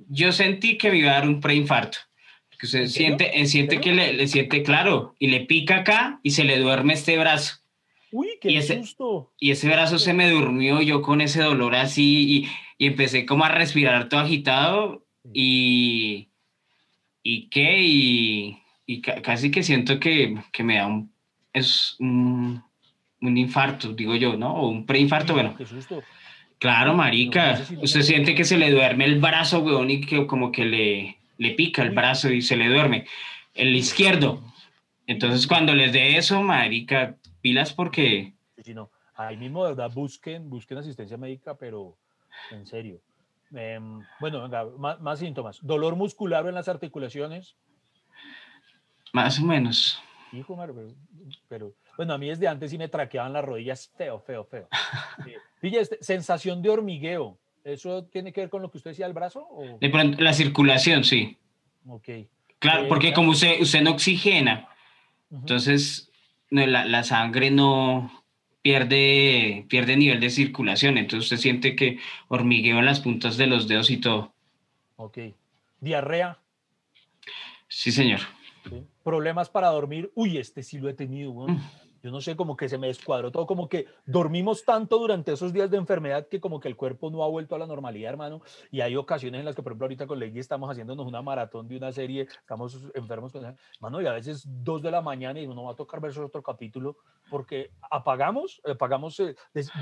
yo 0.09 0.33
sentí 0.33 0.79
que 0.79 0.91
me 0.91 0.99
iba 0.99 1.11
a 1.11 1.15
dar 1.15 1.29
un 1.29 1.41
preinfarto. 1.41 1.99
Que 2.63 2.67
usted 2.67 2.87
siente, 2.87 3.41
eh, 3.41 3.47
siente 3.47 3.75
¿En 3.75 3.81
que 3.81 3.91
le, 3.93 4.13
le 4.13 4.29
siente 4.29 4.63
claro 4.63 5.17
y 5.19 5.27
le 5.27 5.41
pica 5.41 5.79
acá 5.79 6.21
y 6.23 6.31
se 6.31 6.45
le 6.45 6.59
duerme 6.61 6.93
este 6.93 7.19
brazo. 7.19 7.57
Uy, 8.13 8.29
qué 8.41 8.53
y 8.53 8.57
ese- 8.57 8.79
susto. 8.85 9.33
Y 9.41 9.51
ese 9.51 9.67
brazo 9.69 9.99
se 9.99 10.15
me 10.15 10.31
durmió 10.31 10.81
yo 10.81 11.03
con 11.03 11.21
ese 11.21 11.43
dolor 11.43 11.75
así 11.75 12.47
y, 12.79 12.85
y 12.85 12.87
empecé 12.87 13.27
como 13.27 13.45
a 13.45 13.49
respirar 13.49 14.09
todo 14.09 14.21
agitado 14.21 15.05
y... 15.35 16.29
¿Y 17.25 17.49
qué? 17.49 17.81
Y, 17.83 18.59
y 18.87 19.01
ca- 19.01 19.21
casi 19.23 19.51
que 19.51 19.65
siento 19.65 19.99
que, 19.99 20.37
que 20.53 20.63
me 20.63 20.77
da 20.77 20.87
un... 20.87 21.13
Es 21.53 21.97
un, 21.99 22.63
un 23.21 23.37
infarto, 23.37 23.93
digo 23.93 24.15
yo, 24.15 24.37
¿no? 24.37 24.55
O 24.55 24.69
un 24.69 24.87
preinfarto, 24.87 25.35
bueno. 25.35 25.57
Qué 25.59 25.67
susto. 25.67 26.01
Claro, 26.59 26.95
marica. 26.95 27.61
Usted 27.83 28.03
siente 28.03 28.37
que 28.37 28.45
se 28.45 28.57
le 28.57 28.71
duerme 28.71 29.05
el 29.07 29.19
brazo, 29.19 29.59
weón, 29.61 29.91
y 29.91 30.01
que 30.01 30.27
como 30.29 30.53
que 30.53 30.65
le, 30.65 31.17
le 31.43 31.55
pica 31.55 31.83
el 31.83 31.91
brazo 31.91 32.31
y 32.31 32.41
se 32.41 32.57
le 32.57 32.69
duerme. 32.69 33.07
El 33.55 33.75
izquierdo. 33.75 34.43
Entonces, 35.07 35.47
cuando 35.47 35.75
les 35.75 35.93
dé 35.93 36.17
eso, 36.17 36.41
marica, 36.43 37.17
pilas 37.41 37.73
porque... 37.73 38.33
Sí, 38.65 38.73
no. 38.73 38.91
Ahí 39.15 39.37
mismo, 39.37 39.65
de 39.65 39.71
verdad, 39.71 39.91
busquen, 39.93 40.49
busquen 40.49 40.79
asistencia 40.79 41.17
médica, 41.17 41.57
pero 41.57 41.97
en 42.51 42.65
serio. 42.65 43.01
Em, 43.55 44.01
bueno, 44.21 44.43
venga, 44.43 44.65
más, 44.79 45.01
más 45.01 45.19
síntomas. 45.19 45.59
Dolor 45.61 45.97
muscular 45.97 46.47
en 46.47 46.55
las 46.55 46.69
articulaciones. 46.69 47.57
Más 49.13 49.39
o 49.39 49.43
menos. 49.43 50.01
Hijo, 50.33 50.57
madre, 50.57 50.73
pero, 50.75 50.89
pero- 51.49 51.75
bueno, 51.97 52.15
a 52.15 52.19
mí 52.19 52.29
desde 52.29 52.49
antes 52.49 52.71
sí 52.71 52.79
me 52.79 52.89
traqueaban 52.89 53.35
las 53.35 53.45
rodillas 53.45 53.93
feo, 53.99 54.19
feo, 54.21 54.45
feo. 54.45 54.69
Pille 55.61 55.81
este, 55.81 55.99
sensación 56.01 56.63
de 56.63 56.71
hormigueo. 56.71 57.39
¿Eso 57.65 58.05
tiene 58.05 58.33
que 58.33 58.41
ver 58.41 58.51
con 58.51 58.63
lo 58.63 58.71
que 58.71 58.79
usted 58.79 58.91
decía 58.91 59.07
del 59.07 59.15
brazo? 59.15 59.47
O? 59.51 59.79
De 59.81 59.89
pronto, 59.89 60.21
la 60.23 60.33
circulación, 60.33 61.05
sí. 61.05 61.37
Ok. 61.87 62.09
Claro, 62.59 62.85
Eh, 62.85 62.89
porque 62.89 63.13
como 63.13 63.31
usted, 63.33 63.61
usted 63.61 63.83
no 63.83 63.93
oxigena, 63.93 64.69
entonces 65.31 66.11
no, 66.51 66.67
la, 66.67 66.85
la 66.85 67.03
sangre 67.05 67.51
no 67.51 68.11
pierde, 68.63 69.67
pierde 69.69 69.97
nivel 69.97 70.21
de 70.21 70.31
circulación. 70.31 70.99
Entonces 70.99 71.25
usted 71.33 71.43
siente 71.43 71.77
que 71.77 71.99
hormigueo 72.29 72.79
en 72.79 72.85
las 72.87 73.01
puntas 73.01 73.37
de 73.37 73.47
los 73.47 73.69
dedos 73.69 73.91
y 73.91 73.99
todo. 73.99 74.33
Ok. 74.97 75.19
Diarrea. 75.81 76.39
Sí, 77.69 77.91
señor. 77.91 78.21
¿sí? 78.69 78.85
Problemas 79.03 79.51
para 79.51 79.69
dormir. 79.69 80.13
Uy, 80.15 80.39
este 80.39 80.63
sí 80.63 80.79
lo 80.79 80.89
he 80.89 80.95
tenido. 80.95 81.33
Mm. 81.33 81.61
Yo 82.03 82.11
no 82.11 82.21
sé, 82.21 82.35
como 82.35 82.57
que 82.57 82.69
se 82.69 82.79
me 82.79 82.89
descuadró 82.89 83.31
todo, 83.31 83.47
como 83.47 83.69
que 83.69 83.87
dormimos 84.07 84.65
tanto 84.65 84.99
durante 84.99 85.33
esos 85.33 85.53
días 85.53 85.71
de 85.71 85.77
enfermedad 85.77 86.27
que 86.27 86.41
como 86.41 86.59
que 86.59 86.69
el 86.69 86.77
cuerpo 86.77 87.11
no 87.11 87.23
ha 87.23 87.29
vuelto 87.29 87.55
a 87.55 87.59
la 87.59 87.67
normalidad, 87.67 88.11
hermano. 88.11 88.43
Y 88.71 88.81
hay 88.81 88.97
ocasiones 88.97 89.39
en 89.39 89.45
las 89.45 89.55
que, 89.55 89.63
por 89.63 89.73
ejemplo, 89.73 89.85
ahorita 89.85 90.07
con 90.07 90.19
Lady 90.19 90.39
estamos 90.41 90.71
haciéndonos 90.71 91.07
una 91.07 91.23
maratón 91.23 91.69
de 91.69 91.77
una 91.77 91.93
serie, 91.93 92.23
estamos 92.23 92.77
enfermos 92.95 93.33
con 93.33 93.45
esa, 93.45 93.57
mano, 93.81 94.01
y 94.03 94.07
a 94.07 94.13
veces 94.13 94.45
dos 94.47 94.83
de 94.83 94.91
la 94.91 95.01
mañana 95.01 95.41
y 95.41 95.47
uno 95.47 95.65
va 95.65 95.73
a 95.73 95.77
tocar 95.77 96.01
ver 96.01 96.19
otro 96.19 96.43
capítulo 96.43 96.97
porque 97.31 97.71
apagamos, 97.91 98.61
apagamos, 98.69 99.21
eh, 99.21 99.35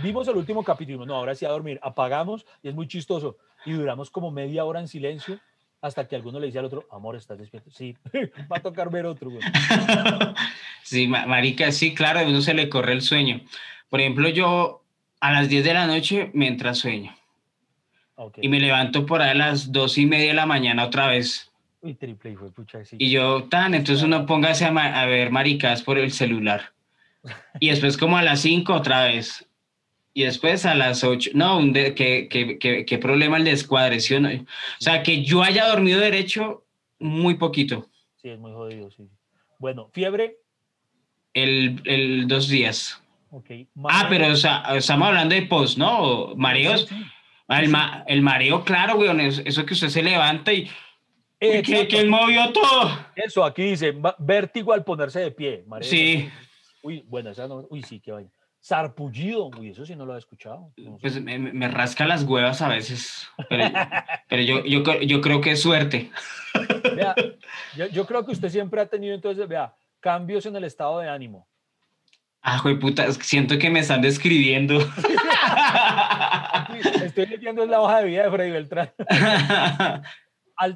vimos 0.02 0.28
el 0.28 0.36
último 0.36 0.62
capítulo, 0.62 1.06
no, 1.06 1.14
ahora 1.14 1.34
sí 1.34 1.44
a 1.44 1.50
dormir, 1.50 1.80
apagamos 1.82 2.44
y 2.62 2.68
es 2.68 2.74
muy 2.74 2.86
chistoso. 2.86 3.36
Y 3.64 3.72
duramos 3.72 4.10
como 4.10 4.30
media 4.30 4.64
hora 4.64 4.80
en 4.80 4.88
silencio 4.88 5.38
hasta 5.82 6.06
que 6.06 6.16
alguno 6.16 6.38
le 6.40 6.46
dice 6.46 6.58
al 6.58 6.66
otro, 6.66 6.86
amor, 6.90 7.16
¿estás 7.16 7.38
despierto? 7.38 7.70
Sí, 7.70 7.96
va 8.52 8.58
a 8.58 8.60
tocar 8.60 8.90
ver 8.90 9.06
otro. 9.06 9.30
güey. 9.30 9.42
Sí, 10.82 11.06
ma- 11.06 11.26
marica, 11.26 11.70
sí, 11.72 11.94
claro, 11.94 12.20
a 12.20 12.22
uno 12.24 12.40
se 12.40 12.54
le 12.54 12.68
corre 12.68 12.92
el 12.94 13.02
sueño. 13.02 13.42
Por 13.90 14.00
ejemplo, 14.00 14.28
yo 14.28 14.82
a 15.20 15.30
las 15.32 15.48
10 15.48 15.62
de 15.64 15.74
la 15.74 15.86
noche 15.86 16.30
me 16.34 16.48
entra 16.48 16.74
sueño 16.74 17.14
Ok. 18.16 18.38
y 18.42 18.48
me 18.48 18.58
levanto 18.58 19.06
por 19.06 19.22
ahí 19.22 19.30
a 19.30 19.34
las 19.34 19.70
dos 19.70 19.98
y 19.98 20.06
media 20.06 20.28
de 20.28 20.34
la 20.34 20.46
mañana 20.46 20.84
otra 20.84 21.06
vez. 21.06 21.50
Uy, 21.82 21.94
triple, 21.94 22.32
hijo 22.32 22.46
de 22.46 22.50
pucha, 22.50 22.84
sí. 22.84 22.96
Y 22.98 23.10
yo, 23.10 23.44
tan, 23.44 23.74
entonces 23.74 24.02
uno 24.04 24.26
póngase 24.26 24.64
a 24.64 25.06
ver 25.06 25.30
maricas 25.30 25.82
por 25.82 25.98
el 25.98 26.12
celular. 26.12 26.72
Y 27.60 27.68
después 27.68 27.96
como 27.96 28.16
a 28.16 28.22
las 28.22 28.40
5 28.40 28.74
otra 28.74 29.04
vez. 29.04 29.46
Y 30.12 30.24
después 30.24 30.66
a 30.66 30.74
las 30.74 31.04
8. 31.04 31.30
No, 31.34 31.58
un 31.58 31.72
de- 31.72 31.94
qué, 31.94 32.28
qué- 32.28 32.58
qué- 32.58 32.84
qué 32.84 32.98
problema 32.98 33.36
el 33.36 33.44
descuadre, 33.44 34.00
¿sí 34.00 34.14
o 34.14 34.20
no? 34.20 34.28
O 34.28 34.44
sea, 34.80 35.02
que 35.02 35.22
yo 35.22 35.42
haya 35.42 35.66
dormido 35.68 36.00
derecho 36.00 36.64
muy 36.98 37.34
poquito. 37.34 37.88
Sí, 38.16 38.28
es 38.28 38.38
muy 38.38 38.52
jodido, 38.52 38.90
sí. 38.90 39.08
Bueno, 39.58 39.88
fiebre, 39.92 40.36
El, 41.32 41.80
el 41.84 42.26
dos 42.26 42.48
días. 42.48 43.00
Ah, 43.88 44.06
pero 44.08 44.26
o 44.32 44.36
sea, 44.36 44.64
estamos 44.74 45.06
hablando 45.06 45.32
de 45.36 45.42
post, 45.42 45.78
¿no? 45.78 46.34
Mareos. 46.34 46.86
Sí, 46.88 46.94
sí. 46.96 47.04
El, 47.48 47.68
ma- 47.68 48.04
el 48.08 48.20
mareo, 48.22 48.64
claro, 48.64 48.96
weón, 48.96 49.20
es- 49.20 49.40
eso 49.44 49.64
que 49.64 49.74
usted 49.74 49.88
se 49.90 50.02
levanta 50.02 50.52
y 50.52 50.64
que, 51.38 51.58
Exacto. 51.60 51.88
que 51.96 52.04
movió 52.06 52.52
todo. 52.52 52.98
Eso, 53.14 53.44
aquí 53.44 53.62
dice, 53.62 53.94
vértigo 54.18 54.72
al 54.72 54.82
ponerse 54.84 55.20
de 55.20 55.30
pie. 55.30 55.62
mareo, 55.68 55.88
Sí. 55.88 56.28
Uy, 56.82 57.04
bueno, 57.06 57.30
esa 57.30 57.46
no, 57.46 57.64
uy, 57.70 57.82
sí, 57.84 58.00
qué 58.00 58.10
vaina. 58.12 58.30
Sarpullido, 58.60 59.50
uy, 59.58 59.70
eso 59.70 59.86
sí 59.86 59.96
no 59.96 60.04
lo 60.04 60.14
he 60.14 60.18
escuchado. 60.18 60.70
no 60.76 60.92
sé. 60.96 60.98
Pues 61.00 61.22
me, 61.22 61.38
me- 61.38 61.68
rasca 61.68 62.06
las 62.06 62.24
huevas 62.24 62.60
a 62.60 62.68
veces, 62.68 63.26
pero, 63.48 63.64
pero 64.28 64.42
yo, 64.42 64.64
yo, 64.64 64.82
yo 65.00 65.20
creo 65.22 65.40
que 65.40 65.52
es 65.52 65.62
suerte. 65.62 66.10
Vea, 66.94 67.14
yo, 67.76 67.86
yo 67.86 68.06
creo 68.06 68.24
que 68.26 68.32
usted 68.32 68.50
siempre 68.50 68.80
ha 68.82 68.86
tenido 68.86 69.14
entonces, 69.14 69.48
vea, 69.48 69.74
cambios 69.98 70.44
en 70.46 70.56
el 70.56 70.64
estado 70.64 70.98
de 71.00 71.08
ánimo. 71.08 71.48
Ah, 72.42 72.60
de 72.64 72.74
puta, 72.76 73.10
siento 73.12 73.58
que 73.58 73.68
me 73.70 73.80
están 73.80 74.00
describiendo. 74.02 74.78
Estoy 77.04 77.26
leyendo 77.26 77.62
en 77.64 77.70
la 77.70 77.80
hoja 77.80 77.98
de 77.98 78.04
vida 78.06 78.24
de 78.24 78.30
Freddy 78.30 78.50
Beltrán. 78.50 78.90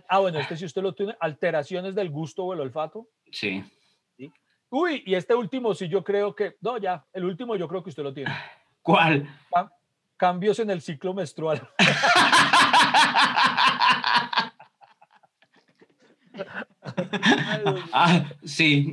Ah, 0.08 0.18
bueno, 0.20 0.38
este 0.38 0.56
si 0.56 0.64
usted 0.64 0.82
lo 0.82 0.94
tiene, 0.94 1.14
alteraciones 1.20 1.94
del 1.94 2.08
gusto 2.10 2.44
o 2.44 2.52
el 2.54 2.60
olfato. 2.60 3.08
sí. 3.30 3.62
Uy, 4.76 5.04
y 5.06 5.14
este 5.14 5.36
último 5.36 5.72
sí 5.72 5.86
yo 5.88 6.02
creo 6.02 6.34
que, 6.34 6.56
no, 6.60 6.78
ya, 6.78 7.04
el 7.12 7.24
último 7.24 7.54
yo 7.54 7.68
creo 7.68 7.84
que 7.84 7.90
usted 7.90 8.02
lo 8.02 8.12
tiene. 8.12 8.34
¿Cuál? 8.82 9.28
Ca- 9.54 9.70
Cambios 10.16 10.58
en 10.58 10.68
el 10.70 10.82
ciclo 10.82 11.14
menstrual. 11.14 11.62
ah, 17.92 18.24
sí. 18.44 18.92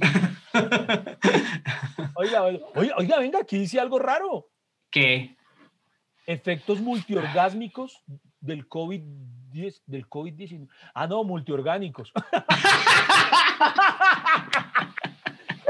Oiga, 2.15 2.43
oiga, 2.43 2.65
oiga, 2.97 3.19
venga, 3.19 3.39
aquí 3.39 3.57
dice 3.57 3.79
algo 3.79 3.97
raro. 3.97 4.47
¿Qué? 4.91 5.35
Efectos 6.27 6.79
multiorgásmicos 6.81 8.03
del 8.39 8.67
COVID-10, 8.69 9.81
del 9.87 10.07
COVID-19. 10.07 10.67
Ah, 10.93 11.07
no, 11.07 11.23
multiorgánicos. 11.23 12.11
¿Qué 12.13 12.21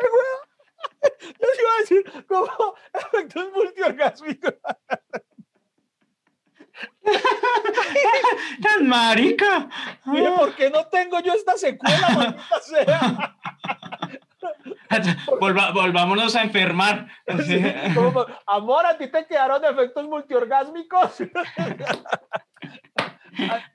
huevo? 0.02 0.42
Yo 1.22 1.48
sí 1.56 1.61
iba 1.72 1.78
a 1.78 1.82
decir 1.82 2.26
como 2.28 2.76
efectos 2.94 3.48
multiorgásmicos. 3.56 4.54
¡Tan 8.62 8.88
marica! 8.88 9.70
Mire, 10.06 10.32
¿por 10.32 10.56
qué 10.56 10.70
no 10.70 10.86
tengo 10.88 11.20
yo 11.20 11.34
esta 11.34 11.58
secuela, 11.58 12.10
maldita 12.16 12.60
sea? 12.62 13.38
Volva- 15.40 15.72
volvámonos 15.72 16.36
a 16.36 16.44
enfermar. 16.44 17.08
Sí, 17.46 17.62
como, 17.96 18.26
Amor, 18.46 18.86
¿a 18.86 18.98
ti 18.98 19.08
te 19.10 19.26
quedaron 19.26 19.64
efectos 19.64 20.06
multiorgásmicos? 20.06 21.16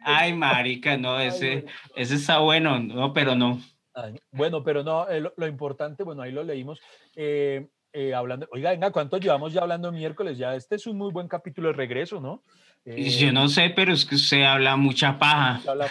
Ay, 0.05 0.35
marica, 0.35 0.97
no, 0.97 1.19
ese, 1.19 1.65
ese 1.95 2.17
está 2.17 2.39
bueno, 2.41 2.79
no, 2.79 3.13
pero 3.13 3.35
no. 3.35 3.61
Bueno, 4.31 4.63
pero 4.63 4.83
no, 4.83 5.09
eh, 5.09 5.21
lo, 5.21 5.33
lo 5.37 5.47
importante, 5.47 6.03
bueno, 6.03 6.21
ahí 6.23 6.33
lo 6.33 6.43
leímos. 6.45 6.81
eh, 7.17 7.67
eh, 7.97 8.13
hablando, 8.15 8.47
oiga, 8.53 8.73
venga, 8.73 8.93
¿cuánto 8.93 9.17
llevamos 9.17 9.55
ya 9.55 9.63
hablando 9.63 9.91
miércoles? 9.91 10.37
Ya 10.37 10.55
este 10.55 10.75
es 10.75 10.87
un 10.87 10.99
muy 10.99 11.11
buen 11.11 11.29
capítulo 11.29 11.69
de 11.69 11.75
regreso, 11.75 12.21
¿no? 12.21 12.43
Eh, 12.89 13.11
Yo 13.11 13.33
no 13.33 13.49
sé, 13.49 13.73
pero 13.75 13.93
es 13.93 14.05
que 14.05 14.15
usted 14.15 14.45
habla 14.45 14.77
mucha 14.77 15.19
paja. 15.19 15.61
habla 15.69 15.89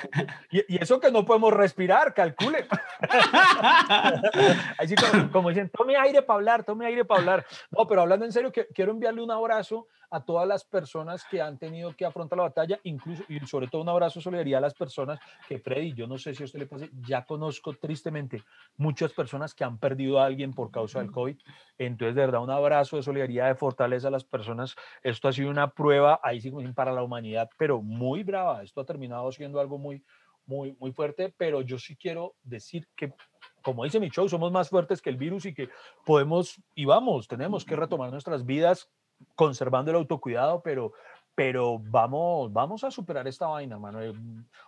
y, 0.49 0.75
y 0.75 0.81
eso 0.81 0.97
que 1.01 1.11
no 1.11 1.25
podemos 1.25 1.51
respirar, 1.53 2.13
calcule. 2.13 2.65
Así 4.77 4.95
como, 4.95 5.29
como 5.29 5.49
dicen, 5.49 5.69
tome 5.69 5.97
aire 5.97 6.21
para 6.21 6.37
hablar, 6.37 6.63
tome 6.63 6.85
aire 6.85 7.03
para 7.03 7.19
hablar. 7.19 7.45
No, 7.69 7.85
pero 7.85 8.01
hablando 8.01 8.23
en 8.23 8.31
serio, 8.31 8.49
que, 8.49 8.67
quiero 8.67 8.93
enviarle 8.93 9.21
un 9.21 9.31
abrazo 9.31 9.87
a 10.09 10.23
todas 10.23 10.47
las 10.47 10.63
personas 10.63 11.25
que 11.29 11.41
han 11.41 11.57
tenido 11.57 11.93
que 11.95 12.05
afrontar 12.05 12.37
la 12.37 12.43
batalla, 12.43 12.79
incluso 12.83 13.23
y 13.27 13.39
sobre 13.41 13.67
todo 13.67 13.81
un 13.81 13.89
abrazo 13.89 14.19
de 14.19 14.23
solidaridad 14.23 14.59
a 14.59 14.61
las 14.61 14.73
personas 14.73 15.19
que, 15.47 15.59
Freddy, 15.59 15.93
yo 15.93 16.07
no 16.07 16.17
sé 16.17 16.33
si 16.33 16.43
a 16.43 16.45
usted 16.45 16.59
le 16.59 16.67
pase, 16.67 16.89
ya 17.01 17.25
conozco 17.25 17.73
tristemente 17.73 18.43
muchas 18.77 19.11
personas 19.11 19.53
que 19.53 19.63
han 19.63 19.77
perdido 19.77 20.19
a 20.19 20.25
alguien 20.25 20.53
por 20.53 20.71
causa 20.71 20.99
del 20.99 21.11
COVID. 21.11 21.35
Entonces, 21.77 22.15
de 22.15 22.21
verdad, 22.21 22.41
un 22.41 22.49
abrazo 22.49 22.95
de 22.95 23.03
solidaridad, 23.03 23.47
de 23.47 23.55
fortaleza 23.55 24.07
a 24.07 24.11
las 24.11 24.23
personas. 24.23 24.75
Esto 25.03 25.27
ha 25.27 25.33
sido 25.33 25.49
una 25.49 25.71
prueba, 25.71 26.19
ahí 26.23 26.39
sí 26.39 26.49
dicen, 26.49 26.73
para 26.86 26.95
la 26.95 27.03
humanidad, 27.03 27.49
pero 27.57 27.81
muy 27.81 28.21
brava. 28.21 28.61
Esto 28.61 28.81
ha 28.81 28.86
terminado 28.86 29.31
siendo 29.31 29.59
algo 29.59 29.79
muy, 29.79 30.03
muy, 30.45 30.75
muy 30.79 30.91
fuerte, 30.91 31.33
pero 31.36 31.61
yo 31.61 31.79
sí 31.79 31.95
quiero 31.95 32.36
decir 32.43 32.88
que, 32.95 33.11
como 33.63 33.83
dice 33.83 33.99
mi 33.99 34.09
show, 34.11 34.29
somos 34.29 34.51
más 34.51 34.69
fuertes 34.69 35.01
que 35.01 35.09
el 35.09 35.17
virus 35.17 35.47
y 35.47 35.55
que 35.55 35.69
podemos 36.05 36.61
y 36.75 36.86
vamos, 36.86 37.27
tenemos 37.27 37.65
que 37.65 37.75
retomar 37.75 38.11
nuestras 38.11 38.45
vidas 38.45 38.88
conservando 39.33 39.89
el 39.89 39.97
autocuidado, 39.97 40.61
pero, 40.61 40.93
pero 41.33 41.79
vamos, 41.79 42.53
vamos 42.53 42.83
a 42.83 42.91
superar 42.91 43.27
esta 43.27 43.47
vaina, 43.47 43.79
mano. 43.79 44.03
Eh, 44.03 44.13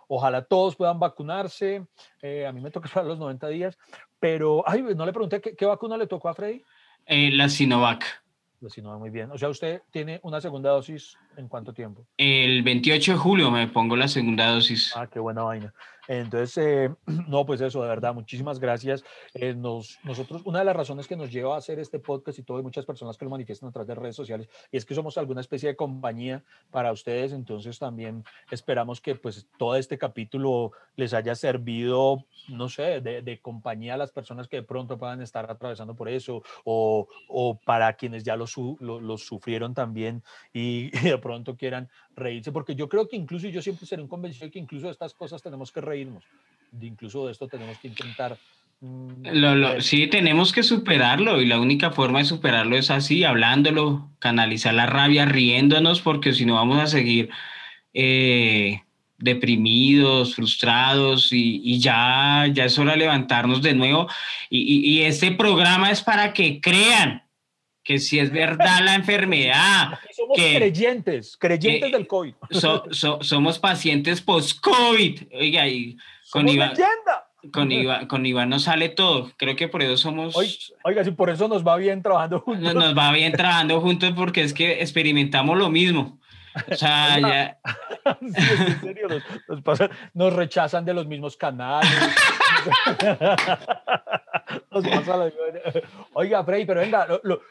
Ojalá 0.08 0.42
todos 0.42 0.74
puedan 0.74 0.98
vacunarse. 0.98 1.86
eh, 2.20 2.48
a 2.48 2.52
mí 2.52 2.60
me 2.60 2.72
toca 2.72 2.88
esperar 2.88 3.06
los 3.06 3.20
90 3.20 3.46
días, 3.46 3.78
pero, 4.18 4.64
ay, 4.66 4.82
no 4.82 5.06
le 5.06 5.12
pregunté 5.12 5.40
qué, 5.40 5.54
qué 5.54 5.66
vacuna 5.66 5.96
le 5.96 6.08
tocó 6.08 6.28
a 6.28 6.34
Freddy. 6.34 6.64
Eh, 7.06 7.30
la 7.30 7.48
Sinovac. 7.48 8.24
Pues 8.60 8.72
si 8.72 8.82
no, 8.82 8.98
muy 8.98 9.10
bien. 9.10 9.30
O 9.30 9.38
sea, 9.38 9.48
usted 9.48 9.82
tiene 9.90 10.18
una 10.24 10.40
segunda 10.40 10.70
dosis 10.70 11.16
en 11.36 11.48
cuánto 11.48 11.72
tiempo? 11.72 12.06
El 12.16 12.62
28 12.62 13.12
de 13.12 13.18
julio 13.18 13.50
me 13.50 13.68
pongo 13.68 13.94
la 13.94 14.08
segunda 14.08 14.50
dosis. 14.50 14.92
Ah, 14.96 15.06
qué 15.06 15.20
buena 15.20 15.42
vaina. 15.42 15.72
Entonces, 16.08 16.56
eh, 16.58 16.90
no, 17.28 17.46
pues 17.46 17.60
eso, 17.60 17.82
de 17.82 17.88
verdad, 17.88 18.14
muchísimas 18.14 18.58
gracias. 18.58 19.04
Eh, 19.34 19.54
nos, 19.54 19.98
nosotros, 20.04 20.42
una 20.44 20.58
de 20.60 20.64
las 20.64 20.74
razones 20.76 21.06
que 21.06 21.16
nos 21.16 21.30
lleva 21.30 21.54
a 21.54 21.58
hacer 21.58 21.78
este 21.78 21.98
podcast 22.00 22.38
y 22.38 22.42
todo, 22.42 22.56
hay 22.56 22.62
muchas 22.64 22.86
personas 22.86 23.16
que 23.16 23.24
lo 23.24 23.30
manifiestan 23.30 23.68
a 23.68 23.72
través 23.72 23.86
de 23.88 23.94
redes 23.94 24.16
sociales, 24.16 24.48
y 24.72 24.76
es 24.78 24.84
que 24.84 24.94
somos 24.94 25.18
alguna 25.18 25.40
especie 25.42 25.68
de 25.68 25.76
compañía 25.76 26.42
para 26.70 26.90
ustedes, 26.92 27.32
entonces 27.32 27.78
también 27.78 28.24
esperamos 28.50 29.00
que 29.00 29.14
pues 29.14 29.46
todo 29.58 29.76
este 29.76 29.98
capítulo 29.98 30.72
les 30.96 31.12
haya 31.14 31.34
servido, 31.34 32.24
no 32.48 32.68
sé, 32.68 33.00
de, 33.00 33.22
de 33.22 33.40
compañía 33.40 33.94
a 33.94 33.96
las 33.98 34.10
personas 34.10 34.48
que 34.48 34.56
de 34.56 34.62
pronto 34.62 34.96
puedan 34.98 35.20
estar 35.22 35.50
atravesando 35.50 35.94
por 35.94 36.08
eso, 36.08 36.42
o, 36.64 37.06
o 37.28 37.58
para 37.64 37.92
quienes 37.94 38.24
ya 38.24 38.34
lo, 38.36 38.46
su- 38.46 38.76
lo, 38.80 39.00
lo 39.00 39.18
sufrieron 39.18 39.74
también 39.74 40.22
y, 40.54 40.90
y 41.06 41.10
de 41.10 41.18
pronto 41.18 41.56
quieran 41.56 41.88
reírse, 42.16 42.50
porque 42.50 42.74
yo 42.74 42.88
creo 42.88 43.06
que 43.08 43.16
incluso, 43.16 43.46
y 43.46 43.52
yo 43.52 43.60
siempre 43.62 43.86
seré 43.86 44.02
un 44.02 44.08
convencido 44.08 44.46
de 44.46 44.50
que 44.50 44.58
incluso 44.58 44.88
estas 44.90 45.14
cosas 45.14 45.42
tenemos 45.42 45.70
que 45.70 45.80
reírnos, 45.98 46.24
de 46.72 46.86
incluso 46.86 47.26
de 47.26 47.32
esto 47.32 47.48
tenemos 47.48 47.78
que 47.78 47.88
intentar... 47.88 48.36
mm, 48.80 49.26
Lo- 49.32 49.54
lo- 49.56 49.68
ver- 49.70 49.82
sí, 49.82 50.06
tenemos 50.06 50.52
que 50.52 50.62
superarlo 50.62 51.40
y 51.40 51.46
la 51.46 51.58
única 51.60 51.90
forma 51.90 52.18
de 52.20 52.24
superarlo 52.26 52.76
es 52.76 52.90
así, 52.90 53.24
hablándolo, 53.24 54.08
canalizar 54.18 54.74
la 54.74 54.86
rabia, 54.86 55.24
riéndonos, 55.26 56.00
porque 56.00 56.32
si 56.32 56.44
no 56.44 56.54
vamos 56.54 56.78
a 56.78 56.86
seguir 56.86 57.30
eh, 57.94 58.82
deprimidos, 59.18 60.34
frustrados 60.36 61.32
y, 61.32 61.60
y 61.64 61.78
ya, 61.80 62.46
ya 62.52 62.64
es 62.66 62.78
hora 62.78 62.92
de 62.92 62.98
levantarnos 62.98 63.62
de 63.62 63.74
nuevo. 63.74 64.08
Y, 64.50 64.58
y- 64.60 64.88
y 64.98 65.02
este 65.02 65.32
programa 65.32 65.90
es 65.90 66.02
para 66.02 66.32
que 66.32 66.60
crean 66.60 67.22
que 67.88 67.98
si 67.98 68.18
es 68.18 68.30
verdad 68.30 68.80
la 68.84 68.94
enfermedad, 68.94 69.98
somos 70.14 70.36
que- 70.36 70.56
creyentes, 70.56 71.38
creyentes 71.38 71.90
que- 71.90 71.96
del 71.96 72.06
COVID. 72.06 72.34
so- 72.50 72.84
so- 72.90 73.18
somos 73.22 73.58
pacientes 73.58 74.20
post-COVID. 74.20 75.22
Oiga, 75.32 75.66
y 75.66 75.94
con 76.30 76.42
Somos 76.42 76.54
Iván, 76.54 76.68
leyenda. 76.72 77.26
con, 77.50 77.72
Iván, 77.72 78.06
con 78.06 78.26
Iván 78.26 78.50
nos 78.50 78.64
sale 78.64 78.90
todo. 78.90 79.32
Creo 79.38 79.56
que 79.56 79.68
por 79.68 79.82
eso 79.82 79.96
somos... 79.96 80.36
Oiga, 80.36 80.52
Oiga, 80.84 81.02
si 81.04 81.12
por 81.12 81.30
eso 81.30 81.48
nos 81.48 81.66
va 81.66 81.78
bien 81.78 82.02
trabajando 82.02 82.40
juntos. 82.40 82.62
nos, 82.62 82.74
nos 82.74 82.94
va 82.98 83.10
bien 83.12 83.32
trabajando 83.32 83.80
juntos 83.80 84.12
porque 84.14 84.42
es 84.42 84.52
que 84.52 84.82
experimentamos 84.82 85.56
lo 85.56 85.70
mismo. 85.70 86.17
O 86.70 86.74
sea, 86.74 87.18
ya, 87.20 87.58
Sí, 88.20 88.62
en 88.66 88.80
serio, 88.80 89.08
nos, 89.08 89.22
nos 89.48 89.62
pasa- 89.62 89.90
nos 90.14 90.32
rechazan 90.32 90.84
de 90.84 90.94
los 90.94 91.06
mismos 91.06 91.36
canales. 91.36 91.88
Oiga, 96.14 96.44
Freddy, 96.44 96.64
pero 96.64 96.80
venga, 96.80 97.06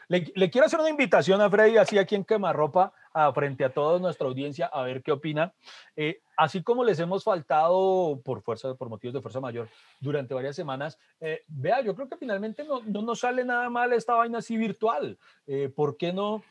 le, 0.08 0.50
quiero 0.50 0.66
hacer 0.66 0.80
una 0.80 0.90
invitación 0.90 1.40
a 1.40 1.50
Freddy, 1.50 1.76
así 1.76 1.98
aquí 1.98 2.14
en 2.14 2.24
Quemarropa, 2.24 2.92
a, 3.12 3.32
frente 3.32 3.64
a 3.64 3.72
toda 3.72 3.98
nuestra 3.98 4.26
audiencia, 4.26 4.66
a 4.66 4.82
ver 4.82 5.02
qué 5.02 5.12
opina. 5.12 5.52
Eh, 5.96 6.20
así 6.36 6.62
como 6.62 6.84
les 6.84 6.98
hemos 7.00 7.24
faltado 7.24 8.20
por 8.24 8.42
fuerza, 8.42 8.74
por 8.74 8.88
motivos 8.88 9.14
de 9.14 9.20
fuerza 9.20 9.40
mayor, 9.40 9.68
durante 10.00 10.34
varias 10.34 10.56
semanas, 10.56 10.98
eh, 11.20 11.42
vea, 11.46 11.80
yo 11.82 11.94
creo 11.94 12.08
que 12.08 12.16
finalmente 12.16 12.64
no, 12.64 12.80
no 12.84 13.02
nos 13.02 13.20
sale 13.20 13.44
nada 13.44 13.68
mal 13.70 13.92
esta 13.92 14.14
vaina 14.14 14.38
así 14.38 14.56
virtual. 14.56 15.18
Eh, 15.46 15.70
¿Por 15.74 15.96
qué 15.96 16.12
no 16.12 16.42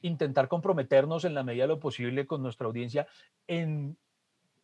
intentar 0.00 0.48
comprometernos 0.48 1.24
en 1.24 1.34
la 1.34 1.42
medida 1.42 1.64
de 1.64 1.68
lo 1.68 1.80
posible 1.80 2.26
con 2.26 2.42
nuestra 2.42 2.66
audiencia 2.66 3.06
en, 3.46 3.96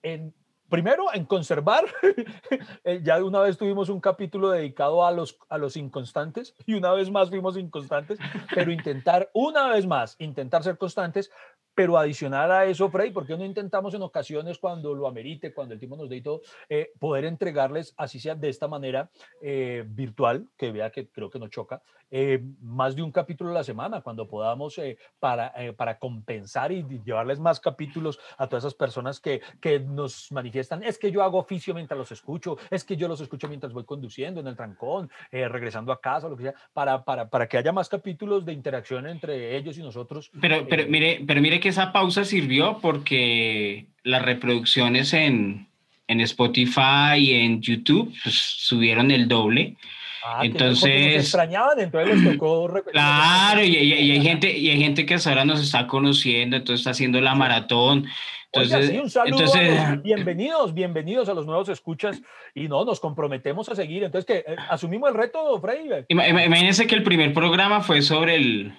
en 0.03 0.34
primero 0.68 1.12
en 1.12 1.24
conservar, 1.24 1.84
eh, 2.84 3.01
ya 3.03 3.22
una 3.22 3.40
vez 3.40 3.57
tuvimos 3.57 3.88
un 3.88 4.01
capítulo 4.01 4.51
dedicado 4.51 5.05
a 5.05 5.12
los, 5.12 5.38
a 5.49 5.59
los 5.59 5.76
inconstantes 5.76 6.55
y 6.66 6.74
una 6.74 6.92
vez 6.92 7.11
más 7.11 7.30
fuimos 7.30 7.57
inconstantes, 7.57 8.18
pero 8.55 8.70
intentar 8.70 9.30
una 9.32 9.68
vez 9.68 9.86
más, 9.86 10.16
intentar 10.18 10.62
ser 10.62 10.78
constantes, 10.78 11.30
pero 11.79 11.97
adicional 11.97 12.51
a 12.51 12.64
eso, 12.64 12.91
Freddy, 12.91 13.12
¿por 13.12 13.24
qué 13.24 13.37
no 13.37 13.45
intentamos 13.45 13.95
en 13.95 14.03
ocasiones 14.03 14.59
cuando 14.59 14.97
lo 14.97 15.07
amerite, 15.07 15.55
cuando 15.55 15.74
el 15.74 15.79
tiempo 15.79 15.97
nos 15.97 16.09
dé 16.09 16.16
y 16.16 16.22
todo, 16.22 16.41
eh, 16.68 16.91
poder 16.99 17.24
entregarles, 17.24 17.95
así 17.97 18.18
sea 18.18 18.35
de 18.35 18.49
esta 18.49 18.66
manera 18.66 19.11
eh, 19.41 19.85
virtual, 19.87 20.49
que 20.57 20.72
vea 20.72 20.91
que 20.91 21.07
creo 21.09 21.31
que 21.31 21.39
no 21.39 21.47
choca, 21.47 21.81
eh, 22.11 22.43
más 22.62 22.97
de 22.97 23.03
un 23.03 23.12
capítulo 23.12 23.51
a 23.51 23.55
la 23.55 23.62
semana, 23.62 24.01
cuando 24.01 24.26
podamos, 24.26 24.81
para, 25.20 25.53
para 25.76 25.99
compensar 26.01 26.72
y 26.72 26.83
llevarles 27.05 27.39
más 27.39 27.61
capítulos 27.61 28.18
a 28.39 28.49
todas 28.49 28.64
esas 28.64 28.74
personas 28.74 29.20
que, 29.20 29.41
que 29.61 29.79
nos 29.79 30.33
manifiestan, 30.33 30.83
es 30.83 30.99
que 30.99 31.12
yo 31.12 31.22
hago 31.22 31.39
oficio 31.39 31.74
mientras 31.74 31.97
los 31.97 32.11
escucho, 32.11 32.57
es 32.70 32.83
que 32.83 32.97
yo 32.97 33.07
los 33.07 33.20
escucho 33.20 33.47
mientras 33.47 33.72
voy 33.72 33.85
conduciendo 33.85 34.41
en 34.41 34.49
el 34.49 34.57
trancón, 34.57 35.09
regresando 35.31 35.93
a 35.93 36.01
casa, 36.01 36.29
lo 36.29 36.37
que 36.37 36.45
sea, 36.45 36.55
para, 36.72 37.05
para, 37.05 37.29
para 37.29 37.47
que 37.47 37.59
haya 37.59 37.70
más 37.70 37.89
capítulos 37.89 38.45
de 38.45 38.53
interacción 38.53 39.07
entre 39.07 39.57
ellos 39.57 39.79
y 39.79 39.83
nosotros. 39.83 40.33
Pero, 40.41 40.66
pero 40.68 40.89
mire, 40.89 41.22
pero 41.24 41.41
mire 41.41 41.61
que 41.61 41.68
esa 41.69 41.93
pausa 41.93 42.25
sirvió 42.25 42.79
porque 42.81 43.87
las 44.03 44.23
reproducciones 44.23 45.12
en, 45.12 45.69
en 46.07 46.21
Spotify 46.21 47.16
y 47.19 47.35
en 47.35 47.61
YouTube 47.61 48.12
pues, 48.23 48.35
subieron 48.35 49.11
el 49.11 49.29
doble. 49.29 49.77
Ah, 50.25 50.41
entonces 50.45 51.16
extrañaban, 51.16 51.79
entonces 51.79 52.23
les 52.23 52.33
tocó 52.33 52.69
Claro, 52.93 53.62
y, 53.62 53.77
hay 53.77 54.21
gente 54.21 54.57
y 54.57 54.71
hay 54.71 54.79
gente 54.79 55.07
que 55.07 55.16
ahora 55.25 55.45
nos 55.45 55.61
está 55.61 55.87
conociendo, 55.87 56.57
entonces 56.57 56.81
está 56.81 56.91
haciendo 56.91 57.21
la 57.21 57.35
maratón. 57.35 58.07
Entonces, 58.51 58.99
un 58.99 59.11
saludo 59.11 59.41
entonces, 59.41 60.03
bienvenidos, 60.03 60.73
bienvenidos 60.73 61.29
a 61.29 61.35
los 61.35 61.47
nuevos 61.47 61.69
escuchas 61.69 62.21
y 62.55 62.66
no, 62.66 62.85
nos 62.85 62.99
comprometemos 62.99 63.69
a 63.69 63.75
seguir. 63.75 64.05
Entonces, 64.05 64.25
que 64.25 64.53
eh, 64.53 64.57
asumimos 64.71 65.11
el 65.11 65.16
reto, 65.16 65.61
Freddy. 65.61 66.07
Imagínense 66.09 66.87
que 66.87 66.95
el 66.95 67.03
primer 67.03 67.35
programa 67.35 67.83
fue 67.83 68.01
sobre 68.01 68.37
el, 68.37 68.73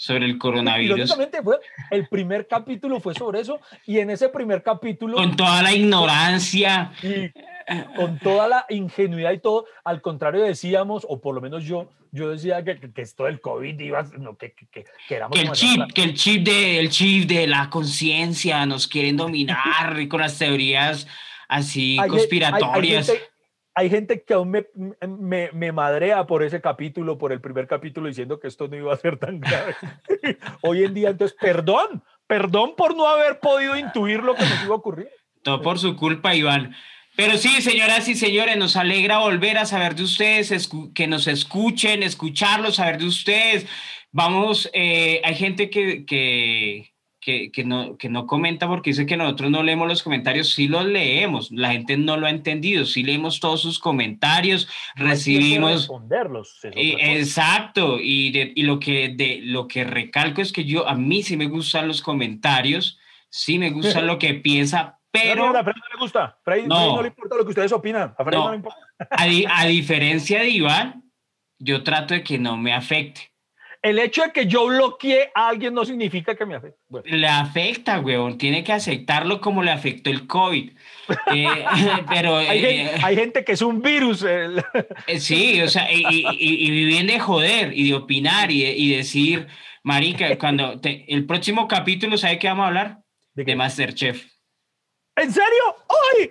sobre 0.00 0.24
el 0.24 0.38
coronavirus. 0.38 1.14
fue, 1.44 1.58
el 1.90 2.08
primer 2.08 2.46
capítulo 2.46 3.00
fue 3.00 3.14
sobre 3.14 3.40
eso 3.40 3.60
y 3.84 3.98
en 3.98 4.08
ese 4.08 4.30
primer 4.30 4.62
capítulo... 4.62 5.14
Con 5.14 5.36
toda 5.36 5.62
la 5.62 5.74
ignorancia. 5.74 6.90
Y 7.02 7.30
con 7.94 8.18
toda 8.18 8.48
la 8.48 8.66
ingenuidad 8.70 9.32
y 9.32 9.40
todo, 9.40 9.66
al 9.84 10.00
contrario 10.00 10.42
decíamos, 10.42 11.06
o 11.06 11.20
por 11.20 11.34
lo 11.34 11.42
menos 11.42 11.64
yo, 11.64 11.90
yo 12.12 12.30
decía 12.30 12.64
que, 12.64 12.80
que, 12.80 13.02
esto 13.02 13.24
del 13.24 13.42
COVID 13.42 13.78
iba, 13.78 14.02
no, 14.18 14.38
que, 14.38 14.54
que, 14.54 14.84
que, 15.06 15.14
éramos 15.14 15.38
que 15.38 15.46
el 15.46 15.52
chip, 15.52 15.92
que 15.92 16.02
el 16.02 16.14
chip 16.14 16.44
de, 16.44 16.80
el 16.80 16.88
chip 16.88 17.28
de 17.28 17.46
la 17.46 17.68
conciencia 17.68 18.64
nos 18.64 18.88
quieren 18.88 19.18
dominar 19.18 19.58
y 20.00 20.08
con 20.08 20.22
las 20.22 20.38
teorías 20.38 21.06
así 21.46 21.98
conspiratorias 22.08 23.10
hay 23.10 23.16
gente 23.16 23.29
que 24.26 24.34
aún 24.34 24.50
me, 24.50 24.66
me, 25.06 25.50
me, 25.52 25.72
madrea 25.72 26.26
por 26.26 26.42
ese 26.42 26.60
capítulo, 26.60 27.18
por 27.18 27.32
el 27.32 27.40
primer 27.40 27.66
capítulo, 27.66 28.08
diciendo 28.08 28.38
que 28.38 28.48
esto 28.48 28.68
no 28.68 28.76
iba 28.76 28.92
a 28.92 28.96
ser 28.96 29.18
tan 29.18 29.40
grave. 29.40 29.74
Hoy 30.62 30.84
en 30.84 30.94
día, 30.94 31.10
entonces, 31.10 31.36
perdón, 31.40 32.02
perdón 32.26 32.74
por 32.76 32.96
no 32.96 33.06
haber 33.06 33.40
podido 33.40 33.76
intuir 33.76 34.22
lo 34.22 34.34
que 34.34 34.42
nos 34.42 34.64
iba 34.64 34.74
a 34.74 34.78
ocurrir. 34.78 35.08
Todo 35.42 35.62
por 35.62 35.78
su 35.78 35.96
culpa, 35.96 36.34
Iván. 36.34 36.74
Pero 37.16 37.36
sí, 37.36 37.60
señoras 37.60 38.08
y 38.08 38.14
señores, 38.14 38.56
nos 38.56 38.76
alegra 38.76 39.18
volver 39.18 39.58
a 39.58 39.66
saber 39.66 39.94
de 39.94 40.04
ustedes, 40.04 40.70
que 40.94 41.06
nos 41.06 41.26
escuchen, 41.26 42.02
escucharlos, 42.02 42.76
saber 42.76 42.98
de 42.98 43.06
ustedes. 43.06 43.66
Vamos, 44.12 44.70
eh, 44.72 45.20
hay 45.24 45.34
gente 45.34 45.70
que, 45.70 46.04
que, 46.04 46.94
que, 47.30 47.50
que, 47.52 47.64
no, 47.64 47.96
que 47.96 48.08
no 48.08 48.26
comenta 48.26 48.66
porque 48.66 48.90
dice 48.90 49.06
que 49.06 49.16
nosotros 49.16 49.50
no 49.50 49.62
leemos 49.62 49.88
los 49.88 50.02
comentarios, 50.02 50.52
sí 50.52 50.68
los 50.68 50.84
leemos, 50.84 51.50
la 51.50 51.72
gente 51.72 51.96
no 51.96 52.16
lo 52.16 52.26
ha 52.26 52.30
entendido, 52.30 52.84
sí 52.84 53.02
leemos 53.02 53.40
todos 53.40 53.62
sus 53.62 53.78
comentarios, 53.78 54.68
recibimos... 54.96 55.72
Responderlos. 55.72 56.58
exacto, 56.62 57.98
y, 58.00 58.32
de, 58.32 58.52
y 58.54 58.62
lo, 58.64 58.80
que, 58.80 59.10
de, 59.10 59.40
lo 59.42 59.68
que 59.68 59.84
recalco 59.84 60.40
es 60.40 60.52
que 60.52 60.64
yo, 60.64 60.88
a 60.88 60.94
mí 60.94 61.22
sí 61.22 61.36
me 61.36 61.46
gustan 61.46 61.88
los 61.88 62.02
comentarios, 62.02 62.98
sí 63.28 63.58
me 63.58 63.70
gusta 63.70 64.00
lo 64.02 64.18
que 64.18 64.34
piensa, 64.34 64.98
pero... 65.10 65.52
No, 65.52 65.58
a 65.58 65.62
Freddy 65.64 65.80
no 65.80 65.94
le 65.94 66.00
gusta, 66.00 66.38
Freddy 66.44 66.66
no, 66.66 66.96
no, 66.96 67.02
le 67.02 67.08
importa 67.08 67.36
lo 67.36 67.44
que 67.44 67.50
ustedes 67.50 67.72
opinan, 67.72 68.14
a 68.18 68.24
Freddy 68.24 68.42
no, 68.42 68.50
le 68.50 68.56
importa. 68.56 68.78
A, 69.10 69.60
a 69.62 69.66
diferencia 69.66 70.40
de 70.40 70.48
Iván, 70.48 71.04
yo 71.58 71.82
trato 71.82 72.14
de 72.14 72.24
que 72.24 72.38
no 72.38 72.56
me 72.56 72.72
afecte 72.72 73.30
el 73.82 73.98
hecho 73.98 74.22
de 74.22 74.32
que 74.32 74.46
yo 74.46 74.66
bloquee 74.66 75.30
a 75.34 75.48
alguien 75.48 75.72
no 75.72 75.84
significa 75.84 76.34
que 76.34 76.44
me 76.44 76.54
afecte. 76.54 76.78
Le 77.04 77.26
afecta, 77.26 78.00
weón. 78.00 78.36
Tiene 78.36 78.62
que 78.62 78.72
aceptarlo 78.72 79.40
como 79.40 79.62
le 79.62 79.70
afectó 79.70 80.10
el 80.10 80.26
COVID. 80.26 80.72
Eh, 81.34 81.64
pero 82.08 82.40
eh, 82.40 82.88
hay, 83.02 83.16
gente, 83.16 83.44
que 83.44 83.52
es 83.52 83.62
un 83.62 83.82
virus. 83.82 84.24
Eh, 84.24 84.62
sí, 85.18 85.60
o 85.60 85.68
sea, 85.68 85.92
y, 85.92 86.24
y, 86.38 86.70
viven 86.70 87.08
de 87.08 87.18
joder 87.18 87.72
y 87.76 87.88
de 87.88 87.94
opinar 87.96 88.52
y, 88.52 88.94
decir, 88.94 89.48
marica, 89.82 90.38
cuando 90.38 90.80
el 90.84 91.26
próximo 91.26 91.66
capítulo, 91.66 92.16
¿sabe 92.16 92.38
qué 92.38 92.46
vamos 92.46 92.62
a 92.62 92.68
hablar? 92.68 92.98
De, 93.34 93.42
de 93.42 93.56
Masterchef. 93.56 94.24
¿En 95.16 95.32
serio? 95.32 95.76
¡Hoy! 95.88 96.30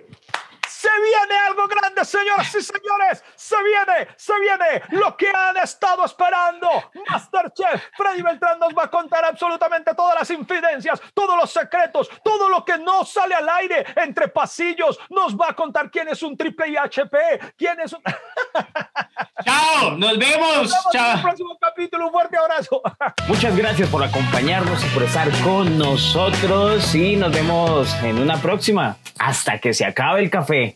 Se 0.80 0.88
viene 0.88 1.38
algo 1.46 1.68
grande, 1.68 2.02
señoras 2.06 2.54
y 2.54 2.62
señores. 2.62 3.22
Se 3.36 3.56
viene, 3.62 4.08
se 4.16 4.32
viene 4.40 4.82
lo 4.92 5.14
que 5.14 5.28
han 5.28 5.58
estado 5.58 6.06
esperando. 6.06 6.70
Masterchef, 7.06 7.84
Freddy 7.94 8.22
Beltrán 8.22 8.58
nos 8.58 8.72
va 8.72 8.84
a 8.84 8.90
contar 8.90 9.26
absolutamente 9.26 9.94
todas 9.94 10.14
las 10.14 10.30
infidencias, 10.30 10.98
todos 11.12 11.36
los 11.36 11.52
secretos, 11.52 12.08
todo 12.24 12.48
lo 12.48 12.64
que 12.64 12.78
no 12.78 13.04
sale 13.04 13.34
al 13.34 13.46
aire 13.50 13.84
entre 13.94 14.28
pasillos. 14.28 14.98
Nos 15.10 15.36
va 15.36 15.50
a 15.50 15.52
contar 15.52 15.90
quién 15.90 16.08
es 16.08 16.22
un 16.22 16.34
triple 16.34 16.68
IHP, 16.70 17.54
quién 17.58 17.78
es 17.80 17.92
un... 17.92 18.02
Chao, 19.44 19.90
nos 19.98 20.18
vemos. 20.18 20.74
Chao. 20.92 21.10
En 21.10 21.16
el 21.16 21.22
próximo 21.22 21.58
capítulo, 21.60 22.06
un 22.06 22.12
fuerte 22.12 22.38
abrazo. 22.38 22.80
Muchas 23.28 23.54
gracias 23.54 23.88
por 23.90 24.02
acompañarnos 24.02 24.82
y 24.82 24.88
por 24.88 25.02
estar 25.02 25.30
con 25.42 25.76
nosotros 25.76 26.94
y 26.94 27.16
nos 27.16 27.32
vemos 27.32 27.94
en 28.02 28.18
una 28.18 28.36
próxima. 28.38 28.96
Hasta 29.18 29.58
que 29.58 29.74
se 29.74 29.84
acabe 29.84 30.20
el 30.20 30.30
café. 30.30 30.69